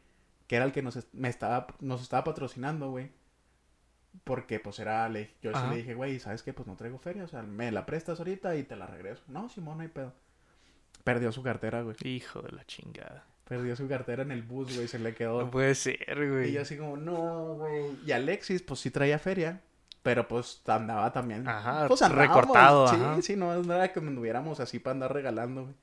que 0.47 0.57
era 0.57 0.67
el 0.67 0.73
que 0.73 0.83
nos, 0.83 1.07
me 1.15 1.31
estaba, 1.31 1.69
nos 1.81 2.03
estaba 2.03 2.25
patrocinando, 2.25 2.91
güey. 2.91 3.11
Porque 4.25 4.61
pues 4.61 4.79
era, 4.79 5.09
le, 5.09 5.31
yo 5.43 5.53
sí 5.55 5.61
le 5.71 5.77
dije, 5.77 5.95
güey, 5.95 6.21
¿sabes 6.21 6.43
qué? 6.43 6.53
Pues 6.53 6.67
no 6.69 6.77
traigo 6.77 6.99
feria, 6.99 7.25
o 7.25 7.29
sea, 7.29 7.43
me 7.43 7.73
la 7.73 7.87
prestas 7.87 8.19
ahorita 8.19 8.55
y 8.57 8.63
te 8.63 8.77
la 8.77 8.87
regreso. 8.87 9.23
No, 9.27 9.49
Simón, 9.49 9.79
no 9.79 9.83
hay 9.83 9.89
pedo. 9.89 10.13
Perdió 11.05 11.33
su 11.33 11.43
cartera, 11.43 11.83
güey. 11.83 11.97
Hijo 12.05 12.43
de 12.43 12.53
la 12.53 12.65
chingada. 12.67 13.25
Perdió 13.49 13.75
su 13.75 13.89
cartera 13.89 14.23
en 14.23 14.31
el 14.31 14.43
bus, 14.43 14.75
güey, 14.75 14.87
se 14.87 14.99
le 14.99 15.15
quedó. 15.15 15.41
No 15.43 15.51
puede 15.51 15.75
ser, 15.75 15.99
Y 16.19 16.29
güey. 16.29 16.53
yo 16.53 16.63
así 16.63 16.77
como, 16.77 16.97
no, 16.97 17.55
güey. 17.55 17.97
Y 18.07 18.13
Alexis, 18.13 18.63
pues 18.63 18.81
sí 18.81 18.91
traía 18.91 19.19
feria. 19.19 19.61
Pero 20.03 20.27
pues 20.29 20.63
andaba 20.67 21.13
también. 21.13 21.47
Ajá, 21.49 21.87
pues, 21.89 22.03
andábamos. 22.03 22.37
recortado, 22.37 22.89
Sí, 22.89 22.97
ajá. 22.97 23.23
sí, 23.23 23.37
no, 23.37 23.63
no 23.63 23.75
era 23.75 23.93
que 23.93 24.01
anduviéramos 24.01 24.59
así 24.61 24.79
para 24.79 24.93
andar 24.95 25.13
regalando, 25.15 25.63
güey. 25.65 25.75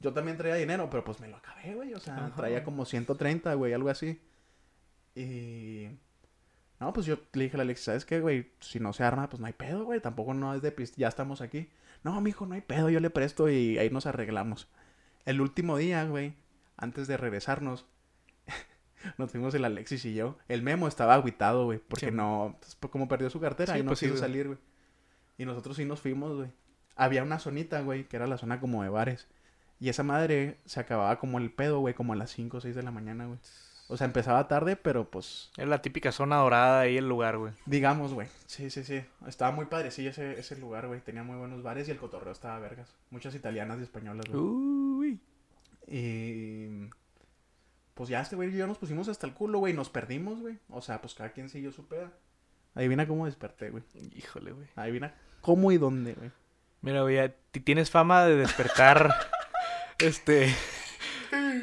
Yo 0.00 0.12
también 0.12 0.36
traía 0.36 0.56
dinero, 0.56 0.88
pero 0.90 1.04
pues 1.04 1.20
me 1.20 1.28
lo 1.28 1.36
acabé, 1.36 1.74
güey. 1.74 1.94
O 1.94 2.00
sea, 2.00 2.16
Ajá. 2.16 2.34
traía 2.36 2.64
como 2.64 2.84
130, 2.84 3.54
güey, 3.54 3.72
algo 3.72 3.88
así. 3.88 4.20
Y. 5.14 5.88
No, 6.82 6.92
pues 6.92 7.06
yo 7.06 7.16
le 7.34 7.44
dije 7.44 7.56
a 7.56 7.60
Alexis, 7.60 7.84
¿sabes 7.84 8.04
qué, 8.04 8.18
güey? 8.20 8.50
Si 8.58 8.80
no 8.80 8.92
se 8.92 9.04
arma, 9.04 9.28
pues 9.30 9.38
no 9.38 9.46
hay 9.46 9.52
pedo, 9.52 9.84
güey. 9.84 10.00
Tampoco 10.00 10.34
no 10.34 10.52
es 10.52 10.62
de 10.62 10.72
pis- 10.72 10.96
Ya 10.96 11.06
estamos 11.06 11.40
aquí. 11.40 11.68
No, 12.02 12.20
mijo, 12.20 12.44
no 12.44 12.54
hay 12.56 12.60
pedo. 12.60 12.90
Yo 12.90 12.98
le 12.98 13.08
presto 13.08 13.48
y 13.48 13.78
ahí 13.78 13.88
nos 13.88 14.06
arreglamos. 14.06 14.66
El 15.24 15.40
último 15.40 15.76
día, 15.76 16.04
güey, 16.06 16.34
antes 16.76 17.06
de 17.06 17.16
regresarnos, 17.16 17.86
nos 19.16 19.30
fuimos 19.30 19.54
el 19.54 19.64
Alexis 19.64 20.04
y 20.06 20.14
yo. 20.14 20.36
El 20.48 20.62
Memo 20.62 20.88
estaba 20.88 21.14
agüitado, 21.14 21.66
güey, 21.66 21.78
porque 21.78 22.06
Sí. 22.06 22.12
no, 22.12 22.58
pues, 22.60 22.76
como 22.90 23.06
perdió 23.06 23.30
su 23.30 23.38
cartera 23.38 23.74
Sí, 23.74 23.78
y 23.78 23.82
no 23.84 23.90
pues 23.90 24.00
quiso 24.00 24.16
salir, 24.16 24.48
güey. 24.48 24.58
Y 25.38 25.44
nosotros 25.46 25.76
sí 25.76 25.84
nos 25.84 26.00
fuimos, 26.00 26.36
güey. 26.36 26.50
Había 26.96 27.22
una 27.22 27.38
zonita, 27.38 27.80
güey, 27.82 28.08
que 28.08 28.16
era 28.16 28.26
la 28.26 28.38
zona 28.38 28.58
como 28.60 28.82
de 28.82 28.88
bares. 28.88 29.28
Y 29.78 29.88
esa 29.88 30.02
madre 30.02 30.58
se 30.66 30.80
acababa 30.80 31.18
como 31.20 31.38
el 31.38 31.52
pedo, 31.52 31.78
güey, 31.78 31.94
como 31.94 32.12
a 32.12 32.16
las 32.16 32.30
5 32.32 32.56
o 32.56 32.60
6 32.60 32.74
de 32.74 32.82
la 32.82 32.90
mañana, 32.90 33.26
güey. 33.26 33.38
O 33.92 33.96
sea, 33.98 34.06
empezaba 34.06 34.48
tarde, 34.48 34.76
pero 34.76 35.10
pues, 35.10 35.50
Es 35.58 35.68
la 35.68 35.82
típica 35.82 36.12
zona 36.12 36.36
dorada 36.36 36.80
ahí 36.80 36.96
el 36.96 37.08
lugar, 37.08 37.36
güey. 37.36 37.52
digamos, 37.66 38.14
güey. 38.14 38.26
Sí, 38.46 38.70
sí, 38.70 38.84
sí. 38.84 39.04
Estaba 39.26 39.52
muy 39.52 39.66
padrecillo 39.66 40.10
ese, 40.10 40.38
ese 40.40 40.56
lugar, 40.56 40.86
güey. 40.86 41.00
Tenía 41.00 41.22
muy 41.22 41.36
buenos 41.36 41.62
bares 41.62 41.88
y 41.88 41.90
el 41.90 41.98
cotorreo 41.98 42.32
estaba 42.32 42.58
vergas. 42.58 42.88
Muchas 43.10 43.34
italianas 43.34 43.78
y 43.80 43.82
españolas, 43.82 44.24
güey. 44.30 44.42
Uy. 44.42 45.20
Y 45.86 46.88
pues 47.94 48.08
ya 48.08 48.22
este 48.22 48.36
güey 48.36 48.48
y 48.48 48.56
yo 48.56 48.66
nos 48.66 48.78
pusimos 48.78 49.08
hasta 49.08 49.26
el 49.26 49.34
culo, 49.34 49.58
güey, 49.58 49.74
y 49.74 49.76
nos 49.76 49.90
perdimos, 49.90 50.40
güey. 50.40 50.58
O 50.70 50.80
sea, 50.80 51.00
pues 51.02 51.14
cada 51.14 51.30
quien 51.32 51.50
siguió 51.50 51.70
su 51.70 51.86
peda. 51.86 52.10
Adivina 52.74 53.06
cómo 53.06 53.26
desperté, 53.26 53.68
güey. 53.70 53.84
Híjole, 54.16 54.52
güey. 54.52 54.68
Adivina 54.74 55.14
cómo 55.42 55.70
y 55.70 55.76
dónde, 55.76 56.14
güey. 56.14 56.30
Mira, 56.80 57.02
güey, 57.02 57.32
tienes 57.64 57.90
fama 57.90 58.24
de 58.24 58.36
despertar, 58.36 59.14
este, 59.98 60.52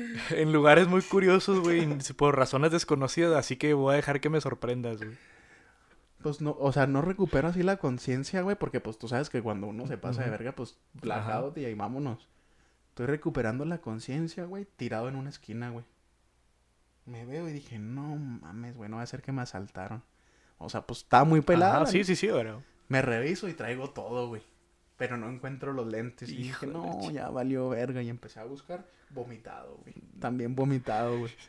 en 0.31 0.53
lugares 0.53 0.87
muy 0.87 1.01
curiosos, 1.01 1.59
güey, 1.59 1.87
por 2.15 2.37
razones 2.37 2.71
desconocidas, 2.71 3.35
así 3.35 3.57
que 3.57 3.73
voy 3.73 3.93
a 3.93 3.97
dejar 3.97 4.21
que 4.21 4.29
me 4.29 4.41
sorprendas, 4.41 4.97
güey. 4.97 5.17
Pues 6.21 6.41
no, 6.41 6.55
o 6.59 6.71
sea, 6.73 6.85
no 6.85 7.01
recupero 7.01 7.47
así 7.47 7.63
la 7.63 7.77
conciencia, 7.77 8.41
güey, 8.41 8.57
porque 8.57 8.81
pues 8.81 8.97
tú 8.97 9.07
sabes 9.07 9.29
que 9.29 9.41
cuando 9.41 9.67
uno 9.67 9.87
se 9.87 9.97
pasa 9.97 10.23
de 10.23 10.29
verga, 10.29 10.51
pues 10.51 10.77
blackout 10.93 11.57
y 11.57 11.65
ahí 11.65 11.73
vámonos. 11.75 12.27
Estoy 12.89 13.05
recuperando 13.05 13.63
la 13.63 13.79
conciencia, 13.79 14.43
güey, 14.43 14.65
tirado 14.65 15.07
en 15.07 15.15
una 15.15 15.29
esquina, 15.29 15.69
güey. 15.69 15.85
Me 17.05 17.25
veo 17.25 17.47
y 17.47 17.53
dije, 17.53 17.79
no 17.79 18.17
mames, 18.17 18.75
güey, 18.75 18.89
no 18.89 18.97
va 18.97 19.03
a 19.03 19.07
ser 19.07 19.21
que 19.21 19.31
me 19.31 19.41
asaltaron. 19.41 20.03
O 20.57 20.69
sea, 20.69 20.81
pues 20.81 20.99
estaba 20.99 21.23
muy 21.23 21.39
pelada. 21.39 21.75
Ajá, 21.75 21.79
la 21.81 21.85
sí, 21.87 22.03
sí, 22.03 22.15
sí, 22.15 22.27
pero... 22.27 22.61
Me 22.89 23.01
reviso 23.01 23.47
y 23.47 23.53
traigo 23.53 23.91
todo, 23.91 24.27
güey. 24.27 24.41
Pero 24.99 25.17
no 25.17 25.29
encuentro 25.29 25.73
los 25.73 25.87
lentes. 25.87 26.29
Y 26.29 26.35
dije, 26.35 26.67
no, 26.67 27.09
ya 27.09 27.29
valió 27.29 27.69
verga. 27.69 28.03
Y 28.03 28.09
empecé 28.09 28.41
a 28.41 28.43
buscar 28.43 28.85
vomitado, 29.09 29.77
güey. 29.77 29.95
También 30.19 30.55
vomitado, 30.55 31.17
güey. 31.17 31.31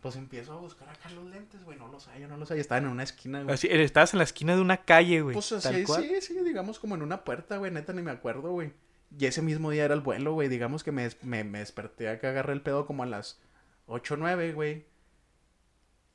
Pues 0.00 0.16
empiezo 0.16 0.52
a 0.52 0.56
buscar 0.56 0.86
acá 0.90 1.08
los 1.12 1.24
lentes, 1.30 1.64
güey. 1.64 1.78
No 1.78 1.88
los 1.88 2.08
hay, 2.08 2.20
yo 2.20 2.28
no 2.28 2.36
los 2.36 2.50
hay. 2.50 2.60
Estaban 2.60 2.84
en 2.84 2.90
una 2.90 3.04
esquina, 3.04 3.42
güey. 3.42 3.54
Así, 3.54 3.68
estabas 3.70 4.12
en 4.12 4.18
la 4.18 4.24
esquina 4.24 4.54
de 4.54 4.60
una 4.60 4.84
calle, 4.84 5.22
güey, 5.22 5.32
Pues 5.32 5.48
tal 5.48 5.74
así, 5.74 5.84
cual. 5.84 6.02
sí, 6.02 6.20
sí, 6.20 6.44
digamos 6.44 6.78
como 6.78 6.94
en 6.94 7.00
una 7.00 7.24
puerta, 7.24 7.56
güey. 7.56 7.70
Neta, 7.70 7.94
ni 7.94 8.02
me 8.02 8.10
acuerdo, 8.10 8.50
güey. 8.50 8.74
Y 9.18 9.24
ese 9.24 9.40
mismo 9.40 9.70
día 9.70 9.86
era 9.86 9.94
el 9.94 10.02
vuelo, 10.02 10.34
güey. 10.34 10.50
Digamos 10.50 10.84
que 10.84 10.92
me, 10.92 11.08
me, 11.22 11.42
me 11.44 11.60
desperté 11.60 12.10
a 12.10 12.18
que 12.18 12.26
agarré 12.26 12.52
el 12.52 12.60
pedo 12.60 12.84
como 12.84 13.02
a 13.02 13.06
las 13.06 13.40
8 13.86 14.12
o 14.12 14.16
9, 14.18 14.52
güey. 14.52 14.84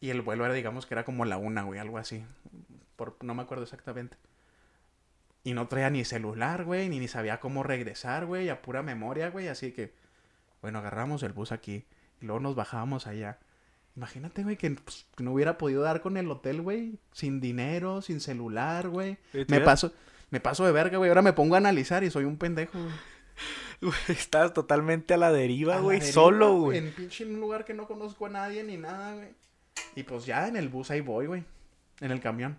Y 0.01 0.11
el 0.11 0.21
vuelo 0.21 0.45
era, 0.45 0.53
digamos 0.53 0.85
que 0.85 0.93
era 0.93 1.03
como 1.03 1.25
la 1.25 1.37
una, 1.37 1.63
güey, 1.63 1.79
algo 1.79 1.97
así. 1.97 2.23
Por, 2.95 3.17
no 3.23 3.33
me 3.33 3.41
acuerdo 3.41 3.63
exactamente. 3.63 4.17
Y 5.43 5.53
no 5.53 5.67
traía 5.67 5.89
ni 5.89 6.03
celular, 6.03 6.65
güey, 6.65 6.89
ni, 6.89 6.99
ni 6.99 7.07
sabía 7.07 7.39
cómo 7.39 7.63
regresar, 7.63 8.25
güey, 8.25 8.49
a 8.49 8.61
pura 8.61 8.83
memoria, 8.83 9.29
güey. 9.29 9.47
Así 9.47 9.71
que, 9.71 9.93
bueno, 10.61 10.79
agarramos 10.79 11.23
el 11.23 11.31
bus 11.33 11.51
aquí. 11.51 11.85
Y 12.21 12.25
luego 12.25 12.39
nos 12.41 12.55
bajábamos 12.55 13.07
allá. 13.07 13.39
Imagínate, 13.95 14.43
güey, 14.43 14.57
que, 14.57 14.69
pues, 14.71 15.07
no 15.17 15.31
hubiera 15.33 15.57
podido 15.57 15.81
dar 15.81 16.01
con 16.01 16.17
el 16.17 16.29
hotel, 16.29 16.61
güey. 16.61 16.99
Sin 17.13 17.39
dinero, 17.39 18.01
sin 18.01 18.19
celular, 18.19 18.89
güey. 18.89 19.17
Me 19.47 19.61
paso, 19.61 19.93
me 20.29 20.39
paso 20.39 20.65
de 20.65 20.71
verga, 20.73 20.97
güey. 20.97 21.09
Ahora 21.09 21.21
me 21.21 21.33
pongo 21.33 21.55
a 21.55 21.59
analizar 21.59 22.03
y 22.03 22.11
soy 22.11 22.25
un 22.25 22.37
pendejo, 22.37 22.77
güey. 22.77 22.93
Güey, 23.81 23.93
Estabas 24.09 24.53
totalmente 24.53 25.13
a 25.13 25.17
la 25.17 25.31
deriva, 25.31 25.75
A 25.75 25.77
la 25.77 25.81
güey. 25.83 25.99
deriva, 25.99 26.13
Solo, 26.13 26.53
güey. 26.59 26.79
En 26.79 26.91
pinche 26.91 27.25
un 27.25 27.39
lugar 27.39 27.63
que 27.63 27.73
no 27.73 27.87
conozco 27.87 28.25
a 28.25 28.29
nadie 28.29 28.61
ni 28.65 28.75
nada, 28.75 29.13
güey. 29.15 29.29
Y 29.95 30.03
pues 30.03 30.25
ya 30.25 30.49
en 30.49 30.57
el 30.57 30.67
bus 30.67 30.91
ahí 30.91 30.99
voy, 30.99 31.27
güey. 31.27 31.45
En 32.01 32.11
el 32.11 32.19
camión. 32.19 32.57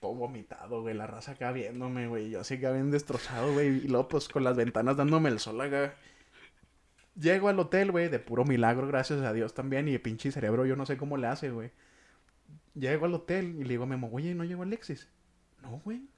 Todo 0.00 0.14
vomitado, 0.14 0.82
güey. 0.82 0.94
La 0.94 1.06
raza 1.06 1.32
acá 1.32 1.52
viéndome, 1.52 2.08
güey. 2.08 2.30
Yo 2.30 2.40
así 2.40 2.54
acá 2.54 2.72
bien 2.72 2.90
destrozado, 2.90 3.52
güey. 3.52 3.84
Y 3.84 3.88
luego 3.88 4.08
pues 4.08 4.28
con 4.28 4.44
las 4.44 4.56
ventanas 4.56 4.96
dándome 4.96 5.28
el 5.28 5.38
sol 5.38 5.60
acá. 5.60 5.94
Llego 7.14 7.48
al 7.48 7.58
hotel, 7.58 7.90
güey, 7.90 8.08
de 8.08 8.18
puro 8.18 8.44
milagro, 8.44 8.86
gracias 8.86 9.20
a 9.20 9.32
Dios 9.32 9.52
también. 9.52 9.88
Y 9.88 9.94
el 9.94 10.00
pinche 10.00 10.32
cerebro, 10.32 10.64
yo 10.64 10.76
no 10.76 10.86
sé 10.86 10.96
cómo 10.96 11.16
le 11.16 11.26
hace, 11.26 11.50
güey. 11.50 11.70
Llego 12.74 13.06
al 13.06 13.14
hotel 13.14 13.56
y 13.58 13.64
le 13.64 13.70
digo 13.70 13.82
a 13.82 13.86
Memo, 13.86 14.08
oye, 14.12 14.34
¿no 14.34 14.44
llegó 14.44 14.62
Alexis? 14.62 15.08
No, 15.60 15.80
güey. 15.84 16.08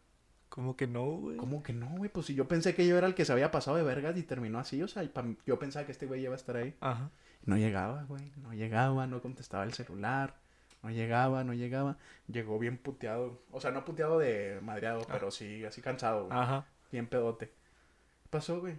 ¿Cómo 0.49 0.77
que 0.77 0.87
no, 0.87 1.05
güey? 1.17 1.39
¿Cómo 1.39 1.63
que 1.63 1.73
no, 1.73 1.89
güey? 1.97 2.11
Pues 2.11 2.27
si 2.27 2.35
yo 2.35 2.47
pensé 2.47 2.75
que 2.75 2.87
yo 2.87 2.99
era 2.99 3.07
el 3.07 3.15
que 3.15 3.25
se 3.25 3.33
había 3.33 3.51
pasado 3.51 3.79
de 3.79 3.83
vergas 3.83 4.17
y 4.19 4.23
terminó 4.23 4.59
así, 4.59 4.83
o 4.83 4.87
sea, 4.87 5.03
yo 5.47 5.59
pensaba 5.59 5.87
que 5.87 5.93
este 5.93 6.07
güey 6.07 6.23
iba 6.23 6.35
a 6.35 6.37
estar 6.37 6.57
ahí. 6.57 6.77
Ajá. 6.81 7.11
No 7.47 7.57
llegaba, 7.57 8.05
güey, 8.05 8.31
no 8.37 8.53
llegaba, 8.53 9.07
no 9.07 9.23
contestaba 9.23 9.65
el 9.65 9.73
celular, 9.73 10.42
no 10.83 10.91
llegaba, 10.91 11.45
no 11.45 11.55
llegaba. 11.55 11.97
Llegó 12.29 12.59
bien 12.59 12.77
puteado, 12.79 13.41
o 13.51 13.61
sea, 13.61 13.71
no 13.71 13.85
puteado 13.85 14.19
de 14.19 14.59
madreado, 14.63 15.03
pero 15.11 15.31
sí, 15.31 15.65
así 15.65 15.81
cansado, 15.81 16.27
güey, 16.27 16.39
Ajá. 16.39 16.67
bien 16.91 17.07
pedote. 17.07 17.47
¿Qué 17.47 18.29
pasó, 18.31 18.61
güey? 18.61 18.77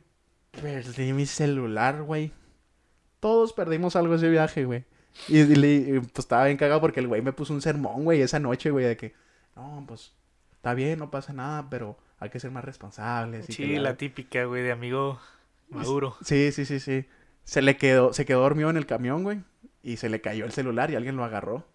Perdí 0.52 1.14
mi 1.14 1.26
celular, 1.26 2.04
güey. 2.04 2.32
Todos 3.20 3.54
perdimos 3.54 3.96
algo 3.96 4.16
ese 4.16 4.30
viaje, 4.30 4.66
güey. 4.66 4.84
Y, 5.28 5.40
y 5.40 5.56
le- 5.56 5.74
y, 5.96 6.00
pues 6.00 6.12
estaba 6.20 6.46
bien 6.46 6.58
cagado 6.58 6.82
porque 6.82 7.00
el 7.00 7.08
güey 7.08 7.22
me 7.22 7.34
puso 7.34 7.54
un 7.54 7.62
sermón, 7.62 8.04
güey, 8.04 8.22
esa 8.22 8.40
noche, 8.40 8.72
güey, 8.72 8.86
de 8.86 8.98
que, 8.98 9.14
no, 9.56 9.84
pues, 9.88 10.14
está 10.54 10.74
bien, 10.74 11.00
no 11.00 11.10
pasa 11.12 11.34
nada, 11.34 11.70
pero 11.70 11.98
hay 12.20 12.30
que 12.30 12.40
ser 12.40 12.52
más 12.52 12.66
responsables. 12.66 13.46
y 13.50 13.56
que 13.56 13.64
Sí, 13.64 13.80
la 13.80 13.96
típica, 13.96 14.44
güey, 14.46 14.64
de 14.64 14.72
amigo 14.72 15.20
maduro. 15.70 16.16
Sí, 16.24 16.52
sí, 16.52 16.66
sí, 16.66 16.80
sí. 16.80 17.06
Se 17.44 17.62
le 17.62 17.78
quedó, 17.78 18.14
se 18.14 18.26
quedó 18.26 18.42
dormido 18.42 18.70
en 18.70 18.78
el 18.78 18.86
camión, 18.86 19.24
güey. 19.24 19.42
Y 19.84 19.98
se 19.98 20.10
le 20.10 20.22
cayó 20.22 20.46
el 20.46 20.52
celular 20.52 20.90
y 20.92 20.96
alguien 20.96 21.16
lo 21.18 21.24
agarró. 21.26 21.66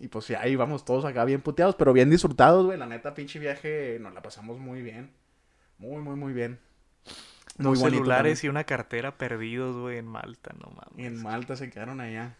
Y 0.00 0.08
pues 0.08 0.26
ya 0.28 0.46
íbamos 0.48 0.84
todos 0.84 1.04
acá 1.04 1.24
bien 1.26 1.42
puteados, 1.42 1.76
pero 1.76 1.92
bien 1.92 2.08
disfrutados, 2.10 2.64
güey. 2.66 2.78
La 2.78 2.86
neta, 2.86 3.14
pinche 3.14 3.38
viaje, 3.38 3.98
nos 4.00 4.12
la 4.14 4.22
pasamos 4.22 4.58
muy 4.58 4.82
bien. 4.82 5.12
Muy, 5.78 6.00
muy, 6.02 6.16
muy 6.16 6.32
bien. 6.32 6.58
Muy 7.58 7.76
celulares 7.76 8.38
también. 8.38 8.48
y 8.48 8.50
una 8.50 8.64
cartera 8.64 9.18
perdidos, 9.18 9.76
güey, 9.76 9.98
en 9.98 10.06
Malta, 10.06 10.54
no 10.58 10.70
mames. 10.70 10.98
Y 10.98 11.04
en 11.04 11.22
Malta 11.22 11.54
se 11.56 11.68
quedaron 11.70 12.00
allá. 12.00 12.36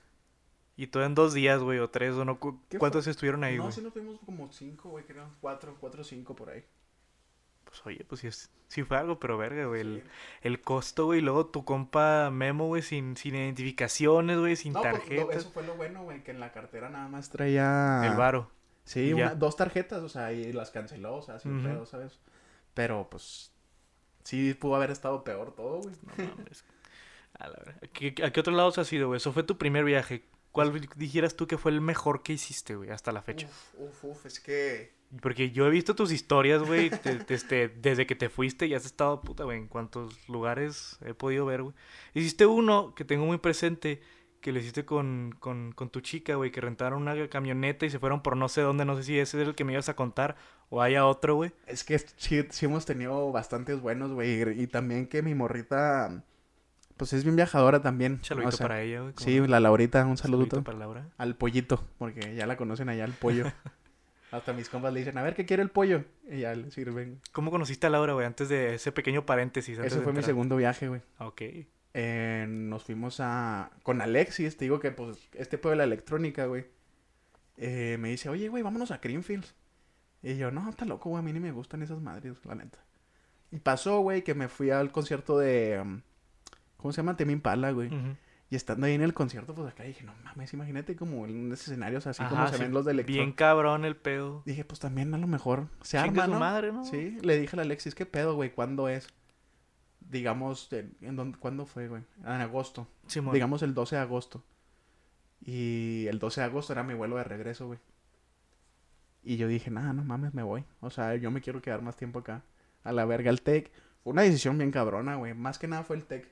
Y 0.76 0.86
todo 0.86 1.04
en 1.04 1.14
dos 1.14 1.34
días, 1.34 1.60
güey, 1.60 1.78
o 1.78 1.90
tres, 1.90 2.14
o 2.14 2.24
no. 2.24 2.40
cu- 2.40 2.62
¿Qué 2.70 2.78
¿Cuántos 2.78 3.06
estuvieron 3.06 3.44
ahí, 3.44 3.58
no, 3.58 3.70
sí 3.70 3.82
nos 3.82 3.92
fuimos 3.92 4.18
como 4.24 4.50
cinco, 4.50 4.88
güey, 4.88 5.04
creo. 5.04 5.28
Cuatro, 5.42 5.76
cuatro 5.78 6.00
o 6.00 6.04
cinco 6.04 6.34
por 6.34 6.48
ahí. 6.48 6.64
Pues 7.70 7.86
oye, 7.86 8.04
pues 8.04 8.20
sí, 8.20 8.26
es- 8.26 8.50
sí 8.68 8.82
fue 8.82 8.96
algo, 8.98 9.18
pero 9.18 9.38
verga, 9.38 9.64
güey. 9.66 9.80
El, 9.80 10.02
Sí. 10.02 10.08
el 10.42 10.60
costo, 10.60 11.06
güey, 11.06 11.20
luego 11.20 11.46
tu 11.46 11.64
compa 11.64 12.30
Memo, 12.30 12.66
güey, 12.66 12.82
sin, 12.82 13.16
sin 13.16 13.34
identificaciones, 13.36 14.38
güey, 14.38 14.56
sin 14.56 14.72
No, 14.72 14.82
pues, 14.82 14.92
lo- 14.92 14.98
tarjetas. 15.00 15.36
eso 15.36 15.50
fue 15.52 15.62
lo 15.64 15.76
bueno, 15.76 16.02
güey, 16.02 16.22
que 16.22 16.32
en 16.32 16.40
la 16.40 16.52
cartera 16.52 16.88
nada 16.90 17.08
más 17.08 17.30
traía... 17.30 18.02
El 18.04 18.16
varo. 18.16 18.50
Sí, 18.84 19.12
una- 19.12 19.34
dos 19.36 19.56
tarjetas, 19.56 20.02
o 20.02 20.08
sea, 20.08 20.32
y 20.32 20.52
las 20.52 20.70
canceló, 20.70 21.14
o 21.16 21.22
sea, 21.22 21.38
sin 21.38 21.58
Ujú. 21.58 21.68
pedo, 21.68 21.86
¿sabes? 21.86 22.18
Pero, 22.74 23.08
pues, 23.10 23.52
sí 24.24 24.52
pudo 24.54 24.74
haber 24.76 24.90
estado 24.90 25.22
peor 25.22 25.54
todo, 25.54 25.78
güey. 25.82 25.94
No 26.02 26.12
mames. 26.48 26.64
A, 27.38 27.48
la 27.48 27.56
verga. 27.64 27.78
¿A 27.82 27.86
qué, 27.86 28.14
a 28.24 28.32
qué 28.32 28.40
otro 28.40 28.52
lado 28.52 28.72
has 28.76 28.92
ido, 28.92 29.06
güey? 29.08 29.18
Eso 29.18 29.32
fue 29.32 29.42
tu 29.44 29.56
primer 29.58 29.84
viaje. 29.84 30.24
¿Cuál 30.52 30.88
dijeras 30.96 31.36
tú 31.36 31.46
que 31.46 31.58
fue 31.58 31.70
el 31.70 31.80
mejor 31.80 32.22
que 32.22 32.32
hiciste, 32.32 32.74
güey, 32.76 32.90
hasta 32.90 33.12
la 33.12 33.22
fecha? 33.22 33.46
Uf, 33.46 33.74
uf, 33.78 34.04
uf, 34.04 34.26
es 34.26 34.40
que... 34.40 34.92
Porque 35.22 35.50
yo 35.50 35.66
he 35.66 35.70
visto 35.70 35.94
tus 35.96 36.12
historias, 36.12 36.62
güey, 36.62 36.88
de- 36.90 37.18
de- 37.18 37.34
este, 37.34 37.68
desde 37.68 38.06
que 38.06 38.14
te 38.14 38.28
fuiste 38.28 38.66
y 38.66 38.74
has 38.74 38.84
estado, 38.86 39.20
puta, 39.22 39.44
güey, 39.44 39.58
en 39.58 39.66
cuántos 39.68 40.28
lugares 40.28 40.98
he 41.04 41.14
podido 41.14 41.46
ver, 41.46 41.62
güey. 41.62 41.74
Hiciste 42.14 42.46
uno 42.46 42.94
que 42.94 43.04
tengo 43.04 43.26
muy 43.26 43.38
presente, 43.38 44.00
que 44.40 44.52
lo 44.52 44.58
hiciste 44.60 44.84
con, 44.84 45.34
con, 45.40 45.72
con 45.72 45.90
tu 45.90 46.00
chica, 46.00 46.34
güey, 46.36 46.50
que 46.52 46.60
rentaron 46.60 47.02
una 47.02 47.28
camioneta 47.28 47.86
y 47.86 47.90
se 47.90 47.98
fueron 47.98 48.22
por 48.22 48.36
no 48.36 48.48
sé 48.48 48.60
dónde, 48.62 48.84
no 48.84 48.96
sé 48.96 49.02
si 49.02 49.18
ese 49.18 49.40
es 49.42 49.48
el 49.48 49.54
que 49.54 49.64
me 49.64 49.72
ibas 49.72 49.88
a 49.88 49.96
contar 49.96 50.36
o 50.68 50.80
haya 50.80 51.04
otro, 51.06 51.34
güey. 51.34 51.52
Es 51.66 51.82
que 51.84 51.98
sí, 51.98 52.44
sí 52.50 52.66
hemos 52.66 52.86
tenido 52.86 53.32
bastantes 53.32 53.80
buenos, 53.80 54.12
güey. 54.12 54.60
Y 54.62 54.66
también 54.68 55.08
que 55.08 55.22
mi 55.22 55.34
morrita, 55.34 56.24
pues 57.00 57.14
es 57.14 57.24
bien 57.24 57.34
viajadora 57.34 57.80
también. 57.80 58.12
Un 58.12 58.24
saludito 58.24 58.48
o 58.50 58.52
sea, 58.52 58.68
para 58.68 58.82
ella, 58.82 59.00
güey. 59.00 59.14
¿cómo 59.14 59.24
Sí, 59.24 59.40
la 59.40 59.58
Laurita, 59.58 60.04
un 60.04 60.18
Saludito 60.18 60.56
saludo 60.56 60.64
para 60.64 60.78
Laura. 60.78 61.08
al 61.16 61.34
pollito, 61.34 61.82
porque 61.96 62.34
ya 62.34 62.44
la 62.46 62.58
conocen 62.58 62.90
allá, 62.90 63.06
el 63.06 63.14
pollo. 63.14 63.46
Hasta 64.30 64.52
mis 64.52 64.68
compas 64.68 64.92
le 64.92 65.00
dicen, 65.00 65.16
a 65.16 65.22
ver, 65.22 65.34
¿qué 65.34 65.46
quiere 65.46 65.62
el 65.62 65.70
pollo? 65.70 66.04
Y 66.30 66.40
ya 66.40 66.54
le 66.54 66.70
sirven. 66.70 67.22
¿Cómo 67.32 67.50
conociste 67.50 67.86
a 67.86 67.90
Laura, 67.90 68.12
güey? 68.12 68.26
Antes 68.26 68.50
de 68.50 68.74
ese 68.74 68.92
pequeño 68.92 69.24
paréntesis. 69.24 69.78
antes 69.78 69.94
Ese 69.94 70.02
fue 70.02 70.12
mi 70.12 70.22
segundo 70.22 70.56
viaje, 70.56 70.88
güey. 70.88 71.00
Ok. 71.18 71.40
Eh, 71.94 72.44
nos 72.46 72.84
fuimos 72.84 73.18
a... 73.20 73.70
Con 73.82 74.02
Alexis, 74.02 74.58
te 74.58 74.66
digo 74.66 74.78
que 74.78 74.90
pues 74.90 75.16
este 75.32 75.56
pedo 75.56 75.70
de 75.70 75.76
la 75.76 75.84
electrónica, 75.84 76.44
güey. 76.44 76.66
eh, 77.56 77.96
me 77.98 78.10
dice, 78.10 78.28
oye, 78.28 78.48
güey, 78.48 78.62
vámonos 78.62 78.90
a 78.90 78.98
Greenfields. 78.98 79.54
Y 80.22 80.36
yo, 80.36 80.50
no, 80.50 80.68
está 80.68 80.84
loco, 80.84 81.08
güey, 81.08 81.20
a 81.20 81.22
mí 81.22 81.32
ni 81.32 81.40
me 81.40 81.50
gustan 81.50 81.82
esas 81.82 82.02
madres, 82.02 82.44
la 82.44 82.56
neta. 82.56 82.78
Y 83.50 83.58
pasó, 83.58 84.00
güey, 84.00 84.22
que 84.22 84.34
me 84.34 84.48
fui 84.48 84.68
al 84.68 84.92
concierto 84.92 85.38
de... 85.38 85.80
um, 85.80 86.02
¿Cómo 86.80 86.92
se 86.92 86.98
llama? 86.98 87.16
Temi 87.16 87.32
Impala, 87.32 87.70
güey. 87.72 87.90
Y 88.52 88.56
estando 88.56 88.86
ahí 88.86 88.94
en 88.94 89.02
el 89.02 89.14
concierto, 89.14 89.54
pues 89.54 89.70
acá 89.70 89.84
dije, 89.84 90.02
no 90.02 90.12
mames, 90.24 90.52
imagínate 90.54 90.96
como 90.96 91.24
en 91.24 91.52
escenarios 91.52 92.08
así 92.08 92.20
como 92.24 92.48
se 92.48 92.56
sí, 92.56 92.62
ven 92.62 92.72
los 92.72 92.84
de 92.84 92.90
electro. 92.92 93.14
Bien 93.14 93.30
cabrón 93.32 93.84
el 93.84 93.94
pedo. 93.96 94.42
Dije, 94.44 94.64
pues 94.64 94.80
también 94.80 95.14
a 95.14 95.18
lo 95.18 95.28
mejor 95.28 95.68
se 95.82 95.98
arma, 95.98 96.26
¿no? 96.26 96.40
madre, 96.40 96.72
¿no? 96.72 96.84
Sí, 96.84 97.16
le 97.22 97.38
dije 97.38 97.56
a 97.56 97.62
Alexis, 97.62 97.94
¿qué 97.94 98.06
pedo, 98.06 98.34
güey? 98.34 98.50
¿Cuándo 98.52 98.88
es? 98.88 99.08
Digamos, 100.00 100.72
en, 100.72 100.96
en 101.00 101.14
dónde- 101.14 101.38
¿cuándo 101.38 101.64
fue, 101.64 101.86
güey? 101.86 102.02
En 102.24 102.26
agosto. 102.26 102.88
Simón. 103.06 103.34
Digamos 103.34 103.62
el 103.62 103.72
12 103.72 103.94
de 103.94 104.02
agosto. 104.02 104.42
Y 105.40 106.06
el 106.08 106.18
12 106.18 106.40
de 106.40 106.46
agosto 106.46 106.72
era 106.72 106.82
mi 106.82 106.94
vuelo 106.94 107.16
de 107.16 107.24
regreso, 107.24 107.68
güey. 107.68 107.78
Y 109.22 109.36
yo 109.36 109.46
dije, 109.46 109.70
nada, 109.70 109.92
no 109.92 110.02
mames, 110.02 110.34
me 110.34 110.42
voy. 110.42 110.64
O 110.80 110.90
sea, 110.90 111.14
yo 111.14 111.30
me 111.30 111.40
quiero 111.40 111.62
quedar 111.62 111.82
más 111.82 111.96
tiempo 111.96 112.18
acá. 112.18 112.42
A 112.82 112.90
la 112.92 113.04
verga, 113.04 113.30
el 113.30 113.42
TEC. 113.42 113.70
Fue 114.02 114.12
una 114.12 114.22
decisión 114.22 114.58
bien 114.58 114.70
cabrona, 114.72 115.14
güey. 115.16 115.34
Más 115.34 115.58
que 115.58 115.68
nada 115.68 115.84
fue 115.84 115.96
el 115.96 116.04
TEC. 116.04 116.28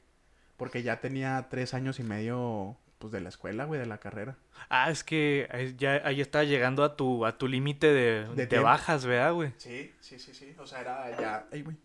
Porque 0.59 0.83
ya 0.83 1.01
tenía 1.01 1.47
tres 1.49 1.73
años 1.73 1.99
y 2.01 2.03
medio, 2.03 2.77
pues, 2.99 3.11
de 3.13 3.23
la 3.23 3.31
escuela, 3.31 3.65
güey, 3.65 3.81
de 3.81 3.87
la 3.87 3.99
carrera. 3.99 4.37
Ah, 4.69 4.91
es 4.91 5.03
que 5.05 5.49
ahí 5.51 5.75
ya 5.79 6.03
ahí 6.05 6.21
está 6.21 6.45
llegando 6.45 6.85
a 6.85 6.97
tu, 6.97 7.25
a 7.25 7.39
tu 7.39 7.49
límite 7.49 7.87
de, 7.87 8.29
De 8.35 8.47
de 8.47 8.59
bajas, 8.59 9.07
¿verdad, 9.07 9.33
güey? 9.33 9.55
Sí, 9.57 9.95
sí, 10.01 10.19
sí, 10.19 10.35
sí. 10.35 10.55
O 10.59 10.67
sea, 10.67 10.81
era 10.83 11.19
ya... 11.19 11.47
Ay, 11.51 11.63
güey. 11.63 11.77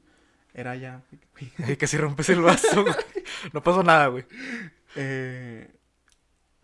Era 0.54 0.76
ya... 0.76 1.02
Ay, 1.66 1.78
Casi 1.78 1.98
rompes 1.98 2.30
el 2.30 2.42
vaso, 2.42 2.84
güey. 2.84 2.96
No 3.54 3.64
pasó 3.64 3.84
nada, 3.84 4.08
güey. 4.08 4.26
Eh, 4.96 5.72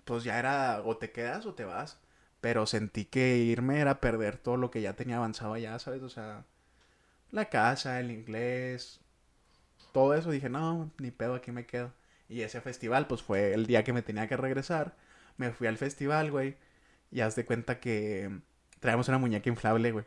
pues 0.04 0.24
ya 0.24 0.40
era 0.40 0.82
o 0.84 0.98
te 0.98 1.12
quedas 1.12 1.46
o 1.46 1.54
te 1.54 1.64
vas. 1.64 2.00
Pero 2.42 2.66
sentí 2.66 3.06
que 3.06 3.38
irme 3.38 3.80
era 3.80 4.00
perder 4.00 4.38
todo 4.38 4.58
lo 4.58 4.72
que 4.72 4.82
ya 4.82 4.94
tenía 4.94 5.18
avanzado 5.18 5.54
allá, 5.54 5.78
¿sabes? 5.78 6.02
O 6.02 6.10
sea, 6.10 6.46
la 7.32 7.46
casa, 7.50 8.00
el 8.00 8.12
inglés, 8.12 9.00
todo 9.92 10.14
eso. 10.14 10.32
Dije, 10.32 10.50
no, 10.50 10.90
ni 11.00 11.12
pedo, 11.12 11.36
aquí 11.36 11.52
me 11.52 11.66
quedo. 11.66 11.92
Y 12.30 12.44
ese 12.44 12.62
festival, 12.62 13.08
pues 13.08 13.24
fue 13.24 13.54
el 13.54 13.66
día 13.66 13.84
que 13.84 13.92
me 13.92 14.04
tenía 14.04 14.28
que 14.28 14.38
regresar. 14.38 14.96
Me 15.38 15.52
fui 15.52 15.68
al 15.68 15.78
festival, 15.78 16.30
güey. 16.30 16.58
Y 17.12 17.22
haz 17.22 17.36
de 17.36 17.44
cuenta 17.44 17.80
que 17.80 18.30
traíamos 18.80 19.08
una 19.10 19.18
muñeca 19.18 19.50
inflable, 19.50 19.92
güey. 19.92 20.06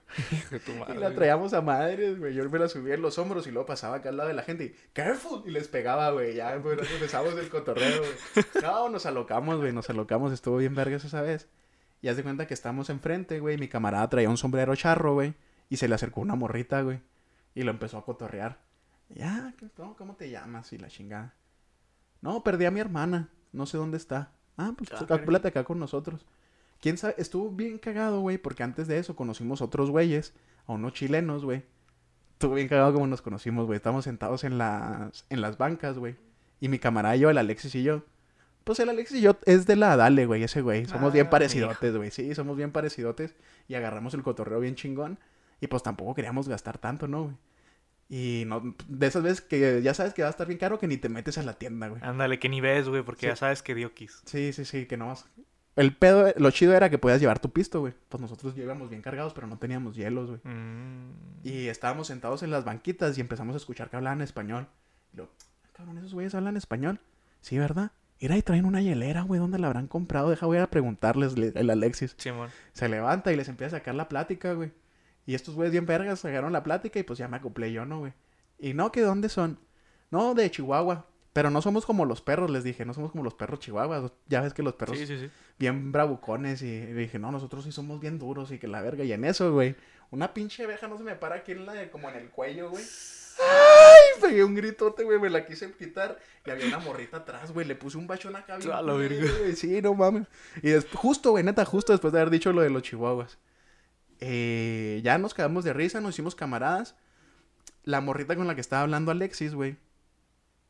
Y 0.95 0.99
la 0.99 1.13
traíamos 1.15 1.53
a 1.53 1.61
madres, 1.61 2.21
güey. 2.21 2.33
Yo 2.33 2.49
me 2.49 2.59
la 2.61 2.69
subía 2.69 2.95
en 2.95 3.03
los 3.03 3.19
hombros 3.19 3.47
y 3.49 3.51
luego 3.51 3.67
pasaba 3.67 3.97
acá 3.97 4.11
al 4.11 4.17
lado 4.17 4.29
de 4.29 4.35
la 4.35 4.43
gente 4.43 4.65
y 4.65 4.75
¡Careful! 4.93 5.43
Y 5.47 5.51
les 5.51 5.67
pegaba, 5.67 6.11
güey. 6.13 6.35
Ya 6.37 6.59
pues, 6.63 6.79
empezamos 6.93 7.35
el 7.35 7.49
cotorreo, 7.49 7.99
güey. 7.99 8.45
No, 8.63 8.89
nos 8.89 9.05
alocamos, 9.05 9.59
güey. 9.59 9.73
Nos 9.73 9.91
alocamos. 9.91 10.33
Estuvo 10.33 10.59
bien 10.59 10.77
vergas 10.77 11.05
esa 11.05 11.23
vez. 11.23 11.49
Y 12.03 12.09
haz 12.09 12.17
de 12.17 12.23
cuenta 12.23 12.47
que 12.47 12.55
estamos 12.55 12.89
enfrente, 12.89 13.41
güey. 13.41 13.59
Mi 13.59 13.67
camarada 13.67 14.09
traía 14.09 14.31
un 14.31 14.37
sombrero 14.37 14.77
charro, 14.77 15.15
güey. 15.15 15.35
Y 15.69 15.79
se 15.79 15.89
le 15.89 15.97
acercó 15.97 16.21
una 16.21 16.37
morrita, 16.37 16.83
güey. 16.83 17.01
Y 17.55 17.63
lo 17.63 17.73
empezó 17.73 17.99
a 17.99 18.05
cotorrear. 18.05 18.61
Ya, 19.09 19.55
¿cómo, 19.77 19.97
¿cómo 19.97 20.15
te 20.15 20.31
llamas? 20.31 20.73
Y 20.73 20.79
la 20.79 20.89
chingada. 20.89 21.35
No, 22.23 22.43
perdí 22.43 22.65
a 22.65 22.71
mi 22.71 22.81
hermana. 22.81 23.29
No 23.53 23.67
sé 23.67 23.77
dónde 23.77 23.99
está. 23.99 24.33
Ah, 24.57 24.73
pues 24.77 24.91
Ah, 24.93 25.05
calculate 25.07 25.49
acá 25.49 25.65
con 25.65 25.79
nosotros. 25.79 26.25
¿Quién 26.81 26.97
sabe? 26.97 27.15
Estuvo 27.19 27.51
bien 27.51 27.79
cagado, 27.79 28.21
güey, 28.21 28.39
porque 28.39 28.63
antes 28.63 28.89
de 28.89 28.99
eso 28.99 29.15
conocimos 29.15 29.61
otros 29.61 29.91
güeyes, 29.91 30.35
a 30.67 30.73
unos 30.73 30.95
chilenos, 30.95 31.45
güey, 31.45 31.65
Estuvo 32.35 32.55
bien 32.57 32.67
cagado 32.67 32.93
como 32.95 33.07
nos 33.07 33.23
conocimos, 33.23 33.67
güey. 33.67 33.77
Estábamos 33.77 34.03
sentados 34.05 34.43
en 34.43 34.59
las, 34.59 35.27
en 35.31 35.41
las 35.41 35.59
bancas, 35.59 35.97
güey. 35.97 36.17
Y 36.59 36.67
mi 36.69 36.81
camarada 36.81 37.15
yo, 37.15 37.31
el 37.31 37.39
Alexis 37.39 37.73
y 37.77 37.85
yo. 37.85 38.03
Pues 38.65 38.81
el 38.81 38.89
Alexis 38.89 39.19
y 39.19 39.21
yo 39.21 39.37
es 39.47 39.65
de 39.67 39.77
la 39.77 39.97
Dale, 39.97 40.27
güey, 40.27 40.43
ese 40.43 40.61
güey. 40.61 40.87
Somos 40.87 41.13
bien 41.13 41.27
Ah, 41.29 41.31
parecidotes, 41.31 41.97
güey. 41.97 42.11
Sí, 42.11 42.35
somos 42.35 42.57
bien 42.57 42.73
parecidotes. 42.73 43.37
Y 43.69 43.75
agarramos 43.75 44.15
el 44.15 44.25
cotorreo 44.25 44.59
bien 44.59 44.75
chingón. 44.75 45.21
Y 45.61 45.69
pues 45.69 45.85
tampoco 45.85 46.15
queríamos 46.15 46.49
gastar 46.49 46.79
tanto, 46.79 47.07
¿no, 47.07 47.25
güey? 47.25 47.37
Y 48.15 48.45
no, 48.47 48.75
de 48.89 49.07
esas 49.07 49.23
veces 49.23 49.41
que 49.41 49.81
ya 49.83 49.95
sabes 49.95 50.13
que 50.13 50.21
va 50.21 50.29
a 50.29 50.31
estar 50.31 50.47
bien 50.47 50.59
caro 50.59 50.79
que 50.79 50.87
ni 50.87 50.99
te 50.99 51.09
metes 51.09 51.39
a 51.39 51.43
la 51.43 51.55
tienda, 51.55 51.89
güey. 51.89 52.03
Ándale, 52.05 52.39
que 52.39 52.51
ni 52.51 52.61
ves, 52.61 52.87
güey, 52.87 53.03
porque 53.03 53.23
Sí. 53.23 53.27
ya 53.29 53.37
sabes 53.37 53.63
que 53.63 53.75
dio 53.75 53.95
kiss. 53.95 54.21
Sí, 54.27 54.53
sí, 54.53 54.67
sí, 54.67 54.85
que 54.85 54.99
no 54.99 55.07
vas. 55.07 55.25
El 55.77 55.97
pedo, 55.97 56.31
lo 56.37 56.51
chido 56.51 56.75
era 56.75 56.91
que 56.91 56.99
podías 56.99 57.21
llevar 57.23 57.39
tu 57.39 57.51
pisto, 57.51 57.81
güey. 57.81 57.95
Pues 58.11 58.21
nosotros 58.21 58.55
íbamos 58.59 58.91
bien 58.91 59.01
cargados, 59.01 59.33
pero 59.33 59.47
no 59.47 59.57
teníamos 59.57 59.97
hielos, 59.97 60.29
güey. 60.29 60.41
Mm. 60.45 61.13
Y 61.43 61.69
estábamos 61.69 62.09
sentados 62.09 62.43
en 62.43 62.51
las 62.51 62.67
banquitas 62.67 63.17
y 63.17 63.23
empezamos 63.23 63.55
a 63.55 63.57
escuchar 63.57 63.89
que 63.89 63.97
hablaban 63.97 64.21
español. 64.21 64.67
Y 65.15 65.17
lo, 65.17 65.31
cabrón, 65.73 65.97
esos 65.97 66.13
güeyes 66.13 66.35
hablan 66.35 66.59
español. 66.59 67.01
Sí, 67.41 67.57
¿verdad? 67.59 67.93
Mira, 68.21 68.37
y 68.37 68.43
traen 68.43 68.67
una 68.67 68.83
hielera, 68.83 69.23
güey, 69.23 69.41
¿dónde 69.41 69.59
la 69.59 69.69
habrán 69.69 69.89
comprado? 69.89 70.29
Deja, 70.29 70.45
voy 70.45 70.59
a 70.59 70.69
preguntarles, 70.71 71.39
le- 71.39 71.53
el 71.57 71.71
Alexis. 71.71 72.15
Simón. 72.19 72.51
Se 72.75 72.91
levanta 72.91 73.33
y 73.33 73.37
les 73.37 73.49
empieza 73.49 73.77
a 73.77 73.79
sacar 73.81 73.95
la 73.95 74.09
plática, 74.11 74.53
güey. 74.53 74.71
Y 75.27 75.35
estos 75.35 75.55
güeyes 75.55 75.73
bien 75.73 75.87
vergas 75.87 76.21
sacaron 76.21 76.53
la 76.53 76.63
plática 76.63 76.99
y 76.99 77.03
pues 77.05 77.19
ya 77.19 77.29
me 77.29 77.37
acoplé 77.37 77.73
yo, 77.73 77.85
¿no, 77.85 78.01
güey? 78.01 78.13
Y 78.59 78.75
no, 78.75 78.91
¿que 78.93 79.01
dónde 79.03 79.29
son? 79.29 79.59
No, 80.11 80.35
de 80.35 80.51
Chihuahua. 80.51 81.07
Pero 81.33 81.49
no 81.51 81.63
somos 81.63 81.87
como 81.87 82.05
los 82.05 82.21
perros, 82.21 82.51
les 82.51 82.63
dije. 82.63 82.85
No 82.85 82.93
somos 82.93 83.11
como 83.11 83.25
los 83.25 83.33
perros 83.35 83.59
chihuahuas. 83.59 84.13
Ya 84.29 84.43
ves 84.43 84.53
que 84.53 84.63
los 84.63 84.75
perros 84.75 84.99
Sí, 84.99 85.07
sí, 85.07 85.19
sí. 85.19 85.31
bien 85.59 85.91
bravucones. 85.91 86.61
Y 86.61 86.81
dije, 86.81 87.19
no, 87.19 87.33
nosotros 87.33 87.65
sí 87.65 87.73
somos 87.73 88.01
bien 88.01 88.19
duros 88.19 88.51
y 88.53 88.59
que 88.59 88.69
la 88.69 88.83
verga. 88.83 89.03
Y 89.05 89.13
en 89.13 89.25
eso, 89.25 89.51
güey, 89.51 89.75
una 90.11 90.35
pinche 90.35 90.65
abeja 90.65 90.89
no 90.89 90.99
se 90.99 91.05
me 91.05 91.15
para 91.17 91.37
aquí 91.37 91.53
en 91.53 91.65
la, 91.65 91.91
como 91.91 92.11
en 92.11 92.17
el 92.17 92.29
cuello, 92.29 92.69
güey. 92.69 92.85
¡Ay! 93.41 94.21
Pegué 94.21 94.45
un 94.45 94.55
gritote, 94.55 95.05
güey, 95.05 95.19
me 95.19 95.31
la 95.31 95.47
quise 95.47 95.73
quitar. 95.73 96.19
Y 96.45 96.51
había 96.51 96.67
una 96.67 96.79
morrita 96.81 97.17
atrás, 97.19 97.51
güey. 97.51 97.67
Le 97.67 97.77
puse 97.77 97.97
un 97.97 98.07
bachón 98.07 98.37
acá 98.37 98.59
bien. 98.59 98.69
La 98.69 98.83
verga. 98.83 99.27
Sí, 99.57 99.81
no 99.81 99.95
mames. 99.95 100.27
Y 100.63 100.71
justo, 100.95 101.31
güey, 101.31 101.45
neta, 101.45 101.65
justo 101.65 101.93
después 101.93 102.13
de 102.13 102.21
haber 102.21 102.31
dicho 102.31 102.53
lo 102.53 102.61
de 102.61 102.69
los 102.69 102.83
chihuahuas. 102.83 103.39
Eh, 104.25 105.01
ya 105.03 105.19
nos 105.19 105.35
quedamos 105.35 105.65
de 105.65 105.73
risa, 105.73 106.01
nos 106.01 106.15
hicimos 106.15 106.37
camaradas. 106.37 106.95
La 107.83 108.01
morrita 108.01 108.37
con 108.37 108.47
la 108.47 108.55
que 108.55 108.61
estaba 108.61 108.83
hablando 108.83 109.11
Alexis, 109.11 109.53
güey, 109.53 109.77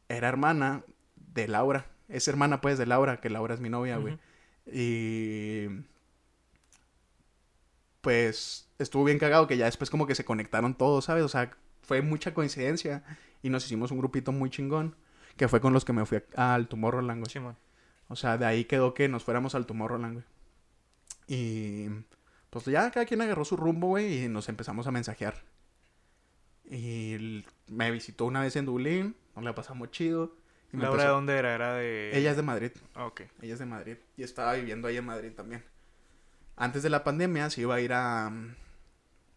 era 0.09 0.29
hermana 0.29 0.85
de 1.17 1.49
Laura. 1.49 1.87
Es 2.09 2.29
hermana, 2.29 2.63
pues, 2.63 2.79
de 2.79 2.87
Laura, 2.87 3.21
que 3.21 3.29
Laura 3.29 3.53
es 3.53 3.61
mi 3.61 3.69
novia, 3.69 3.99
güey. 3.99 4.19
Y 4.67 5.67
pues 8.01 8.69
estuvo 8.79 9.05
bien 9.05 9.19
cagado 9.19 9.47
que 9.47 9.57
ya 9.57 9.67
después 9.67 9.91
como 9.91 10.07
que 10.07 10.15
se 10.15 10.25
conectaron 10.25 10.75
todos, 10.75 11.05
¿sabes? 11.05 11.23
O 11.23 11.29
sea, 11.29 11.51
fue 11.83 12.01
mucha 12.01 12.33
coincidencia 12.33 13.05
y 13.43 13.51
nos 13.51 13.67
hicimos 13.67 13.91
un 13.91 13.99
grupito 13.99 14.33
muy 14.33 14.49
chingón 14.49 14.97
que 15.37 15.47
fue 15.49 15.61
con 15.61 15.73
los 15.73 15.85
que 15.85 15.93
me 15.93 16.07
fui 16.07 16.23
al 16.37 16.69
Tomorrowland, 16.69 17.21
güey. 17.21 17.31
Simón. 17.31 17.57
O 18.09 18.17
sea, 18.17 18.39
de 18.39 18.47
ahí 18.47 18.65
quedó 18.65 18.95
que 18.95 19.09
nos 19.09 19.25
fuéramos 19.25 19.55
al 19.55 19.67
Tomorrowland, 19.67 20.15
güey. 20.15 20.25
Y 21.29 21.89
pues 22.53 22.67
ya 22.67 22.91
cada 22.91 23.07
quien 23.07 23.23
agarró 23.23 23.47
su 23.47 23.57
rumbo, 23.57 23.87
güey, 23.89 24.25
y 24.25 24.29
nos 24.29 24.51
empezamos 24.51 24.87
a 24.87 24.91
mensajear. 24.91 25.43
Y 26.71 27.45
me 27.67 27.91
visitó 27.91 28.27
una 28.27 28.43
vez 28.43 28.57
en 28.57 28.67
Dublín, 28.67 29.17
nos 29.35 29.45
la 29.45 29.55
pasamos 29.55 29.91
chido. 29.91 30.37
Y 30.73 30.77
me 30.77 30.83
¿Laura 30.85 31.05
de 31.05 31.09
dónde 31.09 31.37
era? 31.39 31.55
Era 31.55 31.75
de... 31.75 32.11
Ella 32.17 32.31
es 32.31 32.37
de 32.37 32.43
Madrid. 32.43 32.73
Ah, 32.95 33.07
ok. 33.07 33.23
Ella 33.41 33.55
es 33.55 33.59
de 33.59 33.67
Madrid 33.67 33.97
y 34.17 34.23
estaba 34.23 34.53
viviendo 34.55 34.87
ahí 34.89 34.99
en 34.99 35.05
Madrid 35.07 35.33
también. 35.35 35.65
Antes 36.57 36.83
de 36.83 36.91
la 36.91 37.05
pandemia 37.05 37.49
se 37.49 37.63
iba 37.63 37.75
a 37.75 37.81
ir 37.81 37.93
a 37.95 38.29
mm, 38.31 38.55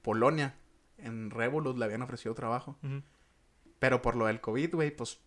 Polonia. 0.01 0.55
En 0.97 1.29
Revolut 1.29 1.77
le 1.77 1.85
habían 1.85 2.01
ofrecido 2.01 2.35
trabajo. 2.35 2.77
Pero 3.79 4.01
por 4.01 4.15
lo 4.17 4.25
del 4.27 4.39
COVID, 4.41 4.75
güey, 4.75 4.91
pues 4.95 5.19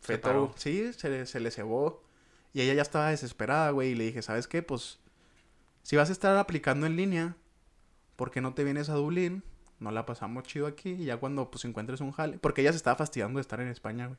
fue 0.00 0.16
Se 0.16 0.20
todo. 0.20 0.52
Sí, 0.56 0.92
se, 0.92 1.08
le- 1.10 1.26
se 1.26 1.40
le 1.40 1.50
cebó. 1.52 2.04
Y 2.52 2.60
ella 2.62 2.74
ya 2.74 2.82
estaba 2.82 3.10
desesperada, 3.10 3.70
güey. 3.70 3.90
Y 3.90 3.94
le 3.94 4.04
dije, 4.04 4.22
¿sabes 4.22 4.46
qué? 4.48 4.62
Pues 4.62 4.98
si 5.86 5.94
vas 5.94 6.08
a 6.08 6.12
estar 6.12 6.36
aplicando 6.36 6.84
en 6.84 6.96
línea, 6.96 7.36
¿por 8.16 8.32
qué 8.32 8.40
no 8.40 8.54
te 8.54 8.64
vienes 8.64 8.88
a 8.88 8.94
Dublín? 8.94 9.44
No 9.78 9.92
la 9.92 10.04
pasamos 10.04 10.42
chido 10.42 10.66
aquí. 10.66 10.90
Y 10.90 11.04
ya 11.04 11.18
cuando 11.18 11.48
pues 11.48 11.64
encuentres 11.64 12.00
un 12.00 12.10
jale. 12.10 12.38
Porque 12.40 12.62
ella 12.62 12.72
se 12.72 12.78
estaba 12.78 12.96
fastidiando 12.96 13.36
de 13.36 13.42
estar 13.42 13.60
en 13.60 13.68
España, 13.68 14.08
güey. 14.08 14.18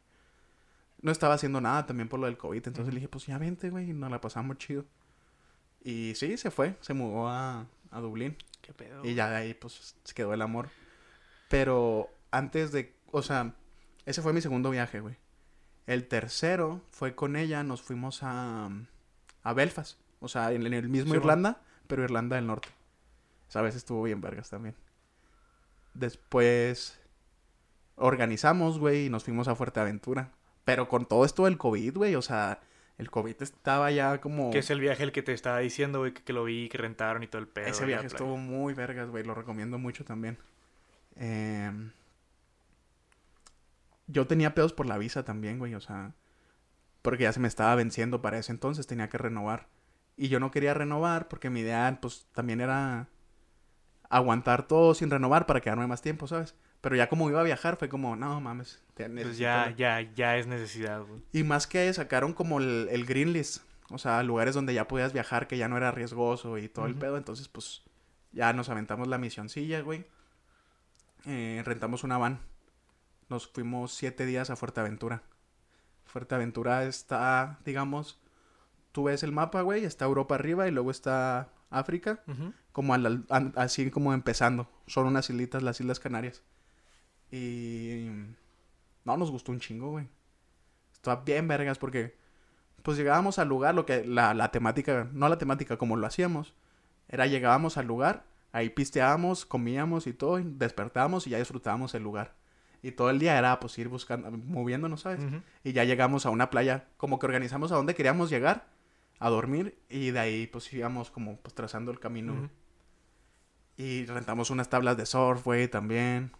No 1.01 1.11
estaba 1.11 1.33
haciendo 1.33 1.59
nada 1.59 1.85
también 1.85 2.07
por 2.07 2.21
lo 2.21 2.27
del 2.27 2.37
COVID. 2.37 2.65
Entonces 2.65 2.93
le 2.93 3.01
dije, 3.01 3.09
pues 3.09 3.25
ya 3.25 3.37
vente, 3.37 3.69
güey. 3.69 3.89
Y 3.89 3.93
nos 3.93 4.09
la 4.09 4.21
pasamos 4.21 4.57
chido. 4.59 4.85
Y 5.83 6.13
sí, 6.15 6.37
se 6.37 6.51
fue. 6.51 6.77
Se 6.79 6.93
mudó 6.93 7.27
a, 7.27 7.67
a 7.91 7.99
Dublín. 7.99 8.37
¿Qué 8.61 8.71
pedo? 8.71 9.03
Y 9.03 9.13
ya 9.13 9.29
de 9.29 9.35
ahí, 9.35 9.53
pues, 9.53 9.97
se 10.01 10.13
quedó 10.13 10.33
el 10.33 10.43
amor. 10.43 10.69
Pero 11.49 12.07
antes 12.31 12.71
de, 12.71 12.95
o 13.11 13.21
sea, 13.21 13.55
ese 14.05 14.21
fue 14.21 14.31
mi 14.31 14.39
segundo 14.39 14.69
viaje, 14.69 15.01
güey. 15.01 15.17
El 15.85 16.07
tercero 16.07 16.81
fue 16.91 17.13
con 17.13 17.35
ella, 17.35 17.61
nos 17.63 17.81
fuimos 17.81 18.23
a, 18.23 18.69
a 19.43 19.53
Belfast. 19.53 19.99
O 20.19 20.27
sea, 20.27 20.51
en, 20.51 20.65
en 20.65 20.73
el 20.73 20.89
mismo 20.89 21.11
Sí, 21.11 21.17
Irlanda, 21.17 21.61
pero 21.87 22.03
Irlanda 22.03 22.35
del 22.35 22.47
Norte. 22.47 22.69
Esa 23.49 23.61
vez 23.61 23.75
estuvo 23.75 24.03
bien 24.03 24.21
vergas 24.21 24.49
también. 24.49 24.75
Después 25.93 26.99
organizamos, 27.95 28.79
güey, 28.79 29.05
y 29.05 29.09
nos 29.09 29.23
fuimos 29.23 29.47
a 29.47 29.55
Fuerteventura. 29.55 30.31
Pero 30.65 30.89
con 30.89 31.05
todo 31.05 31.25
esto 31.25 31.45
del 31.45 31.57
COVID, 31.57 31.95
güey, 31.95 32.15
o 32.15 32.21
sea, 32.21 32.59
el 32.97 33.09
COVID 33.09 33.41
estaba 33.41 33.91
ya 33.91 34.19
como... 34.19 34.51
Que 34.51 34.59
es 34.59 34.69
el 34.69 34.79
viaje 34.79 35.03
el 35.03 35.11
que 35.11 35.23
te 35.23 35.33
estaba 35.33 35.59
diciendo, 35.59 35.99
güey, 35.99 36.13
que, 36.13 36.23
que 36.23 36.33
lo 36.33 36.43
vi, 36.43 36.67
que 36.67 36.77
rentaron 36.77 37.23
y 37.23 37.27
todo 37.27 37.41
el 37.41 37.47
pedo. 37.47 37.67
Ese 37.67 37.85
viaje 37.85 38.07
estuvo 38.07 38.37
muy 38.37 38.73
vergas, 38.73 39.09
güey. 39.09 39.23
Lo 39.23 39.33
recomiendo 39.33 39.77
mucho 39.77 40.03
también. 40.03 40.37
Em, 41.15 41.91
yo 44.07 44.27
tenía 44.27 44.55
pedos 44.55 44.73
por 44.73 44.87
la 44.87 44.97
visa 44.97 45.23
también, 45.23 45.59
güey. 45.59 45.75
O 45.75 45.79
sea, 45.79 46.15
porque 47.01 47.23
ya 47.23 47.33
se 47.33 47.39
me 47.39 47.47
estaba 47.47 47.75
venciendo 47.75 48.21
para 48.21 48.37
ese 48.39 48.51
entonces. 48.51 48.87
Tenía 48.87 49.09
que 49.09 49.17
renovar. 49.17 49.67
Y 50.17 50.29
yo 50.29 50.39
no 50.39 50.51
quería 50.51 50.73
renovar 50.73 51.27
porque 51.27 51.49
mi 51.49 51.61
idea, 51.61 51.97
pues, 52.01 52.27
también 52.33 52.59
era 52.59 53.07
aguantar 54.09 54.67
todo 54.67 54.95
sin 54.95 55.09
renovar 55.11 55.45
para 55.45 55.61
quedarme 55.61 55.87
más 55.87 56.01
tiempo, 56.01 56.27
¿sabes? 56.27 56.55
Pero 56.81 56.95
ya 56.95 57.07
como 57.07 57.29
iba 57.29 57.39
a 57.39 57.43
viajar, 57.43 57.77
fue 57.77 57.87
como, 57.87 58.15
no 58.15 58.41
mames. 58.41 58.81
te 58.95 59.09
Pues 59.09 59.37
ya, 59.37 59.73
ya, 59.77 60.01
ya 60.01 60.37
es 60.37 60.47
necesidad, 60.47 61.03
güey. 61.03 61.21
y 61.31 61.43
más 61.43 61.67
que 61.67 61.91
sacaron 61.93 62.33
como 62.33 62.59
el, 62.59 62.87
el 62.91 63.05
green 63.05 63.33
list. 63.33 63.63
O 63.89 63.97
sea, 63.97 64.21
lugares 64.23 64.53
donde 64.53 64.73
ya 64.73 64.87
podías 64.87 65.13
viajar, 65.13 65.47
que 65.47 65.57
ya 65.57 65.67
no 65.69 65.77
era 65.77 65.91
riesgoso 65.91 66.57
y 66.57 66.67
todo 66.67 66.87
el 66.87 66.95
pedo. 66.95 67.17
Entonces, 67.17 67.47
pues, 67.47 67.83
ya 68.31 68.51
nos 68.53 68.69
aventamos 68.69 69.07
la 69.07 69.17
misioncilla, 69.17 69.81
güey. 69.81 70.05
Eh, 71.25 71.61
rentamos 71.65 72.03
una 72.03 72.17
van. 72.17 72.39
Nos 73.29 73.47
fuimos 73.47 73.93
siete 73.93 74.25
días 74.25 74.49
a 74.49 74.55
Fuerteventura. 74.55 75.23
Fuerteventura 76.05 76.83
está, 76.85 77.59
digamos, 77.65 78.19
tú 78.97 79.03
ves 79.03 79.21
el 79.21 79.31
mapa, 79.31 79.61
güey, 79.61 79.85
está 79.85 80.05
Europa 80.05 80.33
arriba 80.33 80.67
y 80.67 80.71
luego 80.71 80.89
está 80.89 81.49
África, 81.69 82.23
como 82.71 82.95
así 83.55 83.91
como 83.91 84.11
empezando. 84.11 84.67
Son 84.87 85.05
unas 85.05 85.29
islitas, 85.29 85.61
las 85.61 85.79
Islas 85.79 85.99
Canarias. 85.99 86.41
Y 87.31 88.07
no, 89.05 89.15
nos 89.15 89.29
gustó 89.29 89.51
un 89.51 89.59
chingo, 89.59 89.91
güey. 89.91 90.07
Estaba 90.93 91.21
bien 91.21 91.47
vergas 91.47 91.77
porque 91.77 92.17
pues 92.81 92.97
llegábamos 92.97 93.37
al 93.37 93.49
lugar, 93.49 93.75
lo 93.75 93.85
que 93.85 94.03
la, 94.03 94.33
la 94.33 94.49
temática, 94.49 95.07
no 95.13 95.29
la 95.29 95.37
temática 95.37 95.77
como 95.77 95.95
lo 95.95 96.07
hacíamos, 96.07 96.55
era 97.07 97.27
llegábamos 97.27 97.77
al 97.77 97.85
lugar, 97.85 98.25
ahí 98.53 98.71
pisteábamos, 98.71 99.45
comíamos 99.45 100.07
y 100.07 100.13
todo, 100.13 100.39
y 100.39 100.43
despertábamos 100.43 101.27
y 101.27 101.29
ya 101.29 101.37
disfrutábamos 101.37 101.93
el 101.93 102.01
lugar. 102.01 102.33
Y 102.81 102.93
todo 102.93 103.11
el 103.11 103.19
día 103.19 103.37
era 103.37 103.59
pues 103.59 103.77
ir 103.77 103.89
buscando, 103.89 104.31
moviéndonos, 104.31 105.01
¿sabes? 105.01 105.23
Ujú. 105.23 105.43
Y 105.63 105.73
ya 105.73 105.83
llegamos 105.83 106.25
a 106.25 106.31
una 106.31 106.49
playa, 106.49 106.87
como 106.97 107.19
que 107.19 107.27
organizamos 107.27 107.71
a 107.71 107.75
dónde 107.75 107.93
queríamos 107.93 108.31
llegar, 108.31 108.75
a 109.19 109.29
dormir, 109.29 109.77
y 109.89 110.11
de 110.11 110.19
ahí 110.19 110.47
pues 110.47 110.71
íbamos 110.73 111.11
como 111.11 111.37
pues 111.37 111.53
trazando 111.53 111.91
el 111.91 111.99
camino. 111.99 112.49
Y 113.77 114.05
rentamos 114.05 114.49
unas 114.49 114.69
tablas 114.69 114.97
de 114.97 115.05
surf, 115.05 115.43
güey, 115.43 115.67
también. 115.67 116.31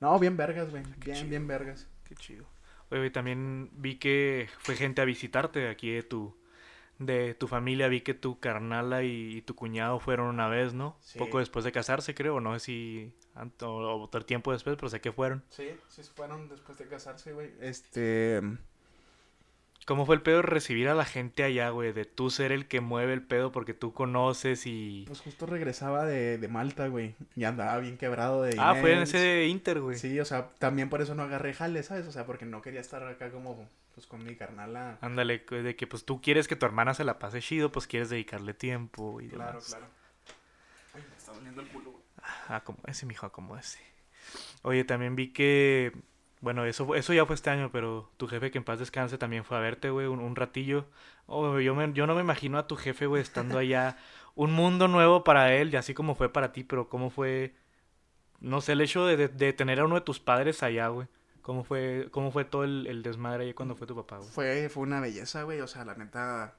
No, 0.00 0.18
bien 0.18 0.36
vergas, 0.36 0.70
güey. 0.70 0.82
Bien, 0.98 1.16
chido. 1.16 1.30
bien 1.30 1.46
vergas. 1.46 1.88
Qué 2.04 2.16
chido. 2.16 2.44
Oye, 2.90 3.00
güey, 3.00 3.10
también 3.10 3.70
vi 3.74 3.96
que 3.96 4.48
fue 4.58 4.74
gente 4.74 5.00
a 5.00 5.04
visitarte 5.04 5.68
aquí 5.68 5.92
de 5.92 6.02
tu, 6.02 6.36
de 6.98 7.34
tu 7.34 7.46
familia. 7.46 7.86
Vi 7.86 8.00
que 8.00 8.14
tu 8.14 8.40
carnala 8.40 9.04
y, 9.04 9.36
y 9.36 9.42
tu 9.42 9.54
cuñado 9.54 10.00
fueron 10.00 10.26
una 10.26 10.48
vez, 10.48 10.74
¿no? 10.74 10.96
Sí. 11.00 11.20
Poco 11.20 11.38
después 11.38 11.64
de 11.64 11.70
casarse, 11.70 12.16
creo. 12.16 12.40
No 12.40 12.58
sé 12.58 12.64
si 12.64 13.12
o, 13.60 14.08
o 14.12 14.20
tiempo 14.22 14.52
después, 14.52 14.76
pero 14.76 14.88
sé 14.88 15.00
que 15.00 15.12
fueron. 15.12 15.44
Sí, 15.50 15.68
sí 15.88 16.02
fueron 16.02 16.48
después 16.48 16.78
de 16.78 16.88
casarse, 16.88 17.32
güey. 17.32 17.52
Este... 17.60 18.40
¿Cómo 19.84 20.06
fue 20.06 20.14
el 20.14 20.22
pedo 20.22 20.36
de 20.36 20.42
recibir 20.42 20.88
a 20.88 20.94
la 20.94 21.04
gente 21.04 21.42
allá, 21.42 21.70
güey? 21.70 21.92
De 21.92 22.04
tú 22.04 22.30
ser 22.30 22.52
el 22.52 22.66
que 22.68 22.80
mueve 22.80 23.12
el 23.14 23.22
pedo 23.22 23.50
porque 23.50 23.74
tú 23.74 23.92
conoces 23.92 24.64
y... 24.66 25.04
Pues 25.08 25.20
justo 25.20 25.44
regresaba 25.46 26.04
de, 26.04 26.38
de 26.38 26.48
Malta, 26.48 26.86
güey. 26.86 27.16
Y 27.34 27.44
andaba 27.44 27.78
bien 27.78 27.98
quebrado 27.98 28.42
de 28.42 28.54
Ah, 28.58 28.76
fue 28.80 28.92
en 28.92 29.02
ese 29.02 29.46
Inter, 29.46 29.80
güey. 29.80 29.98
Sí, 29.98 30.20
o 30.20 30.24
sea, 30.24 30.50
también 30.58 30.88
por 30.88 31.02
eso 31.02 31.16
no 31.16 31.24
agarré 31.24 31.52
jale, 31.52 31.82
¿sabes? 31.82 32.06
O 32.06 32.12
sea, 32.12 32.26
porque 32.26 32.44
no 32.44 32.62
quería 32.62 32.80
estar 32.80 33.02
acá 33.04 33.30
como, 33.30 33.68
pues, 33.94 34.06
con 34.06 34.24
mi 34.24 34.36
carnala. 34.36 34.98
Ándale, 35.00 35.38
de 35.50 35.74
que 35.74 35.86
pues 35.88 36.04
tú 36.04 36.20
quieres 36.20 36.46
que 36.46 36.54
tu 36.56 36.64
hermana 36.64 36.94
se 36.94 37.02
la 37.02 37.18
pase 37.18 37.40
chido, 37.40 37.72
pues 37.72 37.88
quieres 37.88 38.08
dedicarle 38.08 38.54
tiempo 38.54 39.20
y 39.20 39.28
Claro, 39.28 39.46
demás. 39.52 39.66
claro. 39.66 39.86
Ay, 40.94 41.02
me 41.10 41.16
está 41.16 41.32
doliendo 41.32 41.60
el 41.60 41.68
culo, 41.68 41.90
güey. 41.90 42.02
Ah, 42.48 42.62
como 42.62 42.78
ese, 42.86 43.04
mijo, 43.06 43.32
como 43.32 43.56
ese. 43.56 43.80
Oye, 44.62 44.84
también 44.84 45.16
vi 45.16 45.32
que, 45.32 45.92
bueno, 46.42 46.66
eso, 46.66 46.94
eso 46.94 47.14
ya 47.14 47.24
fue 47.24 47.34
este 47.36 47.48
año, 47.48 47.70
pero 47.72 48.10
tu 48.18 48.26
jefe 48.28 48.50
que 48.50 48.58
en 48.58 48.64
paz 48.64 48.78
descanse 48.78 49.16
también 49.16 49.44
fue 49.44 49.56
a 49.56 49.60
verte, 49.60 49.88
güey, 49.88 50.06
un, 50.06 50.18
un 50.20 50.36
ratillo. 50.36 50.84
Oh, 51.26 51.58
yo, 51.60 51.74
me- 51.74 51.92
yo 51.94 52.06
no 52.06 52.14
me 52.14 52.20
imagino 52.20 52.58
a 52.58 52.66
tu 52.66 52.76
jefe, 52.76 53.06
güey, 53.06 53.22
estando 53.22 53.56
allá. 53.58 53.96
Un 54.34 54.52
mundo 54.52 54.88
nuevo 54.88 55.24
para 55.24 55.54
él, 55.54 55.72
y 55.72 55.76
así 55.76 55.92
como 55.94 56.14
fue 56.14 56.32
para 56.32 56.52
ti, 56.54 56.64
pero 56.64 56.88
cómo 56.88 57.10
fue, 57.10 57.54
no 58.40 58.60
sé, 58.62 58.72
el 58.72 58.80
hecho 58.80 59.04
de, 59.06 59.28
de- 59.28 59.52
tener 59.52 59.78
a 59.80 59.84
uno 59.84 59.94
de 59.96 60.00
tus 60.00 60.20
padres 60.20 60.62
allá, 60.62 60.88
güey. 60.88 61.06
¿Cómo 61.42 61.64
fue, 61.64 62.08
cómo 62.12 62.30
fue 62.30 62.44
todo 62.46 62.64
el, 62.64 62.86
el 62.86 63.02
desmadre 63.02 63.44
ahí 63.44 63.52
cuando 63.54 63.74
fue 63.76 63.86
tu 63.86 63.94
papá, 63.94 64.18
güey? 64.18 64.30
Fue, 64.30 64.68
fue 64.70 64.82
una 64.84 65.00
belleza, 65.00 65.42
güey. 65.42 65.60
O 65.60 65.66
sea, 65.66 65.84
la 65.84 65.94
neta. 65.96 66.54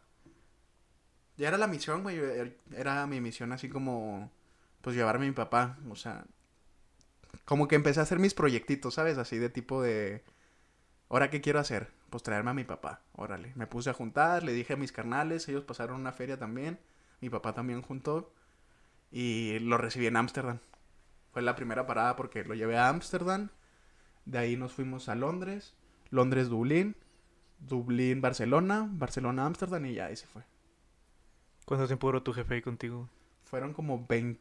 Ya 1.38 1.47
era 1.47 1.57
la 1.57 1.67
misión, 1.67 2.03
güey. 2.03 2.17
er- 2.19 2.57
Era 2.75 3.07
mi 3.07 3.19
misión 3.21 3.51
así 3.53 3.69
como. 3.69 4.29
Pues 4.81 4.95
llevarme 4.95 5.25
a 5.25 5.29
mi 5.29 5.34
papá. 5.34 5.77
O 5.89 5.95
sea. 5.95 6.25
Como 7.45 7.67
que 7.67 7.75
empecé 7.75 7.99
a 7.99 8.03
hacer 8.03 8.19
mis 8.19 8.34
proyectitos, 8.34 8.95
¿sabes? 8.95 9.17
Así 9.17 9.38
de 9.38 9.49
tipo 9.49 9.81
de. 9.81 10.23
¿Ahora 11.09 11.29
qué 11.29 11.41
quiero 11.41 11.59
hacer? 11.59 11.91
Pues 12.09 12.23
traerme 12.23 12.51
a 12.51 12.53
mi 12.53 12.63
papá. 12.63 13.01
Órale. 13.13 13.51
Me 13.55 13.67
puse 13.67 13.89
a 13.89 13.93
juntar, 13.93 14.43
le 14.43 14.53
dije 14.53 14.73
a 14.73 14.77
mis 14.77 14.91
carnales. 14.91 15.47
Ellos 15.47 15.63
pasaron 15.63 15.99
una 15.99 16.11
feria 16.11 16.38
también. 16.38 16.79
Mi 17.21 17.29
papá 17.29 17.53
también 17.53 17.81
juntó. 17.81 18.34
Y 19.11 19.59
lo 19.59 19.77
recibí 19.77 20.07
en 20.07 20.17
Ámsterdam. 20.17 20.59
Fue 21.31 21.41
la 21.41 21.55
primera 21.55 21.86
parada 21.86 22.15
porque 22.15 22.43
lo 22.43 22.55
llevé 22.55 22.77
a 22.77 22.89
Ámsterdam. 22.89 23.49
De 24.25 24.38
ahí 24.38 24.55
nos 24.55 24.73
fuimos 24.73 25.09
a 25.09 25.15
Londres. 25.15 25.75
Londres, 26.09 26.49
Dublín. 26.49 26.95
Dublín, 27.59 28.21
Barcelona. 28.21 28.88
Barcelona, 28.91 29.45
Ámsterdam 29.45 29.86
y 29.86 29.95
ya 29.95 30.05
ahí 30.05 30.15
se 30.15 30.27
fue. 30.27 30.43
¿Cuánto 31.65 31.88
tiempo 31.88 32.07
duró 32.07 32.23
tu 32.23 32.34
jefe 32.34 32.55
ahí 32.55 32.61
contigo? 32.61 33.09
Fueron 33.43 33.73
como 33.73 34.05
20 34.07 34.39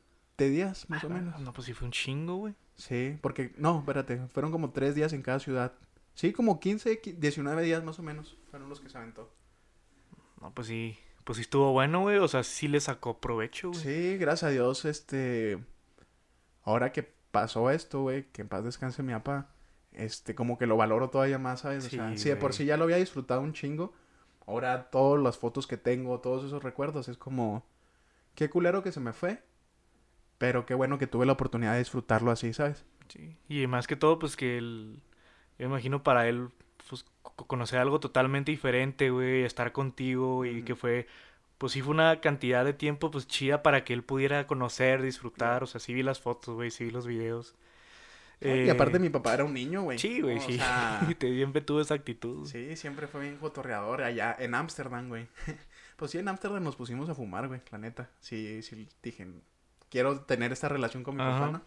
días, 0.50 0.88
más 0.90 1.04
o 1.04 1.10
menos. 1.10 1.40
No, 1.40 1.52
pues 1.52 1.66
sí 1.66 1.72
fue 1.72 1.86
un 1.86 1.92
chingo, 1.92 2.36
güey. 2.36 2.54
Sí, 2.76 3.18
porque, 3.20 3.52
no, 3.56 3.78
espérate, 3.80 4.18
fueron 4.28 4.50
como 4.50 4.70
3 4.70 4.94
días 4.94 5.12
en 5.12 5.22
cada 5.22 5.38
ciudad. 5.38 5.72
Sí, 6.14 6.32
como 6.32 6.58
15, 6.60 7.00
qui- 7.00 7.14
19 7.16 7.62
días 7.62 7.82
más 7.84 7.98
o 7.98 8.02
menos. 8.02 8.36
Fueron 8.50 8.68
los 8.68 8.80
que 8.80 8.88
se 8.88 8.98
aventó. 8.98 9.30
No, 10.40 10.52
pues 10.52 10.66
sí, 10.66 10.98
pues 11.24 11.36
sí 11.36 11.42
estuvo 11.42 11.72
bueno, 11.72 12.00
güey. 12.02 12.18
O 12.18 12.28
sea, 12.28 12.42
sí 12.42 12.68
le 12.68 12.80
sacó 12.80 13.18
provecho, 13.20 13.68
güey. 13.70 13.80
Sí, 13.80 14.16
gracias 14.18 14.48
a 14.48 14.52
Dios, 14.52 14.84
este. 14.84 15.62
Ahora 16.64 16.92
que 16.92 17.02
pasó 17.30 17.70
esto, 17.70 18.02
güey, 18.02 18.24
que 18.32 18.42
en 18.42 18.48
paz 18.48 18.64
descanse 18.64 19.02
mi 19.02 19.12
papá. 19.12 19.48
Este, 19.92 20.34
como 20.34 20.58
que 20.58 20.66
lo 20.66 20.76
valoro 20.76 21.10
todavía 21.10 21.38
más, 21.38 21.60
¿sabes? 21.60 21.84
O 21.86 21.88
Sí, 21.88 21.96
sea, 21.96 22.16
si 22.16 22.28
de 22.30 22.36
por 22.36 22.54
sí 22.54 22.64
ya 22.64 22.76
lo 22.76 22.84
había 22.84 22.96
disfrutado 22.96 23.40
un 23.42 23.52
chingo. 23.52 23.92
Ahora 24.46 24.90
todas 24.90 25.22
las 25.22 25.38
fotos 25.38 25.66
que 25.66 25.76
tengo, 25.76 26.20
todos 26.20 26.44
esos 26.44 26.62
recuerdos, 26.62 27.08
es 27.08 27.16
como. 27.16 27.64
Qué 28.34 28.48
culero 28.50 28.82
que 28.82 28.92
se 28.92 29.00
me 29.00 29.12
fue. 29.12 29.42
Pero 30.42 30.66
qué 30.66 30.74
bueno 30.74 30.98
que 30.98 31.06
tuve 31.06 31.24
la 31.24 31.34
oportunidad 31.34 31.74
de 31.74 31.78
disfrutarlo 31.78 32.32
así, 32.32 32.52
¿sabes? 32.52 32.84
Sí. 33.06 33.36
Y 33.48 33.68
más 33.68 33.86
que 33.86 33.94
todo, 33.94 34.18
pues 34.18 34.34
que 34.34 34.58
él, 34.58 34.98
yo 35.56 35.68
me 35.68 35.74
imagino 35.74 36.02
para 36.02 36.26
él, 36.28 36.48
pues 36.88 37.04
co- 37.22 37.46
conocer 37.46 37.78
algo 37.78 38.00
totalmente 38.00 38.50
diferente, 38.50 39.10
güey, 39.10 39.44
estar 39.44 39.70
contigo 39.70 40.44
y 40.44 40.64
que 40.64 40.74
fue, 40.74 41.06
pues 41.58 41.70
sí 41.74 41.80
fue 41.80 41.94
una 41.94 42.20
cantidad 42.20 42.64
de 42.64 42.72
tiempo, 42.72 43.12
pues 43.12 43.28
chida 43.28 43.62
para 43.62 43.84
que 43.84 43.92
él 43.92 44.02
pudiera 44.02 44.48
conocer, 44.48 45.00
disfrutar, 45.00 45.62
o 45.62 45.66
sea, 45.66 45.80
sí 45.80 45.94
vi 45.94 46.02
las 46.02 46.18
fotos, 46.20 46.56
güey, 46.56 46.72
sí 46.72 46.86
vi 46.86 46.90
los 46.90 47.06
videos. 47.06 47.54
y 48.40 48.68
aparte 48.68 48.96
Eh, 48.96 49.00
mi 49.00 49.10
papá 49.10 49.34
era 49.34 49.44
un 49.44 49.54
niño, 49.54 49.82
güey. 49.82 50.00
Sí, 50.00 50.22
güey, 50.22 50.40
sí. 50.40 50.56
sea, 50.58 51.06
Te 51.20 51.32
siempre 51.32 51.62
tuvo 51.62 51.80
esa 51.80 51.94
actitud. 51.94 52.48
Sí, 52.48 52.74
siempre 52.74 53.06
fue 53.06 53.20
bien 53.20 53.36
cotorreador 53.36 54.02
allá 54.02 54.34
en 54.40 54.56
Ámsterdam, 54.56 55.08
güey. 55.08 55.28
Pues 55.96 56.10
sí, 56.10 56.18
en 56.18 56.26
Ámsterdam 56.26 56.64
nos 56.64 56.74
pusimos 56.74 57.08
a 57.10 57.14
fumar, 57.14 57.46
güey, 57.46 57.60
la 57.70 57.78
neta. 57.78 58.10
Sí, 58.18 58.60
sí, 58.64 58.88
dije, 59.04 59.28
quiero 59.92 60.20
tener 60.22 60.50
esta 60.50 60.68
relación 60.68 61.04
con 61.04 61.14
mi 61.14 61.22
Ajá. 61.22 61.38
papá, 61.38 61.50
¿no? 61.52 61.62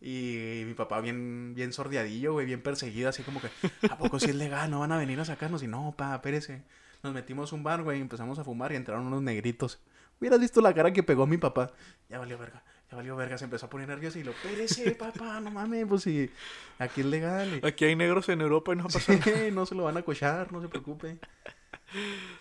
Y 0.00 0.64
mi 0.66 0.74
papá 0.74 1.00
bien, 1.00 1.52
bien 1.54 1.72
sordeadillo, 1.72 2.32
güey, 2.32 2.44
bien 2.46 2.60
perseguido, 2.62 3.08
así 3.08 3.22
como 3.22 3.40
que, 3.40 3.48
¿a 3.88 3.96
poco 3.96 4.18
sí 4.18 4.30
es 4.30 4.34
legal? 4.34 4.70
¿No 4.70 4.80
van 4.80 4.90
a 4.92 4.96
venir 4.98 5.20
a 5.20 5.24
sacarnos? 5.24 5.62
Y 5.62 5.66
no, 5.68 5.94
pa, 5.96 6.14
espérese. 6.16 6.62
Nos 7.02 7.14
metimos 7.14 7.52
a 7.52 7.54
un 7.56 7.62
bar, 7.62 7.82
güey, 7.82 7.98
y 7.98 8.02
empezamos 8.02 8.38
a 8.38 8.44
fumar 8.44 8.72
y 8.72 8.76
entraron 8.76 9.06
unos 9.06 9.22
negritos. 9.22 9.78
Hubieras 10.20 10.40
visto 10.40 10.60
la 10.60 10.74
cara 10.74 10.92
que 10.92 11.02
pegó 11.02 11.26
mi 11.26 11.36
papá. 11.38 11.72
Ya 12.08 12.18
valió 12.18 12.36
verga, 12.38 12.62
ya 12.90 12.96
valió 12.96 13.14
verga. 13.16 13.36
Se 13.38 13.44
empezó 13.44 13.66
a 13.66 13.70
poner 13.70 13.88
nervioso 13.88 14.18
y 14.18 14.24
lo, 14.24 14.30
espérese, 14.32 14.90
papá, 14.98 15.40
no 15.40 15.50
mames, 15.50 15.86
pues 15.86 16.02
sí, 16.02 16.30
aquí 16.78 17.00
es 17.02 17.06
legal. 17.06 17.60
Y- 17.62 17.66
Aquí 17.66 17.84
hay 17.84 17.94
negros 17.96 18.28
en 18.30 18.40
Europa 18.40 18.72
y 18.72 18.76
no 18.76 18.84
pasa 18.84 19.00
Sí, 19.22 19.50
no 19.52 19.64
se 19.66 19.74
lo 19.74 19.84
van 19.84 19.96
a 19.96 20.02
cochar, 20.02 20.50
no 20.52 20.60
se 20.62 20.68
preocupe. 20.68 21.18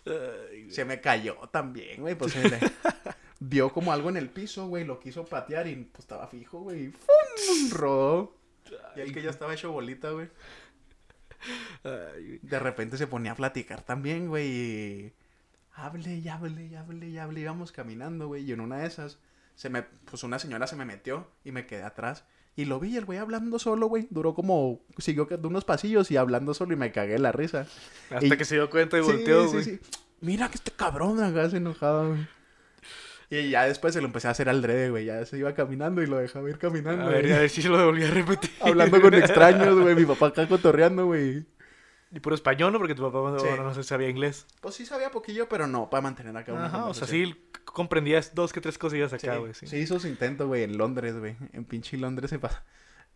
Ay, 0.06 0.72
Se 0.72 0.84
me 0.86 1.00
cayó 1.00 1.36
también, 1.52 2.02
güey. 2.02 2.16
Pues 2.16 2.36
le- 2.36 2.60
vio 3.50 3.72
como 3.72 3.92
algo 3.92 4.10
en 4.10 4.18
el 4.18 4.30
piso, 4.30 4.68
güey. 4.68 4.86
Lo 4.86 5.00
quiso 5.00 5.26
patear 5.26 5.68
y 5.68 5.76
pues 5.76 6.00
estaba 6.00 6.28
fijo, 6.28 6.60
güey. 6.62 6.90
¡Fum! 6.92 7.70
Rodó. 7.72 8.36
Y 8.96 9.02
el 9.02 9.14
que 9.14 9.22
ya 9.22 9.30
estaba 9.30 9.54
hecho 9.54 9.72
bolita, 9.72 10.10
güey. 10.12 10.30
De 12.42 12.60
repente 12.60 12.98
se 12.98 13.08
ponía 13.08 13.34
a 13.34 13.36
platicar 13.36 13.82
también, 13.84 14.28
güey. 14.28 14.48
Y... 14.48 15.14
Hable 15.76 16.16
y 16.18 16.28
hable 16.30 16.66
y 16.68 16.76
hable 16.76 17.08
y 17.10 17.18
hable. 17.18 17.42
Íbamos 17.42 17.72
caminando, 17.72 18.28
güey. 18.28 18.44
Y 18.44 18.52
en 18.52 18.62
una 18.62 18.78
de 18.80 18.88
esas, 18.88 19.20
se 19.56 19.70
me... 19.70 19.84
pues 19.84 20.24
una 20.24 20.40
señora 20.40 20.68
se 20.68 20.76
me 20.76 20.86
metió 20.86 21.28
y 21.44 21.52
me 21.52 21.66
quedé 21.66 21.84
atrás. 21.84 22.24
Y 22.56 22.66
lo 22.66 22.80
vi, 22.80 22.96
el 22.98 23.06
güey 23.06 23.18
hablando 23.20 23.58
solo, 23.60 23.88
güey. 23.88 24.08
Duró 24.12 24.34
como... 24.36 24.82
Siguió 25.00 25.26
de 25.26 25.48
unos 25.48 25.66
pasillos 25.66 26.12
y 26.12 26.18
hablando 26.18 26.54
solo 26.54 26.74
y 26.74 26.78
me 26.78 26.92
cagué 26.92 27.18
la 27.20 27.32
risa. 27.32 27.68
Hasta 28.12 28.26
Y- 28.26 28.38
que 28.38 28.46
se 28.46 28.56
dio 28.56 28.70
cuenta 28.70 28.98
y 29.00 29.04
Sí, 29.04 29.12
volteó, 29.12 29.46
sí, 29.48 29.52
güey. 29.54 29.64
sí. 29.64 29.80
Mira 30.22 30.48
que 30.50 30.56
este 30.56 30.72
cabrón 30.72 31.22
acá 31.22 31.50
se 31.50 31.58
enojaba, 31.58 32.08
güey. 32.08 32.26
Y 33.30 33.50
ya 33.50 33.66
después 33.66 33.94
se 33.94 34.02
lo 34.02 34.08
empecé 34.08 34.28
a 34.28 34.32
hacer 34.32 34.50
al 34.50 34.62
drede, 34.62 34.90
güey. 34.90 35.06
Ya 35.06 35.26
se 35.26 35.38
iba 35.38 35.54
caminando 35.54 36.02
y 36.04 36.08
lo 36.08 36.18
dejaba 36.18 36.50
ir 36.50 36.58
caminando. 36.58 37.04
A 37.06 37.10
ver, 37.10 37.22
güey. 37.24 37.34
a 37.34 37.40
ver 37.40 37.50
si 37.50 37.62
se 37.62 37.70
lo 37.70 37.84
volví 37.86 38.04
a 38.04 38.12
repetir. 38.12 38.52
Hablando 38.62 39.02
con 39.02 39.14
extraños, 39.16 39.80
güey. 39.80 39.96
Mi 39.96 40.06
papá 40.06 40.28
acá 40.28 40.48
cotorreando, 40.48 41.06
güey. 41.08 41.46
Y 42.12 42.20
puro 42.20 42.36
español, 42.36 42.72
¿no? 42.72 42.78
Porque 42.80 42.94
tu 42.94 43.02
papá 43.02 43.32
no, 43.32 43.40
Sí. 43.40 43.48
no 43.58 43.74
se 43.74 43.84
sabía 43.84 44.08
inglés. 44.10 44.46
Pues 44.62 44.76
sí 44.76 44.86
sabía 44.86 45.10
poquillo, 45.10 45.50
pero 45.50 45.66
no, 45.66 45.90
para 45.90 46.02
mantener 46.02 46.38
acá 46.38 46.54
una 46.54 46.66
Ajá, 46.66 46.86
o 46.86 46.94
sea, 46.94 47.08
sí 47.08 47.36
comprendías 47.66 48.36
dos 48.36 48.54
que 48.54 48.62
tres 48.62 48.78
cosillas 48.78 49.14
acá, 49.14 49.38
güey. 49.38 49.56
Sí. 49.56 49.66
sí 49.66 49.78
hizo 49.78 50.00
su 50.00 50.08
intento, 50.08 50.48
güey, 50.48 50.62
en 50.64 50.78
Londres, 50.78 51.18
güey. 51.18 51.36
En 51.54 51.66
pinche 51.66 51.98
Londres 51.98 52.30
se 52.30 52.38
pasa. 52.38 52.64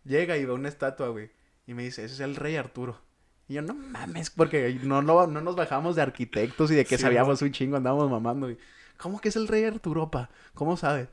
Llega 0.04 0.36
y 0.36 0.44
ve 0.44 0.52
una 0.52 0.68
estatua, 0.68 1.08
güey. 1.08 1.30
Y 1.66 1.74
me 1.74 1.84
dice, 1.84 2.04
ese 2.04 2.14
es 2.14 2.20
el 2.20 2.34
rey 2.34 2.56
Arturo. 2.56 3.00
Y 3.46 3.54
yo, 3.54 3.62
no 3.62 3.74
mames, 3.74 4.30
porque 4.30 4.78
no, 4.82 5.00
no, 5.00 5.26
no 5.28 5.40
nos 5.42 5.54
bajamos 5.54 5.94
de 5.94 6.02
arquitectos 6.02 6.70
y 6.70 6.74
de 6.74 6.84
que 6.84 6.96
Sí, 6.96 7.02
sabíamos 7.02 7.40
un 7.40 7.52
chingo, 7.52 7.76
andábamos 7.76 8.10
mamando. 8.10 8.46
güey. 8.46 8.58
¿Cómo 8.98 9.20
que 9.20 9.30
es 9.30 9.36
el 9.36 9.48
rey 9.48 9.64
Arturo, 9.64 10.10
pa? 10.10 10.28
¿Cómo 10.54 10.76
sabes? 10.76 11.08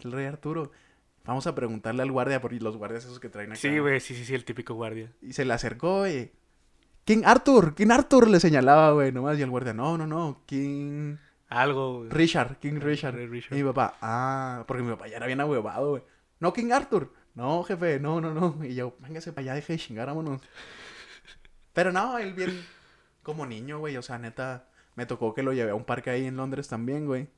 El 0.00 0.12
rey 0.12 0.26
Arturo. 0.26 0.72
Vamos 1.24 1.46
a 1.46 1.54
preguntarle 1.54 2.02
al 2.02 2.10
guardia, 2.10 2.40
porque 2.40 2.58
los 2.58 2.76
guardias 2.76 3.04
esos 3.04 3.20
que 3.20 3.28
traen 3.28 3.52
acá. 3.52 3.60
Sí, 3.60 3.78
güey, 3.78 4.00
sí, 4.00 4.14
sí, 4.14 4.24
sí, 4.24 4.34
el 4.34 4.44
típico 4.44 4.74
guardia. 4.74 5.12
Y 5.20 5.34
se 5.34 5.44
le 5.44 5.52
acercó, 5.52 6.08
y... 6.08 6.32
King 7.04 7.22
Arthur, 7.24 7.74
King 7.74 7.90
Arthur 7.90 8.28
le 8.28 8.40
señalaba, 8.40 8.92
güey, 8.92 9.12
nomás. 9.12 9.38
Y 9.38 9.42
el 9.42 9.50
guardia, 9.50 9.72
no, 9.72 9.96
no, 9.96 10.06
no, 10.06 10.42
King... 10.46 11.16
Algo, 11.48 11.98
güey. 11.98 12.10
Richard, 12.10 12.58
King 12.58 12.80
Richard. 12.80 13.20
Y 13.20 13.54
mi 13.56 13.62
papá, 13.62 13.98
ah, 14.00 14.64
porque 14.66 14.82
mi 14.82 14.90
papá 14.90 15.06
ya 15.06 15.18
era 15.18 15.26
bien 15.26 15.40
ahuevado, 15.40 15.90
güey. 15.90 16.02
No, 16.40 16.52
King 16.52 16.72
Arthur. 16.72 17.12
No, 17.34 17.62
jefe, 17.62 18.00
no, 18.00 18.20
no, 18.20 18.32
no. 18.32 18.64
Y 18.64 18.74
yo, 18.74 18.96
véngase 19.00 19.32
para 19.32 19.42
allá, 19.42 19.54
deje 19.54 19.74
de 19.74 19.78
chingar, 19.78 20.06
vámonos. 20.06 20.40
Pero 21.72 21.92
no, 21.92 22.18
él 22.18 22.32
bien 22.32 22.64
como 23.22 23.46
niño, 23.46 23.78
güey. 23.78 23.96
O 23.96 24.02
sea, 24.02 24.18
neta, 24.18 24.68
me 24.94 25.06
tocó 25.06 25.34
que 25.34 25.42
lo 25.42 25.52
llevé 25.52 25.70
a 25.70 25.74
un 25.74 25.84
parque 25.84 26.10
ahí 26.10 26.26
en 26.26 26.36
Londres 26.36 26.68
también, 26.68 27.06
güey. 27.06 27.28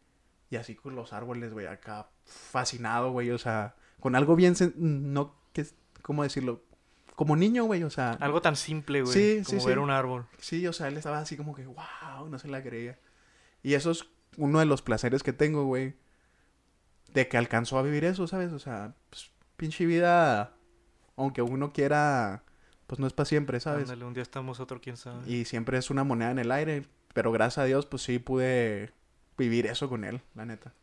Y 0.51 0.57
así 0.57 0.75
con 0.75 0.95
los 0.95 1.13
árboles, 1.13 1.53
güey, 1.53 1.67
acá 1.67 2.09
fascinado, 2.25 3.11
güey. 3.13 3.31
O 3.31 3.39
sea, 3.39 3.77
con 4.01 4.15
algo 4.15 4.37
bien, 4.37 4.55
no, 4.77 5.35
que, 5.53 5.67
¿cómo 6.03 6.23
decirlo? 6.23 6.63
Como 7.17 7.37
niño, 7.37 7.65
güey, 7.65 7.83
o 7.85 7.91
sea. 7.91 8.13
Algo 8.21 8.43
tan 8.43 8.57
simple, 8.57 9.03
güey. 9.03 9.13
Sí, 9.13 9.45
sí, 9.45 9.57
como 9.57 9.67
ver 9.67 9.77
sí. 9.77 9.83
un 9.83 9.91
árbol. 9.91 10.27
Sí, 10.39 10.67
o 10.67 10.73
sea, 10.73 10.89
él 10.89 10.97
estaba 10.97 11.19
así 11.19 11.37
como 11.37 11.55
que, 11.55 11.65
wow, 11.67 12.29
no 12.29 12.39
se 12.39 12.49
la 12.49 12.63
creía. 12.63 12.99
Y 13.63 13.75
eso 13.75 13.91
es 13.91 14.07
uno 14.37 14.59
de 14.59 14.67
los 14.67 14.83
placeres 14.83 15.23
que 15.23 15.33
tengo, 15.33 15.65
güey. 15.65 15.95
De 17.13 17.29
que 17.29 17.37
alcanzó 17.37 17.79
a 17.79 17.83
vivir 17.83 18.05
eso, 18.05 18.27
¿sabes? 18.27 18.53
O 18.53 18.59
sea, 18.59 18.95
pues, 19.11 19.31
pinche 19.57 19.87
vida, 19.87 20.57
aunque 21.17 21.43
uno 21.43 21.73
quiera, 21.73 22.43
pues 22.87 22.99
no 22.99 23.07
es 23.07 23.13
para 23.13 23.27
siempre, 23.27 23.61
¿sabes? 23.61 23.85
Ándale, 23.85 24.05
un 24.05 24.15
día 24.15 24.23
estamos 24.23 24.59
otro, 24.61 24.81
quién 24.81 24.97
sabe. 24.97 25.31
Y 25.31 25.45
siempre 25.45 25.79
es 25.79 25.91
una 25.91 26.05
moneda 26.05 26.33
en 26.33 26.41
el 26.41 26.51
aire. 26.51 26.87
Pero 27.15 27.33
gracias 27.33 27.59
a 27.59 27.65
Dios, 27.65 27.87
pues 27.87 28.03
sí 28.03 28.19
pude 28.19 28.93
vivir 29.39 29.67
eso 29.67 29.89
con 29.89 30.05
él, 30.05 30.21
la 30.35 30.45
neta. 30.45 30.75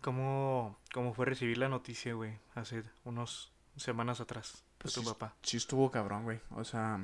¿Cómo, 0.00 0.78
¿Cómo 0.92 1.14
fue 1.14 1.26
recibir 1.26 1.58
la 1.58 1.68
noticia, 1.68 2.14
güey? 2.14 2.38
Hace 2.54 2.82
unos 3.04 3.52
semanas 3.76 4.20
atrás. 4.20 4.64
De 4.84 4.90
Pues 4.90 4.94
tu 4.94 5.02
sí, 5.02 5.06
papá. 5.06 5.36
Sí 5.42 5.56
estuvo 5.56 5.90
cabrón, 5.90 6.24
güey. 6.24 6.40
O 6.50 6.64
sea, 6.64 7.00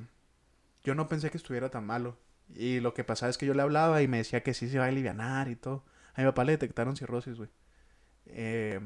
yo 0.84 0.94
no 0.94 1.08
pensé 1.08 1.30
que 1.30 1.38
estuviera 1.38 1.70
tan 1.70 1.86
malo. 1.86 2.18
Y 2.54 2.80
lo 2.80 2.94
que 2.94 3.04
pasaba 3.04 3.30
es 3.30 3.38
que 3.38 3.46
yo 3.46 3.54
le 3.54 3.62
hablaba 3.62 4.02
y 4.02 4.08
me 4.08 4.18
decía 4.18 4.42
que 4.42 4.54
sí 4.54 4.68
se 4.68 4.76
iba 4.76 4.84
a 4.84 4.88
alivianar 4.88 5.48
y 5.48 5.56
todo. 5.56 5.84
A 6.14 6.20
mi 6.20 6.26
papá 6.26 6.44
le 6.44 6.52
detectaron 6.52 6.96
cirrosis, 6.96 7.36
güey. 7.36 7.50
Eh, 8.26 8.80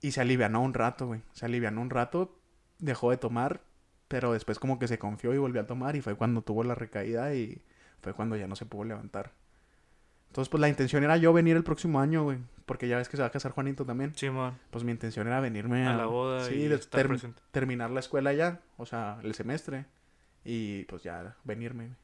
y 0.00 0.12
se 0.12 0.20
alivianó 0.20 0.62
un 0.62 0.74
rato, 0.74 1.06
güey. 1.06 1.22
Se 1.32 1.46
alivianó 1.46 1.80
un 1.80 1.90
rato, 1.90 2.38
dejó 2.78 3.10
de 3.10 3.16
tomar, 3.16 3.62
pero 4.08 4.32
después 4.32 4.58
como 4.58 4.78
que 4.78 4.88
se 4.88 4.98
confió 4.98 5.34
y 5.34 5.38
volvió 5.38 5.60
a 5.62 5.66
tomar 5.66 5.96
y 5.96 6.00
fue 6.02 6.14
cuando 6.16 6.42
tuvo 6.42 6.64
la 6.64 6.74
recaída 6.74 7.34
y 7.34 7.62
fue 8.02 8.12
cuando 8.14 8.36
ya 8.36 8.46
no 8.46 8.56
se 8.56 8.66
pudo 8.66 8.84
levantar. 8.84 9.32
Entonces, 10.28 10.48
pues 10.48 10.60
la 10.60 10.68
intención 10.68 11.02
era 11.02 11.16
yo 11.16 11.32
venir 11.32 11.56
el 11.56 11.64
próximo 11.64 12.00
año, 12.00 12.22
güey. 12.22 12.38
Porque 12.66 12.86
ya 12.86 12.96
ves 12.98 13.08
que 13.08 13.16
se 13.16 13.22
va 13.22 13.28
a 13.28 13.32
casar 13.32 13.50
Juanito 13.52 13.84
también. 13.84 14.12
Sí, 14.14 14.30
man. 14.30 14.56
Pues 14.70 14.84
mi 14.84 14.92
intención 14.92 15.26
era 15.26 15.40
venirme 15.40 15.86
A 15.88 15.96
la 15.96 16.06
boda 16.06 16.44
sí, 16.44 16.54
y 16.54 16.68
de 16.68 16.76
estar 16.76 17.00
ter- 17.00 17.08
presente. 17.08 17.42
terminar 17.50 17.90
la 17.90 17.98
escuela 18.00 18.32
ya, 18.32 18.60
o 18.76 18.86
sea, 18.86 19.18
el 19.24 19.34
semestre. 19.34 19.86
Y 20.44 20.84
pues 20.84 21.02
ya 21.02 21.34
venirme. 21.44 21.86
güey. 21.86 21.96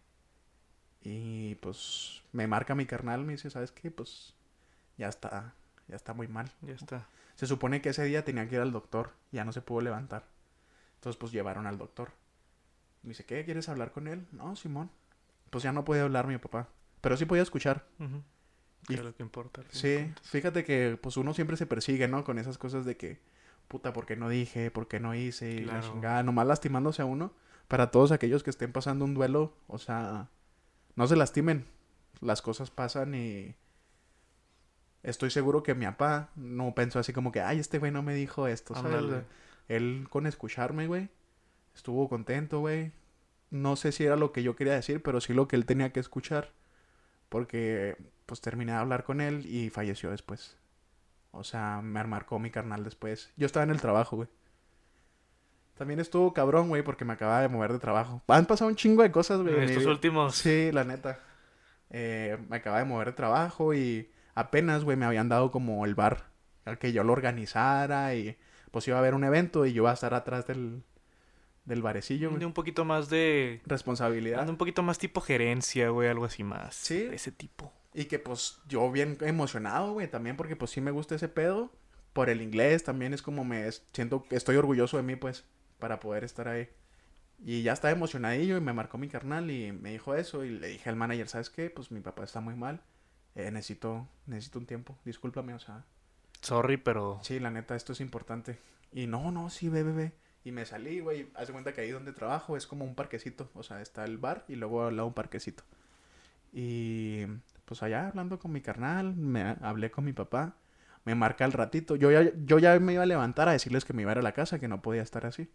Y 1.03 1.55
pues 1.57 2.23
me 2.33 2.47
marca 2.49 2.75
mi 2.75 2.85
carnal, 2.87 3.23
me 3.25 3.35
dice, 3.35 3.49
¿sabes 3.49 3.71
qué? 3.71 3.91
Pues 3.93 4.35
ya 4.99 5.09
está, 5.09 5.55
ya 5.87 5.95
está 5.97 6.13
muy 6.15 6.27
mal. 6.27 6.51
Ya 6.63 6.75
está. 6.75 7.07
Se 7.37 7.47
supone 7.47 7.81
que 7.81 7.91
ese 7.91 8.03
día 8.05 8.25
tenía 8.25 8.49
que 8.49 8.57
ir 8.57 8.61
al 8.61 8.73
doctor, 8.73 9.13
ya 9.31 9.45
no 9.45 9.53
se 9.53 9.63
pudo 9.63 9.83
levantar. 9.83 10.25
Entonces 10.97 11.17
pues 11.19 11.31
llevaron 11.31 11.67
al 11.69 11.79
doctor. 11.79 12.11
Me 13.05 13.11
dice, 13.11 13.25
¿qué? 13.25 13.45
¿Quieres 13.45 13.69
hablar 13.69 13.93
con 13.93 14.09
él? 14.09 14.27
No, 14.33 14.57
Simón. 14.57 14.91
Pues 15.51 15.63
ya 15.65 15.73
no 15.73 15.85
podía 15.85 16.03
hablar 16.03 16.27
mi 16.27 16.39
papá, 16.39 16.69
pero 17.01 17.17
sí 17.17 17.25
podía 17.25 17.43
escuchar. 17.43 17.87
Y- 17.99 18.87
Que 18.87 18.95
es 18.95 19.05
lo 19.05 19.15
que 19.15 19.23
importa. 19.23 19.63
Sí, 19.71 20.13
fíjate 20.23 20.65
que 20.65 20.99
pues 21.01 21.17
uno 21.17 21.35
siempre 21.35 21.57
se 21.57 21.67
persigue, 21.67 22.07
¿no? 22.09 22.23
Con 22.25 22.39
esas 22.39 22.57
cosas 22.59 22.85
de 22.85 22.97
que, 22.97 23.21
puta, 23.69 23.93
¿por 23.93 24.07
qué 24.07 24.17
no 24.17 24.29
dije? 24.29 24.71
¿Por 24.71 24.87
qué 24.89 25.01
no 25.01 25.15
hice? 25.15 25.51
Y 25.51 25.61
la 25.65 25.81
Claro. 25.81 25.93
chingada, 25.93 26.23
nomás 26.23 26.47
lastimándose 26.47 27.03
a 27.03 27.05
uno. 27.05 27.33
Para 27.69 27.91
todos 27.91 28.13
aquellos 28.13 28.45
que 28.45 28.51
estén 28.51 28.73
pasando 28.73 29.05
un 29.05 29.15
duelo, 29.15 29.55
o 29.67 29.79
sea, 29.79 30.29
no 30.95 31.07
se 31.09 31.17
lastimen. 31.17 31.67
Las 32.21 32.43
cosas 32.43 32.71
pasan 32.71 33.15
y 33.17 33.57
estoy 35.03 35.31
seguro 35.31 35.63
que 35.63 35.75
mi 35.75 35.85
papá 35.87 36.31
no 36.37 36.75
pensó 36.75 36.99
así 36.99 37.13
como 37.13 37.33
que, 37.33 37.41
ay, 37.41 37.59
este 37.59 37.79
güey 37.79 37.93
no 37.93 38.03
me 38.03 38.15
dijo 38.15 38.47
esto, 38.47 38.75
Él 39.69 40.07
con 40.11 40.27
escucharme, 40.27 40.87
güey, 40.87 41.09
estuvo 41.75 42.09
contento, 42.09 42.61
güey. 42.61 42.93
No 43.51 43.77
sé 43.77 43.93
si 43.93 44.05
era 44.05 44.17
lo 44.17 44.33
que 44.33 44.43
yo 44.43 44.57
quería 44.57 44.75
decir, 44.75 45.03
pero 45.03 45.21
sí 45.21 45.33
lo 45.33 45.49
que 45.49 45.57
él 45.57 45.67
tenía 45.67 45.93
que 45.93 46.01
escuchar. 46.01 46.53
Porque, 47.29 47.97
pues, 48.27 48.41
terminé 48.41 48.73
de 48.73 48.79
hablar 48.79 49.05
con 49.05 49.21
él 49.21 49.47
y 49.47 49.71
falleció 49.71 50.11
después. 50.11 50.57
O 51.33 51.45
sea, 51.45 51.81
me 51.83 52.03
marcó 52.05 52.39
mi 52.39 52.51
carnal 52.51 52.85
después. 52.85 53.33
Yo 53.37 53.47
estaba 53.47 53.65
en 53.65 53.71
el 53.71 53.81
trabajo, 53.81 54.17
güey. 54.17 54.29
También 55.77 56.01
estuvo 56.01 56.33
cabrón, 56.33 56.69
güey, 56.69 56.83
porque 56.83 57.05
me 57.05 57.13
acababa 57.13 57.43
de 57.43 57.49
mover 57.49 57.73
de 57.73 57.79
trabajo. 57.79 58.23
Han 58.29 58.47
pasado 58.47 58.71
un 58.71 58.77
chingo 58.77 59.03
de 59.03 59.11
cosas, 59.11 59.43
güey. 59.43 59.55
Mi 59.59 59.65
estos 59.65 59.87
últimos. 59.87 60.35
Sí, 60.35 60.71
la 60.73 60.85
neta. 60.85 61.21
Eh, 61.91 62.39
me 62.49 62.57
acababa 62.57 62.81
de 62.81 62.89
mover 62.89 63.09
de 63.09 63.13
trabajo 63.13 63.75
y 63.75 64.11
apenas, 64.35 64.85
güey, 64.85 64.97
me 64.97 65.05
habían 65.05 65.29
dado 65.29 65.51
como 65.51 65.85
el 65.85 65.95
bar 65.95 66.31
al 66.65 66.79
que 66.79 66.93
yo 66.93 67.05
lo 67.05 67.13
organizara 67.13 68.15
y 68.15 68.37
pues 68.71 68.89
iba 68.89 68.97
a 68.97 69.01
haber 69.01 69.15
un 69.15 69.25
evento 69.25 69.67
y 69.67 69.73
yo 69.73 69.83
iba 69.83 69.91
a 69.91 69.95
estar 69.95 70.15
atrás 70.15 70.47
del, 70.47 70.83
del 71.67 71.83
barecillo, 71.83 72.29
De 72.31 72.35
güey. 72.37 72.45
un 72.47 72.53
poquito 72.55 72.85
más 72.85 73.11
de. 73.11 73.61
Responsabilidad. 73.67 74.45
de 74.45 74.51
un 74.51 74.57
poquito 74.57 74.83
más 74.83 74.99
tipo 74.99 75.21
gerencia, 75.21 75.91
güey, 75.91 76.09
algo 76.09 76.25
así 76.25 76.43
más. 76.45 76.75
Sí. 76.75 77.03
De 77.05 77.17
ese 77.17 77.31
tipo. 77.33 77.73
Y 77.93 78.07
que 78.07 78.19
pues 78.19 78.59
yo 78.69 78.91
bien 78.91 79.19
emocionado, 79.21 79.93
güey, 79.93 80.09
también 80.11 80.37
porque 80.37 80.57
pues 80.57 80.71
sí 80.71 80.81
me 80.81 80.91
gusta 80.91 81.15
ese 81.17 81.29
pedo. 81.29 81.73
Por 82.13 82.31
el 82.31 82.41
inglés 82.41 82.83
también 82.85 83.13
es 83.13 83.21
como 83.21 83.45
me 83.45 83.71
siento 83.93 84.23
que 84.25 84.37
estoy 84.37 84.57
orgulloso 84.57 84.97
de 84.97 85.03
mí, 85.03 85.17
pues, 85.17 85.45
para 85.79 86.01
poder 86.01 86.25
estar 86.25 86.49
ahí. 86.49 86.69
Y 87.45 87.63
ya 87.63 87.75
estaba 87.75 87.93
emocionadillo 87.93 88.57
y 88.57 88.61
me 88.63 88.73
marcó 88.73 88.97
mi 88.97 89.09
carnal 89.09 89.51
y 89.51 89.71
me 89.73 89.91
dijo 89.93 90.15
eso 90.15 90.43
y 90.45 90.51
le 90.51 90.69
dije 90.69 90.89
al 90.89 90.97
manager, 90.97 91.29
¿sabes 91.29 91.51
qué? 91.51 91.69
Pues 91.69 91.91
mi 91.91 92.01
papá 92.01 92.25
está 92.25 92.41
muy 92.41 92.55
mal. 92.55 92.81
Eh, 93.35 93.51
necesito, 93.51 94.09
necesito 94.25 94.59
un 94.59 94.65
tiempo. 94.67 94.97
Discúlpame, 95.05 95.53
o 95.53 95.59
sea, 95.59 95.85
Sorry, 96.41 96.77
pero. 96.79 97.19
sí, 97.23 97.39
la 97.41 97.51
neta, 97.51 97.77
esto 97.77 97.93
es 97.93 98.01
importante. 98.01 98.59
Y 98.93 99.07
no, 99.07 99.31
no, 99.33 99.51
sí, 99.51 99.69
ve, 99.69 99.83
ve, 99.83 99.93
ve. 99.93 100.13
Y 100.47 100.53
me 100.53 100.65
salí, 100.65 101.01
güey. 101.01 101.29
Haz 101.35 101.49
de 101.49 101.53
cuenta 101.53 101.73
que 101.73 101.81
ahí 101.81 101.91
donde 101.91 102.13
trabajo 102.13 102.57
es 102.57 102.69
como 102.69 102.85
un 102.85 102.95
parquecito. 102.95 103.51
O 103.55 103.65
sea, 103.65 103.83
está 103.83 104.05
el 104.05 104.17
bar 104.17 104.45
y 104.47 104.55
luego 104.55 104.87
al 104.87 104.95
lado 104.95 105.09
un 105.09 105.13
parquecito. 105.13 105.65
Y 106.53 107.27
pues 107.65 107.83
allá 107.83 108.07
hablando 108.07 108.39
con 108.39 108.53
mi 108.53 108.61
carnal, 108.61 109.17
me 109.17 109.57
hablé 109.61 109.91
con 109.91 110.05
mi 110.05 110.13
papá. 110.13 110.55
Me 111.05 111.17
marca 111.17 111.45
al 111.45 111.53
ratito. 111.53 111.97
Yo 111.97 112.13
ya, 112.13 112.31
yo 112.45 112.61
ya 112.61 112.79
me 112.79 112.93
iba 112.93 113.03
a 113.03 113.07
levantar 113.07 113.49
a 113.49 113.53
decirles 113.53 113.85
que 113.85 113.93
me 113.93 114.03
iba 114.03 114.13
a 114.13 114.15
ir 114.15 114.19
a 114.19 114.23
la 114.23 114.35
casa, 114.35 114.61
que 114.61 114.69
no 114.69 114.83
podía 114.83 115.03
estar 115.03 115.27
así. 115.27 115.51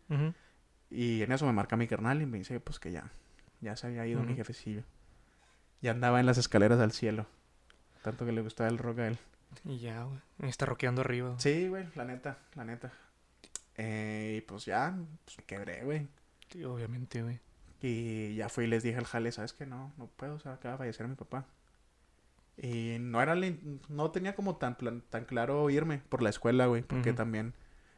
Y 0.89 1.21
en 1.21 1.31
eso 1.31 1.45
me 1.45 1.53
marca 1.53 1.77
mi 1.77 1.87
carnal 1.87 2.21
y 2.21 2.25
me 2.25 2.39
dice, 2.39 2.59
pues 2.59 2.77
que 2.77 2.91
ya, 2.91 3.13
ya 3.61 3.77
se 3.77 3.87
había 3.87 4.05
ido 4.05 4.21
mi 4.23 4.35
jefecillo. 4.35 4.83
Ya 5.81 5.91
andaba 5.91 6.19
en 6.19 6.25
las 6.25 6.37
escaleras 6.37 6.81
al 6.81 6.91
cielo. 6.91 7.27
Tanto 8.01 8.25
que 8.25 8.33
le 8.33 8.41
gustaba 8.41 8.69
el 8.69 8.77
rock 8.77 8.99
a 8.99 9.07
él. 9.07 9.17
Y 9.63 9.79
ya, 9.79 10.03
güey. 10.03 10.19
Está 10.39 10.65
roqueando 10.65 10.99
arriba. 10.99 11.35
Sí, 11.37 11.69
güey, 11.69 11.87
la 11.95 12.03
neta, 12.03 12.39
la 12.55 12.65
neta. 12.65 12.91
Eh, 13.83 14.35
y 14.37 14.41
pues 14.41 14.65
ya, 14.65 14.95
pues 15.25 15.37
me 15.39 15.43
quebré, 15.45 15.83
güey. 15.83 16.07
Sí, 16.49 16.63
obviamente, 16.63 17.21
güey. 17.23 17.39
Y 17.81 18.35
ya 18.35 18.47
fui 18.49 18.65
y 18.65 18.67
les 18.67 18.83
dije 18.83 18.97
al 18.97 19.05
jale, 19.05 19.31
¿sabes 19.31 19.53
qué? 19.53 19.65
No, 19.65 19.91
no 19.97 20.05
puedo, 20.07 20.35
o 20.35 20.39
sea, 20.39 20.53
acaba 20.53 20.73
de 20.73 20.77
fallecer 20.77 21.07
mi 21.07 21.15
papá. 21.15 21.45
Y 22.57 22.97
no 22.99 23.21
era, 23.21 23.35
no 23.89 24.11
tenía 24.11 24.35
como 24.35 24.57
tan, 24.57 24.75
plan- 24.75 25.01
tan 25.09 25.25
claro 25.25 25.69
irme 25.69 25.99
por 26.09 26.21
la 26.21 26.29
escuela, 26.29 26.67
güey, 26.67 26.83
porque 26.83 27.09
también 27.15 27.53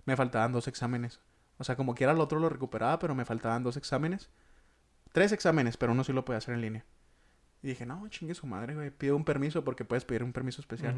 me 0.06 0.16
faltaban 0.16 0.54
dos 0.54 0.68
exámenes. 0.68 1.20
O 1.58 1.64
sea, 1.66 1.76
como 1.76 1.96
quiera 1.96 2.14
el 2.14 2.20
otro 2.22 2.40
lo 2.40 2.50
recuperaba, 2.50 2.98
pero 3.00 3.14
me 3.16 3.26
faltaban 3.26 3.64
dos 3.64 3.76
exámenes. 3.78 4.30
Tres 5.12 5.32
exámenes, 5.32 5.76
pero 5.78 5.92
uno 5.92 6.04
sí 6.04 6.14
lo 6.14 6.24
podía 6.24 6.38
hacer 6.38 6.54
en 6.56 6.62
línea. 6.62 6.86
Y 7.62 7.68
dije, 7.68 7.86
no, 7.86 8.08
chingue 8.08 8.36
su 8.36 8.48
madre, 8.48 8.74
güey, 8.76 8.90
pido 8.90 9.16
un 9.16 9.26
permiso 9.26 9.64
porque 9.64 9.86
puedes 9.86 10.06
pedir 10.06 10.24
un 10.24 10.34
permiso 10.34 10.62
especial. 10.62 10.96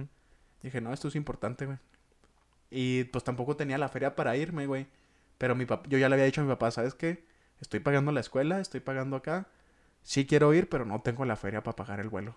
Dije, 0.61 0.79
no, 0.81 0.93
esto 0.93 1.07
es 1.07 1.15
importante, 1.15 1.65
güey. 1.65 1.77
Y 2.69 3.05
pues 3.05 3.23
tampoco 3.23 3.55
tenía 3.55 3.77
la 3.77 3.89
feria 3.89 4.15
para 4.15 4.35
irme, 4.37 4.65
güey. 4.67 4.87
Pero 5.37 5.55
mi 5.55 5.65
papá, 5.65 5.87
yo 5.89 5.97
ya 5.97 6.09
le 6.09 6.15
había 6.15 6.25
dicho 6.25 6.41
a 6.41 6.43
mi 6.43 6.49
papá, 6.49 6.71
¿sabes 6.71 6.93
qué? 6.93 7.25
Estoy 7.61 7.79
pagando 7.79 8.11
la 8.11 8.19
escuela, 8.19 8.59
estoy 8.59 8.79
pagando 8.79 9.15
acá. 9.17 9.47
Sí 10.03 10.25
quiero 10.25 10.53
ir, 10.53 10.69
pero 10.69 10.85
no 10.85 11.01
tengo 11.01 11.25
la 11.25 11.35
feria 11.35 11.63
para 11.63 11.75
pagar 11.75 11.99
el 11.99 12.09
vuelo. 12.09 12.35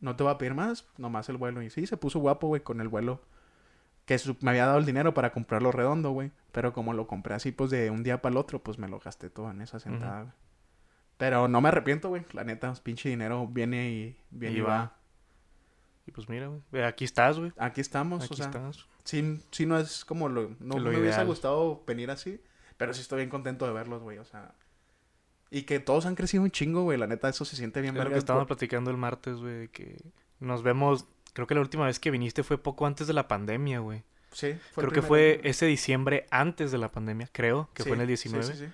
No 0.00 0.16
te 0.16 0.22
voy 0.22 0.32
a 0.32 0.38
pedir 0.38 0.54
más, 0.54 0.86
nomás 0.98 1.28
el 1.28 1.36
vuelo. 1.36 1.62
Y 1.62 1.70
sí, 1.70 1.86
se 1.86 1.96
puso 1.96 2.18
guapo, 2.18 2.46
güey, 2.48 2.62
con 2.62 2.80
el 2.80 2.88
vuelo. 2.88 3.22
Que 4.04 4.20
me 4.40 4.50
había 4.50 4.66
dado 4.66 4.78
el 4.78 4.84
dinero 4.84 5.14
para 5.14 5.32
comprarlo 5.32 5.72
redondo, 5.72 6.10
güey. 6.10 6.30
Pero 6.52 6.72
como 6.72 6.92
lo 6.92 7.06
compré 7.06 7.34
así, 7.34 7.52
pues 7.52 7.70
de 7.70 7.90
un 7.90 8.02
día 8.02 8.20
para 8.20 8.32
el 8.32 8.36
otro, 8.36 8.62
pues 8.62 8.78
me 8.78 8.88
lo 8.88 8.98
gasté 9.00 9.30
todo 9.30 9.50
en 9.50 9.62
esa 9.62 9.80
sentada, 9.80 10.22
güey. 10.22 10.34
Pero 11.16 11.48
no 11.48 11.60
me 11.60 11.68
arrepiento, 11.68 12.08
güey. 12.10 12.24
La 12.32 12.44
neta, 12.44 12.72
pinche 12.82 13.08
dinero 13.08 13.46
viene 13.46 13.90
y 13.90 14.16
viene 14.30 14.56
Y 14.56 14.58
y, 14.58 14.62
va. 14.62 14.68
va. 14.68 14.96
Y 16.06 16.10
pues 16.12 16.28
mira, 16.28 16.48
güey. 16.48 16.82
Aquí 16.84 17.04
estás, 17.04 17.38
güey. 17.38 17.52
Aquí 17.56 17.80
estamos, 17.80 18.24
Aquí 18.24 18.34
o 18.34 18.36
sea. 18.36 18.46
estás. 18.46 18.86
Sí, 19.04 19.42
sí 19.50 19.66
no 19.66 19.78
es 19.78 20.04
como 20.04 20.28
lo... 20.28 20.50
No 20.60 20.76
Lo 20.78 20.90
me 20.90 20.98
hubiese 20.98 21.08
ideal. 21.16 21.26
gustado 21.26 21.82
venir 21.86 22.10
así, 22.10 22.40
pero 22.76 22.92
sí 22.94 23.00
estoy 23.00 23.18
bien 23.18 23.30
contento 23.30 23.66
de 23.66 23.72
verlos, 23.72 24.02
güey, 24.02 24.18
o 24.18 24.24
sea... 24.24 24.54
Y 25.50 25.62
que 25.62 25.78
todos 25.78 26.04
han 26.06 26.14
crecido 26.16 26.42
un 26.42 26.50
chingo, 26.50 26.82
güey, 26.82 26.98
la 26.98 27.06
neta, 27.06 27.28
eso 27.28 27.44
se 27.44 27.54
siente 27.56 27.80
bien 27.80 27.96
Es 27.96 28.02
lo 28.04 28.10
que 28.10 28.18
estábamos 28.18 28.48
por- 28.48 28.56
platicando 28.56 28.90
el 28.90 28.96
martes, 28.96 29.36
güey. 29.36 29.68
Que 29.68 30.00
nos 30.40 30.62
vemos. 30.64 31.06
Creo 31.32 31.46
que 31.46 31.54
la 31.54 31.60
última 31.60 31.86
vez 31.86 32.00
que 32.00 32.10
viniste 32.10 32.42
fue 32.42 32.58
poco 32.58 32.86
antes 32.86 33.06
de 33.06 33.12
la 33.12 33.28
pandemia, 33.28 33.78
güey. 33.78 34.02
Sí, 34.32 34.54
fue 34.72 34.82
Creo 34.82 34.92
que 34.92 35.02
fue 35.02 35.34
año. 35.34 35.40
ese 35.50 35.66
diciembre 35.66 36.26
antes 36.32 36.72
de 36.72 36.78
la 36.78 36.90
pandemia, 36.90 37.28
creo, 37.30 37.70
que 37.72 37.84
Sí, 37.84 37.88
fue 37.88 37.94
en 37.96 38.00
el 38.00 38.06
sí, 38.16 38.28
19. 38.30 38.44
Sí, 38.52 38.64
sí, 38.66 38.72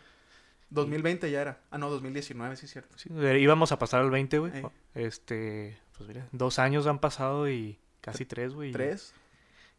2020 0.71 1.31
ya 1.31 1.43
era. 1.43 1.61
Ah, 1.71 1.77
no, 1.77 1.91
2019, 1.91 2.57
sí 2.57 2.65
es 2.65 2.73
cierto. 2.73 2.97
Sí, 2.97 3.11
íbamos 3.13 3.73
a 3.73 3.79
pasar 3.79 4.01
al 4.01 4.11
20, 4.11 4.39
güey. 4.39 4.53
Ey. 4.57 4.65
Este, 4.95 5.77
pues 6.01 6.09
mira, 6.09 6.27
dos 6.33 6.59
años 6.59 6.87
han 6.87 6.99
pasado 6.99 7.51
y 7.51 7.79
casi 8.01 8.25
tres, 8.25 8.55
güey. 8.55 8.73
¿Tres? 8.73 9.13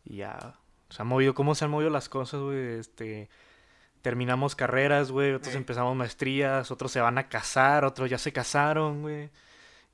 Y 0.06 0.18
ya, 0.18 0.60
se 0.90 1.02
han 1.02 1.08
movido, 1.08 1.34
¿cómo 1.34 1.56
se 1.56 1.66
han 1.66 1.72
movido 1.72 1.90
las 1.90 2.10
cosas, 2.10 2.42
güey? 2.42 2.80
Este, 2.80 3.28
terminamos 4.04 4.56
carreras, 4.56 5.10
güey, 5.10 5.34
otros 5.34 5.56
Ey. 5.56 5.58
empezamos 5.58 5.96
maestrías, 5.96 6.70
otros 6.70 6.92
se 6.92 7.02
van 7.02 7.18
a 7.18 7.28
casar, 7.28 7.86
otros 7.86 8.08
ya 8.08 8.20
se 8.20 8.32
casaron, 8.32 9.02
güey. 9.02 9.32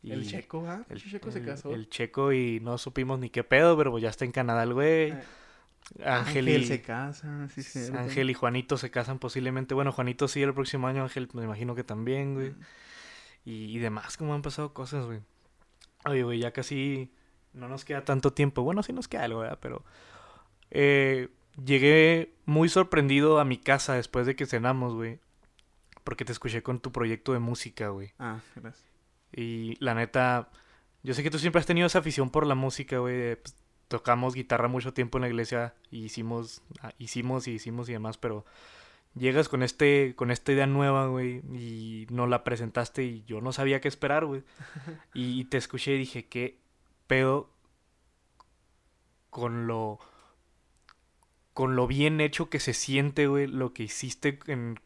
El 0.04 0.28
Checo, 0.28 0.66
¿ah? 0.68 0.84
El, 0.90 0.98
El 0.98 1.10
Checo 1.10 1.32
se 1.32 1.41
casó. 1.41 1.74
el 1.74 1.90
checo 1.90 2.34
y 2.34 2.60
no 2.60 2.78
supimos 2.78 3.20
ni 3.20 3.30
qué 3.30 3.45
pedo, 3.45 3.78
pero 3.78 3.91
pues 3.91 4.04
ya 4.04 4.10
está 4.10 4.26
en 4.26 4.34
Canadá 4.34 4.64
el 4.64 4.74
güey. 4.74 5.12
Eh, 5.12 5.24
Ángel, 6.04 6.49
Ángel 6.49 6.49
y, 6.49 6.66
se 6.66 6.82
casa, 6.82 7.48
sí, 7.56 7.64
sí. 7.64 7.90
Ángel 7.95 8.30
y 8.30 8.34
Juanito 8.34 8.78
se 8.78 8.91
casan 8.91 9.18
posiblemente. 9.18 9.74
Bueno, 9.74 9.94
Juanito 9.94 10.28
sí 10.28 10.44
el 10.44 10.54
próximo 10.54 10.88
año, 10.88 11.04
Ángel 11.04 11.30
me 11.32 11.45
imagino 11.45 11.74
que 11.74 11.86
también, 11.86 12.34
güey. 12.34 12.54
Y, 13.45 13.78
y 13.78 13.80
demás, 13.80 14.18
como 14.18 14.34
han 14.34 14.41
pasado 14.41 14.74
cosas, 14.74 15.06
güey. 15.06 15.22
Oye, 16.08 16.24
güey, 16.24 16.40
ya 16.40 16.52
casi 16.52 17.12
no 17.54 17.68
nos 17.68 17.86
queda 17.86 18.04
tanto 18.04 18.34
tiempo. 18.34 18.64
Bueno, 18.64 18.84
sí 18.84 18.94
nos 18.94 19.08
queda 19.08 19.24
algo, 19.24 19.40
¿verdad? 19.40 19.60
Pero 19.62 19.84
eh, 20.72 21.30
llegué 21.64 22.34
muy 22.46 22.70
sorprendido 22.70 23.40
a 23.40 23.46
mi 23.46 23.58
casa 23.58 23.94
después 23.96 24.26
de 24.26 24.36
que 24.36 24.46
cenamos, 24.46 24.94
güey. 24.94 25.20
Porque 26.04 26.26
te 26.26 26.32
escuché 26.32 26.64
con 26.64 26.80
tu 26.80 26.92
proyecto 26.92 27.34
de 27.34 27.40
música, 27.40 27.90
güey. 27.90 28.14
Ah, 28.20 28.40
gracias. 28.56 28.86
Y 29.34 29.76
la 29.84 29.94
neta, 29.94 30.50
yo 31.04 31.14
sé 31.14 31.24
que 31.24 31.30
tú 31.30 31.40
siempre 31.40 31.60
has 31.60 31.66
tenido 31.66 31.88
esa 31.88 32.00
afición 32.00 32.30
por 32.30 32.46
la 32.46 32.56
música, 32.56 33.00
güey. 33.00 33.36
pues, 33.36 33.56
tocamos 33.88 34.34
guitarra 34.34 34.68
mucho 34.68 34.94
tiempo 34.94 35.18
en 35.18 35.24
la 35.24 35.28
iglesia 35.28 35.74
y 35.92 36.06
hicimos, 36.06 36.62
ah, 36.82 36.92
hicimos 36.98 37.48
y 37.48 37.52
hicimos 37.52 37.90
y 37.90 37.94
demás, 37.94 38.18
pero 38.18 38.46
llegas 39.18 39.49
con 39.49 39.64
este, 39.64 40.14
con 40.15 40.31
esta 40.31 40.52
idea 40.52 40.68
nueva, 40.68 41.07
güey, 41.07 41.41
y 41.53 42.07
no 42.10 42.27
la 42.27 42.44
presentaste 42.44 43.03
y 43.03 43.23
yo 43.26 43.41
no 43.41 43.52
sabía 43.52 43.81
qué 43.81 43.88
esperar, 43.88 44.26
güey. 44.26 44.44
Y 45.14 45.45
te 45.45 45.57
escuché 45.57 45.95
y 45.95 45.99
dije, 45.99 46.27
¿qué 46.27 46.57
pedo 47.07 47.49
con 49.30 49.68
lo 49.68 49.99
con 51.53 51.76
lo 51.76 51.88
bien 51.88 52.22
hecho 52.22 52.52
que 52.52 52.60
se 52.60 52.73
siente, 52.73 53.26
güey, 53.26 53.48
lo 53.48 53.73
que 53.73 53.84
hiciste 53.84 54.38
en 54.45 54.80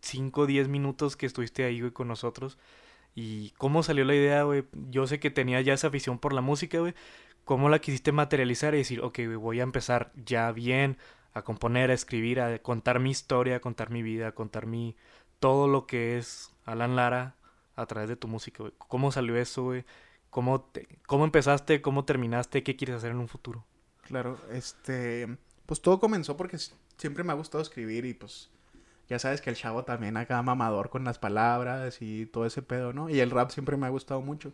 5 0.00 0.42
o 0.42 0.46
10 0.46 0.68
minutos 0.68 1.16
que 1.16 1.24
estuviste 1.24 1.64
ahí, 1.64 1.80
güey, 1.80 1.92
con 1.92 2.08
nosotros. 2.08 2.58
¿Y 3.14 3.52
cómo 3.52 3.82
salió 3.82 4.04
la 4.04 4.14
idea, 4.14 4.42
güey? 4.42 4.64
Yo 4.90 5.06
sé 5.06 5.18
que 5.18 5.30
tenías 5.30 5.64
ya 5.64 5.72
esa 5.72 5.86
afición 5.86 6.18
por 6.18 6.34
la 6.34 6.42
música, 6.42 6.78
güey. 6.78 6.94
¿Cómo 7.44 7.70
la 7.70 7.78
quisiste 7.78 8.12
materializar 8.12 8.74
y 8.74 8.78
decir, 8.78 9.00
ok, 9.00 9.16
güey, 9.16 9.36
voy 9.36 9.60
a 9.60 9.62
empezar 9.62 10.12
ya 10.14 10.52
bien 10.52 10.98
a 11.34 11.42
componer, 11.42 11.90
a 11.90 11.94
escribir, 11.94 12.40
a 12.40 12.58
contar 12.60 13.00
mi 13.00 13.10
historia, 13.10 13.56
a 13.56 13.60
contar 13.60 13.90
mi 13.90 14.02
vida, 14.02 14.28
a 14.28 14.32
contar 14.32 14.66
mi... 14.66 14.96
todo 15.40 15.68
lo 15.68 15.86
que 15.86 16.16
es 16.16 16.52
Alan 16.64 16.96
Lara 16.96 17.34
a 17.76 17.86
través 17.86 18.08
de 18.08 18.16
tu 18.16 18.28
música, 18.28 18.62
güey? 18.62 18.72
¿Cómo 18.78 19.12
salió 19.12 19.36
eso, 19.36 19.64
güey? 19.64 19.84
¿Cómo, 20.30 20.62
te... 20.62 20.88
¿Cómo 21.06 21.24
empezaste? 21.24 21.82
¿Cómo 21.82 22.04
terminaste? 22.04 22.62
¿Qué 22.62 22.76
quieres 22.76 22.96
hacer 22.96 23.10
en 23.10 23.18
un 23.18 23.28
futuro? 23.28 23.64
Claro, 24.02 24.38
este... 24.52 25.36
Pues 25.66 25.80
todo 25.80 25.98
comenzó 25.98 26.36
porque 26.36 26.58
siempre 26.96 27.24
me 27.24 27.32
ha 27.32 27.36
gustado 27.36 27.62
escribir 27.62 28.04
y 28.04 28.14
pues 28.14 28.50
ya 29.08 29.18
sabes 29.18 29.40
que 29.40 29.50
el 29.50 29.56
chavo 29.56 29.84
también 29.84 30.16
acá 30.16 30.40
mamador 30.42 30.90
con 30.90 31.04
las 31.04 31.18
palabras 31.18 32.00
y 32.00 32.26
todo 32.26 32.46
ese 32.46 32.62
pedo, 32.62 32.92
¿no? 32.92 33.08
Y 33.08 33.20
el 33.20 33.30
rap 33.30 33.50
siempre 33.50 33.76
me 33.76 33.86
ha 33.86 33.90
gustado 33.90 34.20
mucho. 34.20 34.52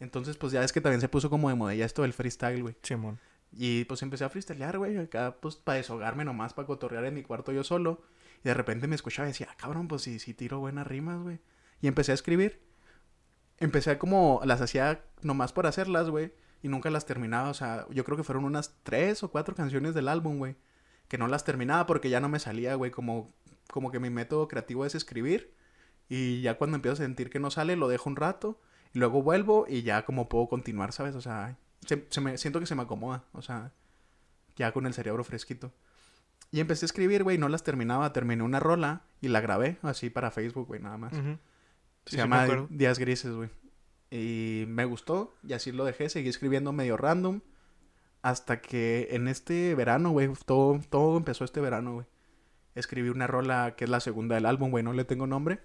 Entonces, 0.00 0.36
pues 0.36 0.52
ya 0.52 0.64
es 0.64 0.72
que 0.72 0.80
también 0.80 1.00
se 1.00 1.08
puso 1.08 1.30
como 1.30 1.48
de 1.48 1.54
moda 1.54 1.74
ya 1.74 1.84
esto 1.84 2.02
del 2.02 2.12
freestyle, 2.12 2.62
güey. 2.62 2.74
Simón. 2.82 3.18
Y 3.52 3.84
pues 3.84 4.02
empecé 4.02 4.24
a 4.24 4.30
freestylear, 4.30 4.78
güey, 4.78 4.96
acá 4.96 5.36
pues 5.40 5.56
para 5.56 5.76
deshogarme 5.76 6.24
nomás, 6.24 6.54
para 6.54 6.66
cotorrear 6.66 7.04
en 7.04 7.14
mi 7.14 7.22
cuarto 7.22 7.52
yo 7.52 7.64
solo. 7.64 8.02
Y 8.44 8.48
de 8.48 8.54
repente 8.54 8.88
me 8.88 8.94
escuchaba 8.94 9.28
y 9.28 9.32
decía, 9.32 9.48
ah, 9.50 9.56
cabrón, 9.56 9.88
pues 9.88 10.02
sí, 10.02 10.18
sí 10.18 10.34
tiro 10.34 10.58
buenas 10.60 10.86
rimas, 10.86 11.20
güey. 11.22 11.38
Y 11.80 11.88
empecé 11.88 12.12
a 12.12 12.14
escribir. 12.14 12.60
Empecé 13.58 13.92
a 13.92 13.98
como, 13.98 14.40
las 14.44 14.60
hacía 14.60 15.04
nomás 15.22 15.52
por 15.52 15.66
hacerlas, 15.66 16.10
güey. 16.10 16.32
Y 16.62 16.68
nunca 16.68 16.90
las 16.90 17.06
terminaba, 17.06 17.50
o 17.50 17.54
sea, 17.54 17.86
yo 17.90 18.04
creo 18.04 18.16
que 18.16 18.24
fueron 18.24 18.44
unas 18.44 18.76
tres 18.84 19.22
o 19.22 19.30
cuatro 19.30 19.54
canciones 19.54 19.94
del 19.94 20.08
álbum, 20.08 20.38
güey. 20.38 20.56
Que 21.08 21.18
no 21.18 21.28
las 21.28 21.44
terminaba 21.44 21.86
porque 21.86 22.08
ya 22.10 22.20
no 22.20 22.28
me 22.28 22.38
salía, 22.38 22.74
güey, 22.76 22.90
como 22.90 23.34
como 23.72 23.90
que 23.90 23.98
mi 23.98 24.10
método 24.10 24.48
creativo 24.48 24.84
es 24.84 24.94
escribir 24.94 25.54
y 26.08 26.42
ya 26.42 26.58
cuando 26.58 26.76
empiezo 26.76 26.94
a 26.94 27.06
sentir 27.06 27.30
que 27.30 27.40
no 27.40 27.50
sale 27.50 27.74
lo 27.74 27.88
dejo 27.88 28.10
un 28.10 28.16
rato 28.16 28.60
y 28.92 28.98
luego 28.98 29.22
vuelvo 29.22 29.66
y 29.66 29.82
ya 29.82 30.04
como 30.04 30.28
puedo 30.28 30.46
continuar, 30.48 30.92
¿sabes? 30.92 31.14
O 31.16 31.22
sea, 31.22 31.56
se, 31.86 32.20
me, 32.20 32.38
siento 32.38 32.60
que 32.60 32.66
se 32.66 32.74
me 32.74 32.82
acomoda, 32.82 33.24
o 33.32 33.42
sea, 33.42 33.72
ya 34.56 34.72
con 34.72 34.86
el 34.86 34.94
cerebro 34.94 35.24
fresquito. 35.24 35.72
Y 36.50 36.60
empecé 36.60 36.84
a 36.84 36.86
escribir, 36.86 37.22
güey, 37.22 37.38
no 37.38 37.48
las 37.48 37.64
terminaba, 37.64 38.12
terminé 38.12 38.42
una 38.42 38.60
rola 38.60 39.02
y 39.20 39.28
la 39.28 39.40
grabé 39.40 39.78
así 39.82 40.10
para 40.10 40.30
Facebook, 40.30 40.66
güey, 40.66 40.80
nada 40.80 40.98
más. 40.98 41.12
se 42.04 42.16
llama 42.16 42.46
Días 42.68 42.98
Grises, 42.98 43.32
güey. 43.32 43.48
Y 44.10 44.64
me 44.68 44.84
gustó 44.84 45.34
y 45.42 45.54
así 45.54 45.72
lo 45.72 45.84
dejé, 45.84 46.10
seguí 46.10 46.28
escribiendo 46.28 46.72
medio 46.72 46.98
random 46.98 47.40
hasta 48.20 48.60
que 48.60 49.08
en 49.12 49.26
este 49.26 49.74
verano, 49.74 50.10
güey, 50.10 50.30
todo, 50.44 50.78
todo 50.90 51.16
empezó 51.16 51.44
este 51.44 51.60
verano, 51.60 51.94
güey 51.94 52.06
escribí 52.74 53.08
una 53.08 53.26
rola 53.26 53.74
que 53.76 53.84
es 53.84 53.90
la 53.90 54.00
segunda 54.00 54.34
del 54.34 54.46
álbum, 54.46 54.70
güey, 54.70 54.82
no 54.82 54.92
le 54.92 55.04
tengo 55.04 55.26
nombre, 55.26 55.60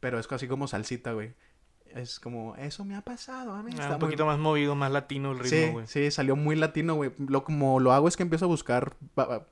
pero 0.00 0.18
es 0.18 0.26
casi 0.26 0.48
como 0.48 0.66
salsita, 0.66 1.12
güey 1.12 1.34
es 1.94 2.20
como, 2.20 2.56
eso 2.56 2.84
me 2.84 2.94
ha 2.94 3.02
pasado 3.02 3.52
a 3.52 3.62
mí. 3.62 3.72
Ah, 3.80 3.90
un 3.92 3.98
poquito 3.98 4.26
más 4.26 4.38
movido, 4.38 4.74
más 4.74 4.90
latino 4.90 5.32
el 5.32 5.38
ritmo, 5.38 5.72
güey. 5.72 5.86
Sí, 5.86 6.04
sí, 6.04 6.10
salió 6.10 6.36
muy 6.36 6.56
latino, 6.56 6.94
güey. 6.94 7.12
Lo 7.18 7.44
como 7.44 7.80
lo 7.80 7.92
hago 7.92 8.08
es 8.08 8.16
que 8.16 8.22
empiezo 8.22 8.44
a 8.46 8.48
buscar 8.48 8.94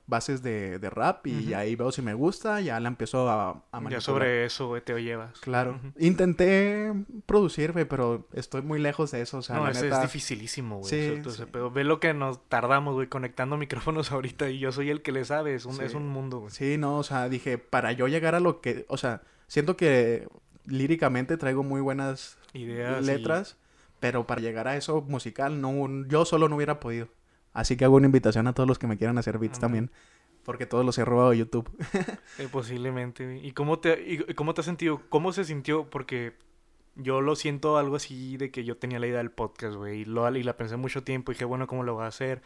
bases 0.07 0.41
de, 0.41 0.79
de 0.79 0.89
rap 0.89 1.25
y 1.27 1.53
ahí 1.53 1.75
veo 1.75 1.91
si 1.91 2.01
me 2.01 2.13
gusta, 2.13 2.61
ya 2.61 2.79
la 2.79 2.89
empiezo 2.89 3.29
a, 3.29 3.63
a 3.71 3.89
Ya 3.89 4.01
sobre 4.01 4.45
eso, 4.45 4.67
güey, 4.67 4.81
te 4.81 4.99
llevas. 5.01 5.39
Claro. 5.39 5.79
Intenté 5.97 6.93
producir, 7.25 7.71
güey, 7.71 7.85
pero 7.85 8.27
estoy 8.33 8.61
muy 8.61 8.79
lejos 8.79 9.11
de 9.11 9.21
eso, 9.21 9.37
o 9.37 9.41
sea, 9.41 9.57
No, 9.57 9.67
es 9.67 10.01
dificilísimo, 10.01 10.79
güey. 10.79 10.89
Sí, 10.89 11.13
Entonces, 11.15 11.47
Pero 11.51 11.71
ve 11.71 11.83
lo 11.83 11.99
que 11.99 12.13
nos 12.13 12.47
tardamos, 12.47 12.95
güey, 12.95 13.07
conectando 13.07 13.57
micrófonos 13.57 14.11
ahorita 14.11 14.49
y 14.49 14.59
yo 14.59 14.71
soy 14.71 14.89
el 14.89 15.01
que 15.01 15.11
le 15.11 15.25
sabe, 15.25 15.55
es 15.55 15.65
un, 15.65 15.81
es 15.81 15.93
un 15.93 16.07
mundo, 16.07 16.39
güey. 16.39 16.51
Sí, 16.51 16.77
no, 16.77 16.97
o 16.97 17.03
sea, 17.03 17.29
dije, 17.29 17.57
para 17.57 17.91
yo 17.91 18.07
llegar 18.07 18.35
a 18.35 18.39
lo 18.39 18.61
que, 18.61 18.85
o 18.87 18.97
sea, 18.97 19.21
siento 19.47 19.75
que 19.75 20.27
líricamente 20.65 21.37
traigo 21.37 21.63
muy 21.63 21.81
buenas 21.81 22.37
ideas, 22.53 23.05
letras, 23.05 23.57
pero 23.99 24.27
para 24.27 24.41
llegar 24.41 24.67
a 24.67 24.75
eso 24.75 25.01
musical, 25.01 25.61
no, 25.61 26.05
yo 26.07 26.25
solo 26.25 26.49
no 26.49 26.55
hubiera 26.55 26.79
podido. 26.79 27.09
Así 27.53 27.77
que 27.77 27.85
hago 27.85 27.95
una 27.95 28.05
invitación 28.05 28.47
a 28.47 28.53
todos 28.53 28.67
los 28.67 28.79
que 28.79 28.87
me 28.87 28.97
quieran 28.97 29.17
hacer 29.17 29.37
beats 29.37 29.59
también. 29.59 29.91
Porque 30.43 30.65
todos 30.65 30.85
los 30.85 30.97
he 30.97 31.05
robado 31.05 31.31
de 31.31 31.37
YouTube. 31.39 31.69
Eh, 32.39 32.47
posiblemente. 32.49 33.39
¿Y 33.43 33.51
cómo, 33.51 33.79
te, 33.79 34.01
y 34.07 34.33
cómo 34.33 34.53
te 34.53 34.61
has 34.61 34.65
sentido? 34.65 35.01
¿Cómo 35.09 35.33
se 35.33 35.43
sintió? 35.43 35.89
Porque 35.89 36.37
yo 36.95 37.21
lo 37.21 37.35
siento 37.35 37.77
algo 37.77 37.97
así 37.97 38.37
de 38.37 38.49
que 38.49 38.63
yo 38.63 38.77
tenía 38.77 38.99
la 38.99 39.07
idea 39.07 39.17
del 39.17 39.31
podcast, 39.31 39.75
güey. 39.75 40.01
Y, 40.01 40.05
lo, 40.05 40.33
y 40.33 40.43
la 40.43 40.55
pensé 40.55 40.77
mucho 40.77 41.03
tiempo 41.03 41.31
y 41.31 41.35
dije, 41.35 41.45
bueno, 41.45 41.67
¿cómo 41.67 41.83
lo 41.83 41.95
voy 41.95 42.05
a 42.05 42.07
hacer? 42.07 42.41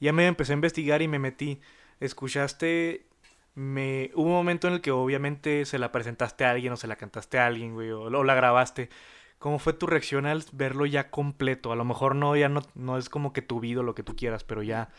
Y 0.00 0.06
ya 0.06 0.12
me 0.12 0.26
empecé 0.26 0.52
a 0.52 0.54
investigar 0.54 1.00
y 1.00 1.08
me 1.08 1.18
metí. 1.18 1.60
¿Escuchaste 2.00 3.06
me 3.54 4.10
hubo 4.14 4.28
un 4.28 4.32
momento 4.32 4.68
en 4.68 4.74
el 4.74 4.80
que 4.80 4.90
obviamente 4.90 5.64
se 5.64 5.78
la 5.78 5.92
presentaste 5.92 6.44
a 6.44 6.50
alguien 6.50 6.72
o 6.72 6.76
se 6.76 6.86
la 6.86 6.96
cantaste 6.96 7.38
a 7.38 7.46
alguien, 7.46 7.74
güey, 7.74 7.90
o, 7.90 8.08
la 8.24 8.34
grabaste. 8.34 8.88
¿Cómo 9.38 9.58
fue 9.58 9.72
tu 9.72 9.86
reacción 9.86 10.24
al 10.24 10.44
verlo 10.52 10.86
ya 10.86 11.10
completo? 11.10 11.72
A 11.72 11.76
lo 11.76 11.84
mejor 11.84 12.14
no, 12.14 12.36
ya 12.36 12.48
no, 12.48 12.62
no 12.74 12.96
es 12.96 13.08
como 13.08 13.32
que 13.32 13.42
tu 13.42 13.60
vida 13.60 13.82
lo 13.82 13.94
que 13.94 14.04
tú 14.04 14.14
quieras, 14.14 14.44
pero 14.44 14.62
ya 14.62 14.90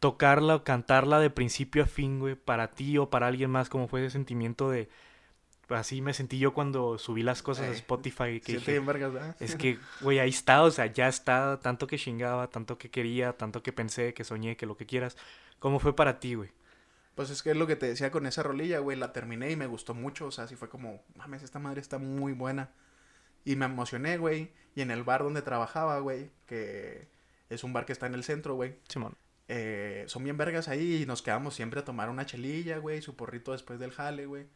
tocarla 0.00 0.56
o 0.56 0.64
cantarla 0.64 1.20
de 1.20 1.30
principio 1.30 1.82
a 1.82 1.86
fin, 1.86 2.18
güey, 2.18 2.34
para 2.34 2.70
ti 2.70 2.98
o 2.98 3.10
para 3.10 3.26
alguien 3.26 3.50
más, 3.50 3.68
¿cómo 3.68 3.88
fue 3.88 4.00
ese 4.00 4.12
sentimiento 4.12 4.70
de... 4.70 4.88
Así 5.68 6.00
me 6.00 6.14
sentí 6.14 6.38
yo 6.38 6.54
cuando 6.54 6.96
subí 6.96 7.22
las 7.22 7.42
cosas 7.42 7.68
a 7.68 7.72
Spotify. 7.72 8.40
Que 8.40 8.56
es 9.38 9.54
que, 9.56 9.78
güey, 10.00 10.18
ahí 10.18 10.30
está, 10.30 10.62
o 10.62 10.70
sea, 10.70 10.86
ya 10.86 11.08
está, 11.08 11.60
tanto 11.60 11.86
que 11.86 11.98
chingaba, 11.98 12.48
tanto 12.48 12.78
que 12.78 12.90
quería, 12.90 13.34
tanto 13.34 13.62
que 13.62 13.70
pensé, 13.70 14.14
que 14.14 14.24
soñé, 14.24 14.56
que 14.56 14.64
lo 14.64 14.78
que 14.78 14.86
quieras. 14.86 15.18
¿Cómo 15.58 15.78
fue 15.78 15.94
para 15.94 16.20
ti, 16.20 16.36
güey? 16.36 16.48
Pues 17.18 17.30
es 17.30 17.42
que 17.42 17.50
es 17.50 17.56
lo 17.56 17.66
que 17.66 17.74
te 17.74 17.86
decía 17.86 18.12
con 18.12 18.26
esa 18.26 18.44
rolilla, 18.44 18.78
güey. 18.78 18.96
La 18.96 19.12
terminé 19.12 19.50
y 19.50 19.56
me 19.56 19.66
gustó 19.66 19.92
mucho. 19.92 20.26
O 20.26 20.30
sea, 20.30 20.44
así 20.44 20.54
fue 20.54 20.68
como, 20.68 21.02
mames, 21.16 21.42
esta 21.42 21.58
madre 21.58 21.80
está 21.80 21.98
muy 21.98 22.32
buena. 22.32 22.70
Y 23.44 23.56
me 23.56 23.64
emocioné, 23.64 24.18
güey. 24.18 24.52
Y 24.76 24.82
en 24.82 24.92
el 24.92 25.02
bar 25.02 25.24
donde 25.24 25.42
trabajaba, 25.42 25.98
güey, 25.98 26.30
que 26.46 27.08
es 27.50 27.64
un 27.64 27.72
bar 27.72 27.86
que 27.86 27.92
está 27.92 28.06
en 28.06 28.14
el 28.14 28.22
centro, 28.22 28.54
güey. 28.54 28.76
Simón. 28.88 29.16
Eh, 29.48 30.04
son 30.06 30.22
bien 30.22 30.36
vergas 30.36 30.68
ahí 30.68 31.02
y 31.02 31.06
nos 31.06 31.20
quedamos 31.20 31.56
siempre 31.56 31.80
a 31.80 31.84
tomar 31.84 32.08
una 32.08 32.24
chelilla, 32.24 32.78
güey, 32.78 33.02
su 33.02 33.16
porrito 33.16 33.50
después 33.50 33.80
del 33.80 33.90
jale, 33.90 34.26
güey. 34.26 34.46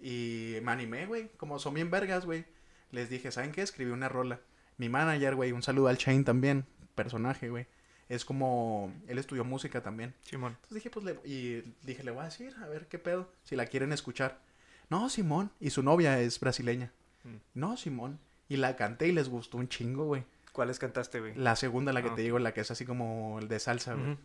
Y 0.00 0.56
me 0.64 0.72
animé, 0.72 1.06
güey. 1.06 1.28
Como 1.36 1.60
son 1.60 1.74
bien 1.74 1.92
vergas, 1.92 2.26
güey. 2.26 2.44
Les 2.90 3.08
dije, 3.08 3.30
¿saben 3.30 3.52
qué? 3.52 3.62
Escribí 3.62 3.92
una 3.92 4.08
rola. 4.08 4.40
Mi 4.78 4.88
manager, 4.88 5.36
güey, 5.36 5.52
un 5.52 5.62
saludo 5.62 5.86
al 5.86 5.96
Chain 5.96 6.24
también, 6.24 6.66
personaje, 6.96 7.50
güey 7.50 7.68
es 8.10 8.24
como, 8.24 8.92
él 9.06 9.18
estudió 9.18 9.44
música 9.44 9.82
también. 9.82 10.14
Simón. 10.22 10.54
Entonces 10.56 10.74
dije, 10.74 10.90
pues, 10.90 11.04
le, 11.04 11.12
y 11.24 11.62
dije, 11.82 12.02
le 12.02 12.10
voy 12.10 12.22
a 12.22 12.24
decir, 12.24 12.52
a 12.60 12.66
ver 12.66 12.88
qué 12.88 12.98
pedo, 12.98 13.32
si 13.44 13.54
la 13.54 13.66
quieren 13.66 13.92
escuchar. 13.92 14.40
No, 14.88 15.08
Simón. 15.08 15.52
Y 15.60 15.70
su 15.70 15.84
novia 15.84 16.18
es 16.18 16.40
brasileña. 16.40 16.92
Mm. 17.22 17.36
No, 17.54 17.76
Simón. 17.76 18.18
Y 18.48 18.56
la 18.56 18.74
canté 18.74 19.06
y 19.06 19.12
les 19.12 19.28
gustó 19.28 19.58
un 19.58 19.68
chingo, 19.68 20.06
güey. 20.06 20.24
¿Cuáles 20.52 20.80
cantaste, 20.80 21.20
güey? 21.20 21.36
La 21.36 21.54
segunda, 21.54 21.92
la 21.92 22.02
que 22.02 22.08
ah, 22.08 22.14
te 22.16 22.22
digo, 22.22 22.40
la 22.40 22.52
que 22.52 22.62
es 22.62 22.70
así 22.72 22.84
como 22.84 23.38
el 23.38 23.46
de 23.46 23.60
salsa, 23.60 23.94
güey. 23.94 24.18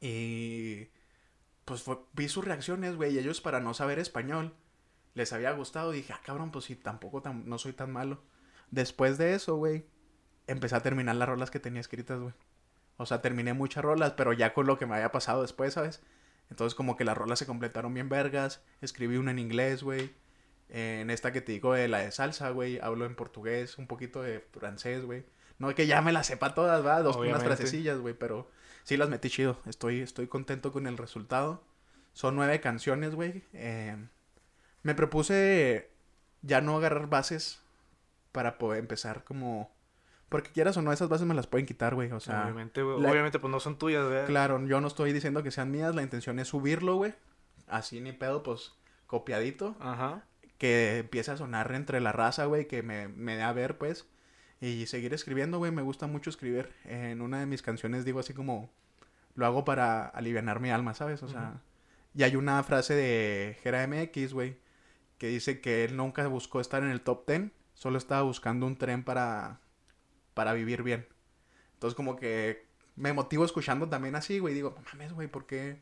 Y 0.00 0.88
pues 1.64 1.84
vi 2.14 2.28
sus 2.28 2.44
reacciones, 2.44 2.96
güey, 2.96 3.14
y 3.14 3.18
ellos 3.20 3.40
para 3.40 3.60
no 3.60 3.74
saber 3.74 4.00
español 4.00 4.56
les 5.14 5.32
había 5.32 5.52
gustado. 5.52 5.92
Dije, 5.92 6.12
ah, 6.12 6.20
cabrón, 6.24 6.50
pues 6.50 6.64
sí, 6.64 6.74
tampoco 6.74 7.22
no 7.30 7.58
soy 7.58 7.74
tan 7.74 7.92
malo. 7.92 8.20
Después 8.72 9.18
de 9.18 9.34
eso, 9.34 9.54
güey, 9.54 9.84
empecé 10.48 10.74
a 10.74 10.82
terminar 10.82 11.14
las 11.14 11.28
rolas 11.28 11.52
que 11.52 11.60
tenía 11.60 11.80
escritas, 11.80 12.18
güey. 12.18 12.34
O 12.96 13.06
sea, 13.06 13.22
terminé 13.22 13.52
muchas 13.52 13.84
rolas, 13.84 14.12
pero 14.12 14.32
ya 14.32 14.54
con 14.54 14.66
lo 14.66 14.78
que 14.78 14.86
me 14.86 14.94
había 14.94 15.12
pasado 15.12 15.42
después, 15.42 15.74
¿sabes? 15.74 16.02
Entonces 16.50 16.74
como 16.74 16.96
que 16.96 17.04
las 17.04 17.16
rolas 17.16 17.38
se 17.38 17.46
completaron 17.46 17.94
bien 17.94 18.08
vergas. 18.08 18.62
Escribí 18.80 19.16
una 19.16 19.30
en 19.30 19.38
inglés, 19.38 19.82
güey. 19.82 20.12
En 20.68 21.10
esta 21.10 21.32
que 21.32 21.40
te 21.40 21.52
digo 21.52 21.74
de 21.74 21.88
la 21.88 21.98
de 21.98 22.10
salsa, 22.10 22.50
güey. 22.50 22.78
Hablo 22.80 23.06
en 23.06 23.14
portugués, 23.14 23.78
un 23.78 23.86
poquito 23.86 24.22
de 24.22 24.40
francés, 24.52 25.04
güey. 25.04 25.24
No 25.58 25.70
es 25.70 25.74
que 25.74 25.86
ya 25.86 26.02
me 26.02 26.12
las 26.12 26.26
sepa 26.26 26.54
todas, 26.54 26.82
¿verdad? 26.82 27.04
Dos, 27.04 27.16
unas 27.16 27.42
frasecillas, 27.42 27.98
güey. 27.98 28.14
Pero 28.14 28.50
sí 28.84 28.96
las 28.96 29.08
metí 29.08 29.30
chido. 29.30 29.58
Estoy, 29.66 30.00
estoy 30.00 30.26
contento 30.26 30.72
con 30.72 30.86
el 30.86 30.98
resultado. 30.98 31.62
Son 32.12 32.36
nueve 32.36 32.60
canciones, 32.60 33.14
güey. 33.14 33.44
Eh, 33.54 33.96
me 34.82 34.94
propuse 34.94 35.90
ya 36.42 36.60
no 36.60 36.76
agarrar 36.76 37.08
bases 37.08 37.60
para 38.32 38.58
poder 38.58 38.80
empezar 38.80 39.24
como 39.24 39.70
porque 40.32 40.50
quieras 40.50 40.76
o 40.78 40.82
no, 40.82 40.92
esas 40.92 41.10
bases 41.10 41.26
me 41.26 41.34
las 41.34 41.46
pueden 41.46 41.66
quitar, 41.66 41.94
güey. 41.94 42.10
O 42.10 42.18
sea. 42.18 42.44
Obviamente, 42.44 42.82
Obviamente, 42.82 43.38
pues 43.38 43.50
no 43.50 43.60
son 43.60 43.76
tuyas, 43.78 44.08
güey. 44.08 44.24
Claro, 44.24 44.66
yo 44.66 44.80
no 44.80 44.88
estoy 44.88 45.12
diciendo 45.12 45.42
que 45.42 45.50
sean 45.50 45.70
mías. 45.70 45.94
La 45.94 46.02
intención 46.02 46.38
es 46.38 46.48
subirlo, 46.48 46.96
güey. 46.96 47.14
Así 47.68 48.00
ni 48.00 48.12
pedo, 48.12 48.42
pues 48.42 48.72
copiadito. 49.06 49.76
Ajá. 49.78 50.24
Que 50.56 50.98
empiece 50.98 51.30
a 51.30 51.36
sonar 51.36 51.70
entre 51.72 52.00
la 52.00 52.12
raza, 52.12 52.46
güey. 52.46 52.66
Que 52.66 52.82
me, 52.82 53.08
me 53.08 53.36
dé 53.36 53.42
a 53.42 53.52
ver, 53.52 53.76
pues. 53.76 54.06
Y 54.60 54.86
seguir 54.86 55.12
escribiendo, 55.12 55.58
güey. 55.58 55.70
Me 55.70 55.82
gusta 55.82 56.06
mucho 56.06 56.30
escribir. 56.30 56.72
En 56.84 57.20
una 57.20 57.38
de 57.38 57.46
mis 57.46 57.60
canciones 57.60 58.06
digo 58.06 58.18
así 58.18 58.32
como. 58.32 58.72
Lo 59.34 59.44
hago 59.44 59.64
para 59.64 60.06
aliviar 60.06 60.60
mi 60.60 60.70
alma, 60.70 60.94
¿sabes? 60.94 61.22
O 61.22 61.28
sea. 61.28 61.60
Y 62.14 62.22
hay 62.22 62.36
una 62.36 62.62
frase 62.62 62.94
de 62.94 63.58
Jera 63.62 63.86
MX, 63.86 64.32
güey. 64.32 64.56
Que 65.18 65.28
dice 65.28 65.60
que 65.60 65.84
él 65.84 65.96
nunca 65.96 66.26
buscó 66.26 66.60
estar 66.60 66.82
en 66.82 66.90
el 66.90 67.02
top 67.02 67.28
10. 67.28 67.50
Solo 67.74 67.98
estaba 67.98 68.22
buscando 68.22 68.66
un 68.66 68.76
tren 68.76 69.04
para 69.04 69.61
para 70.34 70.52
vivir 70.52 70.82
bien. 70.82 71.06
Entonces 71.74 71.94
como 71.94 72.16
que 72.16 72.66
me 72.96 73.12
motivo 73.12 73.44
escuchando 73.44 73.88
también 73.88 74.14
así, 74.14 74.38
güey. 74.38 74.54
Digo, 74.54 74.76
mames, 74.86 75.12
güey, 75.12 75.28
¿por 75.28 75.46
qué? 75.46 75.80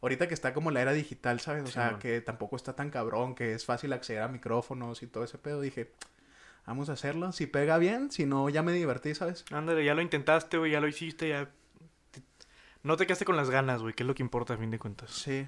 Ahorita 0.00 0.28
que 0.28 0.34
está 0.34 0.52
como 0.52 0.70
la 0.70 0.82
era 0.82 0.92
digital, 0.92 1.40
¿sabes? 1.40 1.64
O 1.64 1.68
sea, 1.68 1.98
que 1.98 2.20
tampoco 2.20 2.56
está 2.56 2.76
tan 2.76 2.90
cabrón, 2.90 3.34
que 3.34 3.54
es 3.54 3.64
fácil 3.64 3.92
acceder 3.92 4.22
a 4.22 4.28
micrófonos 4.28 5.02
y 5.02 5.06
todo 5.06 5.24
ese 5.24 5.38
pedo. 5.38 5.62
Dije, 5.62 5.92
Vamos 6.66 6.88
a 6.88 6.94
hacerlo. 6.94 7.32
Si 7.32 7.46
pega 7.46 7.78
bien, 7.78 8.10
si 8.10 8.26
no, 8.26 8.48
ya 8.48 8.62
me 8.62 8.72
divertí, 8.72 9.14
¿sabes? 9.14 9.44
Ándale, 9.50 9.84
ya 9.84 9.94
lo 9.94 10.02
intentaste, 10.02 10.56
güey, 10.56 10.72
ya 10.72 10.80
lo 10.80 10.88
hiciste, 10.88 11.28
ya... 11.28 11.50
No 12.82 12.96
te 12.96 13.06
quedaste 13.06 13.24
con 13.24 13.36
las 13.36 13.50
ganas, 13.50 13.82
güey, 13.82 13.94
que 13.94 14.02
es 14.02 14.06
lo 14.06 14.14
que 14.14 14.22
importa 14.22 14.54
a 14.54 14.56
fin 14.56 14.70
de 14.70 14.78
cuentas. 14.78 15.10
Sí. 15.10 15.46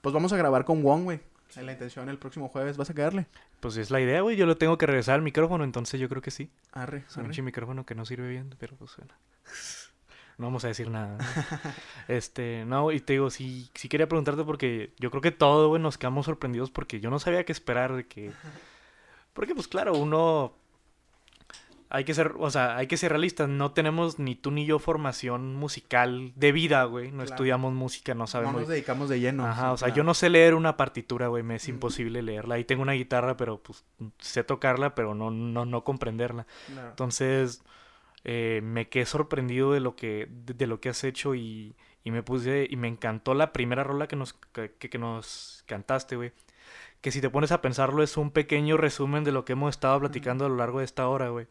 Pues 0.00 0.12
vamos 0.14 0.32
a 0.32 0.36
grabar 0.36 0.64
con 0.64 0.82
Wong, 0.82 1.04
güey. 1.04 1.20
En 1.56 1.66
la 1.66 1.72
intención 1.72 2.08
el 2.08 2.18
próximo 2.18 2.48
jueves. 2.48 2.76
¿Vas 2.76 2.90
a 2.90 2.94
quedarle? 2.94 3.26
Pues 3.60 3.76
es 3.76 3.90
la 3.90 4.00
idea, 4.00 4.20
güey, 4.20 4.36
yo 4.36 4.46
lo 4.46 4.56
tengo 4.56 4.78
que 4.78 4.86
regresar 4.86 5.16
al 5.16 5.22
micrófono, 5.22 5.64
entonces 5.64 6.00
yo 6.00 6.08
creo 6.08 6.22
que 6.22 6.30
sí. 6.30 6.50
Arre, 6.72 7.04
Es 7.08 7.16
un 7.16 7.44
micrófono 7.44 7.84
que 7.84 7.94
no 7.94 8.04
sirve 8.04 8.28
bien, 8.28 8.54
pero 8.58 8.76
pues 8.76 8.96
bueno. 8.96 9.14
No 10.38 10.46
vamos 10.46 10.64
a 10.64 10.68
decir 10.68 10.88
nada. 10.88 11.18
¿no? 11.18 11.24
este, 12.08 12.64
no, 12.64 12.92
y 12.92 13.00
te 13.00 13.12
digo, 13.12 13.28
sí, 13.28 13.68
sí 13.74 13.90
quería 13.90 14.08
preguntarte 14.08 14.42
porque 14.42 14.94
yo 14.98 15.10
creo 15.10 15.20
que 15.20 15.32
todo, 15.32 15.68
güey, 15.68 15.82
nos 15.82 15.98
quedamos 15.98 16.24
sorprendidos 16.24 16.70
porque 16.70 16.98
yo 16.98 17.10
no 17.10 17.18
sabía 17.18 17.44
qué 17.44 17.52
esperar 17.52 17.94
de 17.94 18.06
que... 18.06 18.32
Porque 19.34 19.54
pues 19.54 19.68
claro, 19.68 19.92
uno... 19.98 20.54
Hay 21.92 22.04
que 22.04 22.14
ser, 22.14 22.34
o 22.38 22.50
sea, 22.50 22.76
hay 22.76 22.86
que 22.86 22.96
ser 22.96 23.10
realistas. 23.10 23.48
No 23.48 23.72
tenemos 23.72 24.18
ni 24.20 24.36
tú 24.36 24.52
ni 24.52 24.64
yo 24.64 24.78
formación 24.78 25.56
musical 25.56 26.32
de 26.36 26.52
vida, 26.52 26.84
güey. 26.84 27.08
No 27.10 27.18
Claro. 27.18 27.30
estudiamos 27.30 27.72
música, 27.74 28.14
no 28.14 28.20
No 28.20 28.26
sabemos. 28.28 28.60
nos 28.60 28.68
dedicamos 28.68 29.08
de 29.08 29.18
lleno. 29.18 29.44
Ajá, 29.44 29.72
o 29.72 29.76
sea, 29.76 29.86
Claro. 29.88 29.96
yo 29.96 30.04
no 30.04 30.14
sé 30.14 30.30
leer 30.30 30.54
una 30.54 30.76
partitura, 30.76 31.26
güey, 31.26 31.42
me 31.42 31.56
es 31.56 31.68
imposible 31.68 32.22
leerla. 32.22 32.54
Ahí 32.54 32.64
tengo 32.64 32.82
una 32.82 32.92
guitarra, 32.92 33.36
pero 33.36 33.58
pues 33.60 33.84
sé 34.18 34.44
tocarla, 34.44 34.94
pero 34.94 35.14
no, 35.16 35.30
no, 35.32 35.64
no 35.66 35.82
comprenderla. 35.84 36.46
Claro. 36.72 36.90
Entonces, 36.90 37.62
eh, 38.22 38.60
me 38.62 38.88
quedé 38.88 39.04
sorprendido 39.06 39.72
de 39.72 39.80
lo 39.80 39.96
que, 39.96 40.28
de, 40.30 40.54
de 40.54 40.66
lo 40.68 40.80
que 40.80 40.90
has 40.90 41.02
hecho 41.02 41.34
y, 41.34 41.74
y 42.04 42.10
me 42.12 42.22
puse, 42.22 42.68
y 42.70 42.76
me 42.76 42.86
encantó 42.86 43.34
la 43.34 43.52
primera 43.52 43.82
rola 43.82 44.06
que 44.06 44.14
nos, 44.14 44.34
que, 44.52 44.70
que 44.72 44.98
nos 44.98 45.64
cantaste, 45.66 46.14
güey. 46.14 46.32
Que 47.00 47.10
si 47.10 47.20
te 47.20 47.30
pones 47.30 47.50
a 47.50 47.62
pensarlo 47.62 48.02
es 48.02 48.16
un 48.16 48.30
pequeño 48.30 48.76
resumen 48.76 49.24
de 49.24 49.32
lo 49.32 49.44
que 49.44 49.54
hemos 49.54 49.70
estado 49.70 49.98
platicando 49.98 50.44
a 50.44 50.48
lo 50.50 50.56
largo 50.56 50.78
de 50.80 50.84
esta 50.84 51.08
hora, 51.08 51.30
güey. 51.30 51.46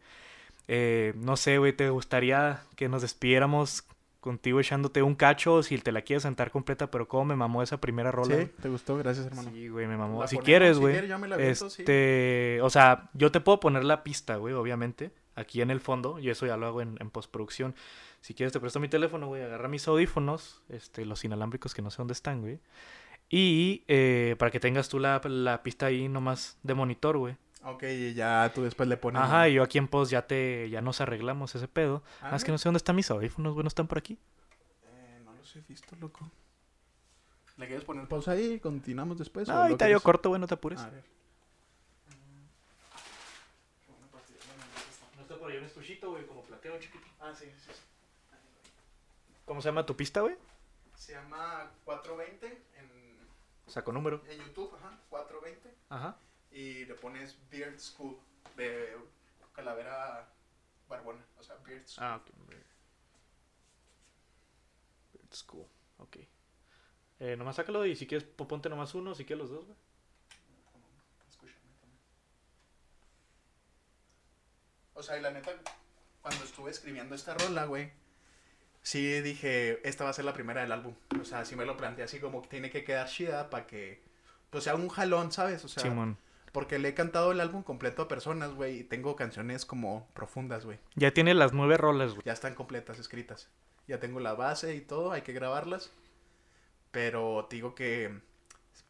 Eh, 0.68 1.12
no 1.16 1.36
sé, 1.36 1.58
güey, 1.58 1.72
¿te 1.72 1.90
gustaría 1.90 2.62
que 2.76 2.88
nos 2.88 3.02
despidiéramos 3.02 3.84
contigo 4.20 4.60
echándote 4.60 5.02
un 5.02 5.14
cacho 5.14 5.62
si 5.62 5.78
te 5.78 5.92
la 5.92 6.02
quieres 6.02 6.22
sentar 6.22 6.50
completa? 6.50 6.90
Pero 6.90 7.08
cómo 7.08 7.24
me 7.24 7.36
mamó 7.36 7.62
esa 7.62 7.80
primera 7.80 8.12
rola. 8.12 8.36
Sí? 8.36 8.50
¿te 8.60 8.68
gustó? 8.68 8.96
Gracias, 8.98 9.26
hermano. 9.26 9.50
Sí, 9.52 9.68
güey, 9.68 9.86
me 9.86 9.96
mamó. 9.96 10.20
La 10.20 10.28
Si 10.28 10.36
ponemos, 10.36 10.44
quieres, 10.46 10.76
si 10.76 10.80
güey. 10.80 10.92
quieres, 10.94 11.10
yo 11.10 11.18
me 11.18 11.28
la 11.28 11.34
aviento, 11.36 11.70
sí. 11.70 11.82
este, 11.82 12.60
o 12.62 12.70
sea, 12.70 13.10
yo 13.14 13.32
te 13.32 13.40
puedo 13.40 13.58
poner 13.60 13.84
la 13.84 14.02
pista, 14.04 14.36
güey, 14.36 14.54
obviamente, 14.54 15.10
aquí 15.34 15.62
en 15.62 15.70
el 15.70 15.80
fondo, 15.80 16.18
y 16.18 16.30
eso 16.30 16.46
ya 16.46 16.56
lo 16.56 16.66
hago 16.66 16.82
en, 16.82 16.96
en 17.00 17.10
postproducción. 17.10 17.74
Si 18.20 18.34
quieres 18.34 18.52
te 18.52 18.60
presto 18.60 18.78
mi 18.80 18.88
teléfono, 18.88 19.26
güey, 19.28 19.42
agarra 19.42 19.68
mis 19.68 19.88
audífonos, 19.88 20.62
este, 20.68 21.06
los 21.06 21.24
inalámbricos 21.24 21.74
que 21.74 21.80
no 21.82 21.90
sé 21.90 21.96
dónde 21.98 22.12
están, 22.12 22.42
güey. 22.42 22.60
Y 23.30 23.84
eh, 23.88 24.34
para 24.38 24.50
que 24.50 24.60
tengas 24.60 24.88
tú 24.88 24.98
la, 24.98 25.20
la 25.24 25.62
pista 25.62 25.86
ahí 25.86 26.08
nomás 26.08 26.58
de 26.62 26.74
monitor, 26.74 27.16
güey. 27.16 27.36
Ok, 27.62 27.82
y 27.82 28.14
ya 28.14 28.50
tú 28.54 28.62
después 28.62 28.88
le 28.88 28.96
pones... 28.96 29.20
Ajá, 29.20 29.48
y 29.48 29.54
yo 29.54 29.62
aquí 29.62 29.76
en 29.76 29.86
post 29.86 30.10
ya 30.10 30.26
te, 30.26 30.70
ya 30.70 30.80
nos 30.80 31.00
arreglamos 31.00 31.54
ese 31.54 31.68
pedo. 31.68 32.02
Ah, 32.22 32.34
es 32.34 32.42
que 32.42 32.52
no 32.52 32.58
sé 32.58 32.68
dónde 32.68 32.78
están 32.78 32.96
mis 32.96 33.10
audífonos, 33.10 33.52
güey, 33.52 33.64
no 33.64 33.68
están 33.68 33.86
por 33.86 33.98
aquí. 33.98 34.18
Eh, 34.84 35.20
no 35.24 35.34
los 35.34 35.54
he 35.56 35.60
visto, 35.60 35.94
loco. 35.96 36.30
¿Le 37.58 37.66
quieres 37.66 37.84
poner 37.84 38.08
pausa 38.08 38.32
ahí 38.32 38.54
y 38.54 38.60
continuamos 38.60 39.18
después? 39.18 39.46
No, 39.46 39.54
ahorita 39.54 39.88
yo 39.90 40.00
corto, 40.00 40.30
güey, 40.30 40.40
no 40.40 40.46
te 40.46 40.54
apures. 40.54 40.80
A 40.80 40.88
ver. 40.88 41.04
No 45.16 45.22
está 45.22 45.36
por 45.36 45.50
ahí 45.50 45.58
un 45.58 45.64
estuchito, 45.64 46.10
güey, 46.10 46.24
como 46.26 46.42
plateo 46.42 46.78
chiquito. 46.78 47.04
Ah, 47.20 47.34
sí, 47.38 47.44
sí, 47.44 47.70
sí. 47.72 47.80
¿Cómo 49.44 49.60
se 49.60 49.68
llama 49.68 49.84
tu 49.84 49.94
pista, 49.94 50.22
güey? 50.22 50.36
Se 50.94 51.12
llama 51.12 51.70
420 51.84 52.46
en, 52.46 53.18
Saco 53.66 53.92
número. 53.92 54.22
en 54.30 54.38
YouTube, 54.38 54.74
ajá, 54.78 54.96
420. 55.10 55.76
Ajá. 55.90 56.16
Y 56.52 56.84
le 56.84 56.94
pones 56.94 57.36
Beard 57.50 57.78
School 57.78 58.16
de 58.56 58.96
Calavera 59.54 60.28
Barbona, 60.88 61.24
o 61.38 61.42
sea, 61.42 61.56
Beard 61.66 61.86
School. 61.86 62.04
Ah, 62.06 62.16
ok. 62.16 62.30
It's 65.24 65.42
cool. 65.44 65.66
Ok. 65.98 66.16
Eh, 67.20 67.36
nomás 67.36 67.56
sácalo 67.56 67.84
y 67.86 67.94
si 67.94 68.06
quieres 68.06 68.26
po- 68.26 68.48
ponte 68.48 68.68
nomás 68.68 68.94
uno, 68.94 69.14
si 69.14 69.24
quieres 69.24 69.42
los 69.42 69.50
dos, 69.50 69.66
güey. 69.66 69.78
Escúchame 71.28 71.60
también. 71.80 72.00
O 74.94 75.02
sea, 75.02 75.18
y 75.18 75.20
la 75.22 75.30
neta, 75.30 75.52
cuando 76.22 76.44
estuve 76.44 76.70
escribiendo 76.70 77.14
esta 77.14 77.34
rola, 77.34 77.66
güey, 77.66 77.92
sí 78.82 79.20
dije, 79.20 79.86
esta 79.88 80.04
va 80.04 80.10
a 80.10 80.14
ser 80.14 80.24
la 80.24 80.32
primera 80.34 80.62
del 80.62 80.72
álbum. 80.72 80.94
O 81.20 81.24
sea, 81.24 81.44
sí 81.44 81.54
me 81.56 81.64
lo 81.64 81.76
planteé 81.76 82.04
así 82.04 82.18
como 82.18 82.42
que 82.42 82.48
tiene 82.48 82.70
que 82.70 82.84
quedar 82.84 83.08
chida 83.08 83.50
para 83.50 83.66
que, 83.66 84.02
pues 84.50 84.64
sea 84.64 84.74
un 84.74 84.88
jalón, 84.88 85.30
¿sabes? 85.30 85.64
O 85.64 85.68
sea, 85.68 85.82
Simón. 85.82 86.18
Porque 86.52 86.78
le 86.78 86.88
he 86.88 86.94
cantado 86.94 87.32
el 87.32 87.40
álbum 87.40 87.62
completo 87.62 88.02
a 88.02 88.08
personas, 88.08 88.54
güey, 88.54 88.80
y 88.80 88.84
tengo 88.84 89.16
canciones 89.16 89.64
como 89.64 90.08
profundas, 90.14 90.64
güey. 90.64 90.78
Ya 90.96 91.12
tiene 91.12 91.34
las 91.34 91.52
nueve 91.52 91.76
rolas, 91.76 92.12
güey. 92.12 92.22
Ya 92.24 92.32
están 92.32 92.54
completas, 92.54 92.98
escritas. 92.98 93.48
Ya 93.86 94.00
tengo 94.00 94.20
la 94.20 94.34
base 94.34 94.74
y 94.74 94.80
todo, 94.80 95.12
hay 95.12 95.22
que 95.22 95.32
grabarlas. 95.32 95.90
Pero 96.90 97.46
te 97.48 97.56
digo 97.56 97.74
que, 97.74 98.20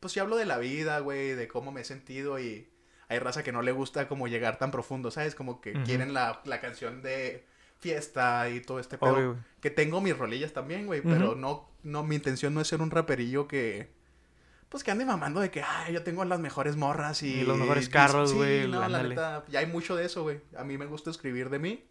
pues 0.00 0.12
sí 0.12 0.20
hablo 0.20 0.36
de 0.36 0.46
la 0.46 0.58
vida, 0.58 1.00
güey, 1.00 1.34
de 1.34 1.48
cómo 1.48 1.70
me 1.72 1.82
he 1.82 1.84
sentido 1.84 2.38
y 2.38 2.68
hay 3.08 3.18
raza 3.18 3.42
que 3.42 3.52
no 3.52 3.60
le 3.60 3.72
gusta 3.72 4.08
como 4.08 4.28
llegar 4.28 4.58
tan 4.58 4.70
profundo, 4.70 5.10
¿sabes? 5.10 5.34
Como 5.34 5.60
que 5.60 5.72
quieren 5.82 6.14
la, 6.14 6.40
la 6.44 6.60
canción 6.60 7.02
de 7.02 7.44
fiesta 7.78 8.48
y 8.48 8.60
todo 8.60 8.78
este 8.78 8.98
pedo. 8.98 9.12
Obvio. 9.12 9.36
Que 9.60 9.70
tengo 9.70 10.00
mis 10.00 10.16
rolillas 10.16 10.52
también, 10.52 10.86
güey, 10.86 11.00
pero 11.02 11.34
no, 11.34 11.68
no, 11.82 12.04
mi 12.04 12.16
intención 12.16 12.54
no 12.54 12.60
es 12.60 12.68
ser 12.68 12.80
un 12.80 12.90
raperillo 12.90 13.48
que, 13.48 13.90
pues 14.70 14.82
que 14.84 14.90
ande 14.90 15.04
mamando 15.04 15.40
de 15.40 15.50
que, 15.50 15.62
ay, 15.62 15.92
yo 15.92 16.02
tengo 16.02 16.24
las 16.24 16.40
mejores 16.40 16.76
morras 16.76 17.22
y... 17.22 17.40
Y 17.40 17.42
los 17.44 17.58
mejores 17.58 17.88
carros, 17.90 18.30
Sí, 18.30 18.36
güey, 18.36 18.66
no, 18.68 18.88
la 18.88 19.02
neta, 19.02 19.44
ya 19.48 19.58
hay 19.60 19.66
mucho 19.66 19.96
de 19.96 20.06
eso, 20.06 20.22
güey. 20.22 20.40
A 20.56 20.64
mí 20.64 20.78
me 20.78 20.86
gusta 20.86 21.10
escribir 21.10 21.50
de 21.50 21.58
mí 21.58 21.84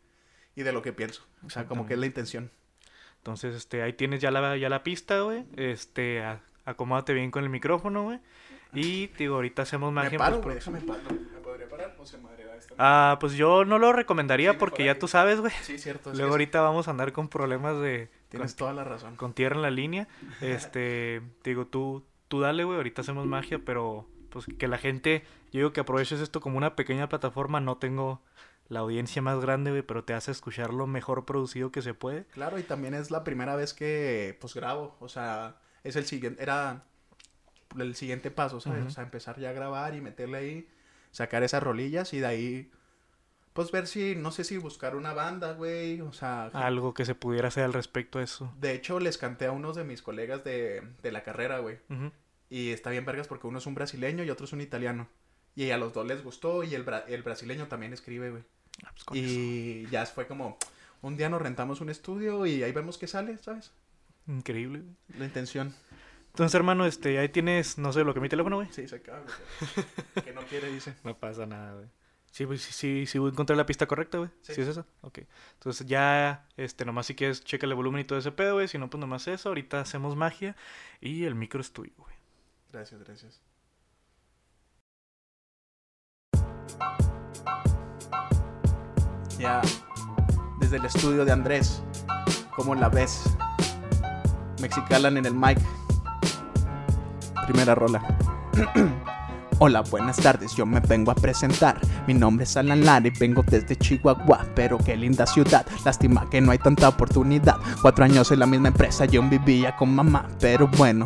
y 0.56 0.64
de 0.64 0.72
lo 0.74 0.82
que 0.82 0.94
pienso. 0.94 1.24
O 1.46 1.50
sea, 1.52 1.66
como 1.66 1.86
que 1.86 1.94
es 1.94 2.00
la 2.00 2.06
intención. 2.08 2.52
Entonces, 3.18 3.54
este, 3.56 3.84
ahí 3.84 3.94
tienes 3.94 4.22
ya 4.22 4.32
la, 4.32 4.56
ya 4.58 4.70
la 4.70 4.82
pista, 4.84 5.20
güey. 5.22 5.46
Este, 5.58 6.24
a- 6.24 6.42
acomódate 6.66 7.14
bien 7.14 7.32
con 7.32 7.44
el 7.44 7.50
micrófono, 7.50 8.04
güey. 8.04 8.20
Y, 8.74 9.08
digo, 9.18 9.36
ahorita 9.36 9.64
hacemos 9.64 9.92
Me 9.92 9.96
magia. 9.96 10.12
en 10.12 10.18
paro, 10.18 10.42
güey, 10.42 10.56
postproducción. 10.56 10.88
déjame 10.88 11.04
paro. 11.10 11.32
¿Me 11.34 11.40
podría 11.40 11.68
parar 11.70 11.96
o 12.00 12.06
se 12.06 12.18
madreará 12.20 12.56
esta? 12.56 12.76
Ah, 12.78 13.18
pues 13.20 13.34
yo 13.34 13.66
no 13.66 13.78
lo 13.80 13.92
recomendaría 13.92 14.52
Sí, 14.52 14.58
porque 14.60 14.86
ya 14.86 14.98
tú 14.98 15.08
sabes, 15.10 15.42
güey. 15.42 15.52
sí, 15.64 15.78
cierto. 15.80 16.14
Luego 16.14 16.32
ahorita 16.32 16.62
vamos 16.62 16.88
a 16.88 16.92
andar 16.92 17.12
con 17.12 17.28
problemas 17.28 17.80
de... 17.82 18.10
Tienes 18.30 18.56
toda 18.56 18.74
la 18.74 18.84
razón. 18.84 19.16
con 19.16 19.34
tierra 19.34 19.56
en 19.56 19.64
la 19.64 19.72
línea. 19.72 20.08
Este, 20.42 21.22
te 21.42 21.50
digo, 21.50 21.66
tú, 21.66 22.06
tú 22.30 22.40
dale, 22.40 22.64
güey, 22.64 22.78
ahorita 22.78 23.02
hacemos 23.02 23.26
magia, 23.26 23.60
pero 23.66 24.08
pues 24.30 24.46
que 24.46 24.68
la 24.68 24.78
gente, 24.78 25.24
yo 25.52 25.60
digo 25.60 25.74
que 25.74 25.82
aproveches 25.82 26.22
esto 26.22 26.40
como 26.40 26.58
una 26.58 26.76
pequeña 26.76 27.10
plataforma, 27.10 27.60
no 27.60 27.78
tengo 27.78 28.22
la 28.70 28.80
audiencia 28.80 29.22
más 29.22 29.40
grande, 29.42 29.72
güey, 29.72 29.82
pero 29.82 30.04
te 30.04 30.14
hace 30.14 30.32
escuchar 30.32 30.74
lo 30.74 30.88
mejor 30.88 31.26
producido 31.26 31.72
que 31.72 31.82
se 31.82 31.96
puede. 31.96 32.26
Claro, 32.26 32.60
y 32.60 32.64
también 32.64 32.94
es 32.94 33.12
la 33.12 33.24
primera 33.24 33.56
vez 33.56 33.74
que, 33.74 34.38
pues, 34.40 34.54
grabo. 34.54 34.96
O 35.00 35.10
sea, 35.10 35.58
es 35.84 35.96
el 35.96 36.06
siguiente, 36.06 36.42
era 36.42 36.84
el 37.78 37.96
siguiente 37.96 38.30
paso, 38.30 38.60
¿sabes? 38.62 38.86
O 38.86 38.90
sea, 38.92 39.04
empezar 39.04 39.40
ya 39.40 39.50
a 39.50 39.54
grabar 39.54 39.96
y 39.96 40.02
meterle 40.02 40.38
ahí, 40.38 40.70
sacar 41.12 41.42
esas 41.42 41.64
rolillas 41.64 42.14
y 42.14 42.20
de 42.20 42.28
ahí, 42.28 42.72
pues, 43.64 43.72
ver 43.72 43.88
si, 43.88 44.16
no 44.16 44.32
sé 44.32 44.44
si 44.44 44.58
buscar 44.58 44.96
una 44.96 45.14
banda, 45.14 45.54
güey, 45.54 46.00
o 46.02 46.14
sea... 46.14 46.46
Algo 46.54 46.94
que 46.94 47.06
se 47.06 47.16
pudiera 47.16 47.50
hacer 47.50 47.64
al 47.64 47.74
respecto 47.74 48.20
a 48.20 48.24
eso. 48.24 48.54
De 48.60 48.74
hecho, 48.74 49.00
les 49.00 49.18
canté 49.18 49.46
a 49.48 49.52
unos 49.52 49.76
de 49.76 49.84
mis 49.84 50.02
colegas 50.02 50.44
de, 50.44 50.82
de 51.02 51.12
la 51.12 51.24
carrera, 51.24 51.60
güey. 51.60 51.78
Y 52.50 52.72
está 52.72 52.90
bien 52.90 53.06
vergas 53.06 53.28
porque 53.28 53.48
uno 53.48 53.60
es 53.60 53.66
un 53.66 53.76
brasileño 53.76 54.24
y 54.24 54.30
otro 54.30 54.46
es 54.46 54.54
un 54.54 54.62
italiano. 54.62 55.08
Y 55.56 55.72
a 55.72 55.78
los 55.78 55.94
dos 55.94 56.08
les 56.08 56.24
gustó 56.24 56.64
y 56.64 56.74
el, 56.76 56.86
bra- 56.86 57.04
el 57.08 57.22
brasileño 57.24 57.68
también 57.68 57.92
escribe, 57.94 58.30
güey. 58.32 58.44
Ah, 58.86 58.90
pues 58.92 59.04
con 59.04 59.18
eso. 59.18 59.28
Y 59.28 59.88
ya 59.92 60.06
fue 60.06 60.26
como, 60.26 60.58
un 61.02 61.18
día 61.18 61.28
nos 61.30 61.42
rentamos 61.42 61.82
un 61.82 61.90
estudio 61.90 62.46
y 62.46 62.64
ahí 62.64 62.72
vemos 62.72 62.98
qué 62.98 63.08
sale, 63.08 63.38
¿sabes? 63.40 63.72
Increíble, 64.28 64.80
güey. 64.80 65.20
La 65.20 65.26
intención. 65.26 65.76
Entonces, 66.28 66.56
hermano, 66.56 66.86
este, 66.86 67.18
ahí 67.20 67.28
tienes, 67.30 67.78
no 67.78 67.92
sé, 67.92 68.04
lo 68.04 68.14
que 68.14 68.20
mi 68.22 68.30
teléfono, 68.30 68.56
güey. 68.58 68.70
Sí, 68.72 68.88
se 68.88 68.98
acaba. 68.98 69.20
güey. 69.22 70.24
que 70.26 70.34
no 70.34 70.42
quiere, 70.44 70.72
dice. 70.72 70.94
No 71.04 71.18
pasa 71.18 71.46
nada, 71.46 71.74
güey. 71.74 71.88
Sí, 72.32 72.46
pues, 72.46 72.62
sí, 72.62 72.74
sí, 72.74 73.06
sí, 73.06 73.18
encontré 73.18 73.56
la 73.56 73.66
pista 73.66 73.88
correcta, 73.88 74.18
güey. 74.20 74.30
Sí. 74.42 74.54
Sí. 74.54 74.62
es 74.62 74.68
esa? 74.68 74.86
Ok. 75.02 75.20
Entonces 75.54 75.88
ya, 75.88 76.48
este, 76.58 76.86
nomás 76.86 77.08
si 77.08 77.16
quieres, 77.16 77.44
checa 77.44 77.66
el 77.66 77.74
volumen 77.74 78.02
y 78.02 78.04
todo 78.04 78.20
ese 78.20 78.32
pedo, 78.32 78.56
güey. 78.56 78.68
Si 78.68 78.78
no, 78.78 78.90
pues 78.90 79.00
nomás 79.00 79.28
eso. 79.28 79.50
Ahorita 79.50 79.82
hacemos 79.82 80.16
magia 80.16 80.56
y 81.02 81.26
el 81.26 81.36
micro 81.36 81.62
es 81.62 81.72
tuyo, 81.74 81.94
güey. 81.98 82.16
Gracias, 82.72 83.02
gracias. 83.04 83.42
Ya, 89.40 89.62
desde 90.60 90.78
el 90.78 90.86
estudio 90.86 91.24
de 91.24 91.32
Andrés, 91.32 91.82
¿cómo 92.56 92.76
la 92.76 92.90
ves? 92.90 93.24
Mexicalan 94.62 95.18
en 95.18 95.26
el 95.26 95.34
mic. 95.34 95.58
Primera 97.48 97.74
rola. 97.74 98.06
Hola, 99.62 99.82
buenas 99.82 100.16
tardes, 100.16 100.56
yo 100.56 100.66
me 100.66 100.80
vengo 100.80 101.12
a 101.12 101.16
presentar. 101.16 101.82
Mi 102.08 102.14
nombre 102.14 102.46
es 102.46 102.56
Alan 102.56 102.86
Lara 102.86 103.06
y 103.06 103.10
vengo 103.10 103.44
desde 103.44 103.76
Chihuahua, 103.76 104.46
pero 104.56 104.78
qué 104.78 104.96
linda 104.96 105.26
ciudad. 105.28 105.66
Lástima 105.84 106.30
que 106.30 106.40
no 106.40 106.52
hay 106.52 106.60
tanta 106.60 106.88
oportunidad. 106.88 107.58
Cuatro 107.82 108.06
años 108.06 108.32
en 108.32 108.40
la 108.40 108.46
misma 108.46 108.70
empresa, 108.70 109.04
yo 109.04 109.22
vivía 109.22 109.76
con 109.76 109.94
mamá, 109.94 110.30
pero 110.40 110.70
bueno, 110.78 111.04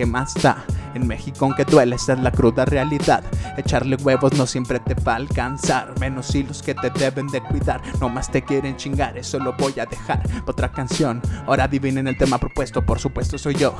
¿qué 0.00 0.06
más 0.06 0.32
da? 0.32 0.64
En 0.94 1.06
México, 1.06 1.44
aunque 1.44 1.66
duele, 1.66 1.96
esta 1.96 2.14
es 2.14 2.20
la 2.20 2.32
cruda 2.32 2.64
realidad. 2.64 3.22
Echarle 3.58 3.96
huevos 3.96 4.32
no 4.32 4.46
siempre 4.46 4.80
te 4.80 4.94
va 4.94 5.12
a 5.12 5.16
alcanzar. 5.16 5.92
Menos 6.00 6.34
hilos 6.34 6.62
que 6.62 6.74
te 6.74 6.88
deben 6.88 7.26
de 7.26 7.42
cuidar. 7.42 7.82
No 8.00 8.08
más 8.08 8.30
te 8.30 8.40
quieren 8.40 8.76
chingar, 8.76 9.18
eso 9.18 9.38
lo 9.38 9.52
voy 9.52 9.78
a 9.78 9.84
dejar. 9.84 10.22
Otra 10.46 10.72
canción, 10.72 11.20
ahora 11.46 11.64
adivinen 11.64 12.08
el 12.08 12.16
tema 12.16 12.38
propuesto, 12.38 12.80
por 12.80 12.98
supuesto 12.98 13.36
soy 13.36 13.56
yo. 13.56 13.74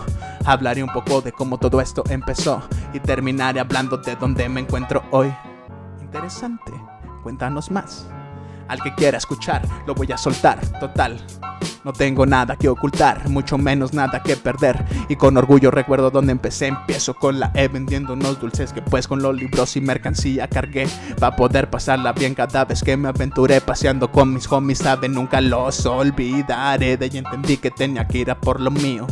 Hablaré 0.45 0.83
un 0.83 0.93
poco 0.93 1.23
de 1.23 1.33
cómo 1.33 1.57
todo 1.57 1.81
esto 1.81 2.05
empezó. 2.11 2.63
Y 2.93 3.01
terminaré 3.01 3.61
hablando 3.61 3.97
de 3.97 4.15
dónde 4.17 4.47
me 4.51 4.61
encuentro 4.61 5.03
hoy. 5.13 5.35
Interesante, 6.03 6.73
cuéntanos 7.23 7.71
más. 7.71 8.07
Al 8.69 8.83
que 8.83 8.95
quiera 8.95 9.17
escuchar, 9.17 9.63
lo 9.87 9.95
voy 9.95 10.13
a 10.13 10.19
soltar, 10.19 10.61
total. 10.81 11.19
No 11.83 11.95
tengo 11.95 12.27
nada 12.27 12.57
que 12.57 12.69
ocultar, 12.69 13.29
mucho 13.31 13.57
menos 13.57 13.95
nada 13.95 14.23
que 14.23 14.37
perder. 14.37 14.85
Y 15.09 15.17
con 15.17 15.37
orgullo 15.37 15.71
recuerdo 15.71 16.11
donde 16.11 16.33
empecé. 16.33 16.67
Empiezo 16.67 17.15
con 17.15 17.41
la 17.41 17.51
E 17.55 17.69
vendiendo 17.69 18.13
unos 18.13 18.39
dulces 18.39 18.73
que 18.73 18.83
pues 18.83 19.09
con 19.09 19.23
los 19.23 19.35
libros 19.35 19.77
y 19.77 19.81
mercancía 19.81 20.47
cargué. 20.49 20.87
Para 21.19 21.37
poder 21.37 21.71
pasarla 21.71 22.13
bien 22.13 22.35
cada 22.35 22.67
vez 22.67 22.83
que 22.83 22.97
me 22.97 23.09
aventuré 23.09 23.61
paseando 23.63 24.13
con 24.13 24.35
mis 24.35 24.51
homies, 24.51 24.79
saben, 24.79 25.15
nunca 25.15 25.41
los 25.41 25.87
olvidaré. 25.87 26.99
De 26.99 27.07
ahí 27.07 27.19
entendí 27.19 27.57
que 27.57 27.71
tenía 27.71 28.07
que 28.07 28.19
ir 28.19 28.31
a 28.31 28.39
por 28.39 28.61
lo 28.61 28.71
mío. 28.71 29.07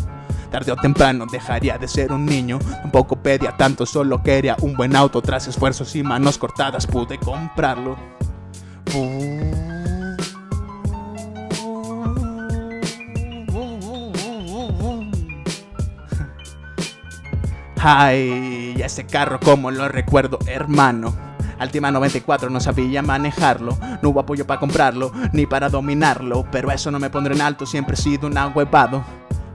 Tarde 0.51 0.73
o 0.73 0.77
temprano 0.77 1.27
dejaría 1.31 1.78
de 1.78 1.89
ser 1.89 2.12
un 2.12 2.27
niño. 2.27 2.59
Tampoco 2.82 3.16
pedía 3.16 3.57
tanto, 3.57 3.86
solo 3.86 4.23
quería 4.23 4.57
un 4.61 4.74
buen 4.74 4.95
auto. 4.95 5.23
Tras 5.23 5.47
esfuerzos 5.47 5.95
y 5.97 6.03
manos 6.03 6.36
cortadas 6.36 6.86
pude 6.86 7.19
comprarlo. 7.19 7.97
Ay, 17.81 18.75
ese 18.83 19.07
carro 19.07 19.39
como 19.41 19.71
lo 19.71 19.89
recuerdo, 19.89 20.39
hermano. 20.47 21.15
Altima 21.59 21.91
94 21.91 22.51
no 22.51 22.61
sabía 22.61 23.03
manejarlo, 23.03 23.77
no 24.01 24.11
hubo 24.11 24.21
apoyo 24.21 24.47
para 24.47 24.61
comprarlo, 24.61 25.13
ni 25.33 25.47
para 25.47 25.69
dominarlo, 25.69 26.47
pero 26.51 26.71
eso 26.71 26.91
no 26.91 26.99
me 26.99 27.11
pondré 27.11 27.35
en 27.35 27.41
alto, 27.41 27.67
siempre 27.67 27.95
he 27.95 27.97
sido 27.97 28.29
un 28.29 28.39
ahuevado. 28.39 29.05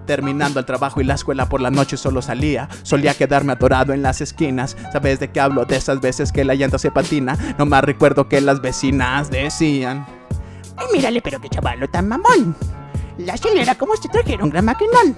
Terminando 0.06 0.60
el 0.60 0.66
trabajo 0.66 1.00
y 1.00 1.06
la 1.06 1.14
escuela 1.14 1.48
por 1.48 1.62
la 1.62 1.72
noche 1.72 1.96
solo 1.96 2.22
salía. 2.22 2.68
Solía 2.84 3.14
quedarme 3.14 3.54
atorado 3.54 3.94
en 3.94 4.02
las 4.02 4.20
esquinas. 4.20 4.76
¿Sabes 4.92 5.22
de 5.22 5.32
qué 5.32 5.40
hablo? 5.40 5.64
De 5.64 5.78
esas 5.78 6.02
veces 6.02 6.34
que 6.34 6.44
la 6.44 6.56
llanta 6.56 6.78
se 6.78 6.92
patina. 6.92 7.38
No 7.58 7.66
más 7.66 7.86
recuerdo 7.86 8.28
que 8.28 8.42
las 8.42 8.60
vecinas 8.60 9.32
decían. 9.32 10.06
Ay, 10.76 10.88
mírale, 10.92 11.22
pero 11.22 11.40
qué 11.40 11.48
chavalo 11.48 11.90
tan 11.90 12.10
mamón. 12.10 12.54
La 13.18 13.36
acelera 13.36 13.76
como 13.76 13.96
si 13.96 14.10
trajera 14.10 14.44
un 14.44 14.50
gran 14.50 14.66
maquinón. 14.66 15.16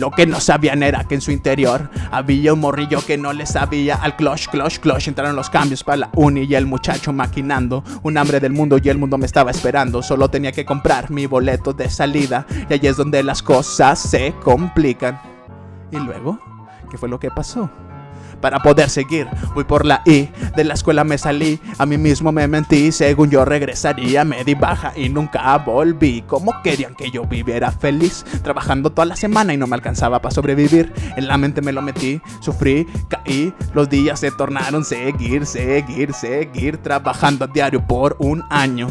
Lo 0.00 0.10
que 0.10 0.26
no 0.26 0.40
sabían 0.40 0.82
era 0.82 1.04
que 1.04 1.14
en 1.14 1.20
su 1.20 1.30
interior 1.30 1.90
había 2.10 2.54
un 2.54 2.60
morrillo 2.60 3.04
que 3.04 3.18
no 3.18 3.34
le 3.34 3.44
sabía 3.44 3.96
al 3.96 4.16
clutch, 4.16 4.48
clutch, 4.48 4.78
clutch. 4.78 5.08
Entraron 5.08 5.36
los 5.36 5.50
cambios 5.50 5.84
para 5.84 5.98
la 5.98 6.10
uni 6.16 6.44
y 6.44 6.54
el 6.54 6.64
muchacho 6.64 7.12
maquinando. 7.12 7.84
Un 8.02 8.16
hambre 8.16 8.40
del 8.40 8.54
mundo 8.54 8.78
y 8.82 8.88
el 8.88 8.96
mundo 8.96 9.18
me 9.18 9.26
estaba 9.26 9.50
esperando. 9.50 10.02
Solo 10.02 10.30
tenía 10.30 10.52
que 10.52 10.64
comprar 10.64 11.10
mi 11.10 11.26
boleto 11.26 11.74
de 11.74 11.90
salida. 11.90 12.46
Y 12.70 12.72
allí 12.72 12.86
es 12.86 12.96
donde 12.96 13.22
las 13.22 13.42
cosas 13.42 13.98
se 13.98 14.32
complican. 14.42 15.20
¿Y 15.92 15.98
luego? 15.98 16.40
¿Qué 16.90 16.96
fue 16.96 17.10
lo 17.10 17.20
que 17.20 17.30
pasó? 17.30 17.70
Para 18.40 18.60
poder 18.60 18.90
seguir. 18.90 19.28
Voy 19.54 19.64
por 19.64 19.86
la 19.86 20.02
I, 20.04 20.28
de 20.56 20.64
la 20.64 20.74
escuela 20.74 21.04
me 21.04 21.18
salí, 21.18 21.60
a 21.78 21.86
mí 21.86 21.98
mismo 21.98 22.32
me 22.32 22.46
mentí, 22.48 22.92
según 22.92 23.30
yo 23.30 23.44
regresaría, 23.44 24.24
me 24.24 24.44
di 24.44 24.54
baja 24.54 24.92
y 24.96 25.08
nunca 25.08 25.56
volví. 25.58 26.22
¿Cómo 26.26 26.52
querían 26.62 26.94
que 26.94 27.10
yo 27.10 27.24
viviera 27.24 27.70
feliz? 27.70 28.24
Trabajando 28.42 28.90
toda 28.90 29.06
la 29.06 29.16
semana 29.16 29.52
y 29.52 29.56
no 29.56 29.66
me 29.66 29.76
alcanzaba 29.76 30.20
para 30.20 30.34
sobrevivir. 30.34 30.92
En 31.16 31.28
la 31.28 31.38
mente 31.38 31.62
me 31.62 31.72
lo 31.72 31.82
metí, 31.82 32.20
sufrí, 32.40 32.86
caí, 33.08 33.52
los 33.74 33.88
días 33.88 34.20
se 34.20 34.30
tornaron 34.30 34.84
seguir, 34.84 35.46
seguir, 35.46 36.12
seguir, 36.12 36.78
trabajando 36.78 37.44
a 37.44 37.48
diario 37.48 37.86
por 37.86 38.16
un 38.18 38.42
año 38.50 38.88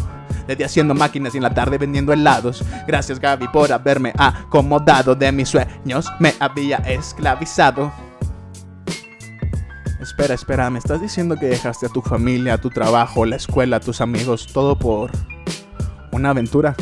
de 0.47 0.55
día 0.55 0.65
haciendo 0.65 0.95
máquinas 0.95 1.33
y 1.35 1.37
en 1.37 1.43
la 1.43 1.53
tarde 1.53 1.77
vendiendo 1.77 2.11
helados. 2.11 2.63
Gracias 2.87 3.19
Gaby 3.19 3.47
por 3.49 3.71
haberme 3.71 4.13
acomodado 4.17 5.13
de 5.15 5.31
mis 5.31 5.49
sueños, 5.49 6.11
me 6.19 6.33
había 6.39 6.77
esclavizado. 6.77 8.08
Espera, 9.99 10.33
espera, 10.33 10.69
¿me 10.69 10.79
estás 10.79 11.01
diciendo 11.01 11.35
que 11.35 11.47
dejaste 11.47 11.87
a 11.87 11.89
tu 11.89 12.01
familia, 12.01 12.53
a 12.53 12.57
tu 12.57 12.69
trabajo, 12.69 13.25
la 13.25 13.35
escuela, 13.35 13.77
a 13.77 13.79
tus 13.81 13.99
amigos, 13.99 14.47
todo 14.47 14.79
por 14.79 15.11
una 16.11 16.29
aventura? 16.29 16.75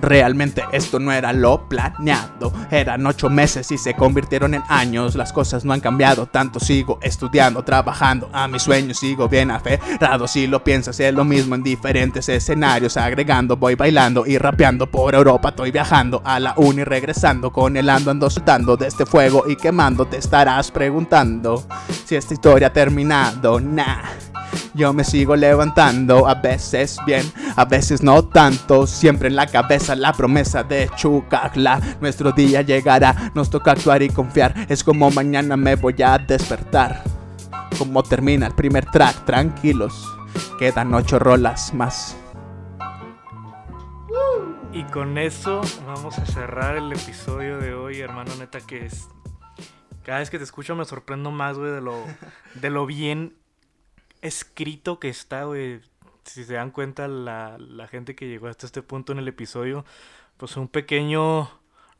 Realmente 0.00 0.62
esto 0.72 0.98
no 0.98 1.12
era 1.12 1.32
lo 1.32 1.68
planeado. 1.68 2.52
Eran 2.70 3.06
ocho 3.06 3.30
meses 3.30 3.70
y 3.70 3.78
se 3.78 3.94
convirtieron 3.94 4.54
en 4.54 4.62
años. 4.68 5.14
Las 5.14 5.32
cosas 5.32 5.64
no 5.64 5.72
han 5.72 5.80
cambiado 5.80 6.26
tanto. 6.26 6.60
Sigo 6.60 6.98
estudiando, 7.02 7.62
trabajando. 7.64 8.28
A 8.32 8.48
mis 8.48 8.62
sueños 8.62 8.98
sigo 8.98 9.28
bien 9.28 9.50
aferrado. 9.50 10.28
Si 10.28 10.46
lo 10.46 10.62
piensas, 10.62 10.98
es 11.00 11.14
lo 11.14 11.24
mismo 11.24 11.54
en 11.54 11.62
diferentes 11.62 12.28
escenarios. 12.28 12.96
Agregando, 12.96 13.56
voy 13.56 13.74
bailando 13.74 14.26
y 14.26 14.38
rapeando 14.38 14.90
por 14.90 15.14
Europa. 15.14 15.50
Estoy 15.50 15.70
viajando 15.70 16.22
a 16.24 16.38
la 16.40 16.54
uni, 16.56 16.84
regresando. 16.84 17.52
Con 17.52 17.76
el 17.76 17.88
ando, 17.88 18.10
ando 18.10 18.30
soltando 18.30 18.76
de 18.76 18.88
este 18.88 19.06
fuego 19.06 19.44
y 19.48 19.56
quemando. 19.56 20.06
Te 20.06 20.18
estarás 20.18 20.70
preguntando 20.70 21.66
si 22.04 22.16
esta 22.16 22.34
historia 22.34 22.68
ha 22.68 22.72
terminado. 22.72 23.60
Nah. 23.60 24.02
Yo 24.74 24.92
me 24.92 25.04
sigo 25.04 25.36
levantando, 25.36 26.28
a 26.28 26.34
veces 26.34 26.98
bien, 27.06 27.30
a 27.56 27.64
veces 27.64 28.02
no 28.02 28.24
tanto. 28.24 28.86
Siempre 28.86 29.28
en 29.28 29.36
la 29.36 29.46
cabeza 29.46 29.85
la 29.94 30.12
promesa 30.12 30.62
de 30.64 30.90
Chucagla. 30.96 31.80
Nuestro 32.00 32.32
día 32.32 32.62
llegará, 32.62 33.30
nos 33.34 33.50
toca 33.50 33.72
actuar 33.72 34.02
y 34.02 34.08
confiar. 34.08 34.54
Es 34.68 34.82
como 34.82 35.10
mañana 35.10 35.56
me 35.56 35.76
voy 35.76 36.02
a 36.02 36.18
despertar. 36.18 37.04
Como 37.78 38.02
termina 38.02 38.46
el 38.46 38.54
primer 38.54 38.86
track, 38.86 39.24
tranquilos. 39.24 40.04
Quedan 40.58 40.94
ocho 40.94 41.18
rolas 41.18 41.72
más. 41.74 42.16
Y 44.72 44.84
con 44.84 45.16
eso 45.16 45.62
vamos 45.86 46.18
a 46.18 46.26
cerrar 46.26 46.76
el 46.76 46.92
episodio 46.92 47.58
de 47.58 47.74
hoy, 47.74 48.00
hermano. 48.00 48.34
Neta 48.38 48.60
que 48.60 48.86
es. 48.86 49.08
Cada 50.04 50.18
vez 50.18 50.30
que 50.30 50.38
te 50.38 50.44
escucho 50.44 50.76
me 50.76 50.84
sorprendo 50.84 51.30
más, 51.30 51.56
güey, 51.56 51.72
de 51.72 51.80
lo, 51.80 52.04
de 52.54 52.70
lo 52.70 52.86
bien 52.86 53.36
escrito 54.22 55.00
que 55.00 55.08
está, 55.08 55.44
güey. 55.44 55.80
Si 56.26 56.44
se 56.44 56.54
dan 56.54 56.70
cuenta 56.70 57.08
la, 57.08 57.58
gente 57.90 58.14
que 58.14 58.28
llegó 58.28 58.48
hasta 58.48 58.66
este 58.66 58.82
punto 58.82 59.12
en 59.12 59.18
el 59.18 59.28
episodio, 59.28 59.84
pues 60.36 60.56
un 60.56 60.68
pequeño 60.68 61.50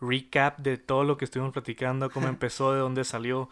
recap 0.00 0.58
de 0.58 0.78
todo 0.78 1.04
lo 1.04 1.16
que 1.16 1.24
estuvimos 1.24 1.52
platicando, 1.52 2.10
cómo 2.10 2.28
empezó, 2.28 2.72
de 2.72 2.80
dónde 2.80 3.04
salió, 3.04 3.48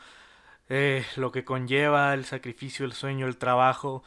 eh, 0.69 1.05
lo 1.17 1.33
que 1.33 1.45
conlleva 1.45 2.15
el 2.15 2.25
sacrificio, 2.25 2.85
el 2.85 2.93
sueño, 2.93 3.27
el 3.27 3.39
trabajo 3.39 4.03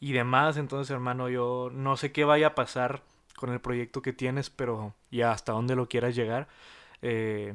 y 0.00 0.12
demás. 0.12 0.56
Entonces, 0.56 0.90
hermano, 0.90 1.28
yo 1.28 1.70
no 1.72 1.96
sé 1.96 2.12
qué 2.12 2.24
vaya 2.24 2.48
a 2.48 2.54
pasar 2.54 3.02
con 3.36 3.52
el 3.52 3.60
proyecto 3.60 4.02
que 4.02 4.12
tienes, 4.12 4.50
pero 4.50 4.94
ya 5.10 5.32
hasta 5.32 5.52
dónde 5.52 5.76
lo 5.76 5.88
quieras 5.88 6.14
llegar. 6.16 6.48
Eh, 7.02 7.54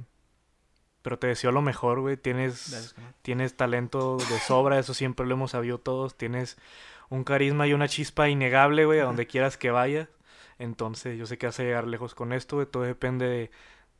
pero 1.08 1.20
te 1.20 1.28
deseo 1.28 1.54
lo 1.54 1.62
mejor, 1.62 2.02
güey. 2.02 2.18
Tienes, 2.18 2.94
tienes 3.22 3.56
talento 3.56 4.18
de 4.18 4.40
sobra, 4.40 4.78
eso 4.78 4.94
siempre 4.94 5.26
lo 5.26 5.36
hemos 5.36 5.52
sabido 5.52 5.78
todos. 5.78 6.18
Tienes 6.18 6.58
un 7.08 7.24
carisma 7.24 7.66
y 7.66 7.72
una 7.72 7.88
chispa 7.88 8.28
innegable, 8.28 8.84
güey, 8.84 9.00
a 9.00 9.06
donde 9.06 9.26
quieras 9.26 9.56
que 9.56 9.72
vayas. 9.72 10.10
Entonces, 10.60 11.18
yo 11.18 11.26
sé 11.26 11.38
que 11.38 11.46
vas 11.46 11.58
a 11.62 11.64
llegar 11.64 11.88
lejos 11.88 12.14
con 12.14 12.34
esto, 12.34 12.58
güey. 12.58 12.68
Todo 12.68 12.84
depende 12.84 13.50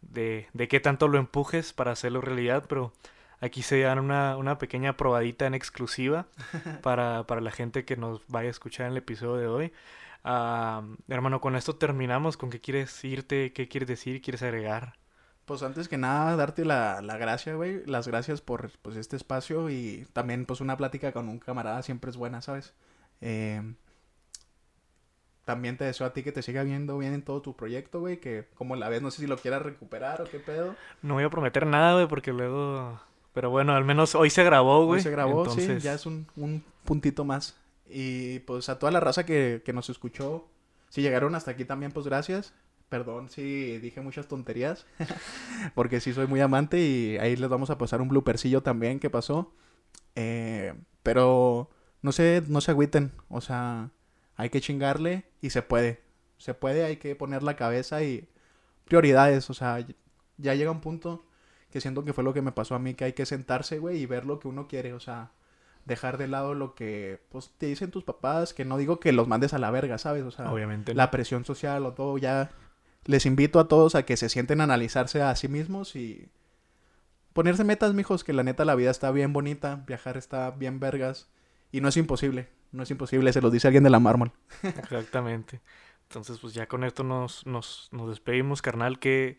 de, 0.02 0.50
de, 0.52 0.68
qué 0.68 0.82
tanto 0.82 1.08
lo 1.08 1.18
empujes 1.18 1.72
para 1.72 1.94
hacerlo 1.94 2.20
realidad, 2.20 2.66
pero 2.68 2.92
aquí 3.40 3.62
se 3.62 3.80
dan 3.80 4.00
una, 4.00 4.36
una 4.36 4.58
pequeña 4.58 4.98
probadita 4.98 5.46
en 5.46 5.54
exclusiva 5.54 6.28
para, 6.84 7.26
para, 7.26 7.40
la 7.40 7.52
gente 7.52 7.86
que 7.86 7.96
nos 7.96 8.28
vaya 8.28 8.50
a 8.50 8.52
escuchar 8.52 8.88
en 8.88 8.92
el 8.92 8.98
episodio 8.98 9.38
de 9.38 9.48
hoy. 9.48 9.74
Ah, 10.26 10.84
hermano, 11.08 11.40
con 11.40 11.56
esto 11.56 11.78
terminamos. 11.78 12.36
¿Con 12.36 12.50
qué 12.50 12.60
quieres 12.60 13.02
irte? 13.06 13.54
¿Qué 13.54 13.70
quieres 13.70 13.88
decir? 13.88 14.22
¿Quieres 14.22 14.44
agregar? 14.44 14.98
Pues 15.48 15.64
antes 15.64 15.88
que 15.88 15.98
nada, 15.98 16.36
darte 16.36 16.66
la, 16.66 17.02
la 17.02 17.16
gracia, 17.16 17.56
güey. 17.56 17.82
Las 17.86 18.06
gracias 18.06 18.42
por 18.42 18.70
pues, 18.82 18.98
este 18.98 19.16
espacio 19.16 19.70
y 19.70 20.06
también 20.12 20.46
pues 20.46 20.60
una 20.60 20.76
plática 20.76 21.14
con 21.14 21.30
un 21.30 21.40
camarada 21.40 21.82
siempre 21.84 22.12
es 22.12 22.18
buena, 22.18 22.42
¿sabes? 22.42 22.74
Eh, 23.22 23.62
también 25.46 25.78
te 25.78 25.86
deseo 25.86 26.06
a 26.06 26.12
ti 26.12 26.22
que 26.22 26.34
te 26.34 26.42
siga 26.42 26.64
viendo 26.64 26.98
bien 26.98 27.14
en 27.14 27.22
todo 27.22 27.42
tu 27.42 27.56
proyecto, 27.56 28.02
güey. 28.02 28.20
Que 28.20 28.50
como 28.56 28.76
la 28.76 28.90
ves, 28.90 29.02
no 29.02 29.10
sé 29.10 29.22
si 29.22 29.28
lo 29.28 29.38
quieras 29.38 29.62
recuperar 29.62 30.22
o 30.22 30.26
qué 30.26 30.40
pedo. 30.40 30.76
No 31.02 31.14
voy 31.14 31.24
a 31.24 31.30
prometer 31.30 31.66
nada, 31.66 31.94
güey, 31.94 32.10
porque 32.10 32.34
luego... 32.34 33.00
Pero 33.32 33.50
bueno, 33.50 33.74
al 33.74 33.86
menos 33.86 34.16
hoy 34.16 34.30
se 34.30 34.44
grabó, 34.44 34.84
güey. 34.86 34.98
Hoy 34.98 35.04
se 35.04 35.12
grabó, 35.12 35.50
sí. 35.50 35.80
Ya 35.80 35.94
es 35.94 36.06
un, 36.06 36.28
un 36.36 36.62
puntito 36.84 37.24
más. 37.24 37.56
Y 37.90 38.40
pues 38.40 38.68
a 38.68 38.80
toda 38.80 38.92
la 38.92 39.00
raza 39.00 39.26
que, 39.26 39.62
que 39.64 39.72
nos 39.72 39.90
escuchó, 39.90 40.50
si 40.90 41.02
llegaron 41.02 41.36
hasta 41.36 41.52
aquí 41.52 41.64
también, 41.64 41.94
pues 41.94 42.06
gracias. 42.06 42.54
Perdón 42.90 43.30
si 43.30 43.78
dije 43.80 44.00
muchas 44.02 44.28
tonterías, 44.28 44.86
porque 45.76 46.00
sí 46.00 46.14
soy 46.14 46.28
muy 46.28 46.40
amante 46.40 46.80
y 46.80 47.18
ahí 47.18 47.36
les 47.36 47.50
vamos 47.50 47.70
a 47.70 47.78
pasar 47.78 48.02
un 48.02 48.08
bloopercillo 48.08 48.64
también 48.64 49.00
que 49.00 49.10
pasó. 49.10 49.54
Eh, 50.16 50.74
pero 51.04 51.70
no 52.02 52.12
se, 52.12 52.44
no 52.48 52.62
se 52.62 52.72
agüiten, 52.72 53.12
o 53.30 53.42
sea, 53.42 53.92
hay 54.36 54.50
que 54.50 54.62
chingarle 54.62 55.26
y 55.42 55.50
se 55.50 55.62
puede. 55.62 56.02
Se 56.38 56.54
puede, 56.54 56.86
hay 56.86 56.98
que 56.98 57.16
poner 57.16 57.44
la 57.44 57.56
cabeza 57.56 58.04
y 58.04 58.30
prioridades, 58.86 59.50
o 59.50 59.54
sea, 59.54 59.86
ya 60.38 60.54
llega 60.54 60.72
un 60.72 60.82
punto 60.82 61.26
que 61.72 61.82
siento 61.82 62.06
que 62.06 62.14
fue 62.14 62.24
lo 62.24 62.34
que 62.34 62.42
me 62.42 62.52
pasó 62.52 62.76
a 62.76 62.80
mí, 62.80 62.94
que 62.94 63.06
hay 63.06 63.14
que 63.14 63.26
sentarse, 63.26 63.80
güey, 63.80 63.98
y 63.98 64.06
ver 64.06 64.26
lo 64.26 64.40
que 64.40 64.48
uno 64.48 64.68
quiere, 64.68 64.94
o 64.94 65.00
sea, 65.00 65.32
dejar 65.86 66.18
de 66.18 66.28
lado 66.28 66.54
lo 66.54 66.76
que, 66.76 67.22
pues, 67.30 67.52
te 67.58 67.66
dicen 67.66 67.92
tus 67.92 68.04
papás, 68.04 68.54
que 68.54 68.66
no 68.66 68.78
digo 68.78 69.00
que 69.00 69.12
los 69.12 69.28
mandes 69.28 69.54
a 69.54 69.58
la 69.58 69.72
verga, 69.72 69.98
¿sabes? 69.98 70.24
O 70.24 70.32
sea, 70.32 70.52
Obviamente. 70.52 70.94
la 70.94 71.12
presión 71.12 71.44
social 71.46 71.86
o 71.86 71.94
todo, 71.94 72.18
ya 72.18 72.52
les 73.08 73.26
invito 73.26 73.60
a 73.60 73.68
todos 73.68 73.96
a 73.96 74.04
que 74.06 74.18
se 74.18 74.30
sienten 74.30 74.62
a 74.62 74.66
analizarse 74.66 75.22
a 75.22 75.36
sí 75.36 75.48
mismos 75.48 75.96
y 75.96 76.30
ponerse 77.34 77.64
metas, 77.64 77.94
mijos, 77.94 78.24
que 78.24 78.34
la 78.34 78.44
neta 78.44 78.66
la 78.66 78.76
vida 78.76 78.92
está 78.92 79.12
bien 79.12 79.34
bonita, 79.34 79.84
viajar 79.88 80.18
está 80.18 80.52
bien 80.52 80.80
vergas 80.80 81.30
y 81.72 81.82
no 81.82 81.90
es 81.90 81.98
imposible, 81.98 82.50
no 82.72 82.84
es 82.84 82.92
imposible, 82.92 83.32
se 83.34 83.42
los 83.42 83.52
dice 83.52 83.68
alguien 83.68 83.84
de 83.84 83.90
la 83.90 84.00
mármol. 84.00 84.32
Exactamente. 84.76 85.62
Entonces, 86.04 86.40
pues 86.40 86.54
ya 86.54 86.68
con 86.68 86.84
esto 86.84 87.04
nos, 87.04 87.46
nos, 87.46 87.90
nos 87.92 88.10
despedimos, 88.10 88.62
carnal. 88.62 89.00
Qué, 89.00 89.38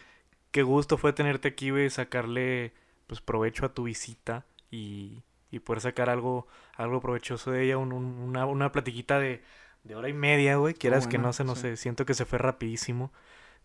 qué 0.51 0.62
gusto 0.62 0.99
fue 0.99 1.12
tenerte 1.12 1.49
aquí, 1.49 1.70
güey, 1.70 1.89
sacarle 1.90 2.73
pues 3.07 3.20
provecho 3.23 3.65
a 3.65 3.73
tu 3.73 3.85
visita 3.85 4.45
y, 4.70 5.23
y 5.51 5.61
poder 5.61 5.81
sacar 5.81 6.11
algo, 6.11 6.47
algo 6.77 7.01
provechoso 7.01 7.51
de 7.51 7.65
ella, 7.65 7.78
un- 7.78 7.93
un- 7.93 8.19
una, 8.19 8.45
una 8.45 8.70
platiquita 8.70 9.19
de, 9.19 9.43
de 9.85 9.95
hora 9.95 10.11
y 10.11 10.12
media, 10.12 10.57
güey. 10.57 10.74
Quieras 10.74 11.07
que 11.07 11.16
no 11.19 11.32
se, 11.32 11.45
no 11.45 11.55
sí. 11.55 11.62
sé, 11.62 11.77
siento 11.78 12.05
que 12.05 12.15
se 12.15 12.27
fue 12.27 12.39
rapidísimo. 12.39 13.12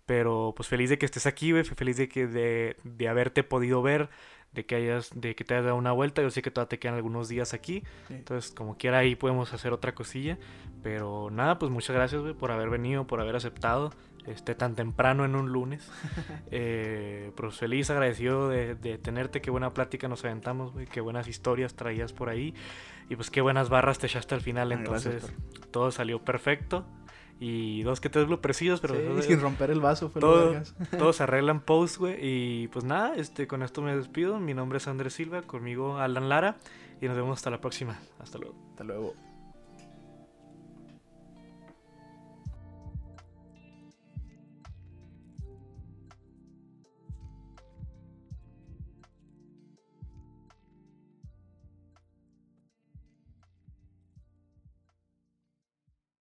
Pero 0.06 0.54
pues 0.56 0.68
feliz 0.68 0.90
de 0.90 0.98
que 0.98 1.06
estés 1.06 1.26
aquí, 1.26 1.52
güey, 1.52 1.64
feliz 1.64 1.98
de 1.98 2.10
que 2.10 2.28
de, 2.28 2.76
de 2.84 3.08
haberte 3.08 3.44
podido 3.44 3.82
ver, 3.82 4.10
de 4.52 4.66
que 4.66 4.76
hayas, 4.76 5.10
de 5.16 5.36
que 5.36 5.44
te 5.44 5.54
hayas 5.54 5.66
dado 5.66 5.78
una 5.78 5.92
vuelta. 5.92 6.22
Yo 6.22 6.30
sé 6.30 6.42
que 6.42 6.52
todavía 6.52 6.70
te 6.70 6.80
quedan 6.80 6.96
algunos 6.96 7.30
días 7.30 7.54
aquí. 7.54 7.84
Sí. 8.08 8.16
Entonces, 8.16 8.52
como 8.52 8.78
quiera, 8.78 9.00
ahí 9.00 9.16
podemos 9.16 9.54
hacer 9.54 9.72
otra 9.74 9.96
cosilla. 9.96 10.38
Pero 10.82 11.30
nada, 11.32 11.58
pues 11.58 11.72
muchas 11.72 11.96
gracias, 11.96 12.22
güey, 12.22 12.34
por 12.34 12.52
haber 12.52 12.70
venido, 12.70 13.08
por 13.08 13.22
haber 13.22 13.36
aceptado 13.36 13.92
este 14.28 14.56
tan 14.56 14.76
temprano 14.76 15.26
en 15.26 15.36
un 15.36 15.52
lunes. 15.52 15.90
Eh, 16.56 17.32
pues 17.36 17.56
feliz, 17.58 17.90
agradecido 17.90 18.48
de, 18.48 18.76
de 18.76 19.00
tenerte. 19.00 19.42
Qué 19.42 19.50
buena 19.50 19.74
plática 19.74 20.08
nos 20.08 20.24
aventamos, 20.24 20.72
güey. 20.72 20.86
Qué 20.86 21.02
buenas 21.02 21.28
historias 21.28 21.74
traías 21.74 22.14
por 22.14 22.30
ahí. 22.30 22.54
Y 23.10 23.16
pues 23.16 23.32
qué 23.32 23.42
buenas 23.42 23.70
barras 23.70 23.98
te 23.98 24.06
echaste 24.06 24.36
al 24.36 24.42
final. 24.42 24.72
Ah, 24.72 24.76
Entonces, 24.76 25.34
todo 25.72 25.90
salió 25.90 26.24
perfecto. 26.24 26.86
Y 27.40 27.84
dos 27.84 28.00
que 28.00 28.10
tres 28.10 28.28
blooprecillos, 28.28 28.80
pero 28.80 28.96
Sí, 29.22 29.28
sin 29.28 29.42
romper 29.42 29.70
el 29.72 29.82
vaso 29.82 30.10
fue 30.10 30.22
lo 30.22 30.28
todo, 30.28 30.64
todos 30.98 31.22
arreglan 31.22 31.62
post, 31.62 31.98
güey. 31.98 32.18
Y 32.22 32.68
pues 32.70 32.86
nada, 32.86 33.16
este, 33.16 33.48
con 33.48 33.64
esto 33.64 33.82
me 33.82 33.96
despido. 33.96 34.40
Mi 34.40 34.54
nombre 34.54 34.78
es 34.78 34.88
Andrés 34.88 35.14
Silva, 35.14 35.42
conmigo 35.42 35.98
Alan 35.98 36.30
Lara. 36.30 36.58
Y 37.02 37.08
nos 37.08 37.18
vemos 37.18 37.38
hasta 37.38 37.50
la 37.50 37.60
próxima. 37.60 38.00
Hasta 38.20 38.38
luego. 38.38 38.56
Hasta 38.72 38.84
luego. 38.86 39.14